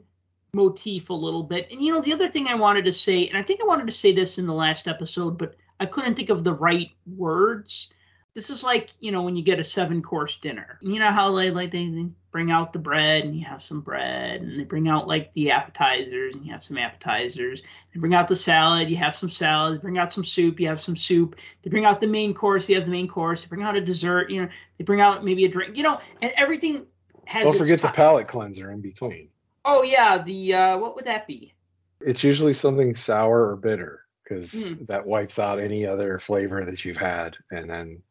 motif 0.54 1.10
a 1.10 1.14
little 1.14 1.42
bit. 1.42 1.70
And 1.70 1.82
you 1.82 1.92
know 1.92 2.00
the 2.00 2.12
other 2.12 2.28
thing 2.28 2.48
i 2.48 2.54
wanted 2.54 2.84
to 2.84 2.92
say 2.92 3.26
and 3.28 3.36
i 3.36 3.42
think 3.42 3.60
i 3.62 3.66
wanted 3.66 3.86
to 3.86 3.92
say 3.92 4.12
this 4.12 4.38
in 4.38 4.46
the 4.46 4.54
last 4.54 4.88
episode 4.88 5.36
but 5.36 5.56
i 5.80 5.86
couldn't 5.86 6.14
think 6.14 6.30
of 6.30 6.44
the 6.44 6.54
right 6.54 6.90
words. 7.16 7.90
This 8.34 8.50
is 8.50 8.64
like 8.64 8.90
you 8.98 9.12
know 9.12 9.22
when 9.22 9.36
you 9.36 9.44
get 9.44 9.60
a 9.60 9.64
seven 9.64 10.02
course 10.02 10.36
dinner. 10.36 10.78
You 10.82 10.98
know 10.98 11.10
how 11.10 11.32
they 11.32 11.50
like 11.52 11.70
they 11.70 12.08
bring 12.32 12.50
out 12.50 12.72
the 12.72 12.80
bread 12.80 13.24
and 13.24 13.36
you 13.36 13.44
have 13.44 13.62
some 13.62 13.80
bread 13.80 14.40
and 14.40 14.58
they 14.58 14.64
bring 14.64 14.88
out 14.88 15.06
like 15.06 15.32
the 15.34 15.52
appetizers 15.52 16.34
and 16.34 16.44
you 16.44 16.50
have 16.50 16.64
some 16.64 16.76
appetizers. 16.76 17.62
They 17.92 18.00
bring 18.00 18.14
out 18.14 18.26
the 18.26 18.34
salad 18.34 18.90
you 18.90 18.96
have 18.96 19.14
some 19.14 19.30
salad. 19.30 19.76
They 19.76 19.82
bring 19.82 19.98
out 19.98 20.12
some 20.12 20.24
soup 20.24 20.58
you 20.58 20.66
have 20.66 20.80
some 20.80 20.96
soup. 20.96 21.36
They 21.62 21.70
bring 21.70 21.84
out 21.84 22.00
the 22.00 22.08
main 22.08 22.34
course 22.34 22.68
you 22.68 22.74
have 22.74 22.86
the 22.86 22.90
main 22.90 23.06
course. 23.06 23.42
They 23.42 23.46
bring 23.46 23.62
out 23.62 23.76
a 23.76 23.80
dessert 23.80 24.30
you 24.30 24.42
know 24.42 24.48
they 24.78 24.84
bring 24.84 25.00
out 25.00 25.24
maybe 25.24 25.44
a 25.44 25.48
drink 25.48 25.76
you 25.76 25.84
know 25.84 26.00
and 26.22 26.32
everything 26.36 26.86
has 27.26 27.44
don't 27.44 27.56
forget 27.56 27.80
the 27.80 27.88
palate 27.88 28.26
cleanser 28.26 28.72
in 28.72 28.80
between 28.80 29.28
oh 29.64 29.82
yeah 29.82 30.18
the 30.18 30.54
uh 30.54 30.78
what 30.78 30.94
would 30.96 31.04
that 31.04 31.26
be 31.26 31.52
it's 32.00 32.22
usually 32.24 32.52
something 32.52 32.94
sour 32.94 33.48
or 33.50 33.56
bitter 33.56 34.02
because 34.22 34.52
Mm. 34.52 34.86
that 34.86 35.06
wipes 35.06 35.38
out 35.38 35.58
any 35.58 35.86
other 35.86 36.18
flavor 36.18 36.64
that 36.64 36.84
you've 36.84 36.96
had 36.96 37.36
and 37.50 37.68
then 37.68 38.02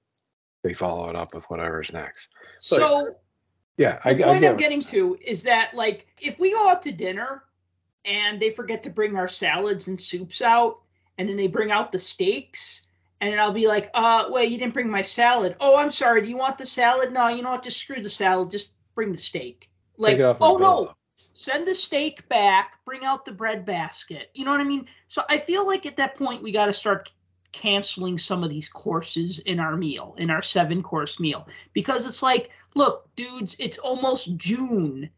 they 0.63 0.73
follow 0.73 1.09
it 1.09 1.15
up 1.15 1.33
with 1.33 1.45
whatever's 1.45 1.91
next 1.93 2.29
So- 2.59 2.77
so 2.77 3.15
yeah 3.77 3.99
i, 4.05 4.13
the 4.13 4.23
I 4.23 4.27
point 4.27 4.41
get 4.41 4.51
I'm 4.51 4.57
getting 4.57 4.81
to 4.81 5.17
is 5.21 5.43
that 5.43 5.73
like 5.73 6.07
if 6.19 6.37
we 6.39 6.51
go 6.51 6.69
out 6.69 6.81
to 6.83 6.91
dinner 6.91 7.43
and 8.05 8.39
they 8.39 8.49
forget 8.49 8.83
to 8.83 8.89
bring 8.89 9.15
our 9.15 9.29
salads 9.29 9.87
and 9.87 9.99
soups 9.99 10.41
out, 10.41 10.81
and 11.17 11.29
then 11.29 11.37
they 11.37 11.47
bring 11.47 11.71
out 11.71 11.89
the 11.93 11.99
steaks, 11.99 12.85
and 13.21 13.31
then 13.31 13.39
I'll 13.39 13.53
be 13.53 13.65
like, 13.65 13.89
uh, 13.93 14.25
wait, 14.27 14.51
you 14.51 14.57
didn't 14.57 14.73
bring 14.73 14.89
my 14.89 15.01
salad. 15.01 15.55
Oh, 15.61 15.77
I'm 15.77 15.89
sorry. 15.89 16.21
Do 16.21 16.27
you 16.27 16.35
want 16.35 16.57
the 16.57 16.65
salad? 16.65 17.13
No, 17.13 17.29
you 17.29 17.41
know 17.43 17.51
what? 17.51 17.63
Just 17.63 17.77
screw 17.77 18.01
the 18.03 18.09
salad. 18.09 18.51
Just 18.51 18.71
bring 18.93 19.13
the 19.13 19.17
steak. 19.17 19.69
Like, 19.95 20.15
Take 20.15 20.19
it 20.19 20.23
off 20.23 20.39
my 20.41 20.47
oh 20.47 20.57
no. 20.57 20.93
Send 21.33 21.67
the 21.67 21.75
steak 21.75 22.27
back. 22.29 22.79
Bring 22.85 23.03
out 23.03 23.25
the 23.25 23.31
bread 23.31 23.65
basket. 23.65 24.29
You 24.33 24.45
know 24.45 24.51
what 24.51 24.61
I 24.61 24.65
mean? 24.65 24.87
So 25.07 25.23
I 25.29 25.37
feel 25.37 25.65
like 25.65 25.85
at 25.85 25.97
that 25.97 26.15
point 26.15 26.43
we 26.43 26.51
got 26.51 26.67
to 26.67 26.73
start 26.73 27.09
canceling 27.51 28.17
some 28.17 28.43
of 28.43 28.49
these 28.49 28.67
courses 28.67 29.39
in 29.39 29.59
our 29.59 29.77
meal, 29.77 30.15
in 30.17 30.29
our 30.29 30.41
seven 30.41 30.83
course 30.83 31.19
meal, 31.19 31.47
because 31.73 32.07
it's 32.07 32.21
like, 32.23 32.49
look, 32.75 33.07
dudes, 33.15 33.55
it's 33.59 33.77
almost 33.77 34.35
June. 34.37 35.09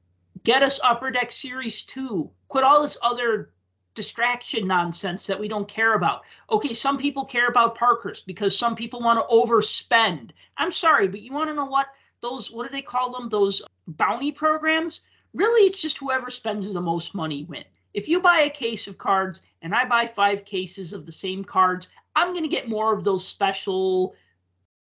Get 0.44 0.62
us 0.62 0.80
Upper 0.84 1.12
Deck 1.12 1.32
Series 1.32 1.84
2. 1.84 2.30
Quit 2.50 2.64
all 2.64 2.84
this 2.84 2.98
other 3.02 3.52
distraction 3.96 4.68
nonsense 4.68 5.26
that 5.26 5.40
we 5.40 5.48
don't 5.48 5.68
care 5.68 5.94
about. 5.96 6.24
Okay, 6.52 6.74
some 6.74 6.98
people 6.98 7.26
care 7.26 7.48
about 7.48 7.76
Parkhurst 7.76 8.28
because 8.28 8.56
some 8.56 8.76
people 8.76 9.00
want 9.00 9.18
to 9.18 9.36
overspend. 9.36 10.32
I'm 10.58 10.72
sorry, 10.72 11.08
but 11.08 11.22
you 11.22 11.32
want 11.32 11.50
to 11.50 11.56
know 11.56 11.66
what? 11.66 11.88
Those, 12.22 12.52
what 12.52 12.68
do 12.68 12.72
they 12.72 12.82
call 12.82 13.12
them? 13.12 13.30
Those 13.30 13.62
bounty 13.88 14.32
programs? 14.32 15.02
Really, 15.36 15.68
it's 15.68 15.82
just 15.82 15.98
whoever 15.98 16.30
spends 16.30 16.74
the 16.74 16.80
most 16.80 17.14
money 17.14 17.44
win. 17.44 17.66
If 17.94 18.08
you 18.08 18.22
buy 18.22 18.44
a 18.46 18.50
case 18.50 18.88
of 18.88 18.98
cards 18.98 19.42
and 19.62 19.76
I 19.76 19.84
buy 19.84 20.06
five 20.06 20.46
cases 20.46 20.94
of 20.94 21.06
the 21.06 21.12
same 21.12 21.44
cards, 21.44 21.90
I'm 22.16 22.32
going 22.32 22.44
to 22.44 22.50
get 22.50 22.70
more 22.70 22.94
of 22.94 23.04
those 23.04 23.28
special 23.28 24.16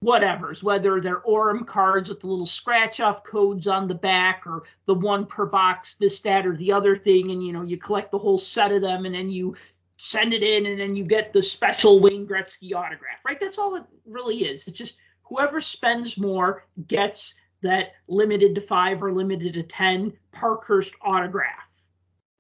whatevers, 0.05 0.63
whether 0.63 1.01
they're 1.01 1.23
Orem 1.23 1.67
cards 1.67 2.09
with 2.09 2.21
the 2.21 2.29
little 2.29 2.47
scratch 2.47 3.01
off 3.01 3.25
codes 3.25 3.67
on 3.67 3.89
the 3.89 3.95
back 3.97 4.47
or 4.47 4.63
the 4.87 4.95
one 4.95 5.27
per 5.27 5.47
box, 5.47 5.97
this, 5.99 6.21
that, 6.21 6.47
or 6.47 6.57
the 6.57 6.71
other 6.71 6.95
thing. 6.95 7.33
And, 7.33 7.45
you 7.45 7.53
know, 7.53 7.63
you 7.63 7.77
collect 7.77 8.13
the 8.13 8.19
whole 8.19 8.39
set 8.39 8.71
of 8.71 8.83
them 8.83 9.05
and 9.05 9.17
then 9.17 9.29
you 9.29 9.57
send 9.97 10.33
it 10.33 10.45
in 10.45 10.67
and 10.67 10.79
then 10.79 10.95
you 10.95 11.03
get 11.03 11.33
the 11.33 11.43
special 11.43 11.99
Wayne 11.99 12.27
Gretzky 12.27 12.73
autograph, 12.73 13.19
right? 13.27 13.41
That's 13.41 13.59
all 13.59 13.75
it 13.75 13.85
really 14.05 14.45
is. 14.45 14.69
It's 14.69 14.79
just 14.79 14.99
whoever 15.23 15.61
spends 15.61 16.17
more 16.17 16.65
gets 16.87 17.35
that 17.67 17.93
limited 18.09 18.55
to 18.55 18.61
five 18.61 19.03
or 19.03 19.13
limited 19.13 19.55
to 19.55 19.63
10 19.63 20.13
Parkhurst 20.33 20.95
autograph. 21.03 21.69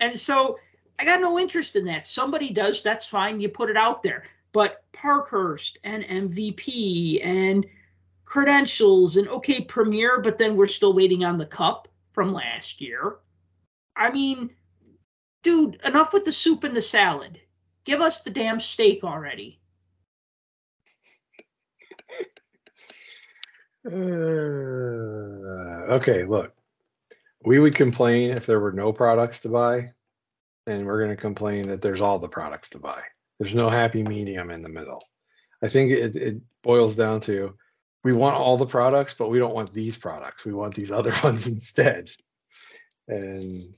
And 0.00 0.18
so 0.18 0.58
I 0.98 1.04
got 1.04 1.20
no 1.20 1.38
interest 1.38 1.76
in 1.76 1.84
that. 1.86 2.06
Somebody 2.06 2.50
does, 2.50 2.82
that's 2.82 3.06
fine. 3.06 3.40
You 3.40 3.48
put 3.48 3.70
it 3.70 3.76
out 3.76 4.02
there. 4.02 4.24
But 4.52 4.84
Parkhurst 4.92 5.78
and 5.84 6.04
MVP 6.04 7.24
and 7.24 7.66
credentials 8.24 9.16
and 9.16 9.28
okay, 9.28 9.60
Premier, 9.60 10.20
but 10.20 10.38
then 10.38 10.56
we're 10.56 10.66
still 10.66 10.94
waiting 10.94 11.24
on 11.24 11.38
the 11.38 11.46
cup 11.46 11.88
from 12.12 12.32
last 12.32 12.80
year. 12.80 13.18
I 13.94 14.10
mean, 14.10 14.50
dude, 15.42 15.80
enough 15.84 16.12
with 16.12 16.24
the 16.24 16.32
soup 16.32 16.64
and 16.64 16.76
the 16.76 16.82
salad. 16.82 17.40
Give 17.84 18.00
us 18.00 18.22
the 18.22 18.30
damn 18.30 18.58
steak 18.58 19.04
already. 19.04 19.60
Uh, 23.86 25.86
okay, 25.94 26.24
look, 26.24 26.52
we 27.44 27.58
would 27.58 27.74
complain 27.74 28.30
if 28.30 28.46
there 28.46 28.60
were 28.60 28.72
no 28.72 28.92
products 28.92 29.40
to 29.40 29.48
buy, 29.48 29.92
and 30.66 30.84
we're 30.84 30.98
going 30.98 31.14
to 31.14 31.16
complain 31.16 31.68
that 31.68 31.80
there's 31.80 32.00
all 32.00 32.18
the 32.18 32.28
products 32.28 32.68
to 32.70 32.78
buy. 32.78 33.02
There's 33.38 33.54
no 33.54 33.70
happy 33.70 34.02
medium 34.02 34.50
in 34.50 34.62
the 34.62 34.68
middle. 34.68 35.04
I 35.62 35.68
think 35.68 35.92
it, 35.92 36.16
it 36.16 36.36
boils 36.62 36.96
down 36.96 37.20
to 37.20 37.54
we 38.02 38.12
want 38.12 38.36
all 38.36 38.56
the 38.56 38.66
products, 38.66 39.14
but 39.14 39.30
we 39.30 39.38
don't 39.38 39.54
want 39.54 39.72
these 39.72 39.96
products. 39.96 40.44
We 40.44 40.52
want 40.52 40.74
these 40.74 40.90
other 40.92 41.12
ones 41.22 41.46
instead. 41.46 42.10
And 43.08 43.72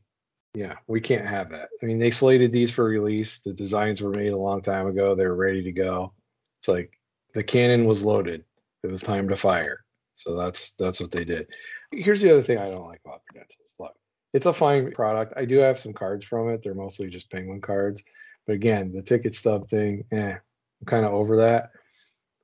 yeah, 0.54 0.76
we 0.86 1.00
can't 1.00 1.26
have 1.26 1.50
that. 1.50 1.68
I 1.82 1.86
mean, 1.86 1.98
they 1.98 2.10
slated 2.10 2.52
these 2.52 2.70
for 2.70 2.84
release. 2.84 3.40
The 3.40 3.52
designs 3.52 4.00
were 4.00 4.10
made 4.10 4.32
a 4.32 4.38
long 4.38 4.62
time 4.62 4.86
ago. 4.86 5.14
They 5.14 5.26
were 5.26 5.36
ready 5.36 5.62
to 5.62 5.72
go. 5.72 6.14
It's 6.60 6.68
like 6.68 6.98
the 7.34 7.42
cannon 7.42 7.84
was 7.84 8.02
loaded. 8.02 8.44
It 8.82 8.90
was 8.90 9.02
time 9.02 9.28
to 9.28 9.36
fire. 9.36 9.84
So 10.18 10.36
that's 10.36 10.72
that's 10.72 11.00
what 11.00 11.12
they 11.12 11.24
did. 11.24 11.48
Here's 11.92 12.20
the 12.20 12.30
other 12.30 12.42
thing 12.42 12.58
I 12.58 12.68
don't 12.70 12.86
like 12.86 13.00
about 13.04 13.22
Credentials. 13.30 13.76
Look, 13.78 13.94
it's 14.34 14.46
a 14.46 14.52
fine 14.52 14.90
product. 14.92 15.32
I 15.36 15.44
do 15.44 15.58
have 15.58 15.78
some 15.78 15.92
cards 15.92 16.24
from 16.24 16.50
it. 16.50 16.60
They're 16.62 16.74
mostly 16.74 17.08
just 17.08 17.30
penguin 17.30 17.60
cards. 17.60 18.02
But 18.46 18.54
again, 18.54 18.92
the 18.92 19.02
ticket 19.02 19.34
stub 19.34 19.68
thing, 19.68 20.04
eh, 20.10 20.32
I'm 20.32 20.86
kind 20.86 21.06
of 21.06 21.12
over 21.12 21.36
that. 21.36 21.70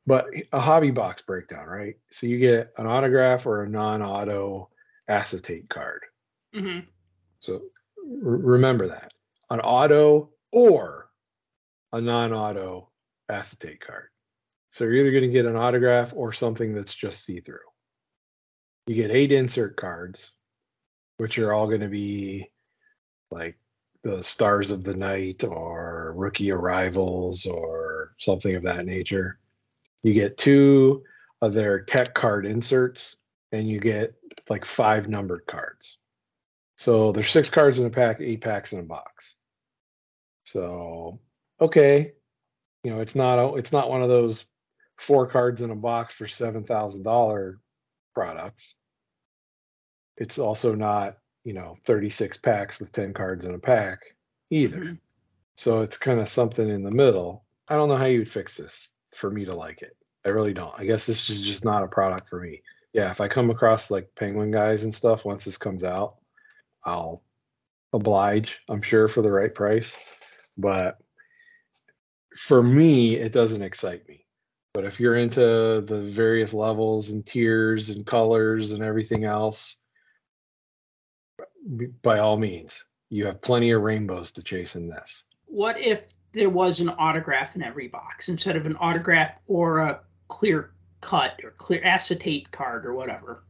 But 0.06 0.26
a 0.52 0.60
hobby 0.60 0.92
box 0.92 1.22
breakdown, 1.22 1.66
right? 1.66 1.96
So 2.12 2.26
you 2.26 2.38
get 2.38 2.72
an 2.78 2.86
autograph 2.86 3.44
or 3.44 3.64
a 3.64 3.68
non-auto 3.68 4.70
acetate 5.08 5.68
card. 5.68 6.04
hmm 6.54 6.80
So 7.40 7.54
r- 7.54 7.60
remember 8.22 8.86
that 8.86 9.12
an 9.50 9.60
auto 9.60 10.30
or 10.52 11.10
a 11.92 12.00
non-auto 12.00 12.90
acetate 13.28 13.80
card. 13.80 14.08
So 14.74 14.82
you're 14.82 14.94
either 14.94 15.12
going 15.12 15.22
to 15.22 15.28
get 15.28 15.46
an 15.46 15.54
autograph 15.54 16.12
or 16.16 16.32
something 16.32 16.74
that's 16.74 16.92
just 16.92 17.24
see-through. 17.24 17.58
You 18.88 18.96
get 18.96 19.12
eight 19.12 19.30
insert 19.30 19.76
cards, 19.76 20.32
which 21.18 21.38
are 21.38 21.52
all 21.52 21.68
going 21.68 21.82
to 21.82 21.88
be 21.88 22.50
like 23.30 23.56
the 24.02 24.20
stars 24.20 24.72
of 24.72 24.82
the 24.82 24.96
night 24.96 25.44
or 25.44 26.12
rookie 26.16 26.50
arrivals 26.50 27.46
or 27.46 28.16
something 28.18 28.56
of 28.56 28.64
that 28.64 28.84
nature. 28.84 29.38
You 30.02 30.12
get 30.12 30.38
two 30.38 31.04
of 31.40 31.54
their 31.54 31.80
tech 31.80 32.12
card 32.12 32.44
inserts, 32.44 33.14
and 33.52 33.68
you 33.68 33.78
get 33.78 34.16
like 34.50 34.64
five 34.64 35.08
numbered 35.08 35.46
cards. 35.46 35.98
So 36.78 37.12
there's 37.12 37.30
six 37.30 37.48
cards 37.48 37.78
in 37.78 37.86
a 37.86 37.90
pack, 37.90 38.20
eight 38.20 38.40
packs 38.40 38.72
in 38.72 38.80
a 38.80 38.82
box. 38.82 39.36
So 40.46 41.20
okay, 41.60 42.14
you 42.82 42.90
know 42.90 43.00
it's 43.00 43.14
not 43.14 43.38
a, 43.38 43.54
it's 43.54 43.70
not 43.70 43.88
one 43.88 44.02
of 44.02 44.08
those 44.08 44.46
four 44.98 45.26
cards 45.26 45.62
in 45.62 45.70
a 45.70 45.76
box 45.76 46.14
for 46.14 46.26
seven 46.26 46.64
thousand 46.64 47.02
dollar 47.02 47.60
products. 48.14 48.76
It's 50.16 50.38
also 50.38 50.74
not 50.74 51.18
you 51.44 51.52
know 51.52 51.76
36 51.84 52.38
packs 52.38 52.80
with 52.80 52.92
10 52.92 53.12
cards 53.12 53.44
in 53.44 53.54
a 53.54 53.58
pack 53.58 53.98
either. 54.50 54.80
Mhm. 54.80 54.98
So 55.56 55.82
it's 55.82 55.96
kind 55.96 56.20
of 56.20 56.28
something 56.28 56.68
in 56.68 56.82
the 56.82 56.90
middle. 56.90 57.44
I 57.68 57.76
don't 57.76 57.88
know 57.88 57.96
how 57.96 58.06
you'd 58.06 58.30
fix 58.30 58.56
this 58.56 58.92
for 59.12 59.30
me 59.30 59.44
to 59.44 59.54
like 59.54 59.82
it. 59.82 59.96
I 60.24 60.30
really 60.30 60.54
don't. 60.54 60.74
I 60.78 60.84
guess 60.84 61.06
this 61.06 61.28
is 61.30 61.40
just 61.40 61.64
not 61.64 61.82
a 61.82 61.88
product 61.88 62.28
for 62.28 62.40
me. 62.40 62.62
Yeah, 62.92 63.10
if 63.10 63.20
I 63.20 63.28
come 63.28 63.50
across 63.50 63.90
like 63.90 64.14
penguin 64.14 64.50
guys 64.50 64.84
and 64.84 64.94
stuff 64.94 65.24
once 65.24 65.44
this 65.44 65.58
comes 65.58 65.84
out, 65.84 66.16
I'll 66.84 67.22
oblige, 67.92 68.60
I'm 68.68 68.82
sure, 68.82 69.08
for 69.08 69.22
the 69.22 69.32
right 69.32 69.54
price. 69.54 69.96
But 70.56 70.98
for 72.36 72.62
me, 72.62 73.16
it 73.16 73.32
doesn't 73.32 73.62
excite 73.62 74.08
me. 74.08 74.23
But 74.74 74.84
if 74.84 74.98
you're 74.98 75.14
into 75.14 75.80
the 75.86 76.02
various 76.10 76.52
levels 76.52 77.10
and 77.10 77.24
tiers 77.24 77.90
and 77.90 78.04
colors 78.04 78.72
and 78.72 78.82
everything 78.82 79.22
else, 79.22 79.76
by 82.02 82.18
all 82.18 82.36
means, 82.36 82.84
you 83.08 83.24
have 83.26 83.40
plenty 83.40 83.70
of 83.70 83.82
rainbows 83.82 84.32
to 84.32 84.42
chase 84.42 84.74
in 84.74 84.88
this. 84.88 85.22
What 85.46 85.78
if 85.78 86.12
there 86.32 86.50
was 86.50 86.80
an 86.80 86.88
autograph 86.88 87.54
in 87.54 87.62
every 87.62 87.86
box 87.86 88.28
instead 88.28 88.56
of 88.56 88.66
an 88.66 88.76
autograph 88.80 89.38
or 89.46 89.78
a 89.78 90.00
clear 90.26 90.72
cut 91.00 91.40
or 91.44 91.52
clear 91.52 91.80
acetate 91.84 92.50
card 92.50 92.84
or 92.84 92.94
whatever? 92.94 93.44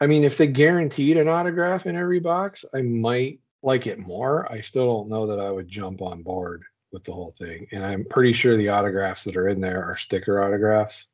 I 0.00 0.06
mean, 0.06 0.22
if 0.22 0.38
they 0.38 0.46
guaranteed 0.46 1.16
an 1.16 1.26
autograph 1.26 1.86
in 1.86 1.96
every 1.96 2.20
box, 2.20 2.64
I 2.72 2.82
might 2.82 3.40
like 3.64 3.88
it 3.88 3.98
more. 3.98 4.50
I 4.52 4.60
still 4.60 4.86
don't 4.86 5.08
know 5.08 5.26
that 5.26 5.40
I 5.40 5.50
would 5.50 5.66
jump 5.66 6.00
on 6.00 6.22
board 6.22 6.62
with 6.92 7.04
the 7.04 7.12
whole 7.12 7.34
thing. 7.38 7.66
And 7.72 7.84
I'm 7.84 8.04
pretty 8.04 8.32
sure 8.32 8.56
the 8.56 8.68
autographs 8.68 9.24
that 9.24 9.36
are 9.36 9.48
in 9.48 9.60
there 9.60 9.84
are 9.84 9.96
sticker 9.96 10.40
autographs. 10.40 11.06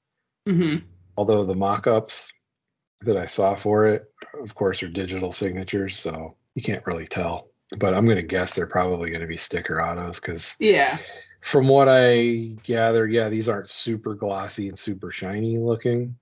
hmm 0.47 0.77
Although 1.17 1.45
the 1.45 1.55
mock 1.55 1.87
ups 1.87 2.33
that 3.03 3.17
I 3.17 3.27
saw 3.27 3.55
for 3.55 3.87
it, 3.87 4.05
of 4.43 4.55
course, 4.55 4.83
are 4.83 4.89
digital 4.89 5.31
signatures. 5.31 5.97
So 5.97 6.37
you 6.55 6.63
can't 6.63 6.85
really 6.87 7.07
tell. 7.07 7.51
But 7.79 7.95
I'm 7.95 8.05
going 8.05 8.17
to 8.17 8.23
guess 8.23 8.55
they're 8.55 8.67
probably 8.67 9.11
going 9.11 9.21
to 9.21 9.27
be 9.29 9.37
sticker 9.37 9.81
autos 9.81 10.19
because 10.19 10.57
Yeah. 10.59 10.99
from 11.43 11.69
what 11.69 11.89
I 11.89 12.57
gather, 12.65 13.07
yeah, 13.07 13.29
these 13.29 13.49
aren't 13.49 13.69
super 13.71 14.15
glossy 14.15 14.69
and 14.69 14.79
super 14.79 15.13
shiny 15.13 15.57
looking, 15.59 16.17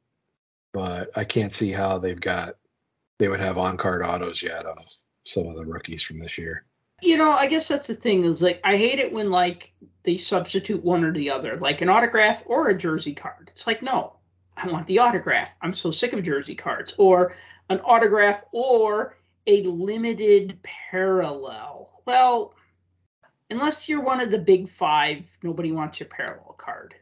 but 0.73 1.11
I 1.17 1.25
can't 1.25 1.55
see 1.55 1.71
how 1.71 1.99
they've 1.99 2.21
got 2.21 2.57
they 3.19 3.29
would 3.29 3.41
have 3.41 3.57
on 3.57 3.77
card 3.77 4.03
autos 4.03 4.43
yet 4.43 4.65
of 4.67 4.79
some 5.25 5.47
of 5.47 5.55
the 5.55 5.65
rookies 5.65 6.03
from 6.03 6.19
this 6.19 6.37
year. 6.37 6.67
You 7.03 7.17
know, 7.17 7.33
I 7.33 7.49
guess 7.49 7.69
that's 7.69 7.89
the 7.89 7.95
thing 7.95 8.25
is 8.25 8.41
like 8.41 8.61
I 8.63 8.77
hate 8.77 9.01
it 9.01 9.13
when 9.13 9.31
like 9.31 9.73
they 10.05 10.17
substitute 10.17 10.83
one 10.85 11.05
or 11.05 11.13
the 11.13 11.31
other, 11.31 11.57
like 11.57 11.81
an 11.81 11.89
autograph 11.89 12.43
or 12.47 12.69
a 12.69 12.79
jersey 12.79 13.13
card. 13.13 13.51
It's 13.53 13.67
like, 13.67 13.83
no, 13.83 14.15
I 14.57 14.69
want 14.69 14.87
the 14.87 15.01
autograph. 15.01 15.55
I'm 15.63 15.75
so 15.75 15.91
sick 15.91 16.13
of 16.13 16.23
jersey 16.23 16.55
cards. 16.55 16.95
Or 16.99 17.35
an 17.71 17.81
autograph 17.81 18.45
or 18.53 19.17
a 19.47 19.63
limited 19.65 20.59
parallel. 20.63 21.91
Well, 22.07 22.55
unless 23.51 23.89
you're 23.89 24.01
one 24.01 24.21
of 24.21 24.31
the 24.31 24.39
big 24.39 24.69
five, 24.69 25.37
nobody 25.43 25.73
wants 25.73 25.99
your 25.99 26.09
parallel 26.09 26.55
card. 26.57 26.95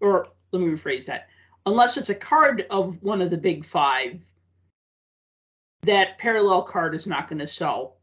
Or 0.00 0.28
let 0.52 0.60
me 0.60 0.68
rephrase 0.68 1.06
that. 1.06 1.28
Unless 1.64 1.96
it's 1.96 2.10
a 2.10 2.14
card 2.14 2.66
of 2.70 3.02
one 3.02 3.22
of 3.22 3.30
the 3.30 3.38
big 3.38 3.64
five, 3.64 4.20
that 5.82 6.18
parallel 6.18 6.62
card 6.62 6.94
is 6.94 7.06
not 7.06 7.28
going 7.28 7.38
to 7.38 7.46
sell 7.46 7.96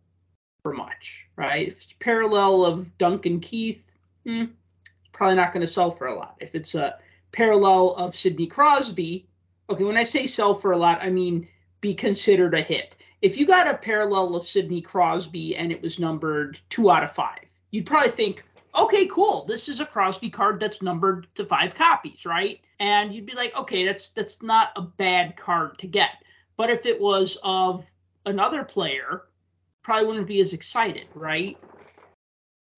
for 0.63 0.73
much, 0.73 1.27
right? 1.35 1.67
If 1.67 1.83
it's 1.83 1.93
parallel 1.99 2.65
of 2.65 2.97
Duncan 2.97 3.41
Keith, 3.41 3.91
hmm, 4.25 4.45
probably 5.11 5.35
not 5.35 5.53
going 5.53 5.61
to 5.61 5.71
sell 5.71 5.91
for 5.91 6.07
a 6.07 6.15
lot. 6.15 6.37
If 6.39 6.55
it's 6.55 6.73
a 6.73 6.97
parallel 7.33 7.91
of 7.95 8.15
Sidney 8.15 8.47
Crosby, 8.47 9.27
okay, 9.69 9.83
when 9.83 9.97
I 9.97 10.03
say 10.03 10.25
sell 10.25 10.55
for 10.55 10.71
a 10.71 10.77
lot, 10.77 11.03
I 11.03 11.09
mean 11.09 11.47
be 11.81 11.93
considered 11.93 12.53
a 12.53 12.61
hit. 12.61 12.95
If 13.21 13.37
you 13.37 13.45
got 13.45 13.67
a 13.67 13.77
parallel 13.77 14.35
of 14.35 14.47
Sidney 14.47 14.81
Crosby 14.81 15.55
and 15.55 15.71
it 15.71 15.81
was 15.81 15.99
numbered 15.99 16.59
two 16.69 16.89
out 16.89 17.03
of 17.03 17.11
five, 17.11 17.59
you'd 17.71 17.85
probably 17.85 18.11
think, 18.11 18.43
okay, 18.77 19.05
cool, 19.07 19.45
this 19.45 19.67
is 19.67 19.81
a 19.81 19.85
Crosby 19.85 20.29
card 20.29 20.59
that's 20.59 20.81
numbered 20.81 21.27
to 21.35 21.45
five 21.45 21.75
copies, 21.75 22.25
right? 22.25 22.61
And 22.79 23.13
you'd 23.13 23.25
be 23.25 23.35
like, 23.35 23.55
okay, 23.57 23.85
that's 23.85 24.09
that's 24.09 24.41
not 24.41 24.71
a 24.77 24.81
bad 24.81 25.35
card 25.35 25.77
to 25.79 25.87
get. 25.87 26.11
But 26.55 26.69
if 26.69 26.85
it 26.85 26.99
was 26.99 27.37
of 27.43 27.85
another 28.25 28.63
player, 28.63 29.23
probably 29.83 30.07
wouldn't 30.07 30.27
be 30.27 30.41
as 30.41 30.53
excited, 30.53 31.07
right? 31.13 31.57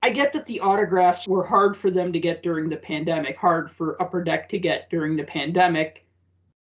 I 0.01 0.09
get 0.09 0.33
that 0.33 0.45
the 0.45 0.59
autographs 0.59 1.27
were 1.27 1.45
hard 1.45 1.75
for 1.75 1.89
them 1.89 2.13
to 2.13 2.19
get 2.19 2.43
during 2.43 2.69
the 2.69 2.77
pandemic, 2.77 3.37
hard 3.37 3.71
for 3.71 4.01
Upper 4.01 4.23
Deck 4.23 4.49
to 4.49 4.59
get 4.59 4.89
during 4.89 5.15
the 5.15 5.23
pandemic. 5.23 6.05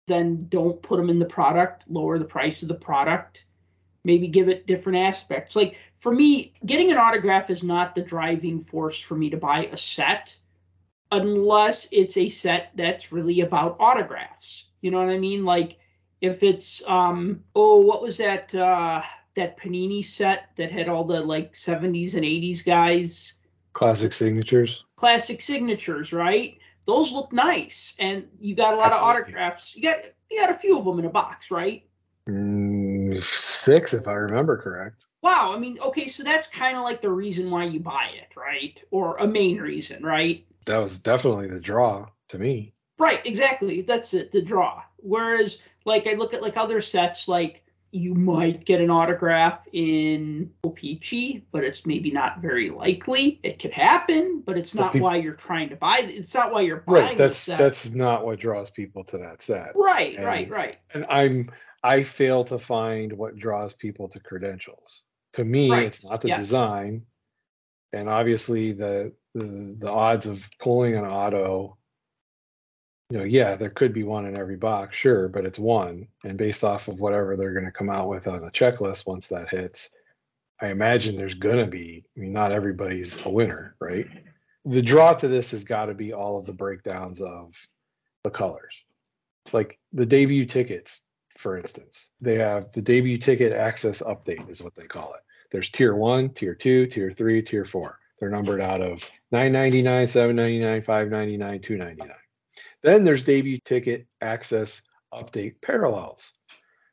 Then 0.07 0.47
don't 0.49 0.81
put 0.81 0.97
them 0.97 1.09
in 1.09 1.19
the 1.19 1.25
product, 1.25 1.85
lower 1.89 2.19
the 2.19 2.25
price 2.25 2.61
of 2.61 2.67
the 2.67 2.75
product, 2.75 3.45
maybe 4.03 4.27
give 4.27 4.49
it 4.49 4.67
different 4.67 4.99
aspects. 4.99 5.55
Like 5.55 5.79
for 5.95 6.13
me, 6.13 6.53
getting 6.65 6.91
an 6.91 6.97
autograph 6.97 7.49
is 7.49 7.63
not 7.63 7.95
the 7.95 8.01
driving 8.01 8.59
force 8.59 8.99
for 8.99 9.15
me 9.15 9.29
to 9.29 9.37
buy 9.37 9.65
a 9.67 9.77
set 9.77 10.37
unless 11.11 11.87
it's 11.91 12.17
a 12.17 12.27
set 12.27 12.71
that's 12.75 13.11
really 13.11 13.41
about 13.41 13.77
autographs. 13.79 14.65
You 14.81 14.91
know 14.91 14.97
what 14.97 15.09
I 15.09 15.17
mean? 15.17 15.43
Like 15.43 15.77
if 16.21 16.43
it's 16.43 16.81
um 16.87 17.43
oh 17.55 17.81
what 17.81 18.01
was 18.01 18.17
that 18.17 18.53
uh 18.55 19.01
that 19.35 19.57
Panini 19.59 20.03
set 20.05 20.49
that 20.57 20.71
had 20.71 20.87
all 20.89 21.03
the 21.03 21.21
like 21.21 21.53
70s 21.53 22.15
and 22.15 22.23
80s 22.23 22.63
guys 22.65 23.33
Classic 23.73 24.13
signatures. 24.13 24.85
classic 24.95 25.41
signatures, 25.41 26.13
right? 26.13 26.57
Those 26.85 27.11
look 27.11 27.33
nice 27.33 27.95
and 27.99 28.27
you 28.39 28.55
got 28.55 28.73
a 28.73 28.77
lot 28.77 28.91
Absolutely. 28.91 29.09
of 29.11 29.17
autographs. 29.17 29.75
You 29.75 29.81
got 29.83 30.05
you 30.29 30.39
got 30.39 30.51
a 30.51 30.53
few 30.55 30.77
of 30.77 30.85
them 30.85 30.99
in 30.99 31.05
a 31.05 31.09
box, 31.09 31.49
right? 31.49 31.83
Mm, 32.29 33.21
six, 33.23 33.93
if 33.93 34.07
I 34.07 34.13
remember 34.13 34.57
correct. 34.57 35.07
Wow, 35.21 35.53
I 35.53 35.59
mean, 35.59 35.77
okay, 35.79 36.07
so 36.07 36.23
that's 36.23 36.47
kind 36.47 36.77
of 36.77 36.83
like 36.83 37.01
the 37.01 37.09
reason 37.11 37.49
why 37.51 37.65
you 37.65 37.79
buy 37.79 38.11
it, 38.15 38.35
right? 38.35 38.81
Or 38.91 39.17
a 39.17 39.27
main 39.27 39.59
reason, 39.59 40.03
right? 40.03 40.45
That 40.65 40.77
was 40.77 40.99
definitely 40.99 41.47
the 41.47 41.59
draw 41.59 42.07
to 42.29 42.37
me. 42.37 42.73
Right, 42.99 43.25
exactly. 43.25 43.81
That's 43.81 44.13
it, 44.13 44.31
the 44.31 44.41
draw. 44.41 44.83
Whereas, 44.97 45.57
like, 45.85 46.07
I 46.07 46.13
look 46.13 46.33
at 46.33 46.41
like 46.41 46.57
other 46.57 46.79
sets, 46.79 47.27
like 47.27 47.62
you 47.93 48.15
might 48.15 48.65
get 48.65 48.81
an 48.81 48.89
autograph 48.89 49.67
in 49.71 50.51
O-Pee-Chee, 50.63 51.45
but 51.51 51.63
it's 51.63 51.85
maybe 51.85 52.09
not 52.09 52.41
very 52.41 52.71
likely. 52.71 53.39
It 53.43 53.59
could 53.59 53.71
happen, 53.71 54.41
but 54.43 54.57
it's 54.57 54.73
But 54.73 54.95
not 54.95 54.95
why 54.95 55.17
you're 55.17 55.35
trying 55.35 55.69
to 55.69 55.75
buy. 55.75 55.99
It's 56.07 56.33
not 56.33 56.51
why 56.51 56.61
you're 56.61 56.77
buying. 56.87 57.03
Right. 57.05 57.17
That's 57.17 57.45
that's 57.45 57.91
not 57.91 58.25
what 58.25 58.39
draws 58.39 58.71
people 58.71 59.03
to 59.05 59.19
that 59.19 59.43
set. 59.43 59.73
right, 59.75 60.15
and- 60.15 60.25
right, 60.25 60.49
right. 60.49 60.77
And 60.95 61.05
I'm 61.07 61.51
I 61.83 62.01
fail 62.01 62.43
to 62.45 62.57
find 62.57 63.13
what 63.13 63.37
draws 63.37 63.73
people 63.73 64.07
to 64.09 64.19
credentials. 64.19 65.03
To 65.33 65.43
me, 65.45 65.69
Right, 65.69 65.83
it's 65.85 66.03
not 66.03 66.21
the 66.21 66.29
yes. 66.29 66.39
design. 66.39 67.03
And 67.91 68.09
obviously 68.09 68.71
the, 68.71 69.13
the 69.35 69.75
the 69.77 69.91
odds 69.91 70.25
of 70.25 70.49
pulling 70.59 70.95
an 70.95 71.05
auto, 71.05 71.77
know, 73.17 73.23
yeah, 73.23 73.55
there 73.55 73.69
could 73.69 73.93
be 73.93 74.03
one 74.03 74.25
in 74.25 74.37
every 74.37 74.55
box, 74.55 74.95
sure, 74.95 75.27
but 75.27 75.45
it's 75.45 75.59
one. 75.59 76.07
And 76.23 76.37
based 76.37 76.63
off 76.63 76.87
of 76.87 76.99
whatever 76.99 77.35
they're 77.35 77.53
gonna 77.53 77.71
come 77.71 77.89
out 77.89 78.09
with 78.09 78.27
on 78.27 78.43
a 78.43 78.51
checklist 78.51 79.05
once 79.05 79.27
that 79.27 79.49
hits, 79.49 79.89
I 80.61 80.69
imagine 80.69 81.15
there's 81.15 81.33
gonna 81.33 81.67
be, 81.67 82.03
I 82.15 82.19
mean, 82.19 82.33
not 82.33 82.51
everybody's 82.51 83.23
a 83.25 83.29
winner, 83.29 83.75
right? 83.79 84.07
The 84.65 84.81
draw 84.81 85.13
to 85.13 85.27
this 85.27 85.51
has 85.51 85.63
got 85.63 85.87
to 85.87 85.93
be 85.93 86.13
all 86.13 86.37
of 86.37 86.45
the 86.45 86.53
breakdowns 86.53 87.19
of 87.19 87.53
the 88.23 88.29
colors. 88.29 88.85
Like 89.51 89.77
the 89.91 90.05
debut 90.05 90.45
tickets, 90.45 91.01
for 91.37 91.57
instance, 91.57 92.11
they 92.21 92.35
have 92.35 92.71
the 92.71 92.81
debut 92.81 93.17
ticket 93.17 93.53
access 93.53 94.01
update 94.01 94.49
is 94.49 94.63
what 94.63 94.75
they 94.75 94.85
call 94.85 95.13
it. 95.15 95.21
There's 95.51 95.69
tier 95.69 95.95
one, 95.95 96.29
tier 96.29 96.55
two, 96.55 96.87
tier 96.87 97.11
three, 97.11 97.41
tier 97.41 97.65
four. 97.65 97.99
They're 98.19 98.29
numbered 98.29 98.61
out 98.61 98.81
of 98.81 99.03
999, 99.31 100.07
799, 100.07 100.81
599, 100.81 101.59
299. 101.59 102.17
Then 102.83 103.03
there's 103.03 103.23
debut 103.23 103.59
ticket 103.65 104.05
access 104.21 104.81
update 105.13 105.55
parallels. 105.61 106.31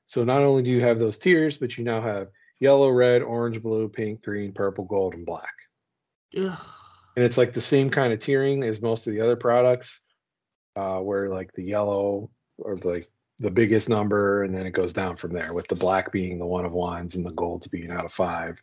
So 0.06 0.24
not 0.24 0.42
only 0.42 0.62
do 0.62 0.70
you 0.70 0.80
have 0.80 0.98
those 0.98 1.18
tiers, 1.18 1.56
but 1.56 1.76
you 1.76 1.84
now 1.84 2.00
have 2.00 2.28
yellow, 2.60 2.90
red, 2.90 3.22
orange, 3.22 3.62
blue, 3.62 3.88
pink, 3.88 4.22
green, 4.22 4.52
purple, 4.52 4.84
gold, 4.84 5.14
and 5.14 5.26
black. 5.26 5.54
Ugh. 6.36 6.58
And 7.16 7.24
it's 7.24 7.38
like 7.38 7.52
the 7.52 7.60
same 7.60 7.90
kind 7.90 8.12
of 8.12 8.20
tiering 8.20 8.64
as 8.64 8.80
most 8.80 9.06
of 9.06 9.12
the 9.12 9.20
other 9.20 9.36
products, 9.36 10.00
uh, 10.76 10.98
where 10.98 11.28
like 11.28 11.52
the 11.54 11.64
yellow 11.64 12.30
or 12.58 12.76
like 12.76 13.08
the 13.40 13.50
biggest 13.50 13.88
number, 13.88 14.44
and 14.44 14.54
then 14.54 14.66
it 14.66 14.72
goes 14.72 14.92
down 14.92 15.16
from 15.16 15.32
there, 15.32 15.54
with 15.54 15.66
the 15.68 15.74
black 15.74 16.12
being 16.12 16.38
the 16.38 16.46
one 16.46 16.64
of 16.64 16.72
ones 16.72 17.16
and 17.16 17.24
the 17.24 17.32
golds 17.32 17.66
being 17.66 17.90
out 17.90 18.04
of 18.04 18.12
five. 18.12 18.62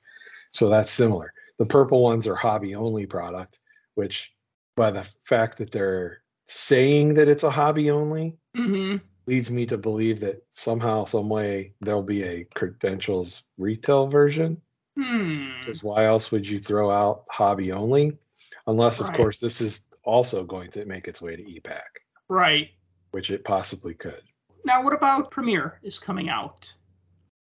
So 0.53 0.69
that's 0.69 0.91
similar. 0.91 1.33
The 1.57 1.65
purple 1.65 2.01
ones 2.01 2.27
are 2.27 2.35
hobby 2.35 2.75
only 2.75 3.05
product, 3.05 3.59
which 3.95 4.31
by 4.75 4.91
the 4.91 5.07
fact 5.25 5.57
that 5.57 5.71
they're 5.71 6.21
saying 6.47 7.13
that 7.15 7.27
it's 7.27 7.43
a 7.43 7.49
hobby 7.49 7.91
only 7.91 8.37
Mhm. 8.55 9.01
leads 9.27 9.51
me 9.51 9.65
to 9.65 9.77
believe 9.77 10.19
that 10.21 10.45
somehow, 10.53 11.05
some 11.05 11.29
way, 11.29 11.73
there'll 11.81 12.01
be 12.01 12.23
a 12.23 12.45
credentials 12.55 13.43
retail 13.57 14.07
version. 14.07 14.61
Hmm. 14.97 15.51
Because 15.59 15.83
why 15.83 16.05
else 16.05 16.31
would 16.31 16.47
you 16.47 16.59
throw 16.59 16.89
out 16.89 17.25
hobby 17.29 17.71
only? 17.71 18.17
Unless, 18.65 18.99
of 18.99 19.09
Right. 19.09 19.17
course, 19.17 19.39
this 19.39 19.61
is 19.61 19.83
also 20.03 20.43
going 20.43 20.71
to 20.71 20.85
make 20.85 21.07
its 21.07 21.21
way 21.21 21.35
to 21.35 21.43
e-Pack, 21.43 22.01
Right. 22.29 22.69
which 23.11 23.29
it 23.29 23.43
possibly 23.43 23.93
could. 23.93 24.23
Now, 24.63 24.81
what 24.83 24.93
about 24.93 25.29
Premiere 25.31 25.79
is 25.83 25.99
coming 25.99 26.29
out? 26.29 26.73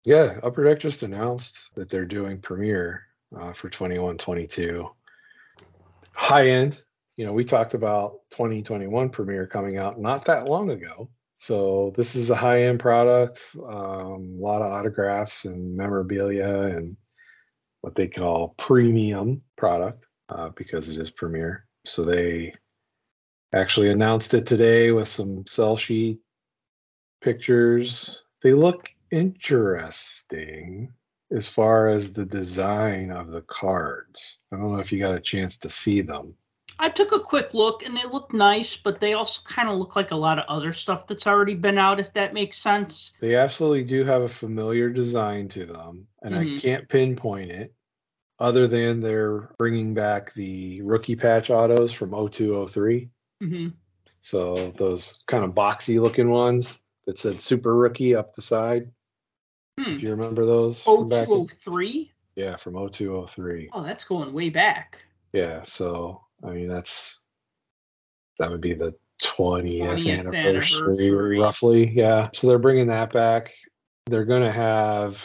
Yeah, 0.04 0.40
Upper 0.44 0.64
Deck 0.64 0.80
just 0.80 1.04
announced 1.04 1.74
that 1.76 1.90
they're 1.90 2.06
doing 2.06 2.40
Premiere 2.40 3.08
uh, 3.36 3.54
for 3.54 3.70
21 3.70 4.18
22. 4.18 4.90
High 6.14 6.48
end, 6.50 6.84
you 7.18 7.26
know, 7.26 7.34
we 7.34 7.44
talked 7.44 7.74
about 7.74 8.20
2021 8.32 9.10
Premiere 9.10 9.48
coming 9.48 9.78
out 9.78 10.00
not 10.00 10.26
that 10.26 10.48
long 10.48 10.72
ago. 10.72 11.10
So 11.38 11.92
this 11.98 12.16
is 12.16 12.30
a 12.30 12.36
high 12.36 12.64
end 12.66 12.80
product, 12.80 13.42
um, 13.68 14.36
a 14.38 14.42
lot 14.42 14.62
of 14.62 14.72
autographs 14.72 15.46
and 15.46 15.76
memorabilia 15.76 16.76
and 16.76 16.96
what 17.82 17.96
they 17.96 18.08
call 18.08 18.54
premium 18.58 19.42
product 19.58 20.08
uh, 20.30 20.50
because 20.50 20.88
it 20.88 20.98
is 20.98 21.10
Premiere. 21.10 21.66
So 21.84 22.04
they 22.04 22.54
actually 23.54 23.90
announced 23.90 24.34
it 24.34 24.46
today 24.46 24.92
with 24.92 25.08
some 25.08 25.46
sell 25.48 25.76
sheet 25.76 26.20
pictures. 27.22 28.24
They 28.42 28.54
look 28.54 28.90
interesting 29.12 30.94
as 31.32 31.48
far 31.48 31.90
as 31.90 32.14
the 32.14 32.26
design 32.26 33.12
of 33.12 33.32
the 33.32 33.42
cards. 33.42 34.38
I 34.52 34.58
don't 34.58 34.74
know 34.74 34.80
if 34.80 34.92
you 34.92 35.00
got 35.00 35.16
a 35.16 35.20
chance 35.20 35.58
to 35.58 35.70
see 35.70 36.02
them. 36.02 36.36
I 36.82 36.90
took 36.90 37.12
a 37.14 37.20
quick 37.20 37.54
look 37.54 37.86
and 37.86 37.96
they 37.96 38.04
look 38.06 38.34
nice, 38.34 38.76
but 38.76 39.00
they 39.00 39.14
also 39.14 39.40
kind 39.46 39.70
of 39.70 39.78
look 39.78 39.96
like 39.96 40.10
a 40.10 40.16
lot 40.16 40.40
of 40.40 40.46
other 40.48 40.74
stuff 40.74 41.06
that's 41.06 41.28
already 41.28 41.54
been 41.54 41.78
out, 41.78 42.00
if 42.00 42.12
that 42.14 42.34
makes 42.34 42.58
sense. 42.58 43.12
They 43.22 43.36
absolutely 43.36 43.84
do 43.84 44.04
have 44.04 44.24
a 44.24 44.28
familiar 44.28 44.90
design 44.90 45.48
to 45.50 45.64
them, 45.66 46.08
and 46.24 46.36
I 46.36 46.44
Mhm. 46.44 46.60
can't 46.60 46.90
pinpoint 46.90 47.52
it 47.52 47.72
other 48.40 48.68
than 48.68 49.00
they're 49.00 49.54
bringing 49.60 49.94
back 49.94 50.34
the 50.34 50.82
rookie 50.82 51.16
patch 51.16 51.52
autos 51.52 51.94
from 51.94 52.16
0203. 52.16 53.10
hmm 53.40 53.68
So 54.22 54.72
those 54.78 55.20
kind 55.28 55.44
of 55.44 55.52
boxy 55.52 56.02
looking 56.02 56.32
ones 56.32 56.80
that 57.06 57.20
said 57.20 57.40
super 57.40 57.76
rookie 57.76 58.16
up 58.16 58.34
the 58.34 58.42
side. 58.42 58.92
Hmm. 59.80 59.92
If 59.92 60.02
you 60.04 60.10
remember 60.10 60.46
those. 60.46 60.84
Oh, 60.88 60.98
from 61.02 61.10
back 61.10 61.28
in- 61.28 61.46
0203? 61.48 62.12
yeah, 62.36 62.56
from 62.56 62.76
0203. 62.76 63.70
Oh, 63.74 63.84
that's 63.84 64.04
going 64.04 64.34
way 64.34 64.50
back. 64.50 65.04
Yeah, 65.34 65.62
so 65.64 66.22
I 66.44 66.52
mean 66.52 66.68
that's 66.68 67.20
that 68.40 68.50
would 68.50 68.62
be 68.62 68.74
the 68.74 68.94
20th, 69.22 69.82
20th 69.82 70.20
anniversary, 70.20 70.80
anniversary. 70.80 71.40
roughly. 71.40 71.92
Yeah. 71.92 72.30
So 72.34 72.48
they're 72.48 72.58
bringing 72.58 72.88
that 72.88 73.14
back. 73.14 73.52
They're 74.08 74.26
going 74.26 74.42
to 74.42 74.52
have 74.52 75.24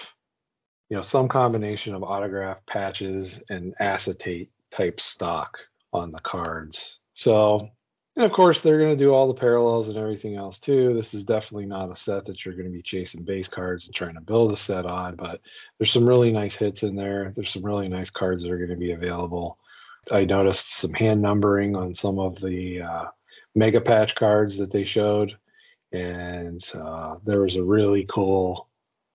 you 0.91 0.97
know 0.97 1.03
some 1.03 1.29
combination 1.29 1.95
of 1.95 2.03
autograph 2.03 2.65
patches 2.67 3.43
and 3.51 3.75
acetate 3.81 4.51
type 4.71 5.01
stock 5.01 5.59
on 5.93 6.13
the 6.13 6.21
cards. 6.21 6.99
So 7.15 7.71
and 8.17 8.25
of 8.25 8.33
course 8.33 8.61
they're 8.61 8.79
going 8.79 8.97
to 8.97 9.05
do 9.05 9.13
all 9.13 9.29
the 9.29 9.35
parallels 9.35 9.89
and 9.89 9.97
everything 9.97 10.37
else 10.37 10.59
too. 10.59 10.95
This 10.95 11.15
is 11.15 11.25
definitely 11.25 11.67
not 11.67 11.91
a 11.91 11.97
set 11.97 12.25
that 12.27 12.45
you're 12.45 12.55
going 12.55 12.67
to 12.67 12.73
be 12.73 12.83
chasing 12.83 13.25
base 13.25 13.49
cards 13.49 13.87
and 13.87 13.95
trying 13.95 14.15
to 14.15 14.21
build 14.21 14.53
a 14.53 14.57
set 14.57 14.87
on, 14.87 15.17
but 15.17 15.41
there's 15.79 15.93
some 15.93 16.07
really 16.07 16.33
nice 16.33 16.57
hits 16.57 16.83
in 16.83 16.97
there. 16.97 17.33
There's 17.35 17.51
some 17.51 17.65
really 17.65 17.89
nice 17.89 18.11
cards 18.11 18.43
that 18.43 18.53
are 18.53 18.59
going 18.59 18.71
to 18.71 18.77
be 18.77 18.93
available. 18.93 19.59
I 20.13 20.25
noticed 20.25 20.75
some 20.79 20.93
hand 20.93 21.21
numbering 21.23 21.75
on 21.77 21.95
some 21.95 22.19
of 22.19 22.41
the 22.41 22.83
uh, 22.83 23.05
mega 23.55 23.81
patch 23.81 24.15
cards 24.15 24.57
that 24.59 24.71
they 24.71 24.85
showed, 24.85 25.37
and 25.93 26.63
uh, 26.75 27.17
there 27.25 27.41
was 27.41 27.57
a 27.57 27.63
really 27.63 28.05
cool 28.09 28.69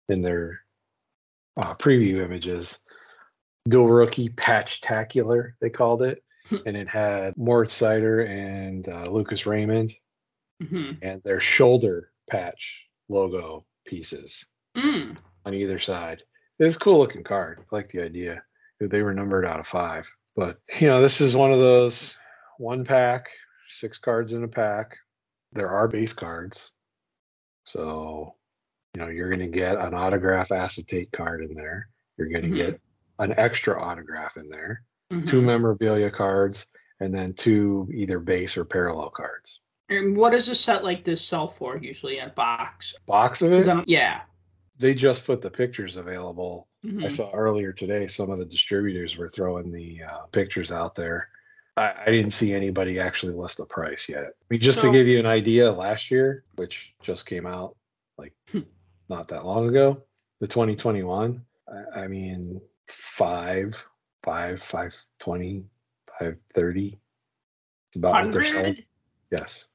in 0.10 0.22
their 0.22 0.60
uh, 1.58 1.74
preview 1.76 2.22
images 2.24 2.80
dual 3.70 3.88
rookie 3.88 4.30
patch-tacular 4.30 5.52
they 5.62 5.70
called 5.70 6.02
it, 6.02 6.24
and 6.66 6.76
it 6.76 6.88
had 6.88 7.38
Moritz 7.38 7.80
Seider 7.80 8.28
and 8.28 8.88
uh, 8.90 9.04
Lucas 9.10 9.46
Raymond 9.46 9.94
hmm 10.68 10.92
and 11.02 11.22
their 11.24 11.40
shoulder 11.40 12.12
patch 12.30 12.84
logo 13.10 13.66
pieces 13.86 14.46
Mm. 14.78 15.18
on 15.46 15.54
either 15.54 15.80
side. 15.80 16.24
It's 16.60 16.76
a 16.78 16.80
cool 16.80 16.98
looking 17.00 17.24
card. 17.26 17.60
I 17.60 17.76
like 17.76 17.90
the 17.90 18.02
idea. 18.02 18.42
They 18.80 19.02
were 19.02 19.14
numbered 19.14 19.46
out 19.46 19.60
of 19.60 19.68
five. 19.68 20.10
But 20.36 20.58
you 20.80 20.88
know, 20.88 21.02
this 21.02 21.22
is 21.22 21.36
one 21.36 21.52
of 21.52 21.60
those 21.60 22.16
one 22.58 22.86
pack, 22.86 23.30
six 23.68 23.98
cards 23.98 24.34
in 24.34 24.44
a 24.44 24.48
pack. 24.48 24.98
There 25.54 25.70
are 25.70 25.88
base 25.88 26.14
cards. 26.14 26.72
So, 27.66 28.36
you 28.96 29.02
know, 29.02 29.10
you're 29.10 29.30
gonna 29.30 29.48
get 29.48 29.80
an 29.80 29.94
autograph 29.94 30.52
acetate 30.52 31.12
card 31.12 31.44
in 31.44 31.54
there. 31.54 31.90
You're 32.18 32.30
gonna 32.30 32.48
Mhm. 32.48 32.58
get 32.58 32.82
an 33.20 33.34
extra 33.38 33.80
autograph 33.82 34.38
in 34.38 34.50
there, 34.50 34.84
two 35.10 35.42
Mhm. 35.42 35.46
memorabilia 35.46 36.10
cards, 36.10 36.66
and 37.00 37.14
then 37.14 37.34
two 37.34 37.90
either 37.94 38.20
base 38.20 38.58
or 38.58 38.66
parallel 38.66 39.10
cards. 39.10 39.60
And 39.90 40.16
what 40.16 40.32
does 40.32 40.48
a 40.48 40.56
set 40.56 40.84
like 40.84 41.04
this 41.04 41.22
sell 41.22 41.48
for 41.48 41.78
usually 41.78 42.20
in 42.20 42.30
a 42.30 42.34
box? 42.34 42.94
Box 43.06 43.42
of 43.42 43.52
it, 43.52 43.88
yeah. 43.88 44.22
They 44.82 44.94
just 44.94 45.26
put 45.26 45.42
the 45.42 45.50
pictures 45.50 45.96
available 45.98 46.68
I 46.84 46.88
Mhm. 46.88 47.12
saw 47.12 47.32
earlier 47.32 47.72
today 47.72 48.08
some 48.08 48.32
of 48.32 48.40
the 48.40 48.46
distributors 48.46 49.16
were 49.16 49.30
throwing 49.30 49.72
the 49.72 50.02
uh, 50.04 50.26
pictures 50.32 50.72
out 50.72 50.96
there. 50.96 51.30
I, 51.78 51.94
I 51.94 52.06
didn't 52.06 52.32
see 52.32 52.54
anybody 52.56 53.00
actually 53.00 53.34
list 53.34 53.60
a 53.60 53.66
price 53.66 54.10
yet. 54.10 54.26
I 54.26 54.46
mean, 54.50 54.60
just 54.60 54.82
So- 54.82 54.88
to 54.88 54.98
give 54.98 55.06
you 55.06 55.20
an 55.20 55.28
idea, 55.28 55.72
last 55.72 56.10
year, 56.10 56.44
which 56.56 56.96
just 57.04 57.28
came 57.28 57.46
out 57.46 57.78
like 58.18 58.34
Hmm. 58.52 58.62
not 59.10 59.28
that 59.28 59.46
long 59.46 59.70
ago, 59.70 60.02
the 60.40 60.48
2021, 60.48 61.46
I, 61.68 62.02
I 62.06 62.08
mean, 62.08 62.60
five, 62.88 63.78
five, 64.24 64.64
five 64.64 64.96
twenty, 65.20 65.64
five 66.20 66.36
thirty. 66.56 67.00
It's 67.90 67.98
about 67.98 68.26
what 68.26 68.32
they're 68.34 68.44
selling. 68.44 68.84
Yes. 69.30 69.68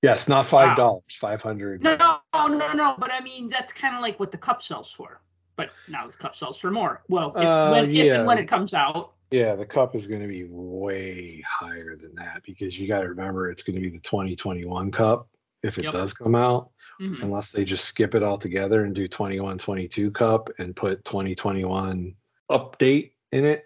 Yes, 0.00 0.28
not 0.28 0.46
five 0.46 0.78
dollars, 0.78 1.02
five 1.20 1.42
hundred. 1.42 1.82
No, 1.82 1.94
no, 1.96 2.21
no, 2.34 2.72
no. 2.72 2.94
But 2.98 3.12
I 3.12 3.20
mean, 3.20 3.48
that's 3.48 3.72
kind 3.72 3.94
of 3.94 4.00
like 4.02 4.18
what 4.20 4.30
the 4.30 4.38
cup 4.38 4.62
sells 4.62 4.90
for. 4.92 5.20
But 5.56 5.70
now 5.88 6.06
the 6.06 6.16
cup 6.16 6.34
sells 6.34 6.58
for 6.58 6.70
more. 6.70 7.02
Well, 7.08 7.30
if, 7.36 7.44
Uh, 7.44 7.70
when, 7.70 7.94
if 7.94 8.12
and 8.12 8.26
when 8.26 8.38
it 8.38 8.46
comes 8.48 8.72
out. 8.74 9.12
Yeah, 9.30 9.54
the 9.54 9.66
cup 9.66 9.94
is 9.94 10.06
going 10.08 10.20
to 10.22 10.28
be 10.28 10.44
way 10.48 11.42
higher 11.48 11.96
than 11.96 12.14
that 12.16 12.42
because 12.44 12.78
you 12.78 12.86
got 12.88 13.00
to 13.00 13.08
remember 13.08 13.50
it's 13.50 13.62
going 13.62 13.76
to 13.76 13.82
be 13.82 13.88
the 13.90 14.00
2021 14.00 14.90
cup 14.90 15.28
if 15.62 15.78
it 15.78 15.84
Yep. 15.84 15.92
does 15.92 16.12
come 16.12 16.34
out, 16.34 16.70
Mhm. 17.00 17.22
unless 17.22 17.50
they 17.50 17.64
just 17.64 17.84
skip 17.86 18.14
it 18.14 18.22
all 18.22 18.36
together 18.36 18.84
and 18.84 18.94
do 18.94 19.08
21 19.08 19.56
22 19.58 20.10
cup 20.10 20.50
and 20.58 20.74
put 20.76 21.04
2021 21.04 22.14
update 22.50 23.12
in 23.32 23.44
it 23.44 23.64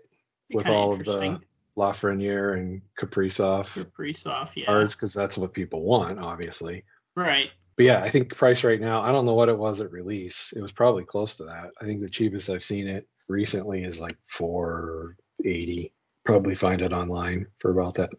Be 0.49 0.57
with 0.57 0.67
all 0.69 0.93
of 0.93 1.05
the. 1.05 1.41
Lafreniere 1.77 2.55
and 2.59 2.81
Kaprizov 2.99 3.67
Kaprizov, 3.69 4.51
yeah. 4.55 4.65
cards 4.65 4.95
because 4.95 5.13
that's 5.13 5.37
what 5.37 5.53
people 5.53 5.83
want, 5.83 6.19
obviously. 6.19 6.83
Right. 7.15 7.51
But 7.77 7.87
yeah, 7.87 8.03
I 8.03 8.09
think 8.09 8.35
price 8.35 8.65
right 8.65 8.81
now, 8.81 9.03
I 9.03 9.13
don't 9.13 9.27
know 9.27 9.35
what 9.35 9.51
it 9.51 9.59
was 9.59 9.81
at 9.81 9.93
release. 9.93 10.53
It 10.57 10.63
was 10.63 10.73
probably 10.73 11.05
close 11.05 11.37
to 11.37 11.45
that. 11.45 11.71
I 11.81 11.85
think 11.85 12.01
the 12.01 12.09
cheapest 12.09 12.49
I've 12.49 12.65
seen 12.65 12.89
it 12.89 13.07
recently 13.29 13.85
is 13.85 14.01
like 14.01 14.17
480. 14.27 15.93
Probably 16.25 16.55
find 16.55 16.81
it 16.81 16.93
online 16.93 17.47
for 17.59 17.71
about 17.71 17.95
that. 17.97 18.11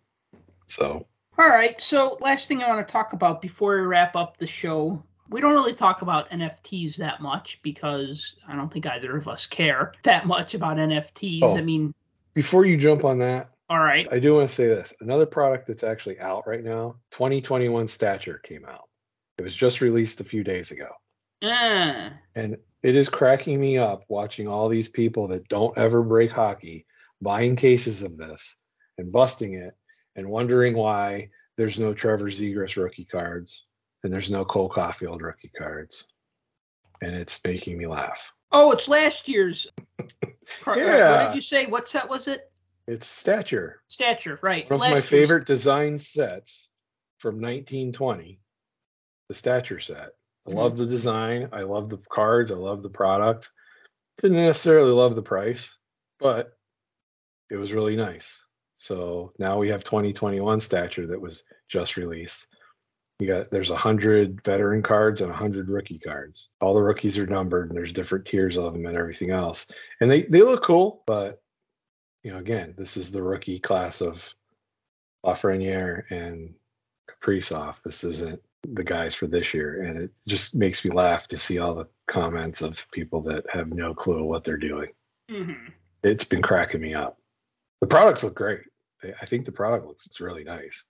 So 0.68 1.08
All 1.38 1.50
right. 1.50 1.82
So, 1.82 2.18
last 2.22 2.48
thing 2.48 2.62
I 2.62 2.70
want 2.70 2.88
to 2.88 2.92
talk 2.92 3.14
about 3.14 3.42
before 3.42 3.78
we 3.78 3.82
wrap 3.82 4.16
up 4.16 4.38
the 4.38 4.48
show. 4.48 5.04
We 5.30 5.42
don't 5.42 5.54
really 5.54 5.74
talk 5.74 6.04
about 6.04 6.30
NFTs 6.30 6.96
that 6.98 7.20
much 7.20 7.60
because 7.62 8.36
I 8.48 8.56
don't 8.56 8.72
think 8.72 8.86
either 8.88 9.18
of 9.18 9.28
us 9.28 9.46
care 9.46 9.92
that 10.04 10.26
much 10.26 10.54
about 10.54 10.78
NFTs. 10.78 11.40
Oh. 11.42 11.58
I 11.58 11.62
mean, 11.62 11.94
before 12.34 12.66
you 12.66 12.78
jump 12.78 13.04
on 13.04 13.20
that, 13.20 13.50
all 13.70 13.80
right. 13.80 14.08
I 14.10 14.20
do 14.20 14.36
want 14.36 14.48
to 14.48 14.56
say 14.56 14.68
this. 14.68 14.94
Another 15.02 15.26
product 15.26 15.68
that's 15.68 15.84
actually 15.84 16.18
out 16.20 16.48
right 16.48 16.64
now, 16.64 16.96
2021 17.12 17.90
Stature 17.90 18.40
came 18.44 18.66
out. 18.66 18.87
It 19.38 19.44
was 19.44 19.56
just 19.56 19.82
released 19.82 20.20
a 20.22 20.24
few 20.26 20.44
days 20.44 20.72
ago. 20.72 20.88
Uh, 21.44 22.10
And 22.36 22.58
it 22.84 22.96
is 22.96 23.10
cracking 23.10 23.60
me 23.60 23.78
up 23.78 24.04
watching 24.10 24.48
all 24.48 24.68
these 24.70 24.88
people 24.88 25.28
that 25.28 25.48
don't 25.50 25.78
ever 25.78 26.02
break 26.02 26.32
hockey 26.32 26.86
buying 27.22 27.56
cases 27.56 28.02
of 28.02 28.18
this 28.18 28.56
and 28.98 29.12
busting 29.12 29.54
it 29.56 29.76
and 30.16 30.28
wondering 30.28 30.76
why 30.76 31.30
there's 31.58 31.78
no 31.80 31.94
Trevor 31.94 32.26
Zegras 32.30 32.76
rookie 32.76 33.06
cards 33.06 33.66
and 34.04 34.12
there's 34.14 34.30
no 34.30 34.44
Cole 34.46 34.70
Caufield 34.70 35.22
rookie 35.22 35.52
cards. 35.58 36.06
And 37.02 37.16
it's 37.16 37.40
making 37.44 37.78
me 37.78 37.86
laugh. 37.88 38.32
oh, 38.52 38.72
it's 38.72 38.88
last 38.88 39.28
year's. 39.28 39.68
What 40.64 40.78
Yeah. 40.78 41.28
did 41.28 41.36
you 41.36 41.42
say? 41.42 41.66
What 41.66 41.88
set 41.90 42.08
was 42.08 42.28
it? 42.30 42.50
It's 42.88 43.06
Stature, 43.06 43.82
Stature, 43.90 44.40
right. 44.42 44.64
one 44.70 44.76
of 44.76 44.80
last 44.82 44.90
my 44.92 44.96
year's. 44.96 45.10
favorite 45.10 45.46
design 45.46 45.98
sets 46.00 46.70
from 47.18 47.36
1920, 47.36 48.40
the 49.30 49.36
Stature 49.36 49.80
set. 49.80 50.10
I 50.46 50.50
Mm-hmm. 50.50 50.60
love 50.60 50.78
the 50.78 50.86
design. 50.86 51.50
I 51.52 51.62
love 51.64 51.90
the 51.90 51.98
cards. 52.10 52.52
I 52.52 52.56
love 52.56 52.82
the 52.82 52.90
product. 52.90 53.52
Didn't 54.22 54.38
necessarily 54.38 54.92
love 54.92 55.16
the 55.16 55.22
price, 55.22 55.76
but 56.20 56.58
it 57.50 57.58
was 57.58 57.74
really 57.74 57.96
nice. 57.96 58.42
So 58.78 59.34
now 59.40 59.58
we 59.60 59.68
have 59.70 59.84
2021 59.84 60.62
Stature 60.62 61.08
that 61.08 61.20
was 61.20 61.44
just 61.68 61.98
released. 61.98 62.48
You 63.20 63.28
got 63.28 63.50
there's 63.52 63.72
a 63.72 63.76
hundred 63.76 64.44
veteran 64.44 64.84
cards 64.84 65.22
and 65.22 65.32
a 65.32 65.36
hundred 65.36 65.70
rookie 65.70 66.00
cards. 66.00 66.50
All 66.62 66.74
the 66.76 66.84
rookies 66.84 67.18
are 67.18 67.26
numbered, 67.26 67.70
and 67.70 67.78
there's 67.78 67.92
different 67.92 68.26
tiers 68.26 68.58
of 68.58 68.74
them 68.74 68.86
and 68.86 68.96
everything 68.96 69.32
else. 69.32 69.68
And 70.02 70.10
they 70.10 70.24
they 70.24 70.44
look 70.44 70.64
cool, 70.64 71.04
but 71.08 71.42
you 72.24 72.32
know, 72.32 72.38
again, 72.38 72.76
this 72.78 72.96
is 72.96 73.12
the 73.12 73.24
rookie 73.24 73.60
class 73.60 74.02
of 74.02 74.24
Lafreniere 75.26 76.04
and 76.12 76.54
Kaprizov. 77.10 77.78
This 77.84 78.04
isn't 78.04 78.42
the 78.74 78.84
guys 78.84 79.16
for 79.16 79.28
this 79.28 79.54
year, 79.54 79.84
and 79.84 79.98
it 79.98 80.12
just 80.28 80.56
makes 80.56 80.84
me 80.84 80.92
laugh 80.92 81.28
to 81.30 81.38
see 81.38 81.58
all 81.60 81.74
the 81.74 81.88
comments 82.08 82.62
of 82.62 82.86
people 82.92 83.22
that 83.22 83.46
have 83.50 83.70
no 83.74 83.94
clue 83.94 84.24
what 84.24 84.44
they're 84.44 84.58
doing. 84.58 84.92
Mhm. 85.30 85.72
It's 86.04 86.24
been 86.24 86.42
cracking 86.42 86.82
me 86.82 86.94
up. 86.94 87.18
The 87.82 87.88
products 87.88 88.24
look 88.24 88.36
great. 88.36 88.62
I- 89.04 89.14
I 89.22 89.26
think 89.26 89.46
the 89.46 89.52
product 89.52 89.86
looks 89.86 90.06
it's 90.06 90.20
really 90.22 90.44
nice. 90.44 90.84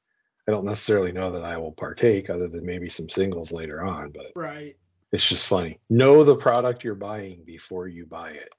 I 0.47 0.51
don't 0.51 0.65
necessarily 0.65 1.11
know 1.11 1.29
that 1.31 1.43
I 1.43 1.57
will 1.57 1.73
partake, 1.73 2.29
other 2.29 2.47
than 2.47 2.65
maybe 2.65 2.89
some 2.89 3.09
singles 3.09 3.51
later 3.51 3.83
on, 3.83 4.11
but 4.11 4.31
Right. 4.35 4.77
it's 5.11 5.27
just 5.27 5.45
funny. 5.47 5.79
Know 5.89 6.23
the 6.23 6.35
product 6.35 6.83
you're 6.83 6.95
buying 6.95 7.43
before 7.43 7.87
you 7.87 8.05
buy 8.05 8.31
it. 8.31 8.53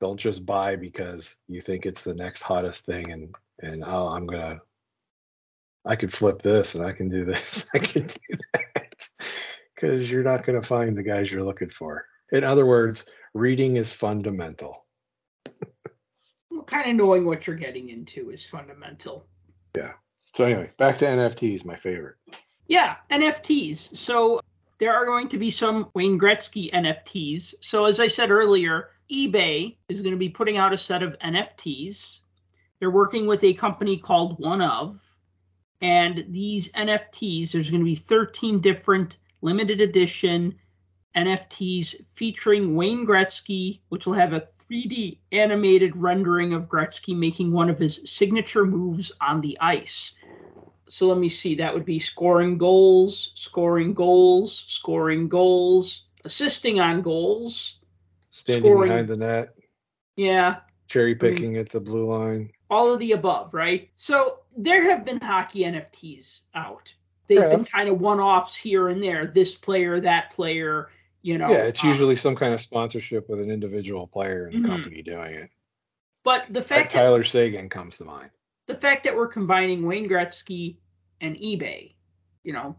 Don't 0.00 0.18
just 0.18 0.46
buy 0.46 0.74
because 0.76 1.36
you 1.48 1.60
think 1.60 1.86
it's 1.86 2.02
the 2.02 2.14
next 2.14 2.42
hottest 2.42 2.84
thing 2.86 3.10
and 3.10 3.34
and 3.60 3.84
oh, 3.84 4.08
I'm 4.08 4.26
gonna 4.26 4.60
I 5.84 5.96
could 5.96 6.12
flip 6.12 6.42
this 6.42 6.74
and 6.74 6.84
I 6.84 6.92
can 6.92 7.08
do 7.08 7.24
this. 7.24 7.66
I 7.74 7.78
can 7.78 8.06
do 8.06 8.38
that. 8.54 9.08
Because 9.74 10.10
you're 10.10 10.22
not 10.22 10.44
gonna 10.46 10.62
find 10.62 10.96
the 10.96 11.02
guys 11.02 11.30
you're 11.30 11.44
looking 11.44 11.70
for. 11.70 12.06
In 12.32 12.44
other 12.44 12.66
words, 12.66 13.04
reading 13.34 13.76
is 13.76 13.92
fundamental. 13.92 14.86
Well, 16.50 16.62
kind 16.64 16.90
of 16.90 16.96
knowing 16.96 17.24
what 17.24 17.46
you're 17.46 17.56
getting 17.56 17.88
into 17.88 18.30
is 18.30 18.44
fundamental. 18.46 19.26
Yeah. 19.76 19.92
So 20.34 20.44
anyway, 20.44 20.70
back 20.78 20.98
to 20.98 21.06
NFTs, 21.06 21.64
my 21.64 21.76
favorite. 21.76 22.16
Yeah, 22.68 22.96
NFTs. 23.10 23.96
So 23.96 24.40
there 24.78 24.94
are 24.94 25.04
going 25.04 25.28
to 25.28 25.38
be 25.38 25.50
some 25.50 25.90
Wayne 25.94 26.18
Gretzky 26.18 26.70
NFTs. 26.72 27.54
So 27.60 27.84
as 27.84 28.00
I 28.00 28.06
said 28.06 28.30
earlier, 28.30 28.90
eBay 29.10 29.76
is 29.88 30.00
going 30.00 30.12
to 30.12 30.18
be 30.18 30.28
putting 30.28 30.56
out 30.56 30.72
a 30.72 30.78
set 30.78 31.02
of 31.02 31.18
NFTs. 31.18 32.20
They're 32.78 32.90
working 32.90 33.26
with 33.26 33.44
a 33.44 33.54
company 33.54 33.96
called 33.96 34.38
One 34.38 34.60
of, 34.60 35.00
and 35.82 36.24
these 36.28 36.70
NFTs, 36.72 37.52
there's 37.52 37.70
going 37.70 37.80
to 37.80 37.84
be 37.84 37.94
13 37.94 38.60
different 38.60 39.18
limited 39.42 39.80
edition 39.80 40.54
NFTs 41.16 42.06
featuring 42.06 42.74
Wayne 42.74 43.06
Gretzky, 43.06 43.80
which 43.90 44.06
will 44.06 44.14
have 44.14 44.32
a 44.32 44.40
3D 44.40 45.18
animated 45.32 45.94
rendering 45.96 46.54
of 46.54 46.68
Gretzky 46.68 47.14
making 47.14 47.52
one 47.52 47.68
of 47.68 47.78
his 47.78 48.00
signature 48.04 48.64
moves 48.64 49.12
on 49.20 49.40
the 49.42 49.58
ice. 49.60 50.12
So 50.88 51.06
let 51.06 51.18
me 51.18 51.28
see. 51.28 51.54
That 51.54 51.74
would 51.74 51.84
be 51.84 51.98
scoring 51.98 52.56
goals, 52.56 53.32
scoring 53.34 53.92
goals, 53.92 54.64
scoring 54.68 55.28
goals, 55.28 56.04
assisting 56.24 56.80
on 56.80 57.02
goals. 57.02 57.78
Standing 58.30 58.62
Scoring. 58.70 58.88
behind 58.90 59.08
the 59.08 59.16
net, 59.18 59.54
Yeah, 60.16 60.60
cherry 60.86 61.14
picking 61.14 61.58
at 61.58 61.68
the 61.68 61.80
blue 61.80 62.06
line. 62.06 62.50
all 62.70 62.90
of 62.92 62.98
the 63.00 63.12
above, 63.12 63.52
right? 63.52 63.90
So 63.96 64.38
there 64.56 64.82
have 64.84 65.04
been 65.04 65.20
hockey 65.20 65.60
NFTs 65.64 66.42
out. 66.54 66.94
They've 67.26 67.38
Yeah. 67.38 67.48
been 67.48 67.64
kind 67.64 67.88
of 67.88 68.00
one 68.00 68.20
offs 68.20 68.54
here 68.56 68.88
and 68.88 69.02
there. 69.02 69.26
This 69.26 69.54
player, 69.54 70.00
that 70.00 70.30
player, 70.32 70.90
you 71.22 71.38
know. 71.38 71.50
yeah, 71.50 71.64
it's 71.64 71.82
um, 71.82 71.90
usually 71.90 72.16
some 72.16 72.34
kind 72.36 72.52
of 72.52 72.60
sponsorship 72.60 73.28
with 73.28 73.40
an 73.40 73.50
individual 73.50 74.06
player 74.06 74.48
in 74.48 74.60
the 74.60 74.68
Mhm. 74.68 74.70
company 74.70 75.02
doing 75.02 75.32
it. 75.34 75.50
But 76.24 76.46
the 76.52 76.60
Like 76.60 76.68
fact 76.68 76.92
that 76.92 76.98
Tyler 76.98 77.24
Seguin 77.24 77.68
comes 77.68 77.98
to 77.98 78.04
mind. 78.04 78.30
the 78.66 78.74
fact 78.74 79.04
that 79.04 79.16
we're 79.16 79.26
combining 79.28 79.84
Wayne 79.86 80.08
Gretzky 80.08 80.76
and 81.20 81.36
eBay, 81.36 81.94
you 82.44 82.52
know, 82.52 82.76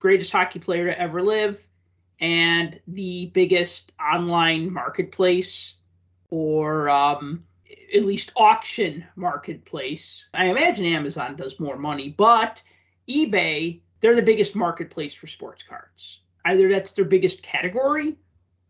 greatest 0.00 0.32
hockey 0.32 0.58
player 0.58 0.86
to 0.86 1.00
ever 1.00 1.22
live, 1.22 1.66
and 2.20 2.80
the 2.88 3.26
biggest 3.26 3.92
online 4.00 4.72
marketplace 4.72 5.76
or 6.30 6.88
um, 6.88 7.44
at 7.94 8.04
least 8.04 8.32
auction 8.36 9.04
marketplace. 9.16 10.28
I 10.34 10.46
imagine 10.46 10.84
Amazon 10.84 11.36
does 11.36 11.60
more 11.60 11.76
money, 11.76 12.10
but 12.10 12.62
eBay, 13.08 13.80
they're 14.00 14.14
the 14.14 14.22
biggest 14.22 14.54
marketplace 14.54 15.14
for 15.14 15.26
sports 15.26 15.62
cards. 15.62 16.20
Either 16.44 16.68
that's 16.68 16.92
their 16.92 17.04
biggest 17.04 17.42
category 17.42 18.16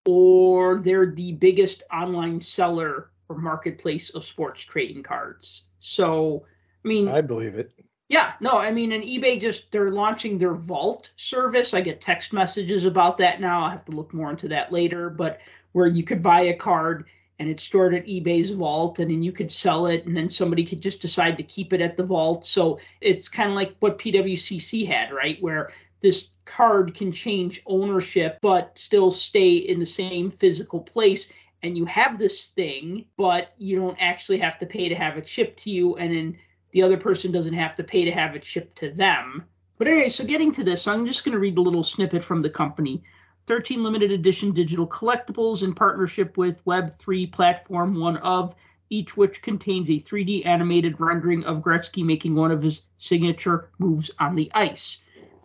or 0.07 0.81
they're 0.81 1.11
the 1.11 1.33
biggest 1.33 1.83
online 1.93 2.41
seller 2.41 3.11
or 3.29 3.39
marketplace 3.39 4.11
of 4.11 4.25
sports 4.25 4.63
trading 4.63 5.03
cards. 5.03 5.65
So, 5.81 6.45
I 6.85 6.89
mean, 6.89 7.09
I 7.09 7.21
believe 7.21 7.57
it. 7.57 7.73
yeah, 8.09 8.33
no, 8.41 8.59
I 8.59 8.71
mean, 8.71 8.93
and 8.93 9.05
eBay 9.05 9.41
just 9.41 9.71
they're 9.71 9.91
launching 9.91 10.39
their 10.39 10.55
vault 10.55 11.13
service. 11.17 11.75
I 11.75 11.83
get 11.83 12.01
text 12.01 12.33
messages 12.33 12.85
about 12.85 13.19
that 13.19 13.41
now. 13.41 13.61
I'll 13.61 13.71
have 13.71 13.85
to 13.87 13.93
look 13.93 14.15
more 14.15 14.31
into 14.31 14.49
that 14.49 14.73
later, 14.73 15.11
but 15.11 15.41
where 15.73 15.87
you 15.87 16.03
could 16.03 16.23
buy 16.23 16.41
a 16.41 16.55
card 16.55 17.05
and 17.39 17.49
it's 17.49 17.63
stored 17.63 17.95
at 17.95 18.07
eBay's 18.07 18.51
vault 18.51 18.99
and 18.99 19.11
then 19.11 19.23
you 19.23 19.33
could 19.33 19.51
sell 19.51 19.87
it 19.87 20.05
and 20.07 20.17
then 20.17 20.29
somebody 20.29 20.65
could 20.65 20.81
just 20.81 21.01
decide 21.01 21.37
to 21.37 21.43
keep 21.43 21.73
it 21.73 21.81
at 21.81 21.97
the 21.97 22.03
vault. 22.03 22.47
So 22.47 22.79
it's 23.01 23.29
kind 23.29 23.49
of 23.49 23.55
like 23.55 23.75
what 23.81 23.99
PWCC 23.99 24.87
had, 24.87 25.13
right? 25.13 25.41
Where 25.41 25.71
this 26.01 26.31
card 26.45 26.95
can 26.95 27.13
change 27.13 27.63
ownership 27.67 28.39
but 28.41 28.73
still 28.79 29.11
stay 29.11 29.57
in 29.57 29.79
the 29.79 29.87
same 29.87 30.31
physical 30.31 30.81
place 30.81 31.29
and 31.63 31.77
you 31.77 31.85
have 31.85 32.19
this 32.19 32.47
thing 32.47 33.05
but 33.17 33.53
you 33.59 33.77
don't 33.77 33.99
actually 34.01 34.39
have 34.39 34.59
to 34.59 34.65
pay 34.65 34.89
to 34.89 34.95
have 34.95 35.19
it 35.19 35.29
shipped 35.29 35.59
to 35.63 35.71
you 35.71 35.95
and 35.97 36.15
then 36.15 36.39
the 36.73 36.83
other 36.83 36.97
person 36.97 37.33
doesn't 37.33 37.55
have 37.55 37.75
to 37.75 37.85
pay 37.85 38.05
to 38.05 38.11
have 38.11 38.35
it 38.35 38.45
shipped 38.45 38.77
to 38.79 38.91
them. 38.91 39.45
But 39.79 39.89
anyway, 39.89 40.09
so 40.09 40.25
getting 40.25 40.53
to 40.53 40.65
this, 40.65 40.87
I'm 40.87 41.07
just 41.07 41.25
going 41.25 41.33
to 41.33 41.39
read 41.39 41.57
a 41.57 41.63
little 41.63 41.83
snippet 41.83 42.25
from 42.25 42.43
the 42.43 42.51
company. 42.51 43.03
13 43.49 43.83
limited 43.83 44.13
edition 44.13 44.53
digital 44.53 44.87
collectibles 44.87 45.63
in 45.63 45.75
partnership 45.75 46.37
with 46.37 46.63
Web3 46.67 47.33
platform 47.33 47.99
One 47.99 48.19
of, 48.19 48.55
each 48.91 49.17
which 49.17 49.41
contains 49.41 49.89
a 49.89 49.95
3D 49.95 50.45
animated 50.45 51.01
rendering 51.01 51.45
of 51.45 51.63
Gretzky 51.63 52.05
making 52.05 52.35
one 52.35 52.51
of 52.51 52.63
his 52.63 52.83
signature 52.99 53.71
moves 53.79 54.11
on 54.19 54.35
the 54.35 54.53
ice. 54.55 54.99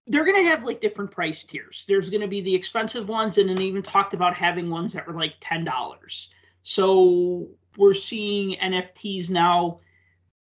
They're 0.05 0.25
going 0.25 0.43
to 0.43 0.49
have 0.49 0.65
like 0.65 0.81
different 0.81 1.11
price 1.11 1.43
tiers. 1.43 1.85
There's 1.87 2.09
going 2.09 2.21
to 2.21 2.27
be 2.27 2.41
the 2.41 2.53
expensive 2.53 3.07
ones, 3.07 3.37
and 3.37 3.49
then 3.49 3.61
even 3.61 3.81
talked 3.81 4.13
about 4.13 4.35
having 4.35 4.69
ones 4.69 4.91
that 4.93 5.07
were 5.07 5.13
like 5.13 5.39
$10. 5.39 6.27
So 6.63 7.47
we're 7.77 7.93
seeing 7.93 8.57
NFTs 8.59 9.29
now 9.29 9.79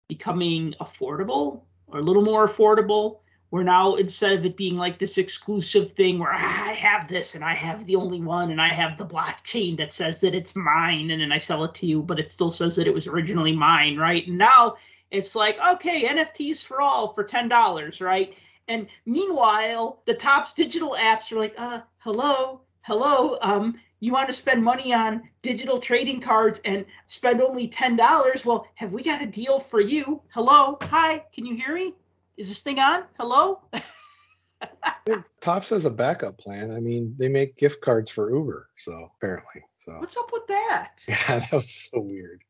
becoming 0.09 0.75
affordable 0.81 1.63
or 1.89 1.99
a 1.99 2.03
little 2.03 2.23
more 2.23 2.47
affordable 2.47 3.19
where 3.51 3.65
now 3.65 3.95
instead 3.95 4.39
of 4.39 4.45
it 4.45 4.57
being 4.57 4.77
like 4.77 4.99
this 4.99 5.17
exclusive 5.17 5.93
thing 5.93 6.19
where 6.19 6.33
ah, 6.33 6.69
I 6.69 6.73
have 6.73 7.09
this 7.09 7.35
and 7.35 7.45
I 7.45 7.55
have 7.55 7.87
the 7.87 7.97
only 7.97 8.21
one 8.21 8.51
and 8.51 8.61
I 8.61 8.69
have 8.69 8.99
the 8.99 9.07
blockchain 9.07 9.77
that 9.79 9.93
says 9.93 10.21
that 10.21 10.35
it's 10.35 10.55
mine 10.55 11.11
and 11.11 11.23
then 11.23 11.33
I 11.33 11.39
sell 11.39 11.65
it 11.65 11.75
to 11.77 11.87
you, 11.87 12.03
but 12.03 12.19
it 12.19 12.31
still 12.31 12.51
says 12.51 12.77
that 12.77 12.87
it 12.87 12.95
was 12.95 13.07
originally 13.07 13.53
mine, 13.53 13.97
right? 13.97 14.27
And 14.27 14.37
now 14.37 14.77
it's 15.11 15.35
like, 15.35 15.59
okay, 15.67 16.05
NFTs 16.05 16.65
for 16.65 16.83
all 16.83 17.15
for 17.15 17.25
$10, 17.25 18.01
right? 18.01 18.35
And 18.69 18.87
meanwhile, 19.07 20.03
the 20.05 20.15
Topps 20.15 20.53
digital 20.53 20.95
apps 20.99 21.33
are 21.33 21.39
like, 21.39 21.55
uh, 21.57 21.81
hello, 21.99 22.61
hello, 22.83 23.39
um, 23.41 23.81
you 24.01 24.13
want 24.13 24.29
to 24.29 24.35
spend 24.35 24.63
money 24.63 24.93
on 24.93 25.29
digital 25.43 25.79
trading 25.79 26.21
cards 26.21 26.61
and 26.65 26.85
spend 27.07 27.41
only 27.41 27.67
$10? 27.67 28.45
Well, 28.45 28.69
have 28.75 28.93
we 28.93 29.03
got 29.03 29.23
a 29.23 29.27
deal 29.27 29.59
for 29.59 29.81
you? 29.81 30.21
Hello, 30.35 30.79
hi, 30.83 31.25
can 31.33 31.47
you 31.47 31.57
hear 31.57 31.75
me? 31.75 31.95
Is 32.39 32.49
this 32.49 32.63
thing 32.63 32.79
on? 32.79 33.03
Hello? 33.19 33.63
Topps 35.41 35.71
has 35.71 35.85
a 35.85 35.91
backup 35.91 36.39
plan. 36.39 36.71
I 36.71 36.79
mean, 36.79 37.15
they 37.19 37.29
make 37.29 37.57
gift 37.57 37.81
cards 37.81 38.11
for 38.11 38.33
Uber, 38.33 38.71
so 38.79 39.11
apparently. 39.17 39.63
So 39.79 39.97
what's 39.99 40.17
up 40.17 40.31
with 40.33 40.47
that? 40.47 40.93
Yeah, 41.09 41.41
that 41.41 41.53
was 41.53 41.89
so 41.91 42.01
weird. 42.01 42.43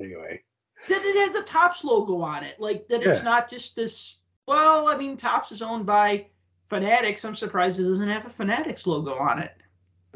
Anyway. 0.00 0.42
That 0.88 1.02
it 1.04 1.28
has 1.28 1.36
a 1.36 1.44
Topps 1.44 1.84
logo 1.84 2.20
on 2.22 2.42
it. 2.42 2.58
Like 2.58 2.88
that 2.88 3.02
yeah. 3.02 3.12
it's 3.12 3.22
not 3.22 3.48
just 3.48 3.76
this 3.76 4.18
well, 4.46 4.88
I 4.88 4.96
mean 4.96 5.16
Topps 5.16 5.52
is 5.52 5.62
owned 5.62 5.86
by 5.86 6.26
Fanatics. 6.66 7.24
I'm 7.24 7.36
surprised 7.36 7.78
it 7.78 7.84
doesn't 7.84 8.08
have 8.08 8.26
a 8.26 8.30
Fanatics 8.30 8.84
logo 8.84 9.14
on 9.14 9.38
it. 9.38 9.52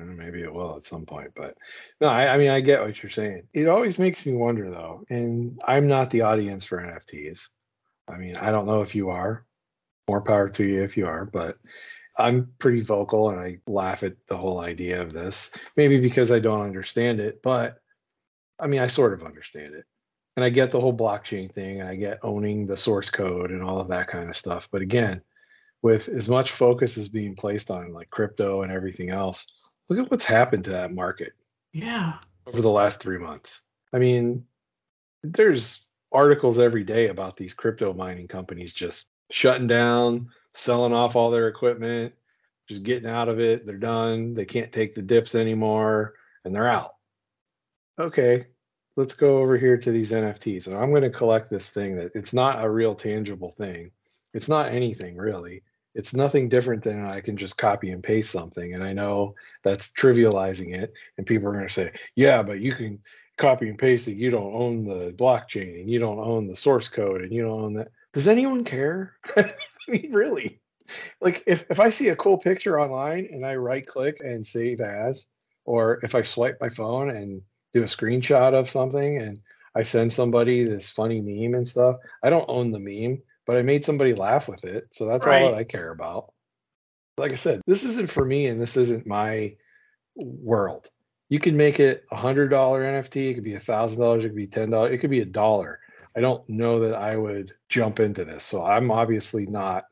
Uh, 0.01 0.07
maybe 0.07 0.43
it 0.43 0.53
will 0.53 0.77
at 0.77 0.85
some 0.85 1.07
point, 1.07 1.31
but 1.37 1.57
no, 2.01 2.09
I, 2.09 2.35
I 2.35 2.39
mean 2.39 2.51
I 2.51 2.61
get 2.61 2.83
what 2.83 3.01
you're 3.01 3.11
saying. 3.11 3.45
It 3.55 3.69
always 3.69 3.99
makes 3.99 4.27
me 4.27 4.33
wonder 4.33 4.69
though, 4.71 5.05
and 5.09 5.61
I'm 5.67 5.87
not 5.87 6.11
the 6.11 6.23
audience 6.23 6.65
for 6.65 6.79
NFTs. 6.79 7.49
I 8.09 8.17
mean, 8.17 8.37
I 8.37 8.51
don't 8.51 8.67
know 8.67 8.83
if 8.83 8.95
you 8.95 9.11
are. 9.11 9.45
More 10.09 10.23
power 10.23 10.49
to 10.49 10.65
you 10.65 10.83
if 10.83 10.97
you 10.97 11.07
are, 11.07 11.27
but 11.27 11.59
I'm 12.17 12.51
pretty 12.59 12.81
vocal 12.81 13.31
and 13.31 13.39
I 13.39 13.61
laugh 13.67 14.03
at 14.03 14.17
the 14.27 14.37
whole 14.37 14.61
idea 14.61 15.01
of 15.01 15.13
this. 15.13 15.51
Maybe 15.77 16.01
because 16.01 16.33
I 16.33 16.39
don't 16.39 16.63
understand 16.63 17.21
it, 17.21 17.43
but 17.43 17.81
I 18.59 18.67
mean, 18.67 18.81
I 18.81 18.87
sort 18.87 19.13
of 19.13 19.23
understand 19.23 19.75
it. 19.75 19.85
And 20.37 20.45
I 20.45 20.51
get 20.51 20.71
the 20.71 20.81
whole 20.81 20.97
blockchain 20.97 21.53
thing 21.53 21.81
and 21.81 21.89
I 21.89 21.97
get 21.97 22.21
owning 22.23 22.67
the 22.67 22.77
source 22.77 23.11
code 23.11 23.51
and 23.51 23.63
all 23.63 23.81
of 23.81 23.89
that 23.89 24.09
kind 24.09 24.29
of 24.29 24.37
stuff. 24.37 24.69
But 24.71 24.83
again, 24.83 25.21
with 25.83 26.09
as 26.09 26.29
much 26.29 26.53
focus 26.53 26.97
as 26.97 27.09
being 27.09 27.35
placed 27.35 27.71
on 27.71 27.93
like 27.93 28.11
crypto 28.11 28.63
and 28.63 28.73
everything 28.73 29.11
else, 29.11 29.47
look 29.89 29.99
at 29.99 30.11
what's 30.11 30.25
happened 30.25 30.65
to 30.65 30.71
that 30.71 30.93
market. 30.93 31.33
Yeah. 31.73 32.15
Over 32.47 32.63
the 32.63 32.71
last 32.71 33.01
three 33.01 33.19
months. 33.19 33.61
I 33.93 33.99
mean, 33.99 34.45
there's 35.23 35.87
articles 36.13 36.59
every 36.59 36.85
day 36.85 37.09
about 37.09 37.37
these 37.37 37.55
crypto 37.55 37.93
mining 37.93 38.29
companies 38.29 38.73
just 38.73 39.07
shutting 39.31 39.67
down, 39.67 40.29
selling 40.53 40.93
off 40.93 41.17
all 41.17 41.31
their 41.31 41.49
equipment, 41.49 42.13
just 42.69 42.83
getting 42.83 43.09
out 43.09 43.29
of 43.29 43.41
it. 43.41 43.67
They're 43.67 43.77
done. 43.77 44.35
They 44.35 44.45
can't 44.45 44.73
take 44.73 44.95
the 44.95 45.03
dips 45.03 45.35
anymore 45.35 46.15
and 46.45 46.55
they're 46.55 46.69
out. 46.69 46.95
Okay, 47.99 48.47
let's 48.97 49.15
go 49.15 49.39
over 49.39 49.57
here 49.57 49.77
to 49.77 49.91
these 49.91 50.13
NFTs. 50.13 50.67
And 50.67 50.77
I'm 50.77 50.91
going 50.91 51.03
to 51.03 51.11
collect 51.11 51.51
this 51.51 51.71
thing 51.71 51.97
that 51.97 52.13
it's 52.15 52.33
not 52.33 52.65
a 52.65 52.71
real 52.71 52.95
tangible 52.95 53.53
thing. 53.53 53.91
It's 54.35 54.49
not 54.49 54.73
anything 54.73 55.17
really. 55.17 55.63
It's 55.95 56.15
nothing 56.15 56.49
different 56.49 56.85
than 56.85 57.05
I 57.05 57.21
can 57.21 57.37
just 57.37 57.57
copy 57.57 57.91
and 57.91 58.05
paste 58.05 58.31
something. 58.31 58.75
And 58.75 58.85
I 58.85 58.93
know 58.93 59.35
that's 59.65 59.91
trivializing 59.91 60.77
it. 60.77 60.93
And 61.17 61.27
people 61.27 61.49
are 61.49 61.53
going 61.53 61.67
to 61.67 61.73
say, 61.73 61.91
yeah, 62.15 62.43
but 62.43 62.61
you 62.61 62.73
can 62.73 63.01
copy 63.39 63.69
and 63.69 63.79
paste 63.79 64.09
it, 64.09 64.17
you 64.17 64.31
don't 64.31 64.55
own 64.55 64.85
the 64.85 65.13
blockchain 65.13 65.81
and 65.81 65.91
you 65.91 65.99
don't 65.99 66.19
own 66.19 66.47
the 66.47 66.57
source 66.57 66.89
code 66.89 67.23
and 67.23 67.33
you 67.33 67.43
don't 67.43 67.61
own 67.61 67.75
that. 67.75 67.89
Does 68.13 68.29
anyone 68.29 68.65
care? 68.65 69.17
I 69.37 69.53
mean, 69.89 70.13
really? 70.13 70.61
Like 71.21 71.43
if, 71.47 71.65
if 71.71 71.81
I 71.81 71.91
see 71.91 72.09
a 72.09 72.17
cool 72.17 72.37
picture 72.37 72.81
online 72.81 73.29
and 73.33 73.47
I 73.47 73.55
right 73.55 73.87
click 73.87 74.19
and 74.21 74.47
save 74.47 74.81
as, 74.81 75.27
or 75.65 76.01
if 76.03 76.15
I 76.15 76.23
swipe 76.23 76.59
my 76.61 76.69
phone 76.69 77.11
and 77.11 77.41
do 77.73 77.83
a 77.83 77.87
screenshot 77.87 78.55
of 78.55 78.69
something 78.69 79.19
and 79.19 79.39
I 79.75 79.83
send 79.83 80.13
somebody 80.13 80.65
this 80.65 80.91
funny 80.91 81.21
meme 81.21 81.55
and 81.55 81.69
stuff, 81.69 81.97
I 82.23 82.31
don't 82.31 82.49
own 82.49 82.71
the 82.71 82.81
meme, 82.81 83.23
but 83.47 83.57
I 83.57 83.63
made 83.63 83.85
somebody 83.85 84.15
laugh 84.15 84.49
with 84.49 84.65
it. 84.65 84.89
So 84.93 85.07
that's 85.07 85.27
right. 85.27 85.43
all 85.43 85.51
that 85.51 85.59
I 85.59 85.65
care 85.65 85.91
about. 85.91 86.33
Like 87.17 87.33
I 87.33 87.37
said, 87.37 87.61
this 87.67 87.85
isn't 87.85 88.11
for 88.11 88.25
me 88.25 88.47
and 88.47 88.61
this 88.61 88.77
isn't 88.77 89.07
my 89.07 89.55
world 90.17 90.89
you 91.29 91.39
can 91.39 91.57
make 91.57 91.81
it 91.81 92.05
a 92.11 92.17
hundred 92.17 92.49
dollar 92.49 92.83
NFT. 92.83 93.31
It 93.31 93.35
could 93.35 93.45
be 93.45 93.55
a 93.55 93.61
thousand 93.61 94.01
dollars. 94.01 94.25
It 94.25 94.29
could 94.29 94.37
be 94.37 94.47
ten 94.47 94.71
dollars. 94.71 94.95
It 94.95 94.99
could 94.99 95.11
be 95.11 95.21
a 95.21 95.27
dollar. 95.27 95.81
I 96.17 96.21
don't 96.21 96.49
know 96.49 96.81
that 96.81 96.95
I 96.95 97.17
would 97.17 97.55
jump 97.69 98.01
into 98.01 98.25
this. 98.25 98.45
So 98.45 98.65
I'm 98.65 98.91
obviously 98.91 99.47
not 99.47 99.85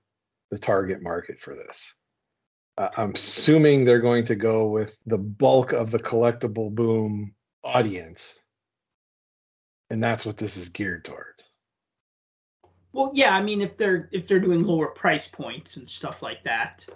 the 0.50 0.58
target 0.58 1.02
market 1.02 1.38
for 1.38 1.54
this. 1.54 1.94
I'm 2.78 3.12
assuming 3.12 3.84
they're 3.84 4.00
going 4.00 4.24
to 4.24 4.34
go 4.34 4.66
with 4.66 5.00
the 5.06 5.18
bulk 5.18 5.72
of 5.72 5.90
the 5.90 5.98
collectible 5.98 6.74
boom 6.74 7.34
audience. 7.64 8.40
And 9.88 10.02
that's 10.02 10.26
what 10.26 10.36
this 10.36 10.56
is 10.56 10.68
geared 10.68 11.04
towards. 11.04 11.48
Well, 12.92 13.10
yeah, 13.14 13.36
I 13.36 13.42
mean 13.42 13.60
if 13.60 13.76
they're 13.76 14.08
if 14.12 14.26
they're 14.26 14.40
doing 14.40 14.64
lower 14.64 14.88
price 14.88 15.28
points 15.28 15.76
and 15.76 15.88
stuff 15.88 16.22
like 16.22 16.42
that, 16.44 16.86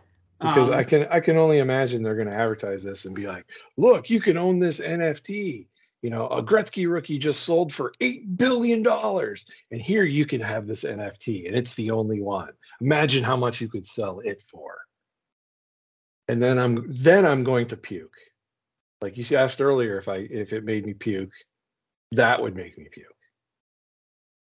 because 0.40 0.70
um, 0.70 0.74
I 0.74 0.84
can 0.84 1.06
I 1.10 1.20
can 1.20 1.36
only 1.36 1.58
imagine 1.58 2.02
they're 2.02 2.14
going 2.14 2.28
to 2.28 2.34
advertise 2.34 2.82
this 2.82 3.04
and 3.04 3.14
be 3.14 3.26
like, 3.26 3.44
look, 3.76 4.08
you 4.08 4.20
can 4.20 4.36
own 4.36 4.58
this 4.58 4.80
NFT. 4.80 5.66
You 6.02 6.08
know, 6.08 6.28
a 6.28 6.42
Gretzky 6.42 6.90
rookie 6.90 7.18
just 7.18 7.42
sold 7.42 7.74
for 7.74 7.92
eight 8.00 8.38
billion 8.38 8.82
dollars, 8.82 9.44
and 9.70 9.82
here 9.82 10.04
you 10.04 10.24
can 10.24 10.40
have 10.40 10.66
this 10.66 10.84
NFT, 10.84 11.46
and 11.46 11.54
it's 11.54 11.74
the 11.74 11.90
only 11.90 12.22
one. 12.22 12.52
Imagine 12.80 13.22
how 13.22 13.36
much 13.36 13.60
you 13.60 13.68
could 13.68 13.86
sell 13.86 14.20
it 14.20 14.42
for. 14.50 14.78
And 16.28 16.42
then 16.42 16.58
I'm 16.58 16.86
then 16.88 17.26
I'm 17.26 17.44
going 17.44 17.66
to 17.66 17.76
puke. 17.76 18.16
Like 19.02 19.18
you 19.18 19.36
asked 19.36 19.60
earlier, 19.60 19.98
if 19.98 20.08
I 20.08 20.16
if 20.30 20.54
it 20.54 20.64
made 20.64 20.86
me 20.86 20.94
puke, 20.94 21.32
that 22.12 22.40
would 22.40 22.56
make 22.56 22.78
me 22.78 22.88
puke. 22.90 23.06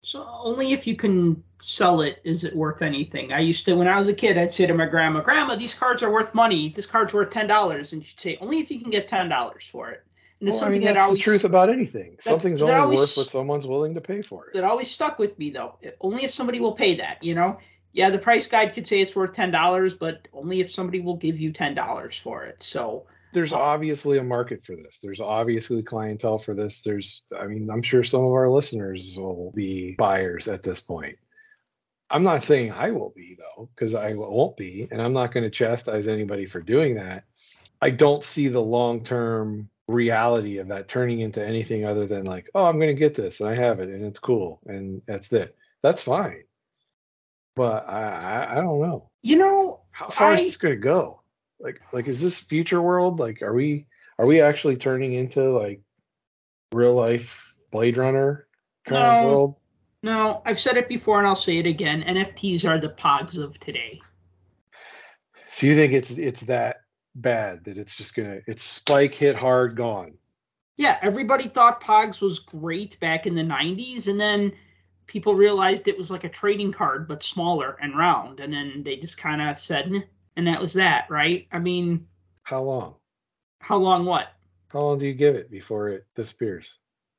So 0.03 0.27
only 0.43 0.73
if 0.73 0.87
you 0.87 0.95
can 0.95 1.43
sell 1.59 2.01
it 2.01 2.21
is 2.23 2.43
it 2.43 2.55
worth 2.55 2.81
anything. 2.81 3.31
I 3.31 3.39
used 3.39 3.65
to 3.65 3.75
when 3.75 3.87
I 3.87 3.99
was 3.99 4.07
a 4.07 4.13
kid, 4.13 4.37
I'd 4.37 4.53
say 4.53 4.65
to 4.65 4.73
my 4.73 4.87
grandma, 4.87 5.21
"Grandma, 5.21 5.55
these 5.55 5.75
cards 5.75 6.01
are 6.01 6.11
worth 6.11 6.33
money. 6.33 6.69
This 6.69 6.87
card's 6.87 7.13
worth 7.13 7.29
ten 7.29 7.45
dollars," 7.45 7.93
and 7.93 8.03
she'd 8.03 8.19
say, 8.19 8.37
"Only 8.41 8.59
if 8.59 8.71
you 8.71 8.79
can 8.79 8.89
get 8.89 9.07
ten 9.07 9.29
dollars 9.29 9.67
for 9.67 9.91
it." 9.91 10.03
And 10.39 10.49
it's 10.49 10.55
well, 10.55 10.61
something 10.61 10.81
I 10.81 10.85
mean, 10.85 10.93
that's 10.93 11.03
that 11.03 11.03
always, 11.05 11.19
the 11.19 11.23
truth 11.23 11.43
about 11.43 11.69
anything. 11.69 12.17
Something's 12.19 12.63
only 12.63 12.73
always, 12.73 12.99
worth 12.99 13.17
what 13.17 13.27
someone's 13.27 13.67
willing 13.67 13.93
to 13.93 14.01
pay 14.01 14.23
for 14.23 14.47
it. 14.47 14.53
That 14.55 14.63
always 14.63 14.89
stuck 14.89 15.19
with 15.19 15.37
me 15.37 15.51
though. 15.51 15.77
Only 16.01 16.23
if 16.23 16.33
somebody 16.33 16.59
will 16.59 16.73
pay 16.73 16.95
that. 16.95 17.23
You 17.23 17.35
know, 17.35 17.59
yeah, 17.93 18.09
the 18.09 18.17
price 18.17 18.47
guide 18.47 18.73
could 18.73 18.87
say 18.87 19.01
it's 19.01 19.15
worth 19.15 19.33
ten 19.33 19.51
dollars, 19.51 19.93
but 19.93 20.27
only 20.33 20.61
if 20.61 20.71
somebody 20.71 20.99
will 20.99 21.17
give 21.17 21.39
you 21.39 21.51
ten 21.51 21.75
dollars 21.75 22.17
for 22.17 22.43
it. 22.43 22.63
So 22.63 23.05
there's 23.33 23.53
obviously 23.53 24.17
a 24.17 24.23
market 24.23 24.65
for 24.65 24.75
this. 24.75 24.99
There's 25.01 25.19
obviously 25.19 25.83
clientele 25.83 26.37
for 26.37 26.53
this. 26.53 26.81
There's, 26.81 27.23
I 27.37 27.47
mean, 27.47 27.69
I'm 27.69 27.81
sure 27.81 28.03
some 28.03 28.21
of 28.21 28.31
our 28.31 28.49
listeners 28.49 29.15
will 29.17 29.51
be 29.55 29.95
buyers 29.97 30.47
at 30.47 30.63
this 30.63 30.79
point. 30.79 31.17
I'm 32.09 32.23
not 32.23 32.43
saying 32.43 32.71
I 32.71 32.91
will 32.91 33.13
be 33.15 33.37
though, 33.37 33.69
because 33.73 33.95
I 33.95 34.13
won't 34.13 34.57
be, 34.57 34.87
and 34.91 35.01
I'm 35.01 35.13
not 35.13 35.33
going 35.33 35.43
to 35.43 35.49
chastise 35.49 36.07
anybody 36.07 36.45
for 36.45 36.59
doing 36.59 36.95
that. 36.95 37.23
I 37.81 37.89
don't 37.89 38.23
see 38.23 38.47
the 38.47 38.61
long 38.61 39.03
term 39.03 39.69
reality 39.87 40.57
of 40.57 40.67
that 40.67 40.87
turning 40.87 41.21
into 41.21 41.45
anything 41.45 41.85
other 41.85 42.05
than 42.05 42.25
like, 42.25 42.49
oh, 42.53 42.65
I'm 42.65 42.79
going 42.79 42.93
to 42.93 42.99
get 42.99 43.15
this 43.15 43.39
and 43.39 43.49
I 43.49 43.55
have 43.55 43.79
it 43.79 43.89
and 43.89 44.05
it's 44.05 44.19
cool 44.19 44.59
and 44.65 45.01
that's 45.05 45.31
it. 45.31 45.55
That's 45.81 46.01
fine. 46.01 46.43
But 47.55 47.89
I, 47.89 48.03
I, 48.03 48.51
I 48.51 48.55
don't 48.61 48.81
know. 48.81 49.09
You 49.23 49.37
know, 49.37 49.81
how 49.91 50.09
far 50.09 50.31
I, 50.31 50.33
is 50.35 50.45
this 50.45 50.57
going 50.57 50.75
to 50.75 50.79
go? 50.79 51.20
Like 51.61 51.81
like 51.93 52.07
is 52.07 52.21
this 52.21 52.39
future 52.39 52.81
world? 52.81 53.19
Like 53.19 53.41
are 53.41 53.53
we 53.53 53.85
are 54.17 54.25
we 54.25 54.41
actually 54.41 54.75
turning 54.75 55.13
into 55.13 55.41
like 55.49 55.81
real 56.73 56.93
life 56.93 57.55
blade 57.71 57.97
runner 57.97 58.47
kind 58.85 59.03
no, 59.03 59.09
of 59.09 59.25
world? 59.25 59.55
No 60.03 60.41
i've 60.45 60.59
said 60.59 60.77
it 60.77 60.89
before 60.89 61.19
and 61.19 61.27
i'll 61.27 61.35
say 61.35 61.57
it 61.57 61.67
again. 61.67 62.03
Nfts 62.03 62.67
are 62.67 62.77
the 62.77 62.89
pogs 62.89 63.37
of 63.37 63.59
today. 63.59 63.99
So 65.51 65.67
you 65.67 65.75
think 65.75 65.93
it's 65.93 66.11
it's 66.11 66.41
that 66.41 66.77
bad 67.15 67.63
that 67.65 67.77
it's 67.77 67.93
just 67.93 68.15
gonna 68.15 68.39
it's 68.47 68.63
spike 68.63 69.13
hit 69.13 69.35
hard 69.35 69.75
gone? 69.75 70.13
Yeah 70.77 70.97
everybody 71.01 71.47
thought 71.47 71.83
pogs 71.83 72.21
was 72.21 72.39
great 72.39 72.99
back 72.99 73.27
in 73.27 73.35
the 73.35 73.43
90s 73.43 74.07
and 74.07 74.19
then 74.19 74.51
people 75.07 75.35
realized 75.35 75.87
it 75.87 75.97
was 75.97 76.09
like 76.09 76.23
a 76.23 76.29
trading 76.29 76.71
card 76.71 77.07
but 77.07 77.21
smaller 77.21 77.77
and 77.81 77.97
round 77.97 78.39
and 78.39 78.53
then 78.53 78.81
they 78.83 78.95
just 78.95 79.17
kind 79.17 79.41
of 79.41 79.59
said 79.59 79.91
and 80.35 80.47
that 80.47 80.61
was 80.61 80.73
that, 80.73 81.05
right? 81.09 81.47
I 81.51 81.59
mean, 81.59 82.07
how 82.43 82.63
long? 82.63 82.95
How 83.59 83.77
long 83.77 84.05
what? 84.05 84.29
How 84.69 84.81
long 84.81 84.99
do 84.99 85.05
you 85.05 85.13
give 85.13 85.35
it 85.35 85.51
before 85.51 85.89
it 85.89 86.05
disappears 86.15 86.67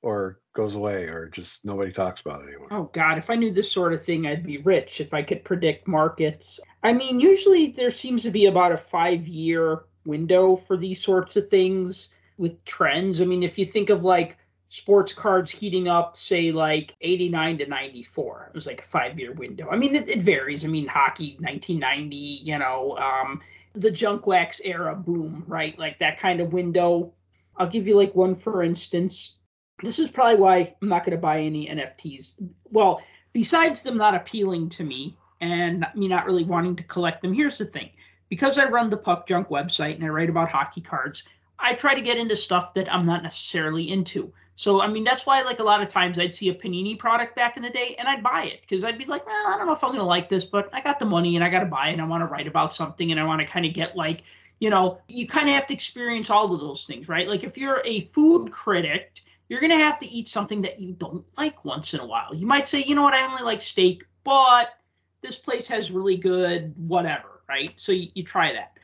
or 0.03 0.41
goes 0.55 0.75
away 0.75 1.05
or 1.05 1.29
just 1.29 1.65
nobody 1.65 1.93
talks 1.93 2.21
about 2.21 2.43
it 2.43 2.49
anymore? 2.49 2.69
Oh 2.71 2.91
god, 2.93 3.19
if 3.19 3.31
I 3.31 3.37
knew 3.37 3.51
this 3.51 3.71
sort 3.71 3.93
of 3.93 4.03
thing, 4.03 4.27
I'd 4.27 4.43
be 4.43 4.59
rich 4.59 5.01
if 5.01 5.15
I 5.15 5.23
could 5.23 5.45
predict 5.45 5.87
markets. 5.87 6.59
I 6.83 6.93
mean, 6.93 7.21
usually 7.21 7.69
there 7.69 7.91
seems 7.91 8.23
to 8.25 8.31
be 8.31 8.47
about 8.47 8.73
a 8.73 8.77
5-year 8.77 9.85
window 10.05 10.57
for 10.57 10.77
these 10.77 11.03
sorts 11.03 11.37
of 11.37 11.49
things 11.49 12.09
with 12.39 12.65
trends. 12.65 13.21
I 13.21 13.25
mean, 13.25 13.43
if 13.43 13.57
you 13.59 13.65
think 13.65 13.91
of 13.91 14.03
like 14.03 14.39
sports 14.73 15.13
cards 15.13 15.53
heating 15.53 15.87
up, 15.87 16.17
say 16.17 16.51
like 16.51 16.97
89 17.03 17.59
to 17.59 17.67
94. 17.67 18.47
It 18.49 18.55
was 18.55 18.67
like 18.67 18.81
a 18.81 18.85
five 18.85 19.19
year 19.19 19.33
window. 19.33 19.69
I 19.71 19.77
mean, 19.77 19.95
it, 19.95 20.09
it, 20.09 20.23
varies. 20.23 20.65
I 20.65 20.69
mean, 20.69 20.87
hockey 20.87 21.37
1990, 21.41 22.17
you 22.17 22.59
know, 22.59 22.97
um, 22.97 23.43
the 23.75 23.91
junk 23.91 24.27
wax 24.27 24.63
era 24.65 24.97
boom, 24.97 25.45
right? 25.47 25.79
Like 25.79 25.99
that 25.99 26.19
kind 26.19 26.41
of 26.41 26.55
window. 26.55 27.13
I'll 27.59 27.69
give 27.69 27.87
you 27.87 27.97
like 27.97 28.15
one 28.15 28.35
for 28.35 28.63
instance. 28.63 29.35
This 29.83 29.99
is 29.99 30.11
probably 30.11 30.37
why 30.37 30.75
I'm 30.81 30.89
not 30.89 31.05
going 31.05 31.17
to 31.17 31.21
buy 31.21 31.41
any 31.41 31.69
NFTs. 31.69 32.33
Well, 32.71 33.03
besides 33.35 33.83
them 33.83 33.99
not 33.99 34.15
appealing 34.15 34.71
to 34.71 34.85
me 34.85 35.19
and 35.43 35.87
me 35.95 36.09
not 36.09 36.25
really 36.25 36.45
wanting 36.45 36.77
to 36.77 36.83
collect 36.85 37.21
them, 37.21 37.35
here's 37.35 37.59
the 37.59 37.67
thing. 37.67 37.91
Because 38.31 38.57
I 38.57 38.71
run 38.71 38.89
the 38.89 38.97
Puck 38.97 39.29
Junk 39.29 39.49
website 39.49 39.97
and 39.97 40.05
I 40.05 40.09
write 40.09 40.31
about 40.31 40.49
hockey 40.49 40.81
cards, 40.81 41.25
I 41.59 41.75
try 41.75 41.95
to 41.95 42.01
get 42.01 42.17
into 42.17 42.37
stuff 42.37 42.73
that 42.73 42.93
I'm 42.93 43.05
not 43.05 43.23
necessarily 43.23 43.91
into. 43.91 44.33
So 44.57 44.83
I 44.83 44.87
mean 44.87 45.05
that's 45.05 45.27
why 45.27 45.43
like 45.43 45.61
a 45.61 45.65
lot 45.65 45.83
of 45.83 45.89
times 45.89 46.19
I'd 46.19 46.35
see 46.35 46.49
a 46.49 46.55
Panini 46.55 46.99
product 46.99 47.35
back 47.35 47.57
in 47.57 47.63
the 47.63 47.71
day 47.71 47.95
and 47.99 48.07
I'd 48.07 48.23
buy 48.23 48.45
it 48.45 48.61
because 48.61 48.85
I'd 48.85 48.99
be 48.99 49.05
like, 49.05 49.27
well, 49.27 49.49
I 49.49 49.57
don't 49.57 49.67
know 49.67 49.73
if 49.73 49.83
I'm 49.83 49.93
gonna 49.93 50.05
like 50.05 50.29
this, 50.29 50.45
but 50.45 50.69
I 50.73 50.81
got 50.81 50.99
the 50.99 51.07
money 51.07 51.37
and 51.37 51.45
I 51.45 51.49
gotta 51.49 51.67
buy 51.67 51.89
it 51.89 51.93
and 51.95 52.03
I 52.03 52.05
want 52.05 52.23
to 52.23 52.27
write 52.27 52.47
about 52.47 52.75
something 52.75 53.11
and 53.11 53.19
I 53.19 53.25
want 53.25 53.41
to 53.41 53.47
kind 53.47 53.65
of 53.65 53.73
get 53.73 53.97
like, 53.97 54.23
you 54.61 54.71
know, 54.71 54.99
you 55.09 55.27
kind 55.27 55.49
of 55.49 55.55
have 55.55 55.67
to 55.69 55.75
experience 55.75 56.31
all 56.31 56.53
of 56.53 56.61
those 56.61 56.85
things, 56.85 57.09
right? 57.09 57.29
Like 57.29 57.45
if 57.45 57.57
you're 57.57 57.83
a 57.85 58.01
food 58.01 58.53
critic, 58.53 59.23
you're 59.49 59.61
gonna 59.61 59.77
have 59.77 59.99
to 60.01 60.07
eat 60.07 60.29
something 60.29 60.63
that 60.63 60.79
you 60.79 60.93
don't 60.93 61.25
like 61.37 61.65
once 61.65 61.95
in 61.95 62.01
a 62.01 62.07
while. 62.07 62.35
You 62.35 62.47
might 62.47 62.69
say, 62.69 62.83
you 62.85 62.95
know 62.95 63.03
what, 63.03 63.15
I 63.15 63.27
only 63.27 63.43
like 63.43 63.63
steak, 63.63 64.05
but 64.25 64.75
this 65.23 65.37
place 65.37 65.67
has 65.69 65.91
really 65.91 66.17
good 66.17 66.75
whatever, 66.77 67.43
right? 67.49 67.79
So 67.79 67.93
you, 67.93 68.09
you 68.15 68.23
try 68.23 68.53
that. 68.53 68.77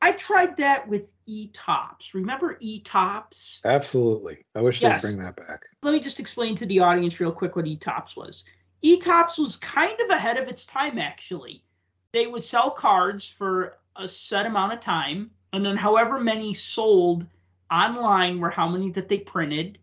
I 0.00 0.12
tried 0.12 0.56
that 0.56 0.88
with 0.88 1.12
e-Topps. 1.32 2.14
Remember 2.14 2.58
e-Topps? 2.60 3.60
Absolutely. 3.64 4.44
I 4.54 4.60
wish 4.60 4.82
yes. 4.82 5.02
they'd 5.02 5.08
bring 5.08 5.24
that 5.24 5.36
back. 5.36 5.64
Let 5.82 5.94
me 5.94 6.00
just 6.00 6.20
explain 6.20 6.54
to 6.56 6.66
the 6.66 6.80
audience 6.80 7.20
real 7.20 7.32
quick 7.32 7.56
what 7.56 7.66
e-Topps 7.66 8.16
was. 8.16 8.44
e-Topps 8.82 9.38
was 9.38 9.56
kind 9.56 9.98
of 10.00 10.10
ahead 10.10 10.36
of 10.36 10.48
its 10.48 10.64
time, 10.64 10.98
actually. 10.98 11.64
They 12.12 12.26
would 12.26 12.44
sell 12.44 12.70
cards 12.70 13.26
for 13.26 13.78
a 13.96 14.06
set 14.06 14.46
amount 14.46 14.74
of 14.74 14.80
time, 14.80 15.30
and 15.54 15.64
then 15.64 15.76
however 15.76 16.20
many 16.20 16.52
sold 16.52 17.26
online 17.70 18.38
were 18.38 18.50
how 18.50 18.68
many 18.68 18.90
that 18.90 19.08
they 19.08 19.18
printed. 19.18 19.78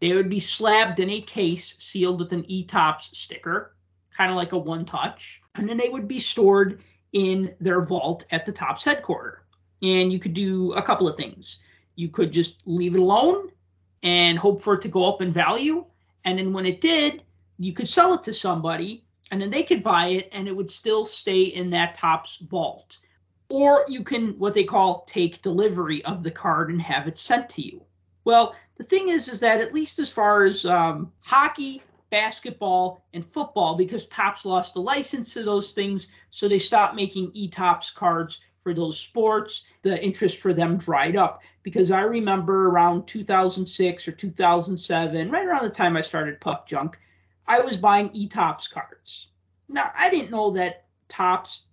They 0.00 0.12
would 0.12 0.28
be 0.28 0.40
slabbed 0.40 1.00
in 1.00 1.10
a 1.10 1.20
case 1.22 1.74
sealed 1.78 2.20
with 2.20 2.32
an 2.32 2.48
e-Topps 2.48 3.10
sticker, 3.18 3.74
kind 4.12 4.30
of 4.30 4.36
like 4.36 4.52
a 4.52 4.58
one 4.58 4.84
touch, 4.84 5.40
and 5.56 5.68
then 5.68 5.78
they 5.78 5.88
would 5.88 6.06
be 6.06 6.20
stored 6.20 6.80
in 7.12 7.54
their 7.60 7.82
vault 7.82 8.24
at 8.30 8.46
the 8.46 8.52
Tops 8.52 8.84
headquarters 8.84 9.40
and 9.82 10.12
you 10.12 10.18
could 10.18 10.34
do 10.34 10.72
a 10.72 10.82
couple 10.82 11.08
of 11.08 11.16
things. 11.16 11.58
You 11.96 12.08
could 12.08 12.32
just 12.32 12.62
leave 12.66 12.94
it 12.94 13.00
alone 13.00 13.50
and 14.02 14.38
hope 14.38 14.60
for 14.60 14.74
it 14.74 14.82
to 14.82 14.88
go 14.88 15.08
up 15.08 15.22
in 15.22 15.32
value. 15.32 15.84
And 16.24 16.38
then 16.38 16.52
when 16.52 16.66
it 16.66 16.80
did, 16.80 17.22
you 17.58 17.72
could 17.72 17.88
sell 17.88 18.14
it 18.14 18.22
to 18.24 18.34
somebody 18.34 19.04
and 19.30 19.40
then 19.40 19.50
they 19.50 19.62
could 19.62 19.82
buy 19.82 20.08
it 20.08 20.28
and 20.32 20.46
it 20.46 20.56
would 20.56 20.70
still 20.70 21.04
stay 21.04 21.42
in 21.42 21.70
that 21.70 21.94
Topps' 21.94 22.36
vault. 22.36 22.98
Or 23.48 23.84
you 23.88 24.02
can 24.02 24.38
what 24.38 24.54
they 24.54 24.64
call 24.64 25.04
take 25.06 25.42
delivery 25.42 26.04
of 26.04 26.22
the 26.22 26.30
card 26.30 26.70
and 26.70 26.82
have 26.82 27.06
it 27.06 27.18
sent 27.18 27.48
to 27.50 27.62
you. 27.62 27.82
Well, 28.24 28.54
the 28.76 28.84
thing 28.84 29.08
is, 29.08 29.28
is 29.28 29.40
that 29.40 29.60
at 29.60 29.72
least 29.72 29.98
as 29.98 30.10
far 30.10 30.44
as 30.44 30.64
um, 30.64 31.12
hockey, 31.20 31.82
basketball, 32.10 33.04
and 33.14 33.24
football, 33.24 33.76
because 33.76 34.06
Topps 34.06 34.44
lost 34.44 34.74
the 34.74 34.80
license 34.80 35.32
to 35.32 35.42
those 35.42 35.72
things, 35.72 36.08
so 36.30 36.48
they 36.48 36.58
stopped 36.58 36.94
making 36.94 37.30
e-Topps 37.34 37.90
cards 37.90 38.40
for 38.66 38.74
those 38.74 38.98
sports, 38.98 39.62
the 39.82 40.02
interest 40.02 40.38
for 40.38 40.52
them 40.52 40.76
dried 40.76 41.14
up. 41.14 41.40
Because 41.62 41.92
I 41.92 42.00
remember 42.00 42.66
around 42.66 43.06
2006 43.06 44.08
or 44.08 44.10
2007, 44.10 45.30
right 45.30 45.46
around 45.46 45.62
the 45.62 45.70
time 45.70 45.96
I 45.96 46.00
started 46.00 46.40
Puck 46.40 46.66
Junk, 46.66 46.98
I 47.46 47.60
was 47.60 47.76
buying 47.76 48.10
e-Topps 48.12 48.66
cards. 48.66 49.28
Now, 49.68 49.92
I 49.94 50.10
didn't 50.10 50.32
know 50.32 50.50
that 50.50 50.86
Topps, 51.06 51.66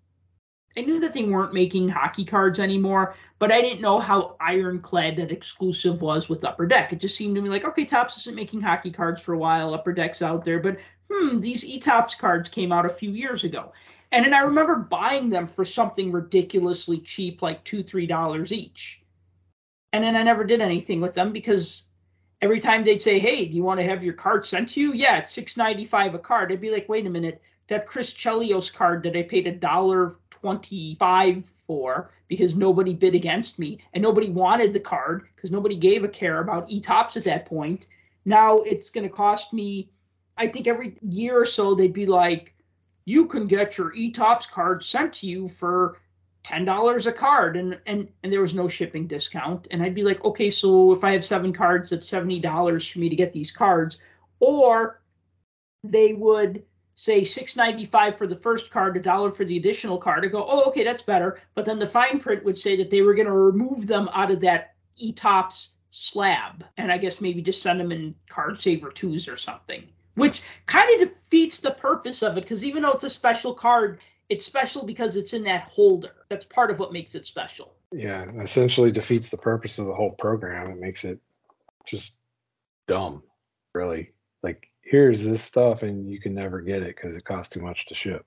I 0.77 0.81
knew 0.81 0.99
that 0.99 1.13
they 1.15 1.23
weren't 1.23 1.51
making 1.51 1.89
hockey 1.89 2.25
cards 2.25 2.59
anymore, 2.59 3.15
but 3.39 3.51
I 3.51 3.59
didn't 3.61 3.81
know 3.81 3.97
how 3.97 4.35
ironclad 4.39 5.17
that 5.17 5.31
exclusive 5.31 6.03
was 6.03 6.29
with 6.29 6.45
Upper 6.45 6.67
Deck. 6.67 6.93
It 6.93 6.99
just 6.99 7.15
seemed 7.15 7.33
to 7.37 7.41
me 7.41 7.49
like, 7.49 7.67
okay, 7.67 7.85
Topps 7.85 8.17
isn't 8.17 8.35
making 8.35 8.61
hockey 8.61 8.91
cards 8.91 9.19
for 9.19 9.33
a 9.33 9.39
while, 9.39 9.73
Upper 9.73 9.93
Deck's 9.93 10.21
out 10.21 10.45
there, 10.45 10.59
but 10.59 10.77
hmm, 11.09 11.39
these 11.39 11.65
e-Topps 11.65 12.13
cards 12.13 12.49
came 12.49 12.71
out 12.71 12.85
a 12.85 12.89
few 12.89 13.09
years 13.09 13.43
ago. 13.43 13.73
And 14.13 14.23
then 14.23 14.33
I 14.33 14.41
remember 14.41 14.75
buying 14.75 15.31
them 15.31 15.47
for 15.47 15.65
something 15.65 16.11
ridiculously 16.11 16.99
cheap, 16.99 17.41
like 17.41 17.63
two, 17.63 17.81
three 17.81 18.05
dollars 18.05 18.53
each. 18.53 19.01
And 19.91 20.03
then 20.03 20.15
I 20.15 20.21
never 20.21 20.43
did 20.43 20.61
anything 20.61 21.01
with 21.01 21.15
them 21.15 21.33
because 21.33 21.85
every 22.39 22.59
time 22.59 22.83
they'd 22.83 23.01
say, 23.01 23.17
Hey, 23.17 23.45
do 23.45 23.55
you 23.55 23.63
want 23.63 23.79
to 23.79 23.85
have 23.85 24.03
your 24.03 24.13
card 24.13 24.45
sent 24.45 24.69
to 24.69 24.79
you? 24.79 24.93
Yeah, 24.93 25.17
it's 25.17 25.33
six 25.33 25.57
ninety 25.57 25.83
five 25.83 26.13
a 26.13 26.19
card. 26.19 26.51
I'd 26.51 26.61
be 26.61 26.69
like, 26.69 26.87
wait 26.87 27.07
a 27.07 27.09
minute, 27.09 27.41
that 27.69 27.87
Chris 27.87 28.13
Chelios 28.13 28.71
card 28.71 29.01
that 29.03 29.17
I 29.17 29.23
paid 29.23 29.47
a 29.47 29.51
dollar 29.51 30.15
twenty 30.29 30.95
five 30.99 31.51
for 31.65 32.11
because 32.27 32.55
nobody 32.55 32.93
bid 32.93 33.15
against 33.15 33.57
me 33.57 33.79
and 33.93 34.03
nobody 34.03 34.29
wanted 34.29 34.73
the 34.73 34.79
card 34.79 35.27
because 35.35 35.49
nobody 35.49 35.75
gave 35.75 36.03
a 36.03 36.07
care 36.07 36.39
about 36.39 36.69
e-Topps 36.69 37.17
at 37.17 37.23
that 37.23 37.47
point. 37.47 37.87
Now 38.25 38.59
it's 38.59 38.91
gonna 38.91 39.09
cost 39.09 39.53
me, 39.53 39.89
I 40.37 40.45
think 40.47 40.67
every 40.67 40.97
year 41.01 41.39
or 41.39 41.45
so 41.45 41.73
they'd 41.73 41.93
be 41.93 42.05
like, 42.05 42.53
you 43.05 43.25
can 43.25 43.47
get 43.47 43.77
your 43.77 43.93
e-Topps 43.93 44.45
card 44.45 44.83
sent 44.83 45.13
to 45.13 45.27
you 45.27 45.47
for 45.47 45.99
ten 46.43 46.65
dollars 46.65 47.07
a 47.07 47.11
card. 47.11 47.57
And 47.57 47.79
and 47.85 48.07
and 48.23 48.31
there 48.31 48.41
was 48.41 48.53
no 48.53 48.67
shipping 48.67 49.07
discount. 49.07 49.67
And 49.71 49.81
i'd 49.81 49.95
be 49.95 50.03
like 50.03 50.23
okay 50.23 50.49
so 50.49 50.91
if 50.91 51.03
i 51.03 51.11
have 51.11 51.25
seven 51.25 51.53
cards 51.53 51.89
that's 51.89 52.07
seventy 52.07 52.39
dollars 52.39 52.87
for 52.87 52.99
me 52.99 53.09
to 53.09 53.15
get 53.15 53.33
these 53.33 53.51
cards. 53.51 53.97
Or 54.39 55.01
they 55.83 56.13
would 56.13 56.63
say 56.95 57.23
six 57.23 57.55
ninety 57.55 57.85
five 57.85 58.17
for 58.17 58.27
the 58.27 58.35
first 58.35 58.69
card 58.69 58.95
a 58.97 59.01
dollar 59.01 59.31
for 59.31 59.45
the 59.45 59.57
additional 59.57 59.97
card. 59.97 60.23
I 60.25 60.27
go 60.27 60.45
oh 60.47 60.67
okay 60.69 60.83
that's 60.83 61.03
better. 61.03 61.39
But 61.55 61.65
then 61.65 61.79
the 61.79 61.87
fine 61.87 62.19
print 62.19 62.43
would 62.43 62.59
say 62.59 62.75
that 62.77 62.89
they 62.89 63.01
were 63.01 63.15
going 63.15 63.27
to 63.27 63.33
remove 63.33 63.87
them 63.87 64.09
out 64.13 64.31
of 64.31 64.41
that 64.41 64.75
e-Topps 64.97 65.69
slab. 65.91 66.65
And 66.77 66.91
i 66.91 66.97
guess 66.97 67.21
maybe 67.21 67.41
just 67.41 67.61
send 67.61 67.79
them 67.79 67.91
in 67.91 68.15
card 68.29 68.59
saver 68.59 68.91
twos 68.91 69.27
or 69.27 69.37
something 69.37 69.87
which 70.15 70.41
kind 70.65 71.01
of 71.01 71.09
defeats 71.09 71.59
the 71.59 71.71
purpose 71.71 72.21
of 72.21 72.37
it 72.37 72.41
because 72.41 72.63
even 72.63 72.83
though 72.83 72.91
it's 72.91 73.03
a 73.03 73.09
special 73.09 73.53
card, 73.53 73.99
it's 74.29 74.45
special 74.45 74.85
because 74.85 75.17
it's 75.17 75.33
in 75.33 75.43
that 75.43 75.63
holder. 75.63 76.11
That's 76.29 76.45
part 76.45 76.71
of 76.71 76.79
what 76.79 76.93
makes 76.93 77.15
it 77.15 77.27
special. 77.27 77.73
Yeah, 77.91 78.25
essentially 78.39 78.91
defeats 78.91 79.29
the 79.29 79.37
purpose 79.37 79.79
of 79.79 79.85
the 79.85 79.93
whole 79.93 80.11
program. 80.11 80.71
It 80.71 80.79
makes 80.79 81.03
it 81.03 81.19
just 81.85 82.17
dumb, 82.87 83.23
really. 83.73 84.13
Like, 84.41 84.71
here's 84.81 85.23
this 85.23 85.43
stuff, 85.43 85.83
and 85.83 86.09
you 86.09 86.19
can 86.19 86.33
never 86.33 86.61
get 86.61 86.81
it 86.81 86.95
because 86.95 87.15
it 87.15 87.25
costs 87.25 87.53
too 87.53 87.61
much 87.61 87.85
to 87.87 87.95
ship. 87.95 88.25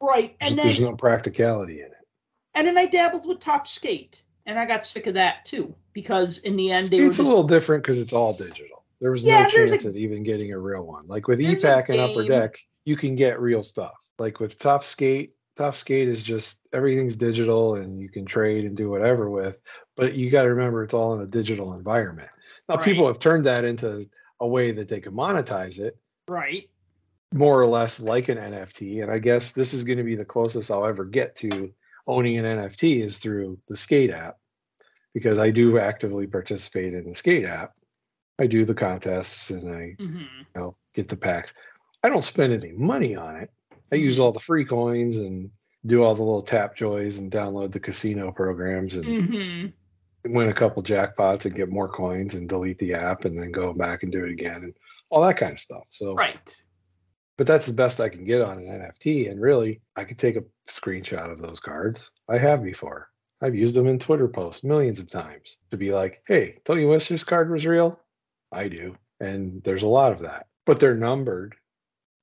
Right, 0.00 0.36
and 0.40 0.58
then, 0.58 0.66
there's 0.66 0.80
no 0.80 0.96
practicality 0.96 1.80
in 1.80 1.86
it. 1.86 2.06
And 2.54 2.66
then 2.66 2.76
I 2.76 2.86
dabbled 2.86 3.26
with 3.26 3.40
Topps 3.40 3.70
Skate, 3.70 4.22
and 4.46 4.58
I 4.58 4.66
got 4.66 4.86
sick 4.86 5.06
of 5.06 5.14
that 5.14 5.44
too 5.44 5.74
because 5.92 6.38
in 6.38 6.56
the 6.56 6.70
end, 6.70 6.88
they 6.88 6.98
it's 6.98 7.02
were 7.02 7.08
just, 7.08 7.18
a 7.20 7.22
little 7.22 7.44
different 7.44 7.82
because 7.82 7.98
it's 7.98 8.12
all 8.12 8.32
digital. 8.32 8.83
There 9.04 9.10
was 9.10 9.22
yeah, 9.22 9.42
no 9.42 9.50
chance 9.50 9.84
a, 9.84 9.88
at 9.88 9.96
even 9.96 10.22
getting 10.22 10.54
a 10.54 10.58
real 10.58 10.82
one. 10.82 11.06
Like 11.06 11.28
with 11.28 11.38
e-Pack 11.38 11.90
and 11.90 12.00
Upper 12.00 12.24
Deck, 12.26 12.58
you 12.86 12.96
can 12.96 13.16
get 13.16 13.38
real 13.38 13.62
stuff. 13.62 13.92
Like 14.18 14.40
with 14.40 14.58
Topps 14.58 14.86
Skate, 14.86 15.34
Topps 15.58 15.80
Skate 15.80 16.08
is 16.08 16.22
just 16.22 16.58
everything's 16.72 17.14
digital 17.14 17.74
and 17.74 18.00
you 18.00 18.08
can 18.08 18.24
trade 18.24 18.64
and 18.64 18.74
do 18.74 18.88
whatever 18.88 19.28
with. 19.28 19.58
But 19.94 20.14
you 20.14 20.30
got 20.30 20.44
to 20.44 20.48
remember 20.48 20.82
it's 20.82 20.94
all 20.94 21.12
in 21.12 21.20
a 21.20 21.26
digital 21.26 21.74
environment. 21.74 22.30
Now 22.66 22.76
right. 22.76 22.84
people 22.86 23.06
have 23.06 23.18
turned 23.18 23.44
that 23.44 23.66
into 23.66 24.08
a 24.40 24.48
way 24.48 24.72
that 24.72 24.88
they 24.88 25.00
can 25.00 25.12
monetize 25.12 25.78
it. 25.78 25.98
Right. 26.26 26.70
More 27.30 27.60
or 27.60 27.66
less 27.66 28.00
like 28.00 28.30
an 28.30 28.38
NFT. 28.38 29.02
And 29.02 29.12
I 29.12 29.18
guess 29.18 29.52
this 29.52 29.74
is 29.74 29.84
going 29.84 29.98
to 29.98 30.04
be 30.04 30.16
the 30.16 30.24
closest 30.24 30.70
I'll 30.70 30.86
ever 30.86 31.04
get 31.04 31.36
to 31.36 31.70
owning 32.06 32.38
an 32.38 32.46
NFT 32.46 33.04
is 33.04 33.18
through 33.18 33.58
the 33.68 33.76
Skate 33.76 34.12
app 34.12 34.38
because 35.12 35.38
I 35.38 35.50
do 35.50 35.76
actively 35.78 36.26
participate 36.26 36.94
in 36.94 37.06
the 37.06 37.14
Skate 37.14 37.44
app 37.44 37.74
I 38.38 38.46
do 38.46 38.64
the 38.64 38.74
contests 38.74 39.50
and 39.50 39.74
I 39.74 39.96
mm-hmm. 40.00 40.18
you 40.18 40.46
know 40.56 40.76
get 40.94 41.08
the 41.08 41.16
packs. 41.16 41.54
I 42.02 42.08
don't 42.08 42.24
spend 42.24 42.52
any 42.52 42.72
money 42.72 43.14
on 43.16 43.36
it. 43.36 43.50
I 43.92 43.96
use 43.96 44.18
all 44.18 44.32
the 44.32 44.40
free 44.40 44.64
coins 44.64 45.16
and 45.16 45.50
do 45.86 46.02
all 46.02 46.14
the 46.14 46.22
little 46.22 46.42
tap 46.42 46.76
joys 46.76 47.18
and 47.18 47.30
download 47.30 47.72
the 47.72 47.80
casino 47.80 48.32
programs 48.32 48.96
and 48.96 49.04
mm-hmm. 49.04 50.32
win 50.34 50.48
a 50.48 50.54
couple 50.54 50.82
jackpots 50.82 51.44
and 51.44 51.54
get 51.54 51.70
more 51.70 51.88
coins 51.88 52.34
and 52.34 52.48
delete 52.48 52.78
the 52.78 52.94
app 52.94 53.24
and 53.24 53.38
then 53.38 53.52
go 53.52 53.72
back 53.72 54.02
and 54.02 54.12
do 54.12 54.24
it 54.24 54.30
again 54.30 54.62
and 54.64 54.74
all 55.10 55.22
that 55.22 55.36
kind 55.36 55.52
of 55.52 55.60
stuff. 55.60 55.86
So 55.90 56.14
right. 56.14 56.56
But 57.36 57.48
that's 57.48 57.66
the 57.66 57.72
best 57.72 58.00
I 58.00 58.08
can 58.08 58.24
get 58.24 58.42
on 58.42 58.58
an 58.58 58.66
NFT. 58.66 59.30
And 59.30 59.40
really, 59.40 59.80
I 59.96 60.04
could 60.04 60.18
take 60.18 60.36
a 60.36 60.44
screenshot 60.68 61.32
of 61.32 61.40
those 61.40 61.58
cards. 61.58 62.10
I 62.28 62.38
have 62.38 62.62
before. 62.62 63.10
I've 63.42 63.56
used 63.56 63.74
them 63.74 63.88
in 63.88 63.98
Twitter 63.98 64.28
posts 64.28 64.62
millions 64.62 65.00
of 65.00 65.10
times 65.10 65.58
to 65.70 65.76
be 65.76 65.92
like, 65.92 66.22
hey, 66.28 66.58
don't 66.64 66.80
you 66.80 66.88
wish 66.88 67.08
this 67.08 67.24
card 67.24 67.50
was 67.50 67.66
real? 67.66 68.00
I 68.54 68.68
do. 68.68 68.96
And 69.20 69.62
there's 69.64 69.82
a 69.82 69.88
lot 69.88 70.12
of 70.12 70.20
that, 70.20 70.46
but 70.66 70.80
they're 70.80 70.96
numbered. 70.96 71.54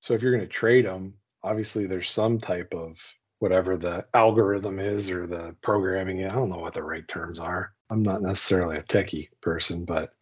So 0.01 0.13
if 0.13 0.21
you're 0.21 0.31
going 0.35 0.47
to 0.47 0.47
trade 0.47 0.85
them, 0.85 1.13
obviously 1.43 1.85
there's 1.85 2.09
some 2.09 2.39
type 2.39 2.73
of 2.73 2.97
whatever 3.39 3.77
the 3.77 4.05
algorithm 4.13 4.79
is 4.79 5.09
or 5.09 5.25
the 5.27 5.55
programming. 5.61 6.23
I 6.25 6.29
don't 6.29 6.49
know 6.49 6.59
what 6.59 6.73
the 6.73 6.83
right 6.83 7.07
terms 7.07 7.39
are. 7.39 7.73
I'm 7.89 8.03
not 8.03 8.21
necessarily 8.21 8.77
a 8.77 8.83
techie 8.83 9.29
person, 9.41 9.85
but 9.85 10.13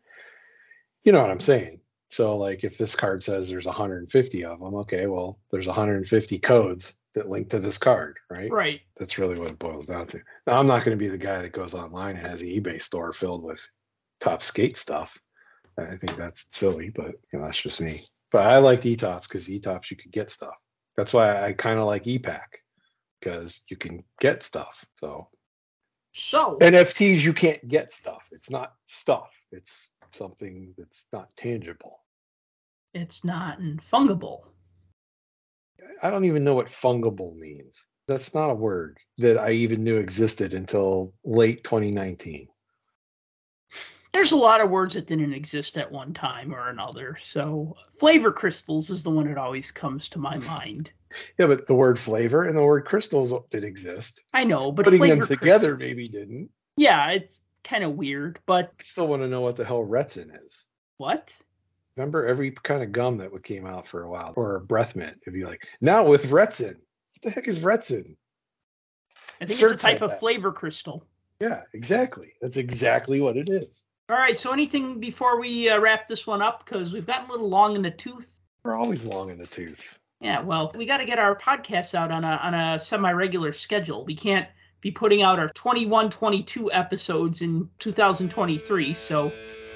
You 1.04 1.12
know 1.12 1.22
what 1.22 1.32
I'm 1.32 1.40
saying? 1.40 1.80
So 2.10 2.38
like 2.38 2.64
if 2.64 2.78
this 2.78 2.96
card 2.96 3.24
says 3.24 3.50
there's 3.50 3.66
150 3.66 4.46
of 4.46 4.60
them, 4.60 4.76
okay, 4.76 5.06
well 5.08 5.40
there's 5.52 5.68
150 5.68 6.40
codes 6.40 6.94
that 7.16 7.30
link 7.30 7.50
to 7.50 7.60
this 7.60 7.78
card, 7.78 8.18
right? 8.30 8.52
Right. 8.52 8.82
That's 8.98 9.18
really 9.18 9.40
what 9.40 9.50
it 9.52 9.60
boils 9.60 9.86
down 9.86 10.06
to. 10.08 10.20
Now 10.48 10.60
I'm 10.60 10.68
not 10.68 10.86
going 10.86 10.98
to 10.98 11.04
be 11.04 11.10
the 11.10 11.18
guy 11.18 11.42
that 11.42 11.52
goes 11.52 11.74
online 11.74 12.16
and 12.16 12.26
has 12.28 12.42
an 12.42 12.48
eBay 12.48 12.82
store 12.82 13.14
filled 13.14 13.44
with 13.44 13.60
Topps 14.20 14.46
Skate 14.48 14.78
stuff. 14.78 15.18
I 15.88 15.98
think 15.98 16.18
that's 16.18 16.48
silly, 16.52 16.90
but 16.90 17.14
you 17.32 17.40
know, 17.40 17.46
that's 17.46 17.62
just 17.62 17.82
me. 17.82 18.02
But 18.32 18.48
I 18.48 18.58
liked 18.60 18.86
e-Topps 18.86 19.28
because 19.28 19.50
e-Topps 19.50 19.92
you 19.92 19.98
could 19.98 20.12
get 20.12 20.30
stuff. 20.30 20.56
That's 20.98 21.14
why 21.14 21.44
I 21.44 21.54
kind 21.54 21.80
of 21.80 21.86
like 21.86 22.08
e-Pack 22.08 22.60
because 23.20 23.64
you 23.70 23.78
can 23.78 24.04
get 24.20 24.44
stuff. 24.44 24.86
So 24.96 25.30
So 26.14 26.58
NFTs 26.62 27.24
you 27.24 27.34
can't 27.34 27.68
get 27.68 27.92
stuff. 27.94 28.28
It's 28.32 28.50
not 28.50 28.74
stuff. 28.86 29.30
It's 29.52 29.92
something 30.14 30.74
that's 30.78 31.06
not 31.14 31.30
tangible. 31.38 32.02
it's 32.94 33.24
not 33.24 33.60
fungible. 33.60 34.42
I 36.02 36.10
don't 36.10 36.26
even 36.26 36.44
know 36.44 36.56
what 36.56 36.68
fungible 36.68 37.36
means. 37.36 37.86
That's 38.08 38.34
not 38.34 38.50
a 38.50 38.56
word 38.56 38.98
that 39.20 39.38
I 39.38 39.52
even 39.52 39.84
knew 39.84 39.98
existed 39.98 40.54
until 40.54 41.14
late 41.24 41.64
2019. 41.64 42.48
There's 44.12 44.32
a 44.32 44.38
lot 44.38 44.60
of 44.62 44.70
words 44.72 44.96
that 44.96 45.06
didn't 45.08 45.34
exist 45.34 45.78
at 45.78 45.92
one 45.92 46.14
time 46.14 46.54
or 46.54 46.70
another. 46.70 47.18
So 47.22 47.76
flavor 47.94 48.32
crystals 48.32 48.90
is 48.90 49.04
the 49.04 49.10
one 49.12 49.28
that 49.28 49.38
always 49.38 49.72
comes 49.72 50.10
to 50.10 50.20
my 50.20 50.38
mind. 50.38 50.92
Yeah, 51.38 51.48
but 51.48 51.68
the 51.68 51.76
word 51.76 52.00
flavor 52.00 52.46
and 52.46 52.58
the 52.58 52.64
word 52.64 52.86
crystals 52.86 53.34
did 53.50 53.64
exist. 53.64 54.24
I 54.34 54.44
know, 54.44 54.72
but 54.72 54.86
Putting 54.86 55.02
them 55.02 55.22
together 55.22 55.76
crystals- 55.76 55.80
maybe 55.80 56.08
didn't. 56.08 56.50
yeah, 56.78 57.12
it's 57.12 57.42
kind 57.64 57.84
of 57.84 57.94
weird. 57.94 58.40
But 58.46 58.74
I 58.80 58.84
still 58.84 59.08
want 59.08 59.22
to 59.22 59.28
know 59.28 59.42
what 59.42 59.56
the 59.58 59.66
hell 59.66 59.86
Retsyn 59.86 60.36
is. 60.46 60.66
what? 60.98 61.38
Remember 61.96 62.26
every 62.26 62.52
kind 62.52 62.82
of 62.82 62.92
gum 62.94 63.18
that 63.18 63.44
came 63.44 63.66
out 63.66 63.86
for 63.86 64.04
a 64.04 64.10
while, 64.10 64.34
or 64.38 64.56
a 64.56 64.62
breath 64.62 64.96
mint. 64.96 65.18
It'd 65.24 65.34
be 65.34 65.44
like, 65.44 65.68
now 65.82 66.06
with 66.08 66.28
Retsyn. 66.28 66.76
What 66.76 67.22
the 67.24 67.30
heck 67.32 67.48
is 67.50 67.60
Retsyn? 67.60 68.16
I 69.42 69.46
think 69.46 69.60
Certs 69.60 69.74
it's 69.74 69.84
a 69.84 69.88
type 69.88 69.94
like 69.96 70.02
of 70.04 70.10
that. 70.12 70.20
flavor 70.22 70.52
crystal. 70.54 71.06
Yeah, 71.42 71.64
exactly. 71.74 72.34
That's 72.42 72.56
exactly 72.58 73.20
what 73.20 73.36
it 73.36 73.50
is. 73.50 73.84
All 74.10 74.16
right. 74.16 74.40
So 74.40 74.52
anything 74.52 75.00
before 75.00 75.40
we 75.40 75.70
uh, 75.70 75.80
wrap 75.80 76.08
this 76.08 76.26
one 76.26 76.42
up 76.42 76.66
because 76.66 76.92
we've 76.92 77.06
gotten 77.06 77.28
a 77.28 77.32
little 77.32 77.50
long 77.50 77.76
in 77.76 77.84
the 77.84 77.92
tooth. 77.92 78.40
We're 78.64 78.76
always 78.76 79.06
long 79.06 79.30
in 79.30 79.38
the 79.38 79.46
tooth. 79.46 80.00
Yeah. 80.20 80.42
Well, 80.42 80.72
we 80.76 80.86
got 80.86 80.98
to 80.98 81.06
get 81.06 81.20
our 81.20 81.36
podcasts 81.36 81.94
out 81.94 82.12
on 82.12 82.24
a 82.24 82.40
on 82.42 82.54
a 82.54 82.80
semi-regular 82.80 83.54
schedule. 83.54 84.04
We 84.04 84.16
can't 84.16 84.48
be 84.82 84.92
putting 84.92 85.22
out 85.22 85.40
our 85.40 85.50
21, 85.50 86.10
22 86.10 86.72
episodes 86.72 87.42
in 87.42 87.70
2023. 87.80 88.94
So 88.96 89.32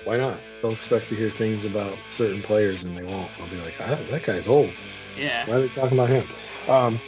Why 0.05 0.17
not? 0.17 0.39
They'll 0.61 0.71
expect 0.71 1.09
to 1.09 1.15
hear 1.15 1.29
things 1.29 1.65
about 1.65 1.97
certain 2.09 2.41
players 2.41 2.83
and 2.83 2.97
they 2.97 3.03
won't. 3.03 3.29
They'll 3.37 3.47
be 3.47 3.57
like, 3.57 3.75
ah, 3.79 3.99
that 4.09 4.23
guy's 4.23 4.47
old. 4.47 4.73
yeah. 5.17 5.47
Why 5.47 5.57
are 5.57 5.61
they 5.61 5.69
talking 5.69 5.97
about 5.97 6.09
him? 6.09 6.27
Um, 6.67 6.99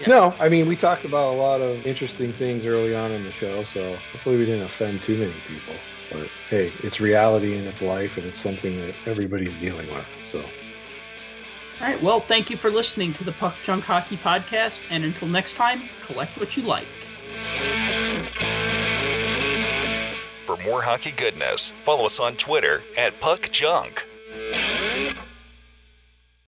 Yeah. 0.00 0.08
No, 0.08 0.34
I 0.40 0.48
mean, 0.48 0.66
we 0.66 0.76
talked 0.76 1.04
about 1.04 1.34
a 1.34 1.36
lot 1.36 1.60
of 1.60 1.86
interesting 1.86 2.32
things 2.32 2.66
early 2.66 2.94
on 2.94 3.12
in 3.12 3.22
the 3.22 3.30
show, 3.30 3.62
so 3.64 3.96
hopefully 4.12 4.36
we 4.36 4.44
didn't 4.44 4.62
offend 4.64 5.02
too 5.02 5.16
many 5.16 5.34
people. 5.46 5.76
But 6.14 6.28
hey, 6.48 6.72
it's 6.84 7.00
reality 7.00 7.56
and 7.56 7.66
it's 7.66 7.82
life, 7.82 8.16
and 8.16 8.24
it's 8.26 8.40
something 8.40 8.76
that 8.80 8.94
everybody's 9.04 9.56
dealing 9.56 9.88
with. 9.88 10.06
So 10.22 10.38
All 10.38 10.46
right. 11.80 12.00
Well, 12.00 12.20
thank 12.20 12.50
you 12.50 12.56
for 12.56 12.70
listening 12.70 13.12
to 13.14 13.24
the 13.24 13.32
Puck 13.32 13.56
Junk 13.64 13.84
Hockey 13.84 14.16
Podcast. 14.16 14.78
And 14.90 15.04
until 15.04 15.26
next 15.26 15.56
time, 15.56 15.88
collect 16.06 16.38
what 16.38 16.56
you 16.56 16.62
like. 16.62 16.86
For 20.42 20.56
more 20.58 20.82
hockey 20.82 21.10
goodness, 21.10 21.74
follow 21.82 22.04
us 22.06 22.20
on 22.20 22.36
Twitter 22.36 22.84
at 22.96 23.18
Puck 23.18 23.50
Junk. 23.50 24.06